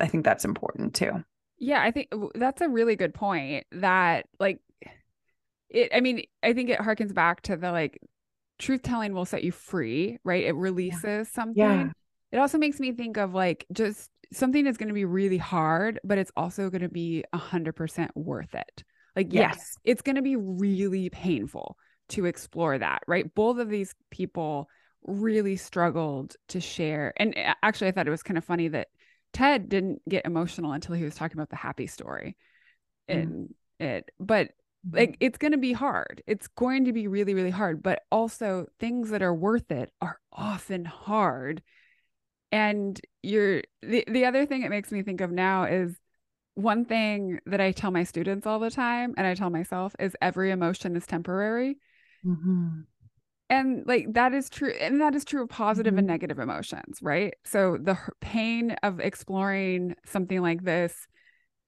i 0.00 0.06
think 0.06 0.24
that's 0.24 0.46
important 0.46 0.94
too 0.94 1.12
yeah 1.58 1.82
i 1.82 1.90
think 1.90 2.08
that's 2.34 2.62
a 2.62 2.68
really 2.68 2.96
good 2.96 3.12
point 3.12 3.66
that 3.72 4.26
like 4.38 4.60
it 5.68 5.90
i 5.94 6.00
mean 6.00 6.22
i 6.42 6.54
think 6.54 6.70
it 6.70 6.78
harkens 6.78 7.12
back 7.12 7.42
to 7.42 7.54
the 7.54 7.70
like 7.70 8.00
truth 8.58 8.82
telling 8.82 9.12
will 9.12 9.26
set 9.26 9.44
you 9.44 9.52
free 9.52 10.18
right 10.24 10.44
it 10.44 10.54
releases 10.54 11.04
yeah. 11.04 11.22
something 11.24 11.56
yeah. 11.56 11.90
it 12.32 12.38
also 12.38 12.56
makes 12.56 12.80
me 12.80 12.92
think 12.92 13.18
of 13.18 13.34
like 13.34 13.66
just 13.72 14.10
something 14.32 14.66
is 14.66 14.76
going 14.76 14.88
to 14.88 14.94
be 14.94 15.04
really 15.04 15.38
hard, 15.38 16.00
but 16.04 16.18
it's 16.18 16.32
also 16.36 16.70
going 16.70 16.82
to 16.82 16.88
be 16.88 17.24
a 17.32 17.38
hundred 17.38 17.74
percent 17.74 18.10
worth 18.14 18.54
it. 18.54 18.84
Like, 19.16 19.32
yes, 19.32 19.54
yes 19.56 19.76
it's 19.84 20.02
going 20.02 20.16
to 20.16 20.22
be 20.22 20.36
really 20.36 21.10
painful 21.10 21.76
to 22.10 22.26
explore 22.26 22.78
that, 22.78 23.02
right? 23.06 23.34
Both 23.34 23.58
of 23.58 23.68
these 23.68 23.94
people 24.10 24.68
really 25.04 25.56
struggled 25.56 26.36
to 26.48 26.60
share. 26.60 27.12
And 27.16 27.34
actually, 27.62 27.88
I 27.88 27.92
thought 27.92 28.06
it 28.06 28.10
was 28.10 28.22
kind 28.22 28.38
of 28.38 28.44
funny 28.44 28.68
that 28.68 28.88
Ted 29.32 29.68
didn't 29.68 30.02
get 30.08 30.26
emotional 30.26 30.72
until 30.72 30.94
he 30.94 31.04
was 31.04 31.14
talking 31.14 31.36
about 31.36 31.50
the 31.50 31.56
happy 31.56 31.86
story. 31.86 32.36
And 33.08 33.48
mm. 33.80 33.84
it, 33.84 34.10
but 34.20 34.48
mm-hmm. 34.86 34.96
like, 34.96 35.16
it's 35.20 35.38
going 35.38 35.52
to 35.52 35.58
be 35.58 35.72
hard. 35.72 36.22
It's 36.26 36.48
going 36.48 36.84
to 36.84 36.92
be 36.92 37.08
really, 37.08 37.34
really 37.34 37.50
hard. 37.50 37.82
But 37.82 38.02
also, 38.12 38.66
things 38.78 39.10
that 39.10 39.22
are 39.22 39.34
worth 39.34 39.70
it 39.70 39.90
are 40.00 40.18
often 40.32 40.84
hard 40.84 41.62
and 42.52 43.00
you're 43.22 43.62
the, 43.82 44.04
the 44.08 44.24
other 44.24 44.46
thing 44.46 44.62
it 44.62 44.70
makes 44.70 44.90
me 44.90 45.02
think 45.02 45.20
of 45.20 45.30
now 45.30 45.64
is 45.64 45.96
one 46.54 46.84
thing 46.84 47.40
that 47.46 47.60
I 47.60 47.72
tell 47.72 47.90
my 47.90 48.04
students 48.04 48.46
all 48.46 48.58
the 48.58 48.70
time 48.70 49.14
and 49.16 49.26
I 49.26 49.34
tell 49.34 49.50
myself 49.50 49.94
is 49.98 50.16
every 50.20 50.50
emotion 50.50 50.96
is 50.96 51.06
temporary. 51.06 51.78
Mm-hmm. 52.24 52.80
And 53.48 53.84
like 53.86 54.12
that 54.12 54.32
is 54.32 54.48
true. 54.48 54.72
And 54.80 55.00
that 55.00 55.14
is 55.14 55.24
true 55.24 55.42
of 55.42 55.48
positive 55.48 55.92
mm-hmm. 55.92 55.98
and 55.98 56.06
negative 56.06 56.38
emotions, 56.38 56.98
right? 57.02 57.34
So 57.44 57.78
the 57.80 57.98
pain 58.20 58.76
of 58.82 59.00
exploring 59.00 59.94
something 60.06 60.40
like 60.40 60.62
this 60.62 61.06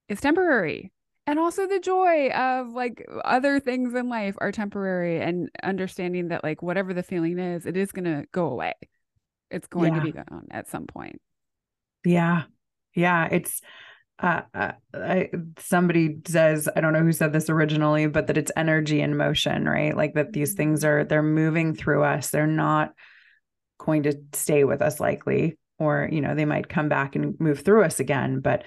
is 0.09 0.21
temporary. 0.21 0.91
And 1.25 1.39
also 1.39 1.67
the 1.67 1.79
joy 1.79 2.29
of 2.29 2.73
like 2.73 3.05
other 3.23 3.59
things 3.59 3.93
in 3.93 4.09
life 4.09 4.35
are 4.39 4.51
temporary 4.51 5.21
and 5.21 5.49
understanding 5.63 6.27
that 6.29 6.43
like 6.43 6.61
whatever 6.61 6.93
the 6.93 7.03
feeling 7.03 7.39
is, 7.39 7.65
it 7.65 7.77
is 7.77 7.93
going 7.93 8.05
to 8.05 8.25
go 8.33 8.47
away. 8.47 8.73
It's 9.53 9.67
going 9.67 9.93
yeah. 9.93 9.99
to 9.99 10.05
be 10.05 10.11
gone 10.11 10.47
at 10.51 10.67
some 10.67 10.87
point. 10.87 11.21
Yeah. 12.03 12.43
Yeah. 12.95 13.27
It's, 13.31 13.61
uh, 14.19 14.41
uh, 14.53 14.71
I, 14.93 15.29
somebody 15.59 16.17
says, 16.25 16.69
I 16.75 16.81
don't 16.81 16.93
know 16.93 17.03
who 17.03 17.11
said 17.11 17.33
this 17.33 17.49
originally, 17.49 18.07
but 18.07 18.27
that 18.27 18.37
it's 18.37 18.51
energy 18.55 19.01
in 19.01 19.17
motion, 19.17 19.65
right? 19.65 19.95
Like 19.95 20.13
that 20.15 20.33
these 20.33 20.53
things 20.53 20.81
mm-hmm. 20.81 20.89
are, 20.89 21.03
they're 21.03 21.23
moving 21.23 21.75
through 21.75 22.03
us. 22.03 22.29
They're 22.29 22.47
not 22.47 22.93
going 23.79 24.03
to 24.03 24.17
stay 24.33 24.63
with 24.63 24.81
us 24.81 24.99
likely, 24.99 25.57
or, 25.79 26.07
you 26.11 26.21
know, 26.21 26.35
they 26.35 26.45
might 26.45 26.69
come 26.69 26.89
back 26.89 27.15
and 27.15 27.35
move 27.39 27.61
through 27.61 27.83
us 27.83 27.99
again. 27.99 28.39
But 28.39 28.63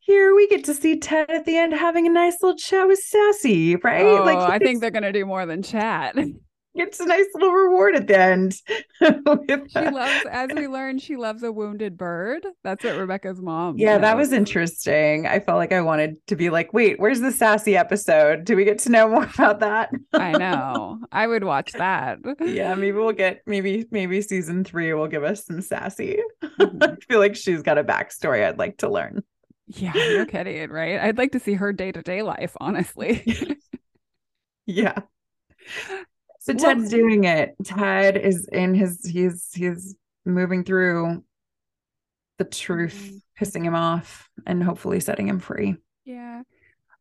here 0.00 0.34
we 0.34 0.48
get 0.48 0.64
to 0.64 0.74
see 0.74 0.98
Ted 0.98 1.30
at 1.30 1.44
the 1.44 1.56
end 1.56 1.72
having 1.72 2.06
a 2.06 2.10
nice 2.10 2.36
little 2.40 2.56
chat 2.56 2.86
with 2.86 2.98
Sassy, 3.00 3.76
right? 3.76 4.06
Oh, 4.06 4.24
like 4.24 4.38
I 4.38 4.58
think 4.58 4.80
they're 4.80 4.90
going 4.90 5.02
to 5.02 5.12
do 5.12 5.26
more 5.26 5.46
than 5.46 5.62
chat. 5.62 6.16
gets 6.76 7.00
a 7.00 7.06
nice 7.06 7.26
little 7.34 7.52
reward 7.52 7.96
at 7.96 8.06
the 8.06 8.18
end. 8.18 8.54
she 9.02 9.90
loves, 9.90 10.26
as 10.30 10.50
we 10.54 10.68
learned, 10.68 11.02
she 11.02 11.16
loves 11.16 11.42
a 11.42 11.50
wounded 11.50 11.96
bird. 11.96 12.46
That's 12.62 12.84
what 12.84 12.96
Rebecca's 12.96 13.40
mom. 13.40 13.78
Yeah, 13.78 13.94
knows. 13.94 14.00
that 14.02 14.16
was 14.16 14.32
interesting. 14.32 15.26
I 15.26 15.40
felt 15.40 15.58
like 15.58 15.72
I 15.72 15.80
wanted 15.80 16.16
to 16.28 16.36
be 16.36 16.50
like, 16.50 16.72
wait, 16.72 17.00
where's 17.00 17.20
the 17.20 17.32
sassy 17.32 17.76
episode? 17.76 18.44
Do 18.44 18.56
we 18.56 18.64
get 18.64 18.78
to 18.80 18.90
know 18.90 19.08
more 19.08 19.24
about 19.34 19.60
that? 19.60 19.90
I 20.12 20.32
know. 20.32 21.00
I 21.10 21.26
would 21.26 21.44
watch 21.44 21.72
that. 21.72 22.18
yeah, 22.40 22.74
maybe 22.74 22.96
we'll 22.96 23.12
get 23.12 23.42
maybe 23.46 23.86
maybe 23.90 24.20
season 24.22 24.64
three 24.64 24.92
will 24.92 25.08
give 25.08 25.24
us 25.24 25.44
some 25.46 25.60
sassy. 25.60 26.20
Mm-hmm. 26.42 26.78
I 26.82 26.96
feel 27.08 27.18
like 27.18 27.36
she's 27.36 27.62
got 27.62 27.78
a 27.78 27.84
backstory 27.84 28.46
I'd 28.46 28.58
like 28.58 28.78
to 28.78 28.90
learn. 28.90 29.22
Yeah, 29.68 29.92
no 29.94 30.26
kidding, 30.26 30.70
right? 30.70 31.00
I'd 31.00 31.18
like 31.18 31.32
to 31.32 31.40
see 31.40 31.54
her 31.54 31.72
day 31.72 31.90
to 31.90 32.02
day 32.02 32.22
life, 32.22 32.56
honestly. 32.60 33.58
yeah. 34.66 35.00
So 36.46 36.54
Ted's 36.54 36.88
doing 36.88 37.24
it. 37.24 37.56
Ted 37.64 38.16
is 38.16 38.46
in 38.52 38.72
his 38.72 39.04
he's 39.04 39.48
he's 39.52 39.96
moving 40.24 40.62
through 40.62 41.24
the 42.38 42.44
truth, 42.44 42.94
mm-hmm. 42.94 43.44
pissing 43.44 43.64
him 43.64 43.74
off 43.74 44.30
and 44.46 44.62
hopefully 44.62 45.00
setting 45.00 45.26
him 45.26 45.40
free. 45.40 45.74
Yeah. 46.04 46.42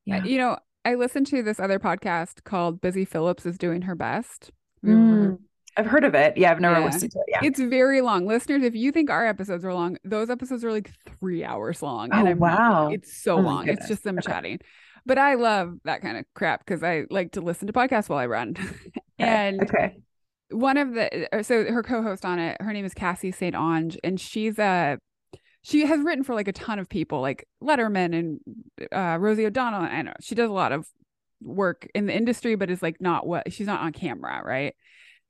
Yeah. 0.06 0.24
You 0.24 0.40
know, 0.40 0.58
I 0.84 0.96
listened 0.96 1.28
to 1.28 1.44
this 1.44 1.60
other 1.60 1.78
podcast 1.78 2.44
called 2.44 2.82
Busy 2.82 3.06
Phillips 3.06 3.46
is 3.46 3.60
doing 3.60 3.84
her 3.84 3.94
best. 3.94 4.50
Mm. 4.84 5.38
I've 5.78 5.86
heard 5.86 6.06
of 6.06 6.16
it. 6.16 6.38
Yeah, 6.38 6.52
I've 6.52 6.60
never 6.60 6.80
yeah. 6.80 6.86
listened 6.86 7.12
to 7.12 7.20
it. 7.20 7.26
Yeah. 7.28 7.40
It's 7.44 7.60
very 7.60 8.02
long. 8.02 8.26
Listeners, 8.26 8.64
if 8.64 8.74
you 8.74 8.92
think 8.92 9.12
our 9.12 9.28
episodes 9.28 9.64
are 9.64 9.74
long, 9.76 9.98
those 10.04 10.32
episodes 10.32 10.64
are 10.64 10.72
like 10.72 10.92
three 11.20 11.44
hours 11.44 11.84
long. 11.84 12.10
Oh, 12.12 12.26
and 12.26 12.40
wow. 12.40 12.90
It's 12.90 13.16
so 13.16 13.38
oh, 13.38 13.42
long. 13.42 13.68
It's 13.68 13.88
just 13.88 14.04
them 14.04 14.18
okay. 14.18 14.32
chatting. 14.32 14.60
But 15.06 15.20
I 15.20 15.36
love 15.36 15.76
that 15.84 16.02
kind 16.02 16.18
of 16.18 16.26
crap 16.34 16.66
because 16.66 16.82
I 16.82 17.06
like 17.12 17.34
to 17.34 17.42
listen 17.42 17.68
to 17.68 17.74
podcasts 17.74 18.10
while 18.10 18.18
I 18.18 18.26
run. 18.26 18.56
and 19.20 19.62
okay. 19.62 19.98
one 20.50 20.78
of 20.78 20.94
the 20.94 21.36
uh, 21.36 21.44
so 21.44 21.66
her 21.66 21.84
co-host 21.84 22.26
on 22.26 22.40
it, 22.40 22.58
her 22.62 22.74
name 22.74 22.86
is 22.86 22.94
Cassie 22.94 23.32
St. 23.32 23.56
Onge 23.56 23.98
and 24.04 24.20
she's 24.20 24.60
a 24.60 24.98
she 25.66 25.84
has 25.88 26.00
written 26.02 26.24
for 26.24 26.36
like 26.36 26.48
a 26.48 26.54
ton 26.54 26.78
of 26.78 26.88
people, 26.88 27.22
like 27.22 27.48
Letterman 27.60 28.14
and 28.14 28.40
uh, 28.92 29.18
Rosie 29.20 29.48
O'Donnell. 29.48 29.82
And 29.82 30.14
she 30.22 30.36
does 30.36 30.48
a 30.48 30.54
lot 30.54 30.72
of 30.72 30.88
work 31.42 31.88
in 31.96 32.06
the 32.06 32.16
industry, 32.16 32.54
but 32.54 32.70
is 32.70 32.84
like 32.84 33.02
not 33.02 33.26
what 33.26 33.52
she's 33.52 33.66
not 33.66 33.82
on 33.82 33.92
camera, 33.92 34.44
right? 34.46 34.76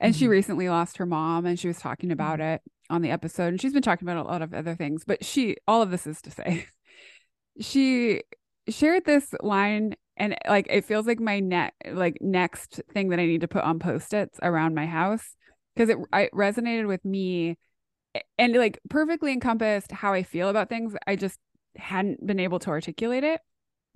And 0.01 0.13
mm-hmm. 0.13 0.19
she 0.19 0.27
recently 0.27 0.67
lost 0.67 0.97
her 0.97 1.05
mom, 1.05 1.45
and 1.45 1.57
she 1.57 1.69
was 1.69 1.79
talking 1.79 2.11
about 2.11 2.39
mm-hmm. 2.39 2.55
it 2.55 2.61
on 2.89 3.01
the 3.01 3.11
episode, 3.11 3.47
and 3.47 3.61
she's 3.61 3.71
been 3.71 3.81
talking 3.81 4.05
about 4.05 4.25
a 4.25 4.27
lot 4.27 4.41
of 4.41 4.53
other 4.53 4.75
things. 4.75 5.05
But 5.07 5.23
she, 5.23 5.55
all 5.69 5.81
of 5.81 5.89
this 5.89 6.05
is 6.05 6.21
to 6.23 6.31
say, 6.31 6.67
she 7.61 8.21
shared 8.67 9.05
this 9.05 9.33
line 9.41 9.95
and 10.17 10.35
like 10.47 10.67
it 10.69 10.85
feels 10.85 11.05
like 11.05 11.19
my 11.19 11.39
net 11.39 11.73
like 11.91 12.17
next 12.21 12.81
thing 12.93 13.09
that 13.09 13.19
I 13.19 13.25
need 13.25 13.41
to 13.41 13.47
put 13.47 13.63
on 13.63 13.79
post-its 13.79 14.39
around 14.41 14.75
my 14.75 14.85
house 14.85 15.35
because 15.75 15.89
it, 15.89 15.97
it 16.13 16.31
resonated 16.33 16.87
with 16.87 17.03
me 17.03 17.57
and 18.37 18.53
like 18.53 18.79
perfectly 18.89 19.33
encompassed 19.33 19.91
how 19.91 20.13
I 20.13 20.23
feel 20.23 20.49
about 20.49 20.69
things. 20.69 20.95
I 21.05 21.15
just 21.15 21.39
hadn't 21.75 22.25
been 22.25 22.39
able 22.39 22.59
to 22.59 22.69
articulate 22.69 23.23
it. 23.23 23.41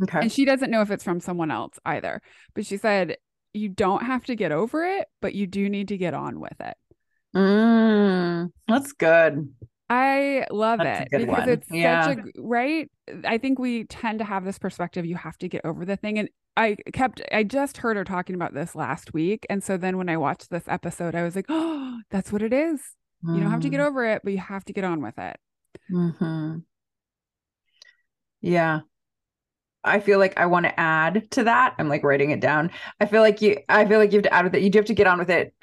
Okay. 0.04 0.20
And 0.20 0.32
she 0.32 0.46
doesn't 0.46 0.72
know 0.72 0.82
if 0.82 0.92
it's 0.92 1.04
from 1.04 1.20
someone 1.20 1.52
else 1.52 1.78
either. 1.86 2.22
But 2.54 2.66
she 2.66 2.78
said, 2.78 3.18
you 3.54 3.70
don't 3.70 4.04
have 4.04 4.26
to 4.26 4.36
get 4.36 4.52
over 4.52 4.84
it, 4.84 5.08
but 5.22 5.34
you 5.34 5.48
do 5.48 5.70
need 5.70 5.90
to 5.90 5.98
get 5.98 6.14
on 6.14 6.40
with 6.40 6.60
it. 6.60 6.78
Mm, 7.36 8.52
that's 8.68 8.94
good. 8.94 9.50
I 9.90 10.46
love 10.52 10.80
That's 10.80 11.02
it 11.12 11.12
because 11.12 11.28
one. 11.28 11.50
it's 11.50 11.72
yeah. 11.72 12.06
such 12.06 12.18
a 12.20 12.24
right. 12.38 12.90
I 13.26 13.40
think 13.40 13.58
we 13.58 13.86
tend 13.86 14.20
to 14.20 14.26
have 14.26 14.46
this 14.46 14.60
perspective 14.60 15.06
you 15.06 15.16
have 15.16 15.38
to 15.40 15.50
get 15.50 15.66
over 15.66 15.84
the 15.84 15.96
thing. 15.96 16.20
And 16.20 16.30
I 16.56 16.76
kept, 16.94 17.22
I 17.32 17.44
just 17.44 17.78
heard 17.78 17.98
her 17.98 18.04
talking 18.04 18.36
about 18.36 18.54
this 18.54 18.76
last 18.76 19.14
week. 19.14 19.48
And 19.50 19.64
so 19.64 19.78
then 19.78 19.98
when 19.98 20.08
I 20.08 20.18
watched 20.18 20.52
this 20.52 20.66
episode, 20.68 21.16
I 21.16 21.24
was 21.24 21.36
like, 21.36 21.48
oh, 21.50 22.00
that's 22.12 22.32
what 22.32 22.44
it 22.44 22.54
is. 22.54 22.82
Mm. 23.26 23.36
You 23.36 23.42
don't 23.42 23.52
have 23.52 23.62
to 23.62 23.70
get 23.70 23.80
mm. 23.80 23.88
over 23.88 24.06
it, 24.06 24.22
but 24.24 24.34
you 24.34 24.40
have 24.40 24.64
to 24.66 24.74
get 24.74 24.84
on 24.84 25.02
with 25.02 25.18
it. 25.18 25.38
Mm-hmm. 25.92 26.58
Yeah. 28.42 28.82
I 29.84 30.02
feel 30.02 30.20
like 30.20 30.38
I 30.38 30.46
want 30.46 30.66
to 30.66 30.80
add 30.80 31.32
to 31.32 31.46
that. 31.46 31.76
I'm 31.80 31.90
like 31.90 32.04
writing 32.04 32.32
it 32.32 32.42
down. 32.42 32.72
I 33.00 33.08
feel 33.08 33.22
like 33.22 33.42
you, 33.42 33.58
I 33.70 33.86
feel 33.86 33.98
like 33.98 34.12
you 34.12 34.18
have 34.18 34.24
to 34.26 34.34
add 34.34 34.46
with 34.46 34.56
it. 34.56 34.62
You 34.62 34.70
do 34.70 34.80
have 34.80 34.86
to 34.86 34.94
get 34.94 35.08
on 35.08 35.18
with 35.18 35.32
it 35.32 35.54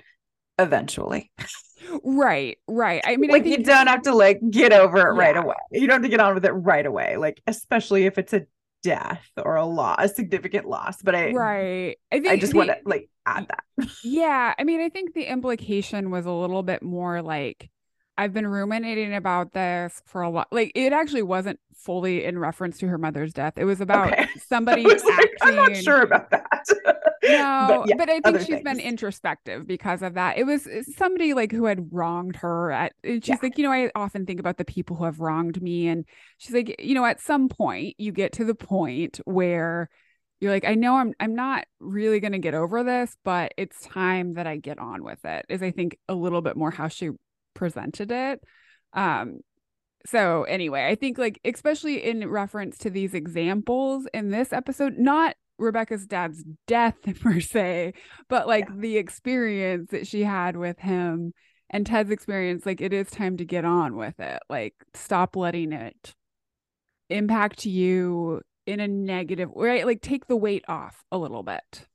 eventually. 0.58 1.30
Right, 2.04 2.58
right. 2.68 3.02
I 3.04 3.16
mean, 3.16 3.30
like 3.30 3.42
I 3.42 3.44
think- 3.44 3.58
you 3.58 3.64
don't 3.64 3.86
have 3.86 4.02
to 4.02 4.14
like 4.14 4.40
get 4.50 4.72
over 4.72 4.98
it 4.98 5.14
yeah. 5.14 5.20
right 5.20 5.36
away. 5.36 5.56
You 5.72 5.86
don't 5.86 5.96
have 5.96 6.02
to 6.02 6.08
get 6.08 6.20
on 6.20 6.34
with 6.34 6.44
it 6.44 6.52
right 6.52 6.84
away. 6.86 7.16
Like, 7.16 7.42
especially 7.46 8.06
if 8.06 8.18
it's 8.18 8.32
a 8.32 8.46
death 8.82 9.30
or 9.36 9.56
a 9.56 9.64
loss, 9.64 9.96
a 9.98 10.08
significant 10.08 10.68
loss. 10.68 11.02
But 11.02 11.14
I, 11.14 11.32
right. 11.32 11.96
I 12.12 12.20
think 12.20 12.28
I 12.28 12.36
just 12.36 12.54
want 12.54 12.70
to 12.70 12.76
like 12.84 13.08
add 13.26 13.48
that. 13.48 13.88
yeah. 14.04 14.54
I 14.58 14.64
mean, 14.64 14.80
I 14.80 14.88
think 14.88 15.14
the 15.14 15.24
implication 15.24 16.10
was 16.10 16.26
a 16.26 16.32
little 16.32 16.62
bit 16.62 16.82
more 16.82 17.22
like, 17.22 17.70
I've 18.18 18.32
been 18.32 18.47
ruminating 18.47 19.14
about 19.14 19.52
this 19.52 20.02
for 20.06 20.22
a 20.22 20.30
lot. 20.30 20.48
Like 20.51 20.72
it 20.74 20.93
actually 20.93 21.22
wasn't 21.22 21.60
fully 21.74 22.24
in 22.24 22.38
reference 22.38 22.78
to 22.78 22.88
her 22.88 22.98
mother's 22.98 23.32
death. 23.32 23.55
It 23.56 23.64
was 23.64 23.80
about 23.80 24.12
okay. 24.12 24.26
somebody 24.48 24.84
acting. 24.84 25.30
I'm 25.43 25.55
not 25.55 25.76
sure 25.76 26.02
about 26.02 26.30
that. 26.30 26.66
no, 27.22 27.66
but, 27.68 27.88
yeah, 27.88 27.94
but, 27.97 28.10
I 28.10 28.20
think 28.20 28.38
she's 28.38 28.48
things. 28.48 28.64
been 28.64 28.80
introspective 28.80 29.66
because 29.66 30.02
of 30.02 30.14
that. 30.14 30.38
It 30.38 30.44
was 30.44 30.66
uh, 30.66 30.82
somebody 30.97 31.34
like 31.34 31.52
who 31.52 31.66
had 31.66 31.93
wronged 31.93 32.36
her. 32.36 32.72
At 32.72 32.93
and 33.05 33.24
she's 33.24 33.34
yeah. 33.34 33.38
like, 33.43 33.59
you 33.59 33.64
know, 33.64 33.72
I 33.72 33.90
often 33.94 34.26
think 34.26 34.40
about 34.40 34.56
the 34.56 34.64
people 34.64 34.97
who 34.97 35.05
have 35.05 35.20
wronged 35.20 35.62
me, 35.62 35.88
and 35.88 36.05
she's 36.38 36.55
like, 36.55 36.76
you 36.80 36.94
know, 36.94 37.05
at 37.05 37.20
some 37.20 37.48
point 37.48 37.94
you 37.98 38.12
get 38.12 38.32
to 38.34 38.44
the 38.44 38.55
point 38.55 39.20
where 39.24 39.88
you're 40.40 40.52
like, 40.52 40.66
I 40.66 40.74
know 40.74 40.97
I'm 40.97 41.14
I'm 41.20 41.34
not 41.34 41.66
really 41.80 42.20
gonna 42.20 42.38
get 42.38 42.55
over 42.55 42.82
this, 42.82 43.16
but 43.24 43.52
it's 43.56 43.86
time 43.86 44.34
that 44.34 44.47
I 44.47 44.56
get 44.56 44.78
on 44.78 45.05
with 45.05 45.24
it. 45.24 45.47
Is 45.48 45.62
I 45.62 45.70
think 45.70 45.98
a 46.09 46.14
little 46.14 46.43
bit 46.43 46.56
more 46.56 46.70
how 46.70 46.88
she 46.88 47.10
presented 47.56 48.12
it. 48.12 48.40
Um, 48.92 49.40
so 50.06 50.44
anyway, 50.44 50.86
I 50.86 50.94
think 50.94 51.18
like 51.18 51.40
especially 51.44 52.04
in 52.04 52.28
reference 52.28 52.78
to 52.78 52.90
these 52.90 53.14
examples 53.14 54.06
in 54.14 54.30
this 54.30 54.52
episode, 54.52 54.94
not 54.98 55.34
Rebecca's 55.58 56.06
dad's 56.06 56.44
death 56.66 56.96
per 57.20 57.40
se, 57.40 57.94
but 58.28 58.46
like 58.46 58.68
yeah. 58.68 58.74
the 58.78 58.96
experience 58.98 59.90
that 59.90 60.06
she 60.06 60.22
had 60.22 60.56
with 60.56 60.78
him 60.78 61.32
and 61.70 61.84
Ted's 61.84 62.10
experience, 62.10 62.64
like 62.64 62.80
it 62.80 62.92
is 62.92 63.10
time 63.10 63.36
to 63.38 63.44
get 63.44 63.64
on 63.64 63.96
with 63.96 64.20
it. 64.20 64.40
Like 64.48 64.74
stop 64.94 65.34
letting 65.34 65.72
it 65.72 66.14
impact 67.10 67.64
you 67.64 68.42
in 68.66 68.80
a 68.80 68.88
negative 68.88 69.50
way, 69.50 69.68
right? 69.68 69.86
Like 69.86 70.02
take 70.02 70.26
the 70.26 70.36
weight 70.36 70.64
off 70.68 71.04
a 71.10 71.18
little 71.18 71.42
bit 71.42 71.86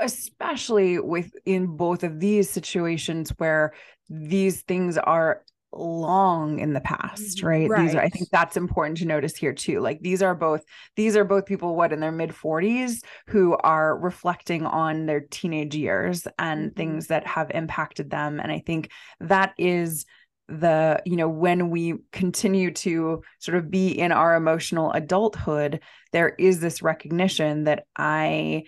especially 0.00 0.98
with 0.98 1.32
in 1.44 1.76
both 1.76 2.04
of 2.04 2.20
these 2.20 2.50
situations 2.50 3.30
where 3.38 3.72
these 4.08 4.62
things 4.62 4.98
are 4.98 5.42
long 5.72 6.58
in 6.58 6.72
the 6.72 6.80
past 6.80 7.42
right? 7.42 7.68
right? 7.68 7.82
these 7.82 7.94
are 7.94 8.00
i 8.00 8.08
think 8.08 8.28
that's 8.30 8.56
important 8.56 8.96
to 8.96 9.04
notice 9.04 9.36
here 9.36 9.52
too 9.52 9.80
like 9.80 10.00
these 10.00 10.22
are 10.22 10.34
both 10.34 10.64
these 10.94 11.16
are 11.16 11.24
both 11.24 11.44
people 11.44 11.76
what 11.76 11.92
in 11.92 12.00
their 12.00 12.12
mid 12.12 12.30
40s 12.30 13.02
who 13.26 13.56
are 13.58 13.98
reflecting 13.98 14.64
on 14.64 15.06
their 15.06 15.20
teenage 15.20 15.74
years 15.74 16.26
and 16.38 16.70
mm-hmm. 16.70 16.76
things 16.76 17.08
that 17.08 17.26
have 17.26 17.50
impacted 17.50 18.10
them 18.10 18.40
and 18.40 18.50
i 18.50 18.60
think 18.64 18.90
that 19.20 19.52
is 19.58 20.06
the 20.48 21.02
you 21.04 21.16
know 21.16 21.28
when 21.28 21.70
we 21.70 21.94
continue 22.12 22.70
to 22.70 23.22
sort 23.40 23.58
of 23.58 23.70
be 23.70 23.88
in 23.88 24.12
our 24.12 24.36
emotional 24.36 24.92
adulthood 24.92 25.80
there 26.12 26.28
is 26.38 26.60
this 26.60 26.82
recognition 26.82 27.64
that 27.64 27.84
i 27.96 28.62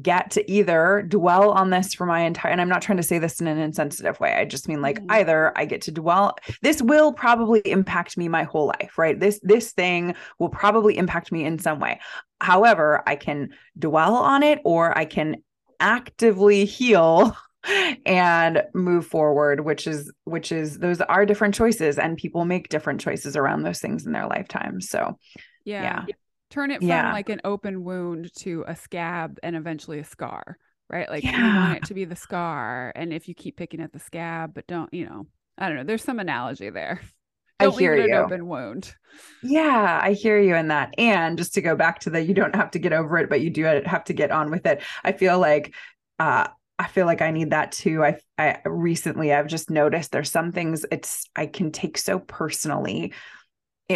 get 0.00 0.30
to 0.30 0.50
either 0.50 1.04
dwell 1.06 1.50
on 1.50 1.70
this 1.70 1.92
for 1.92 2.06
my 2.06 2.20
entire 2.20 2.50
and 2.50 2.60
I'm 2.60 2.68
not 2.68 2.80
trying 2.80 2.96
to 2.96 3.02
say 3.02 3.18
this 3.18 3.40
in 3.40 3.46
an 3.46 3.58
insensitive 3.58 4.18
way. 4.20 4.34
I 4.34 4.44
just 4.44 4.68
mean 4.68 4.80
like 4.80 5.00
mm-hmm. 5.00 5.10
either 5.10 5.52
I 5.56 5.66
get 5.66 5.82
to 5.82 5.90
dwell 5.90 6.36
this 6.62 6.80
will 6.80 7.12
probably 7.12 7.60
impact 7.64 8.16
me 8.16 8.28
my 8.28 8.44
whole 8.44 8.66
life, 8.66 8.96
right? 8.96 9.18
This 9.18 9.38
this 9.42 9.72
thing 9.72 10.14
will 10.38 10.48
probably 10.48 10.96
impact 10.96 11.30
me 11.30 11.44
in 11.44 11.58
some 11.58 11.80
way. 11.80 12.00
However, 12.40 13.02
I 13.06 13.16
can 13.16 13.50
dwell 13.78 14.16
on 14.16 14.42
it 14.42 14.60
or 14.64 14.96
I 14.96 15.04
can 15.04 15.42
actively 15.78 16.64
heal 16.64 17.36
and 18.06 18.64
move 18.74 19.06
forward 19.06 19.60
which 19.60 19.86
is 19.86 20.10
which 20.24 20.50
is 20.50 20.78
those 20.78 21.00
are 21.00 21.24
different 21.26 21.54
choices 21.54 21.98
and 21.98 22.16
people 22.16 22.44
make 22.44 22.68
different 22.68 23.00
choices 23.00 23.36
around 23.36 23.62
those 23.62 23.78
things 23.78 24.04
in 24.04 24.12
their 24.12 24.26
lifetime 24.26 24.80
so 24.80 25.16
yeah, 25.64 26.04
yeah 26.08 26.14
turn 26.52 26.70
it 26.70 26.80
from 26.80 26.88
yeah. 26.88 27.12
like 27.12 27.30
an 27.30 27.40
open 27.44 27.82
wound 27.82 28.30
to 28.34 28.64
a 28.68 28.76
scab 28.76 29.38
and 29.42 29.56
eventually 29.56 29.98
a 29.98 30.04
scar 30.04 30.58
right 30.90 31.08
like 31.08 31.24
yeah. 31.24 31.36
you 31.36 31.56
want 31.56 31.76
it 31.78 31.84
to 31.84 31.94
be 31.94 32.04
the 32.04 32.14
scar 32.14 32.92
and 32.94 33.12
if 33.12 33.26
you 33.26 33.34
keep 33.34 33.56
picking 33.56 33.80
at 33.80 33.92
the 33.92 33.98
scab 33.98 34.52
but 34.54 34.66
don't 34.66 34.92
you 34.92 35.06
know 35.06 35.26
i 35.56 35.66
don't 35.66 35.76
know 35.76 35.84
there's 35.84 36.04
some 36.04 36.18
analogy 36.18 36.68
there 36.68 37.00
don't 37.62 37.74
I 37.74 37.78
hear 37.78 37.96
you. 37.96 38.04
An 38.04 38.24
open 38.24 38.46
wound. 38.48 38.94
Yeah, 39.42 40.00
I 40.02 40.12
hear 40.12 40.40
you 40.40 40.56
in 40.56 40.68
that. 40.68 40.94
And 40.98 41.38
just 41.38 41.54
to 41.54 41.60
go 41.60 41.76
back 41.76 42.00
to 42.00 42.10
the 42.10 42.20
you 42.20 42.34
don't 42.34 42.56
have 42.56 42.72
to 42.72 42.78
get 42.78 42.92
over 42.92 43.18
it, 43.18 43.28
but 43.28 43.40
you 43.40 43.50
do 43.50 43.64
have 43.64 44.04
to 44.04 44.12
get 44.12 44.30
on 44.30 44.50
with 44.50 44.66
it. 44.66 44.82
I 45.04 45.12
feel 45.12 45.38
like 45.38 45.74
uh 46.18 46.48
I 46.78 46.88
feel 46.88 47.06
like 47.06 47.22
I 47.22 47.30
need 47.30 47.50
that 47.50 47.72
too. 47.72 48.04
I 48.04 48.18
I 48.36 48.58
recently 48.64 49.32
I've 49.32 49.46
just 49.46 49.70
noticed 49.70 50.10
there's 50.10 50.30
some 50.30 50.50
things 50.50 50.84
it's 50.90 51.28
I 51.36 51.46
can 51.46 51.70
take 51.70 51.98
so 51.98 52.18
personally 52.18 53.12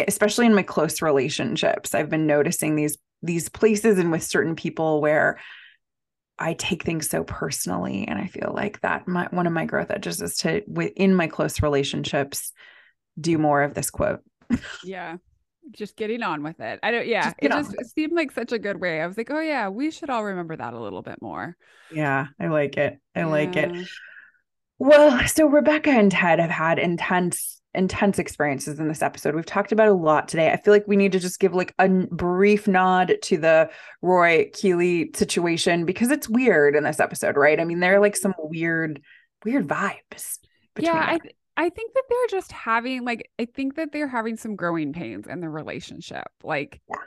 especially 0.07 0.45
in 0.45 0.55
my 0.55 0.63
close 0.63 1.01
relationships 1.01 1.93
i've 1.93 2.09
been 2.09 2.27
noticing 2.27 2.75
these 2.75 2.97
these 3.23 3.49
places 3.49 3.97
and 3.97 4.11
with 4.11 4.23
certain 4.23 4.55
people 4.55 5.01
where 5.01 5.39
i 6.39 6.53
take 6.53 6.83
things 6.83 7.09
so 7.09 7.23
personally 7.23 8.07
and 8.07 8.19
i 8.19 8.27
feel 8.27 8.51
like 8.53 8.79
that 8.81 9.07
my, 9.07 9.27
one 9.31 9.47
of 9.47 9.53
my 9.53 9.65
growth 9.65 9.91
edges 9.91 10.21
is 10.21 10.37
to 10.37 10.61
within 10.67 11.13
my 11.15 11.27
close 11.27 11.61
relationships 11.61 12.51
do 13.19 13.37
more 13.37 13.63
of 13.63 13.73
this 13.73 13.89
quote. 13.89 14.21
Yeah. 14.83 15.17
Just 15.71 15.97
getting 15.97 16.23
on 16.23 16.43
with 16.43 16.59
it. 16.61 16.79
I 16.81 16.91
don't 16.91 17.07
yeah 17.07 17.23
just 17.23 17.35
it 17.39 17.51
just 17.51 17.73
it. 17.73 17.87
seemed 17.87 18.13
like 18.13 18.31
such 18.31 18.53
a 18.53 18.59
good 18.59 18.79
way. 18.79 19.01
I 19.01 19.07
was 19.07 19.17
like 19.17 19.29
oh 19.29 19.41
yeah 19.41 19.67
we 19.67 19.91
should 19.91 20.09
all 20.09 20.23
remember 20.23 20.55
that 20.55 20.73
a 20.73 20.79
little 20.79 21.01
bit 21.01 21.21
more. 21.21 21.57
Yeah 21.91 22.27
i 22.39 22.47
like 22.47 22.77
it. 22.77 22.97
I 23.15 23.19
yeah. 23.19 23.25
like 23.25 23.57
it. 23.57 23.87
Well 24.79 25.27
so 25.27 25.47
rebecca 25.47 25.89
and 25.89 26.09
ted 26.09 26.39
have 26.39 26.49
had 26.49 26.79
intense 26.79 27.61
intense 27.77 28.19
experiences 28.19 28.79
in 28.79 28.87
this 28.87 29.01
episode. 29.01 29.35
We've 29.35 29.45
talked 29.45 29.71
about 29.71 29.87
a 29.87 29.93
lot 29.93 30.27
today. 30.27 30.51
I 30.51 30.57
feel 30.57 30.73
like 30.73 30.87
we 30.87 30.95
need 30.95 31.11
to 31.13 31.19
just 31.19 31.39
give 31.39 31.53
like 31.53 31.73
a 31.79 31.87
brief 31.87 32.67
nod 32.67 33.15
to 33.23 33.37
the 33.37 33.69
Roy 34.01 34.49
Keeley 34.53 35.11
situation 35.15 35.85
because 35.85 36.11
it's 36.11 36.27
weird 36.27 36.75
in 36.75 36.83
this 36.83 36.99
episode, 36.99 37.37
right? 37.37 37.59
I 37.59 37.63
mean, 37.63 37.79
there 37.79 37.95
are 37.95 38.01
like 38.01 38.15
some 38.15 38.33
weird, 38.39 39.01
weird 39.45 39.67
vibes. 39.67 40.39
Yeah, 40.79 40.93
I 40.95 41.17
th- 41.17 41.35
I 41.55 41.69
think 41.69 41.93
that 41.93 42.03
they're 42.09 42.39
just 42.39 42.51
having 42.51 43.03
like 43.03 43.31
I 43.39 43.45
think 43.45 43.75
that 43.75 43.91
they're 43.91 44.07
having 44.07 44.37
some 44.37 44.55
growing 44.55 44.93
pains 44.93 45.25
in 45.27 45.39
the 45.39 45.49
relationship. 45.49 46.27
Like 46.43 46.81
yeah 46.89 46.97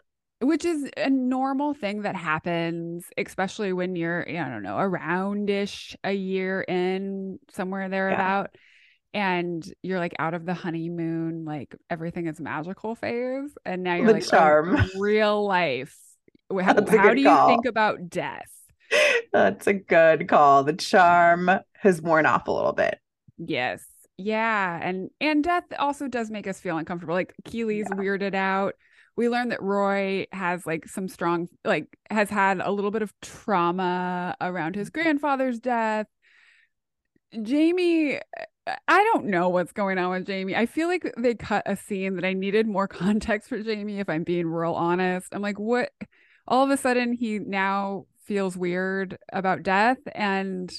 which 0.43 0.65
is 0.65 0.89
a 0.97 1.11
normal 1.11 1.75
thing 1.75 2.01
that 2.01 2.17
happens, 2.17 3.05
especially 3.19 3.75
when 3.75 3.95
you're, 3.95 4.27
I 4.27 4.49
don't 4.49 4.63
know, 4.63 4.77
aroundish 4.77 5.95
a 6.03 6.13
year 6.13 6.63
in 6.63 7.39
somewhere 7.53 7.91
thereabout. 7.91 8.49
Yeah 8.55 8.61
and 9.13 9.67
you're 9.83 9.99
like 9.99 10.15
out 10.19 10.35
of 10.35 10.47
the 10.47 10.55
honeymoon, 10.55 11.45
like 11.45 11.75
everything 11.89 12.27
is 12.27 12.41
magical 12.41 12.95
phase, 12.95 13.51
and 13.65 13.83
now 13.83 13.97
you're 13.97 14.07
the 14.07 14.13
like 14.15 14.25
oh, 14.27 14.31
charm, 14.31 14.77
oh, 14.77 14.89
real 14.99 15.47
life. 15.47 15.97
How, 16.51 16.75
how 16.75 17.15
do 17.15 17.21
you 17.21 17.47
think 17.47 17.67
about 17.67 18.09
death? 18.09 18.51
That's 19.33 19.67
a 19.67 19.75
good 19.75 20.29
call. 20.29 20.65
The 20.65 20.73
charm 20.73 21.51
has 21.75 22.03
worn 22.03 22.27
off 22.27 22.49
a 22.49 22.53
little 22.53 22.73
bit. 22.73 22.99
Yes. 23.39 23.85
Yeah. 24.19 24.79
And 24.83 25.11
and 25.21 25.43
death 25.43 25.65
also 25.79 26.09
does 26.09 26.31
make 26.31 26.47
us 26.47 26.61
feel 26.61 26.77
uncomfortable. 26.77 27.15
Like 27.15 27.35
Keeley's 27.45 27.87
yeah. 27.91 27.97
weirded 27.97 28.35
out. 28.35 28.75
We 29.17 29.29
learned 29.29 29.53
that 29.53 29.63
Roy 29.63 30.27
has 30.33 30.67
like 30.67 30.87
some 30.87 31.09
strong 31.09 31.49
like 31.65 31.87
has 32.11 32.29
had 32.29 32.61
a 32.61 32.71
little 32.71 32.91
bit 32.91 33.03
of 33.03 33.13
trauma 33.23 34.37
around 34.41 34.75
his 34.75 34.91
mm-hmm. 34.91 35.03
grandfather's 35.03 35.59
death. 35.59 36.07
Jamie 37.43 38.19
I 38.67 39.03
don't 39.13 39.27
know 39.27 39.49
what's 39.49 39.73
going 39.73 39.99
on 39.99 40.11
with 40.11 40.27
Jamie. 40.27 40.55
I 40.55 40.67
feel 40.67 40.89
like 40.89 41.13
they 41.17 41.35
cut 41.35 41.63
a 41.67 41.77
scene 41.77 42.17
that 42.17 42.25
I 42.25 42.35
needed 42.35 42.67
more 42.67 42.89
context 42.89 43.49
for 43.49 43.63
Jamie, 43.63 44.01
if 44.01 44.09
I'm 44.09 44.25
being 44.25 44.47
real 44.47 44.73
honest. 44.73 45.29
I'm 45.33 45.43
like, 45.43 45.59
what? 45.59 45.91
All 46.47 46.65
of 46.65 46.71
a 46.71 46.77
sudden, 46.77 47.13
he 47.13 47.39
now 47.39 48.07
feels 48.25 48.57
weird 48.57 49.19
about 49.33 49.63
death 49.63 49.99
and 50.15 50.71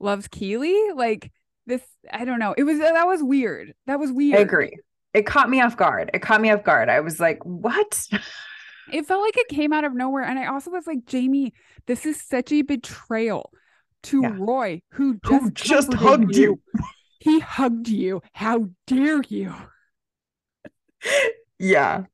loves 0.00 0.28
Keeley. 0.28 0.92
Like, 0.94 1.32
this, 1.66 1.82
I 2.12 2.24
don't 2.24 2.38
know. 2.38 2.54
It 2.56 2.64
was, 2.64 2.78
that 2.78 3.06
was 3.06 3.22
weird. 3.22 3.72
That 3.86 3.98
was 3.98 4.12
weird. 4.12 4.38
I 4.38 4.42
agree. 4.42 4.76
It 5.12 5.26
caught 5.26 5.48
me 5.48 5.60
off 5.60 5.76
guard. 5.76 6.10
It 6.12 6.20
caught 6.20 6.40
me 6.40 6.50
off 6.50 6.64
guard. 6.64 6.88
I 6.88 7.00
was 7.00 7.20
like, 7.20 7.38
what? 7.44 8.06
it 8.92 9.06
felt 9.06 9.22
like 9.22 9.36
it 9.36 9.48
came 9.48 9.72
out 9.72 9.84
of 9.84 9.94
nowhere. 9.94 10.24
And 10.24 10.38
I 10.38 10.46
also 10.46 10.70
was 10.70 10.86
like, 10.86 11.06
Jamie, 11.06 11.52
this 11.86 12.04
is 12.04 12.20
such 12.20 12.52
a 12.52 12.62
betrayal 12.62 13.50
to 14.04 14.22
yeah. 14.22 14.36
Roy, 14.36 14.82
who 14.90 15.18
just, 15.24 15.42
who 15.42 15.50
just 15.52 15.94
hugged 15.94 16.36
you. 16.36 16.60
you. 16.74 16.84
He 17.24 17.40
hugged 17.40 17.88
you. 17.88 18.20
How 18.34 18.68
dare 18.86 19.22
you? 19.22 19.54
yeah. 21.58 22.04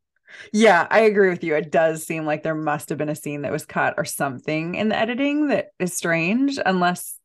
Yeah, 0.52 0.86
I 0.88 1.00
agree 1.00 1.30
with 1.30 1.42
you. 1.42 1.56
It 1.56 1.72
does 1.72 2.06
seem 2.06 2.26
like 2.26 2.44
there 2.44 2.54
must 2.54 2.90
have 2.90 2.98
been 2.98 3.08
a 3.08 3.16
scene 3.16 3.42
that 3.42 3.50
was 3.50 3.66
cut 3.66 3.94
or 3.96 4.04
something 4.04 4.76
in 4.76 4.88
the 4.88 4.96
editing 4.96 5.48
that 5.48 5.70
is 5.80 5.96
strange, 5.96 6.60
unless 6.64 7.18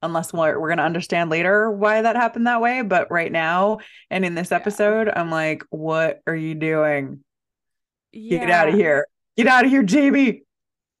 unless 0.00 0.32
we're, 0.32 0.60
we're 0.60 0.68
going 0.68 0.78
to 0.78 0.84
understand 0.84 1.28
later 1.28 1.72
why 1.72 2.02
that 2.02 2.14
happened 2.14 2.46
that 2.46 2.60
way. 2.60 2.82
But 2.82 3.10
right 3.10 3.32
now 3.32 3.78
and 4.08 4.24
in 4.24 4.36
this 4.36 4.52
episode, 4.52 5.08
yeah. 5.08 5.20
I'm 5.20 5.30
like, 5.32 5.64
what 5.70 6.20
are 6.28 6.36
you 6.36 6.54
doing? 6.54 7.24
Yeah. 8.12 8.38
Get 8.38 8.50
out 8.50 8.68
of 8.68 8.74
here. 8.74 9.08
Get 9.36 9.48
out 9.48 9.64
of 9.64 9.72
here, 9.72 9.82
Jamie. 9.82 10.44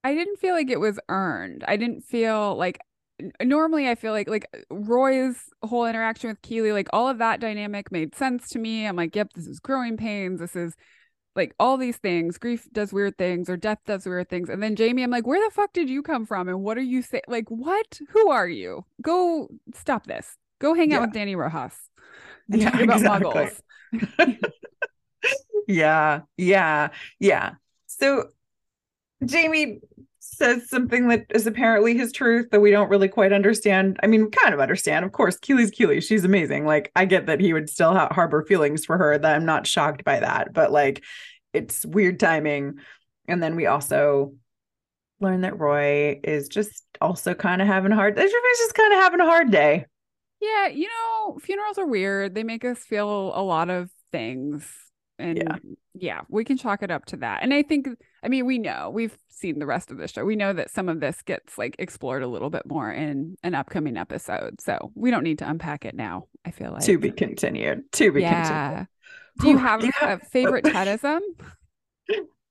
I 0.02 0.16
didn't 0.16 0.40
feel 0.40 0.56
like 0.56 0.68
it 0.68 0.80
was 0.80 0.98
earned. 1.08 1.62
I 1.68 1.76
didn't 1.76 2.00
feel 2.00 2.56
like 2.56 2.80
normally 3.42 3.88
I 3.88 3.94
feel 3.94 4.12
like 4.12 4.28
like 4.28 4.46
Roy's 4.70 5.36
whole 5.62 5.86
interaction 5.86 6.30
with 6.30 6.42
Keeley, 6.42 6.72
like 6.72 6.88
all 6.92 7.08
of 7.08 7.18
that 7.18 7.40
dynamic 7.40 7.92
made 7.92 8.14
sense 8.14 8.48
to 8.50 8.58
me. 8.58 8.86
I'm 8.86 8.96
like, 8.96 9.14
yep, 9.14 9.32
this 9.34 9.46
is 9.46 9.60
growing 9.60 9.96
pains. 9.96 10.40
This 10.40 10.56
is 10.56 10.74
like 11.34 11.54
all 11.58 11.76
these 11.76 11.96
things. 11.96 12.38
Grief 12.38 12.68
does 12.72 12.92
weird 12.92 13.16
things 13.16 13.48
or 13.48 13.56
death 13.56 13.78
does 13.86 14.06
weird 14.06 14.28
things. 14.28 14.48
And 14.48 14.62
then 14.62 14.76
Jamie, 14.76 15.02
I'm 15.02 15.10
like, 15.10 15.26
where 15.26 15.42
the 15.44 15.54
fuck 15.54 15.72
did 15.72 15.88
you 15.88 16.02
come 16.02 16.26
from? 16.26 16.48
And 16.48 16.62
what 16.62 16.76
are 16.78 16.82
you 16.82 17.02
saying? 17.02 17.24
Like, 17.28 17.48
what? 17.48 17.98
Who 18.10 18.30
are 18.30 18.48
you? 18.48 18.84
Go 19.00 19.48
stop 19.74 20.06
this. 20.06 20.36
Go 20.60 20.74
hang 20.74 20.90
yeah. 20.90 20.98
out 20.98 21.02
with 21.02 21.14
Dani 21.14 21.36
Rojas 21.36 21.76
and 22.50 22.62
yeah, 22.62 22.70
talk 22.70 22.80
about 22.82 23.22
exactly. 23.22 24.00
muggles. 24.00 24.38
yeah. 25.68 26.20
Yeah. 26.36 26.88
Yeah. 27.18 27.54
So 27.86 28.28
Jamie 29.24 29.80
says 30.32 30.68
something 30.68 31.08
that 31.08 31.26
is 31.30 31.46
apparently 31.46 31.96
his 31.96 32.12
truth 32.12 32.50
that 32.50 32.60
we 32.60 32.70
don't 32.70 32.88
really 32.88 33.08
quite 33.08 33.32
understand. 33.32 33.98
I 34.02 34.06
mean, 34.06 34.30
kind 34.30 34.54
of 34.54 34.60
understand. 34.60 35.04
Of 35.04 35.12
course, 35.12 35.36
Keeley's 35.38 35.70
Keeley. 35.70 36.00
She's 36.00 36.24
amazing. 36.24 36.66
Like, 36.66 36.90
I 36.96 37.04
get 37.04 37.26
that 37.26 37.40
he 37.40 37.52
would 37.52 37.68
still 37.68 37.92
ha- 37.92 38.12
harbor 38.12 38.42
feelings 38.42 38.84
for 38.84 38.98
her, 38.98 39.18
that 39.18 39.36
I'm 39.36 39.44
not 39.44 39.66
shocked 39.66 40.04
by 40.04 40.20
that. 40.20 40.52
But 40.52 40.72
like, 40.72 41.04
it's 41.52 41.84
weird 41.84 42.18
timing. 42.18 42.78
And 43.28 43.42
then 43.42 43.56
we 43.56 43.66
also 43.66 44.34
learn 45.20 45.42
that 45.42 45.58
Roy 45.58 46.20
is 46.24 46.48
just 46.48 46.84
also 47.00 47.34
kind 47.34 47.62
of 47.62 47.68
having 47.68 47.92
a 47.92 47.94
hard 47.94 48.18
he's 48.18 48.30
just 48.30 48.74
kind 48.74 48.92
of 48.92 48.98
having 48.98 49.20
a 49.20 49.26
hard 49.26 49.50
day. 49.50 49.86
Yeah, 50.40 50.66
you 50.66 50.88
know, 50.88 51.38
funerals 51.40 51.78
are 51.78 51.86
weird. 51.86 52.34
They 52.34 52.42
make 52.42 52.64
us 52.64 52.78
feel 52.80 53.32
a 53.34 53.42
lot 53.42 53.70
of 53.70 53.90
things 54.10 54.68
and 55.22 55.38
yeah. 55.38 55.56
yeah, 55.94 56.20
we 56.28 56.44
can 56.44 56.56
chalk 56.56 56.82
it 56.82 56.90
up 56.90 57.06
to 57.06 57.16
that. 57.18 57.42
And 57.42 57.54
I 57.54 57.62
think, 57.62 57.88
I 58.22 58.28
mean, 58.28 58.46
we 58.46 58.58
know 58.58 58.90
we've 58.92 59.16
seen 59.28 59.58
the 59.58 59.66
rest 59.66 59.90
of 59.90 59.98
the 59.98 60.08
show. 60.08 60.24
We 60.24 60.36
know 60.36 60.52
that 60.52 60.70
some 60.70 60.88
of 60.88 61.00
this 61.00 61.22
gets 61.22 61.56
like 61.56 61.76
explored 61.78 62.22
a 62.22 62.28
little 62.28 62.50
bit 62.50 62.62
more 62.66 62.90
in 62.90 63.36
an 63.42 63.54
upcoming 63.54 63.96
episode. 63.96 64.60
So 64.60 64.92
we 64.94 65.10
don't 65.10 65.24
need 65.24 65.38
to 65.38 65.48
unpack 65.48 65.84
it 65.84 65.94
now. 65.94 66.26
I 66.44 66.50
feel 66.50 66.72
like 66.72 66.84
to 66.84 66.98
be 66.98 67.10
continued. 67.10 67.90
To 67.92 68.12
be 68.12 68.22
yeah. 68.22 68.40
continued. 68.42 68.88
Do 69.40 69.48
you 69.48 69.58
have, 69.58 69.80
Do 69.80 69.86
you 69.86 69.92
have 69.96 70.22
a 70.22 70.24
favorite 70.26 70.64
Tedism? 70.64 71.20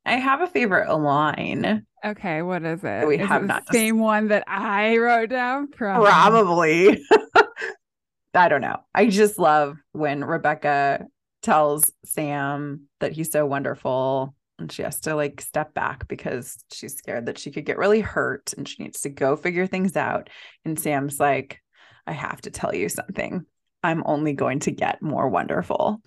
I 0.06 0.14
have 0.14 0.42
a 0.42 0.48
favorite 0.48 0.92
line. 0.92 1.86
Okay, 2.04 2.42
what 2.42 2.64
is 2.64 2.84
it? 2.84 3.08
We 3.08 3.20
is 3.20 3.28
have 3.28 3.44
it 3.44 3.48
not 3.48 3.68
the 3.68 3.74
same 3.74 4.00
one 4.00 4.30
that 4.30 4.44
I 4.48 4.98
wrote 4.98 5.30
down. 5.30 5.68
Probably. 5.68 6.10
Probably. 6.10 7.04
I 8.34 8.50
don't 8.50 8.62
know. 8.62 8.78
I 8.96 9.08
just 9.08 9.38
love 9.38 9.78
when 9.92 10.24
Rebecca 10.24 11.06
tells 11.42 11.92
Sam 12.06 12.88
that 13.00 13.12
he's 13.12 13.32
so 13.32 13.46
wonderful 13.46 14.36
and 14.60 14.72
she 14.72 14.84
has 14.84 15.00
to 15.02 15.16
like 15.16 15.42
step 15.42 15.74
back 15.74 16.08
because 16.08 16.64
she's 16.72 16.96
scared 16.96 17.26
that 17.26 17.38
she 17.38 17.52
could 17.52 17.66
get 17.66 17.78
really 17.78 18.00
hurt 18.00 18.54
and 18.54 18.68
she 18.68 18.84
needs 18.84 19.02
to 19.02 19.10
go 19.10 19.36
figure 19.36 19.68
things 19.68 19.98
out. 19.98 20.30
And 20.64 20.80
Sam's 20.80 21.20
like, 21.20 21.60
I 22.08 22.14
have 22.14 22.42
to 22.42 22.52
tell 22.52 22.74
you 22.74 22.88
something. 22.88 23.46
I'm 23.84 24.04
only 24.06 24.34
going 24.34 24.60
to 24.62 24.72
get 24.72 25.02
more 25.02 25.28
wonderful. 25.30 26.02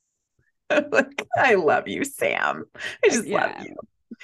like, 0.70 1.26
I 1.36 1.54
love 1.54 1.88
you, 1.88 2.04
Sam. 2.04 2.64
I 3.04 3.08
just 3.08 3.26
yeah. 3.26 3.46
love 3.46 3.66
you. 3.66 3.76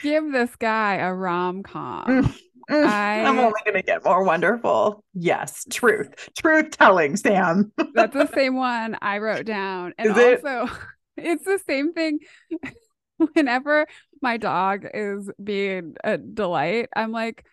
Give 0.02 0.30
this 0.30 0.54
guy 0.56 0.96
a 0.96 1.12
rom 1.12 1.62
com. 1.62 2.34
I, 2.72 3.14
am 3.18 3.38
only 3.38 3.60
going 3.64 3.76
to 3.76 3.82
get 3.82 4.04
more 4.04 4.24
wonderful. 4.24 5.04
Yes, 5.14 5.64
truth, 5.70 6.30
truth 6.36 6.70
telling, 6.70 7.16
Sam. 7.16 7.72
that's 7.94 8.14
the 8.14 8.28
same 8.34 8.56
one 8.56 8.96
I 9.00 9.18
wrote 9.18 9.46
down. 9.46 9.94
And 9.98 10.10
Is 10.10 10.40
also, 10.42 10.72
it? 10.72 10.80
it's 11.16 11.44
the 11.44 11.60
same 11.66 11.92
thing. 11.92 12.20
Whenever 13.34 13.86
my 14.20 14.36
dog 14.36 14.86
is 14.92 15.30
being 15.42 15.94
a 16.02 16.18
delight, 16.18 16.88
I'm 16.96 17.12
like, 17.12 17.44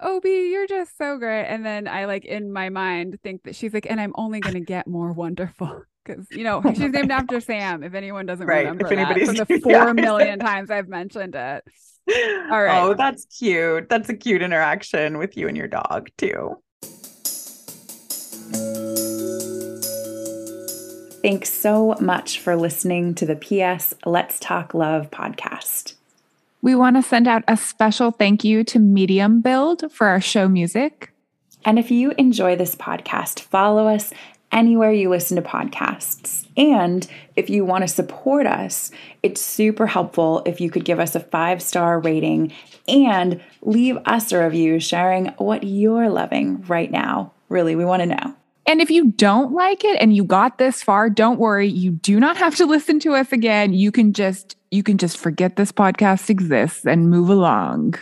Obi, 0.00 0.48
you're 0.50 0.66
just 0.66 0.96
so 0.96 1.18
great. 1.18 1.46
And 1.46 1.66
then 1.66 1.88
I 1.88 2.06
like 2.06 2.24
in 2.24 2.52
my 2.52 2.68
mind 2.68 3.18
think 3.22 3.42
that 3.42 3.56
she's 3.56 3.74
like, 3.74 3.86
and 3.90 4.00
I'm 4.00 4.12
only 4.14 4.40
going 4.40 4.54
to 4.54 4.60
get 4.60 4.86
more 4.86 5.12
wonderful 5.12 5.82
because 6.08 6.26
you 6.30 6.42
know 6.44 6.62
oh 6.64 6.72
she's 6.72 6.90
named 6.90 7.10
after 7.10 7.40
Sam. 7.40 7.82
If 7.82 7.94
anyone 7.94 8.26
doesn't 8.26 8.46
right. 8.46 8.60
remember 8.60 8.86
if 8.86 8.96
that 8.96 9.26
from 9.26 9.34
the 9.34 9.60
four 9.60 9.72
yeah. 9.72 9.92
million 9.92 10.38
times 10.38 10.70
I've 10.70 10.88
mentioned 10.88 11.34
it. 11.34 11.64
All 12.50 12.62
right. 12.62 12.82
Oh, 12.82 12.94
that's 12.94 13.26
cute. 13.26 13.88
That's 13.88 14.08
a 14.08 14.14
cute 14.14 14.42
interaction 14.42 15.18
with 15.18 15.36
you 15.36 15.46
and 15.46 15.56
your 15.56 15.68
dog, 15.68 16.08
too. 16.16 16.56
Thanks 21.20 21.50
so 21.50 21.96
much 22.00 22.38
for 22.38 22.56
listening 22.56 23.14
to 23.16 23.26
the 23.26 23.36
PS 23.36 23.92
Let's 24.06 24.38
Talk 24.38 24.72
Love 24.72 25.10
podcast. 25.10 25.94
We 26.62 26.74
want 26.74 26.96
to 26.96 27.02
send 27.02 27.28
out 27.28 27.44
a 27.46 27.56
special 27.56 28.10
thank 28.10 28.44
you 28.44 28.64
to 28.64 28.78
Medium 28.78 29.40
Build 29.40 29.90
for 29.92 30.06
our 30.06 30.20
show 30.20 30.48
music. 30.48 31.12
And 31.64 31.78
if 31.78 31.90
you 31.90 32.12
enjoy 32.18 32.56
this 32.56 32.74
podcast, 32.74 33.40
follow 33.40 33.88
us 33.88 34.12
anywhere 34.52 34.92
you 34.92 35.08
listen 35.08 35.36
to 35.36 35.42
podcasts. 35.42 36.46
And 36.56 37.06
if 37.36 37.50
you 37.50 37.64
want 37.64 37.82
to 37.82 37.88
support 37.88 38.46
us, 38.46 38.90
it's 39.22 39.40
super 39.40 39.86
helpful 39.86 40.42
if 40.46 40.60
you 40.60 40.70
could 40.70 40.84
give 40.84 41.00
us 41.00 41.14
a 41.14 41.20
five 41.20 41.62
star 41.62 42.00
rating 42.00 42.52
and 42.86 43.40
leave 43.62 43.98
us 44.06 44.32
a 44.32 44.42
review 44.42 44.80
sharing 44.80 45.26
what 45.38 45.64
you're 45.64 46.08
loving 46.08 46.62
right 46.62 46.90
now. 46.90 47.32
Really, 47.48 47.76
we 47.76 47.84
want 47.84 48.00
to 48.00 48.06
know. 48.06 48.34
And 48.66 48.82
if 48.82 48.90
you 48.90 49.12
don't 49.12 49.52
like 49.52 49.82
it 49.82 49.96
and 49.98 50.14
you 50.14 50.24
got 50.24 50.58
this 50.58 50.82
far, 50.82 51.08
don't 51.08 51.38
worry, 51.38 51.66
you 51.66 51.92
do 51.92 52.20
not 52.20 52.36
have 52.36 52.54
to 52.56 52.66
listen 52.66 53.00
to 53.00 53.14
us 53.14 53.32
again. 53.32 53.72
You 53.72 53.90
can 53.90 54.12
just 54.12 54.56
you 54.70 54.82
can 54.82 54.98
just 54.98 55.16
forget 55.16 55.56
this 55.56 55.72
podcast 55.72 56.28
exists 56.28 56.84
and 56.84 57.08
move 57.08 57.30
along. 57.30 57.94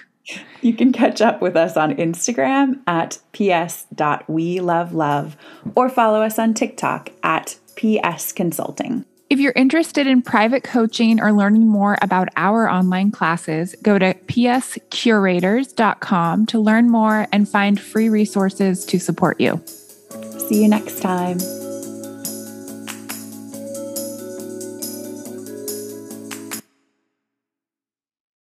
You 0.60 0.74
can 0.74 0.92
catch 0.92 1.20
up 1.20 1.40
with 1.40 1.56
us 1.56 1.76
on 1.76 1.96
Instagram 1.96 2.80
at 2.86 3.18
ps.welovelove 3.32 5.32
or 5.74 5.88
follow 5.88 6.22
us 6.22 6.38
on 6.38 6.54
TikTok 6.54 7.10
at 7.22 7.58
PS 7.76 8.32
Consulting. 8.32 9.04
If 9.28 9.40
you're 9.40 9.54
interested 9.56 10.06
in 10.06 10.22
private 10.22 10.62
coaching 10.62 11.20
or 11.20 11.32
learning 11.32 11.66
more 11.66 11.98
about 12.00 12.28
our 12.36 12.70
online 12.70 13.10
classes, 13.10 13.74
go 13.82 13.98
to 13.98 14.14
pscurators.com 14.14 16.46
to 16.46 16.60
learn 16.60 16.88
more 16.90 17.26
and 17.32 17.48
find 17.48 17.80
free 17.80 18.08
resources 18.08 18.84
to 18.86 19.00
support 19.00 19.40
you. 19.40 19.60
See 20.48 20.62
you 20.62 20.68
next 20.68 21.00
time. 21.00 21.40